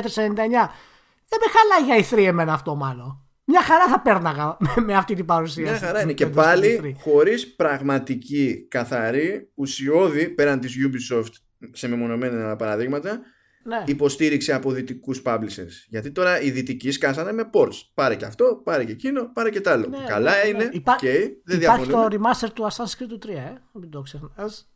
Δεν 1.28 1.40
με 1.40 1.48
χαλάει 1.52 2.04
για 2.04 2.10
E3 2.10 2.26
εμένα 2.26 2.54
αυτό 2.54 2.76
μάλλον. 2.76 3.31
Μια 3.52 3.62
χαρά 3.62 3.88
θα 3.88 4.02
πέρναγα 4.02 4.58
με 4.86 4.94
αυτή 4.94 5.16
την 5.16 5.26
παρουσία. 5.26 5.64
Μια 5.64 5.80
χαρά 5.80 6.02
είναι. 6.02 6.14
Και 6.14 6.28
πάλι 6.28 6.96
χωρίς 7.00 7.56
πραγματική, 7.56 8.68
καθαρή, 8.70 9.52
ουσιώδη 9.54 10.30
πέραν 10.30 10.60
της 10.60 10.76
Ubisoft 10.86 11.32
σε 11.72 11.88
μεμονωμένα 11.88 12.56
παραδείγματα 12.56 13.22
ναι. 13.64 13.84
υποστήριξη 13.86 14.52
από 14.52 14.72
δυτικούς 14.72 15.22
publishers. 15.26 15.86
Γιατί 15.88 16.12
τώρα 16.12 16.42
οι 16.42 16.52
δυτικοί 16.52 16.92
σκάσανε 16.92 17.32
με 17.32 17.50
ports. 17.54 17.82
Πάρε 17.94 18.16
και 18.16 18.26
αυτό, 18.26 18.62
πάρε 18.64 18.84
και 18.84 18.92
εκείνο, 18.92 19.32
πάρε 19.34 19.50
και 19.50 19.62
τ' 19.62 19.68
άλλο. 19.68 19.88
Ναι, 19.88 20.06
Καλά 20.08 20.32
ναι, 20.44 20.50
είναι. 20.50 20.70
Υπά... 20.74 20.96
Okay, 21.02 21.30
δεν 21.44 21.62
υπάρχει 21.62 21.88
το 21.88 22.08
remaster 22.12 22.50
του 22.54 22.68
Assassin's 22.72 23.04
Creed 23.04 23.08
του 23.08 23.20
3, 23.26 23.30
ε; 23.30 23.54
μην 23.74 23.90
το 23.90 24.02
ξεχνάς. 24.02 24.72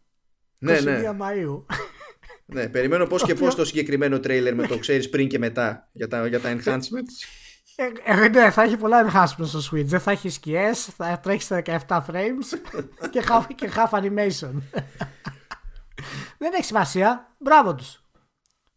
Ναι, 0.58 0.80
ναι. 0.80 1.02
Μαΐου. 1.20 1.66
ναι, 2.46 2.70
περιμένω 2.70 3.08
πώς 3.08 3.24
και 3.24 3.34
πώς 3.34 3.56
το 3.56 3.66
συγκεκριμένο 3.66 4.20
τρέιλερ 4.20 4.56
με 4.56 4.68
το 4.68 4.78
ξέρεις 4.78 5.10
πριν 5.10 5.28
και 5.28 5.40
μετά 5.40 5.90
για 5.92 6.08
τα, 6.08 6.28
για 6.28 6.40
τα 6.40 6.50
enhancements. 6.56 7.45
Ε, 7.76 7.92
ε, 8.04 8.28
ναι, 8.28 8.52
θα 8.52 8.62
έχει 8.62 8.78
πολλά 8.78 9.06
enhancements 9.10 9.46
στο 9.46 9.60
Switch. 9.60 9.86
Δεν 9.86 10.00
θα 10.00 10.12
έχει 10.12 10.30
σκιές, 10.30 10.86
θα 10.86 11.20
τρέχεις 11.20 11.44
στα 11.44 11.62
17 11.66 12.06
frames 12.08 12.76
και, 13.12 13.24
half, 13.28 13.46
και 13.56 13.72
half 13.76 13.90
animation. 13.90 14.52
Δεν 16.38 16.54
έχει 16.54 16.64
σημασία. 16.64 17.36
Μπράβο 17.38 17.76
τους. 17.76 18.04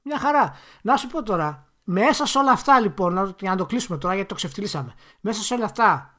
Μια 0.03 0.19
χαρά. 0.19 0.57
Να 0.83 0.97
σου 0.97 1.07
πω 1.07 1.23
τώρα, 1.23 1.73
μέσα 1.85 2.27
σε 2.27 2.39
όλα 2.39 2.51
αυτά 2.51 2.81
λοιπόν, 2.81 3.35
για 3.41 3.51
να 3.51 3.57
το 3.57 3.67
κλείσουμε 3.67 3.99
τώρα 3.99 4.15
γιατί 4.15 4.29
το 4.29 4.35
ξεφτυλίσαμε. 4.35 4.95
Μέσα 5.21 5.43
σε 5.43 5.55
όλα 5.55 5.65
αυτά, 5.65 6.15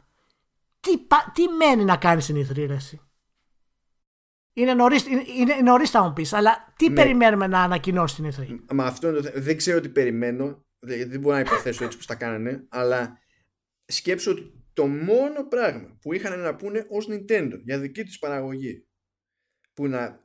τι, 0.80 0.98
τι 1.34 1.48
μένει 1.48 1.84
να 1.84 1.98
κάνεις 1.98 2.24
στην 2.24 2.36
Ithρή, 2.36 2.80
Είναι 4.54 4.74
νωρίς 4.74 5.06
είναι, 5.38 5.56
νωρίς 5.64 5.90
θα 5.90 6.04
μου 6.04 6.14
πεις, 6.14 6.34
αλλά 6.34 6.74
τι 6.76 6.90
ναι. 6.90 6.96
περιμένουμε 6.96 7.48
να 7.48 7.62
ανακοινώσει 7.62 8.16
την 8.16 8.26
Ithρή. 8.26 8.66
Μα 8.74 8.86
αυτό 8.86 9.12
δεν 9.36 9.58
ξέρω 9.58 9.80
τι 9.80 9.90
περιμένω. 9.90 10.64
Δεν 10.80 11.20
μπορώ 11.20 11.36
να 11.36 11.42
υποθέσω 11.42 11.84
έτσι 11.84 11.98
που 11.98 12.06
τα 12.06 12.16
κάνανε, 12.16 12.66
αλλά 12.70 13.20
σκέψω 13.86 14.32
ότι 14.32 14.60
το 14.74 14.88
μόνο 14.88 15.48
πράγμα 15.48 15.98
που 16.02 16.14
είχαν 16.14 16.40
να 16.40 16.56
πούνε 16.56 16.86
ως 16.90 17.08
Nintendo 17.10 17.60
για 17.64 17.80
δική 17.80 18.04
της 18.04 18.20
παραγωγή 18.20 18.88
που 19.74 19.88
να, 19.88 20.24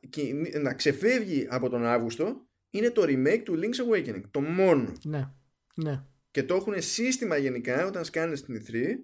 να 0.60 0.74
ξεφεύγει 0.74 1.47
από 1.51 1.68
τον 1.68 1.85
Αύγουστο 1.85 2.48
είναι 2.70 2.90
το 2.90 3.02
remake 3.02 3.43
του 3.44 3.60
Link's 3.62 3.93
Awakening. 3.93 4.22
Το 4.31 4.40
μόνο. 4.40 4.93
Ναι. 5.05 5.31
ναι. 5.74 6.05
Και 6.31 6.43
το 6.43 6.55
έχουν 6.55 6.82
σύστημα 6.82 7.36
γενικά 7.36 7.86
όταν 7.86 8.05
σκάνε 8.05 8.35
στην 8.35 8.62
E3 8.62 8.94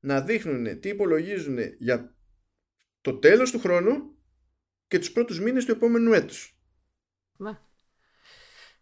να 0.00 0.20
δείχνουν 0.20 0.80
τι 0.80 0.88
υπολογίζουν 0.88 1.58
για 1.78 2.16
το 3.00 3.18
τέλος 3.18 3.50
του 3.50 3.58
χρόνου 3.58 4.16
και 4.86 4.98
τους 4.98 5.12
πρώτους 5.12 5.40
μήνες 5.40 5.64
του 5.64 5.72
επόμενου 5.72 6.12
έτους. 6.12 6.58
Ναι. 7.36 7.58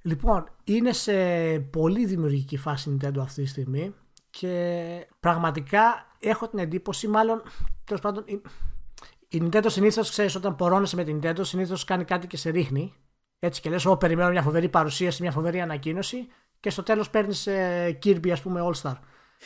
Λοιπόν, 0.02 0.48
είναι 0.64 0.92
σε 0.92 1.14
πολύ 1.58 2.06
δημιουργική 2.06 2.56
φάση 2.56 2.96
Nintendo 2.96 3.18
αυτή 3.18 3.42
τη 3.42 3.48
στιγμή 3.48 3.94
και 4.30 5.06
πραγματικά 5.20 6.06
έχω 6.20 6.48
την 6.48 6.58
εντύπωση, 6.58 7.08
μάλλον 7.08 7.42
τέλος 7.84 8.02
πάντων, 8.02 8.24
η 9.28 9.42
Nintendo 9.42 9.66
συνήθως 9.66 10.10
ξέρεις 10.10 10.34
όταν 10.34 10.56
πορώνεσαι 10.56 10.96
με 10.96 11.04
την 11.04 11.20
Nintendo, 11.22 11.40
συνήθως 11.40 11.84
κάνει 11.84 12.04
κάτι 12.04 12.26
και 12.26 12.36
σε 12.36 12.50
ρίχνει 12.50 12.94
έτσι 13.38 13.60
και 13.60 13.70
λες, 13.70 13.84
εγώ 13.84 13.96
περιμένω 13.96 14.30
μια 14.30 14.42
φοβερή 14.42 14.68
παρουσίαση, 14.68 15.22
μια 15.22 15.30
φοβερή 15.30 15.60
ανακοίνωση 15.60 16.28
και 16.60 16.70
στο 16.70 16.82
τέλος 16.82 17.10
παίρνεις 17.10 17.46
ε, 17.46 17.98
Kirby 18.02 18.30
ας 18.30 18.42
πούμε 18.42 18.60
All 18.64 18.80
Star. 18.82 18.96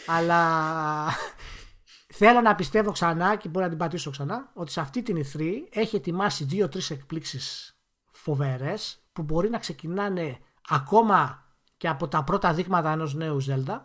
Αλλά 0.06 1.10
θέλω 2.18 2.40
να 2.40 2.54
πιστεύω 2.54 2.92
ξανά 2.92 3.36
και 3.36 3.48
μπορεί 3.48 3.64
να 3.64 3.70
την 3.70 3.78
πατήσω 3.78 4.10
ξανά 4.10 4.50
ότι 4.54 4.72
σε 4.72 4.80
αυτή 4.80 5.02
την 5.02 5.24
E3 5.24 5.52
έχει 5.70 5.96
ετοιμάσει 5.96 6.44
δύο-τρεις 6.44 6.90
εκπλήξεις 6.90 7.78
φοβερές 8.12 9.03
που 9.14 9.22
μπορεί 9.22 9.50
να 9.50 9.58
ξεκινάνε 9.58 10.38
ακόμα 10.68 11.44
και 11.76 11.88
από 11.88 12.08
τα 12.08 12.24
πρώτα 12.24 12.52
δείγματα 12.52 12.92
ενός 12.92 13.14
νέου 13.14 13.44
Zelda 13.48 13.80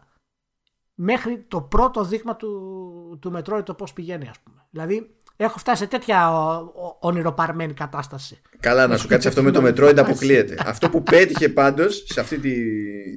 μέχρι 0.93 1.45
το 1.47 1.61
πρώτο 1.61 2.03
δείγμα 2.03 2.35
του, 2.35 3.17
του 3.21 3.33
Metroid 3.35 3.65
το 3.65 3.73
πώς 3.73 3.93
πηγαίνει 3.93 4.29
ας 4.29 4.39
πούμε. 4.39 4.67
Δηλαδή 4.69 5.19
Έχω 5.41 5.57
φτάσει 5.57 5.81
σε 5.81 5.87
τέτοια 5.87 6.29
ονειροπαρμένη 6.99 7.73
κατάσταση. 7.73 8.41
Καλά, 8.59 8.87
να 8.87 8.97
σου 8.97 9.07
κάτσει 9.07 9.27
αυτό 9.27 9.43
με 9.43 9.51
το 9.51 9.65
Metroid 9.65 9.97
αποκλείεται. 9.97 10.57
αυτό 10.65 10.89
που 10.89 11.03
πέτυχε 11.03 11.49
πάντως 11.49 12.05
σε 12.07 12.19
αυτή 12.19 12.39
τη, 12.39 12.53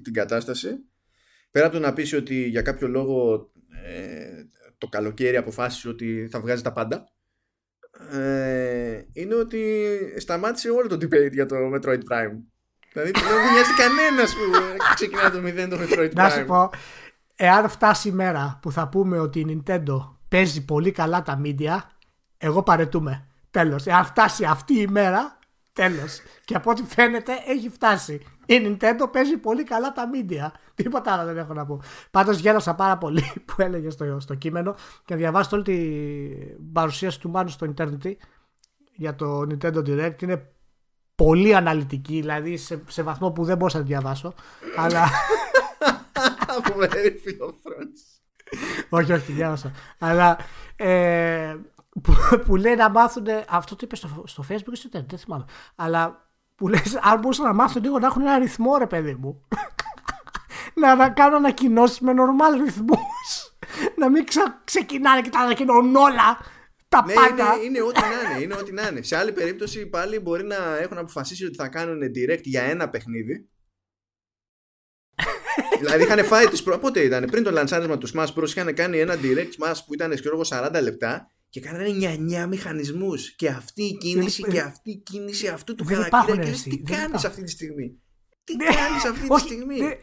την 0.01 0.13
κατάσταση, 0.13 0.69
πέρα 1.51 1.67
από 1.67 1.75
το 1.75 1.81
να 1.81 1.93
πεις 1.93 2.13
ότι 2.13 2.49
για 2.49 2.63
κάποιο 2.63 2.89
λόγο 2.89 3.51
ε, 3.85 4.43
το 4.79 4.87
καλοκαίρι 4.89 5.37
αποφάσισε 5.37 5.89
ότι 5.89 6.29
θα 6.31 6.41
βγάζει 6.41 6.63
τα 6.63 6.73
πάντα, 6.73 7.13
ε, 8.11 9.05
είναι 9.13 9.35
ότι 9.35 9.61
σταμάτησε 10.19 10.71
όλο 10.71 10.87
το 10.89 10.95
debate 10.95 11.33
για 11.33 11.47
το 11.47 11.57
Metroid 11.57 12.01
Prime. 12.11 12.37
Δηλαδή 12.93 13.11
δεν 13.11 13.53
νοιάζει 13.53 13.75
κανένας 13.77 14.35
που 14.35 14.41
ξεκινά 14.95 15.31
το 15.31 15.39
0 15.39 15.69
το 15.71 15.79
Metroid 15.83 16.09
Prime. 16.09 16.15
Να 16.15 16.31
σου 16.31 16.45
πω, 16.45 16.71
εάν 17.37 17.69
φτάσει 17.69 18.09
η 18.09 18.13
μέρα 18.13 18.59
που 18.63 18.73
θα 18.73 18.89
πούμε 18.89 19.19
ότι 19.19 19.41
η 19.41 19.63
Nintendo 19.67 20.15
παίζει 20.29 20.65
πολύ 20.65 20.91
καλά 20.91 21.23
τα 21.23 21.41
media, 21.45 21.79
εγώ 22.39 22.63
παρετούμε. 22.63 23.27
Τέλος. 23.51 23.87
Εάν 23.87 24.05
φτάσει 24.05 24.45
αυτή 24.45 24.81
η 24.81 24.87
μέρα, 24.87 25.39
τέλος. 25.73 26.21
Και 26.45 26.55
από 26.55 26.71
ό,τι 26.71 26.83
φαίνεται 26.83 27.33
έχει 27.47 27.69
φτάσει. 27.69 28.21
Η 28.47 28.61
Nintendo 28.65 29.13
παίζει 29.13 29.37
πολύ 29.37 29.65
καλά 29.65 29.93
τα 29.93 30.11
media. 30.15 30.51
Τίποτα 30.75 31.13
άλλο 31.13 31.25
δεν 31.25 31.37
έχω 31.39 31.53
να 31.55 31.67
πω. 31.67 31.81
Πάντως 32.11 32.39
γέλασα 32.39 32.75
πάρα 32.75 32.99
πολύ 32.99 33.33
που 33.47 33.55
έλεγε 33.57 33.91
στο, 33.91 34.21
στο 34.21 34.35
κείμενο 34.35 34.75
και 35.05 35.17
διαβάσετε 35.17 35.55
όλη 35.55 35.65
την 35.65 36.73
παρουσίαση 36.73 37.21
του 37.21 37.31
Μάνου 37.31 37.49
στο 37.49 37.75
Internet 37.77 38.13
για 38.95 39.15
το 39.15 39.41
Nintendo 39.41 39.79
Direct. 39.79 40.23
Είναι 40.23 40.53
πολύ 41.15 41.55
αναλυτική, 41.55 42.21
δηλαδή 42.21 42.57
σε, 42.57 42.83
σε 42.89 43.03
βαθμό 43.03 43.31
που 43.31 43.45
δεν 43.45 43.57
μπορούσα 43.57 43.79
να 43.79 43.85
τη 43.85 43.89
διαβάσω. 43.89 44.35
αλλά. 44.77 45.09
Φοβερή 46.69 47.21
φιλοφρόνηση. 47.25 48.05
όχι, 48.89 49.13
όχι, 49.13 49.27
τη 49.27 49.33
διάβασα. 49.33 49.73
αλλά. 49.99 50.39
Ε, 50.77 51.57
που, 52.03 52.15
που 52.45 52.57
λέει 52.57 52.75
να 52.75 52.91
μάθουν. 52.91 53.27
Αυτό 53.49 53.77
το 53.77 53.81
είπες 53.85 53.99
στο, 53.99 54.25
στο 54.27 54.45
Facebook 54.49 54.73
ή 54.73 54.77
στο 54.77 54.89
Twitter, 54.93 55.05
δεν 55.09 55.19
θυμάμαι. 55.19 55.45
Αλλά 55.77 56.31
που 56.55 56.69
λέει, 56.69 56.83
αν 57.01 57.19
μπορούσαν 57.19 57.45
να 57.45 57.53
μάθουν 57.53 57.83
λίγο 57.83 57.99
να 57.99 58.07
έχουν 58.07 58.23
ένα 58.23 58.39
ρυθμό, 58.39 58.77
ρε 58.77 58.87
παιδί 58.87 59.15
μου. 59.15 59.47
να, 60.81 60.95
να 60.95 61.11
κάνουν 61.11 61.37
ανακοινώσεις 61.37 62.01
με 62.01 62.13
normal 62.13 62.65
ρυθμούς. 62.65 63.57
να 64.01 64.11
μην 64.11 64.27
ξα, 64.27 64.61
ξεκινάνε 64.65 65.21
και 65.21 65.31
τα 65.31 65.39
ανακοινώνουν 65.39 65.97
όλα. 65.97 66.39
Τα 66.89 67.05
Ναι, 67.07 67.15
πάντα. 67.15 67.55
είναι, 67.55 67.65
είναι 67.65 67.83
ό,τι 67.83 68.01
να 68.01 68.07
είναι, 68.07 68.43
είναι 68.43 68.55
ό,τι 68.55 68.73
να 68.73 68.87
είναι. 68.87 69.03
Σε 69.03 69.17
άλλη 69.17 69.33
περίπτωση 69.33 69.87
πάλι 69.87 70.19
μπορεί 70.19 70.45
να 70.45 70.77
έχουν 70.79 70.99
αποφασίσει 70.99 71.45
ότι 71.45 71.57
θα 71.57 71.69
κάνουν 71.69 72.01
direct 72.03 72.43
για 72.43 72.63
ένα 72.63 72.89
παιχνίδι. 72.89 73.49
δηλαδή 75.79 76.03
είχαν 76.03 76.25
φάει 76.25 76.47
τις 76.47 76.63
προ... 76.63 76.79
Πότε 76.79 77.01
ήταν, 77.01 77.25
πριν 77.25 77.43
το 77.43 77.51
λανσάρισμα 77.51 77.99
του 77.99 78.09
Smash 78.09 78.35
Bros. 78.35 78.49
είχαν 78.49 78.75
κάνει 78.75 78.99
ένα 78.99 79.15
direct 79.23 79.51
Smash 79.59 79.79
που 79.87 79.95
ήταν 79.95 80.15
ξέρω 80.15 80.41
εγώ 80.41 80.69
40 80.77 80.83
λεπτά 80.83 81.31
και 81.53 81.61
κάνανε 81.61 81.89
9 82.45 82.47
μηχανισμούς 82.47 83.35
και 83.35 83.49
αυτή 83.49 83.83
η 83.83 83.97
κίνηση 83.97 84.43
Δεν- 84.43 84.51
και 84.53 84.61
αυτή 84.61 84.91
η 84.91 84.97
κίνηση 84.97 85.49
αυτού 85.49 85.75
του 85.75 85.85
Δεν 85.85 85.95
χαρακτήρα 85.97 86.23
υπάρχουν, 86.23 86.43
και 86.45 86.45
ρε, 86.45 86.51
λες, 86.51 86.59
εσύ, 86.61 86.69
τι 86.71 86.77
δεν 86.77 86.85
κάνεις 86.85 87.07
υπάρχουν. 87.09 87.31
αυτή 87.31 87.43
τη 87.43 87.51
στιγμή; 87.51 88.01
Τι 88.45 88.57
Ναι. 88.57 88.65
κάνεις 88.65 89.05
αυτή 89.05 89.21
τη 89.21 89.27
Όχι, 89.29 89.45
στιγμή; 89.45 89.81
ναι. 89.81 89.97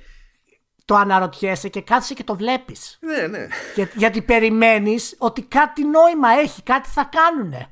Το 0.85 0.95
αναρωτιέσαι 0.95 1.69
και 1.69 1.81
κάθεσαι 1.81 2.13
και 2.13 2.23
το 2.23 2.35
βλέπεις. 2.35 2.97
ναι 3.01 3.27
ναι 3.27 3.47
Για, 3.75 3.89
γιατί 3.95 4.21
περιμένεις 4.21 5.15
ότι 5.17 5.41
κάτι 5.41 5.83
νόημα 5.85 6.29
έχει, 6.29 6.63
κάτι 6.63 6.89
θα 6.89 7.09
κάνουνε. 7.11 7.67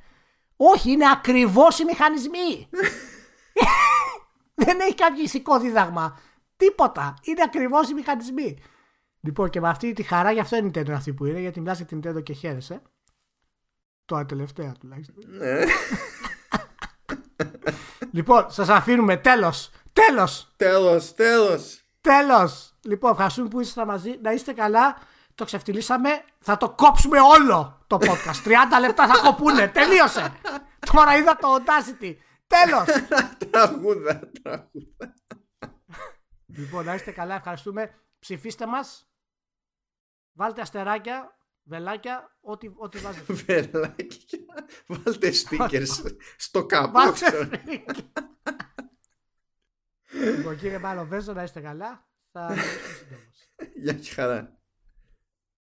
Όχι, 0.55 0.91
είναι 0.91 1.09
ακριβώς 1.11 1.79
οι 1.79 1.83
μηχανισμοί. 1.83 2.67
Δεν 4.65 4.79
έχει 4.79 4.95
κάποιο 4.95 5.23
ηθικό 5.23 5.59
δίδαγμα. 5.59 6.19
Τίποτα. 6.57 7.13
Είναι 7.21 7.41
ακριβώς 7.45 7.89
οι 7.89 7.93
μηχανισμοί. 7.93 8.57
Λοιπόν, 9.21 9.49
και 9.49 9.59
με 9.59 9.69
αυτή 9.69 9.93
τη 9.93 10.03
χαρά, 10.03 10.31
γι' 10.31 10.39
αυτό 10.39 10.55
είναι 10.55 10.67
η 10.67 10.71
Nintendo 10.75 10.89
αυτή 10.91 11.13
που 11.13 11.25
είναι, 11.25 11.39
γιατί 11.39 11.59
μιλάς 11.59 11.77
για 11.77 11.85
την 11.85 11.99
Nintendo 12.03 12.23
και 12.23 12.33
χαίρεσαι. 12.33 12.81
Τώρα 14.07 14.25
τελευταία 14.25 14.71
τουλάχιστον. 14.79 15.15
ναι. 15.27 15.63
λοιπόν, 18.17 18.51
σας 18.51 18.69
αφήνουμε. 18.69 19.17
Τέλος. 19.17 19.71
Τέλος. 19.93 20.53
τέλος 20.57 21.13
τέλος 21.13 21.81
Τέλος. 22.01 22.73
Λοιπόν, 22.81 23.11
ευχαριστούμε 23.11 23.47
που 23.47 23.59
ήσασταν 23.59 23.87
μαζί. 23.87 24.19
Να 24.21 24.31
είστε 24.31 24.53
καλά. 24.53 24.97
Το 25.35 25.45
ξεφτυλίσαμε. 25.45 26.09
Θα 26.39 26.57
το 26.57 26.69
κόψουμε 26.69 27.19
όλο 27.19 27.83
το 27.87 27.97
podcast. 28.01 28.47
30 28.47 28.51
λεπτά 28.79 29.07
θα 29.07 29.21
κοπούνε. 29.29 29.67
Τελείωσε. 29.67 30.33
Τώρα 30.93 31.17
είδα 31.17 31.35
το 31.35 31.55
Audacity. 31.55 32.15
Τέλος. 32.47 32.85
τραγούδα 33.51 34.29
τραγούδα 34.41 34.71
λοιπόν, 36.45 36.85
να 36.85 36.93
είστε 36.93 37.11
καλά. 37.11 37.35
Ευχαριστούμε. 37.35 37.93
Ψηφίστε 38.19 38.65
μας. 38.67 39.09
Βάλτε 40.33 40.61
αστεράκια, 40.61 41.36
βελάκια, 41.67 42.37
ό,τι, 42.41 42.71
ό,τι 42.75 42.97
βάζετε. 42.97 43.33
Βελάκια. 43.45 44.39
Βάλτε 44.87 45.31
stickers 45.31 46.15
στο 46.37 46.65
κάπου. 46.65 46.91
Βάλτε. 46.91 47.49
λοιπόν, 50.11 50.57
κύριε 50.57 50.79
Μάλλον 50.79 51.07
Βέζο, 51.07 51.33
να 51.33 51.43
είστε 51.43 51.59
καλά. 51.59 52.07
Θα 52.31 52.49
μιλήσουμε 52.49 52.91
σύντομως. 52.91 53.51
Γεια 53.75 53.93
και 53.93 54.13
χαρά. 54.13 54.56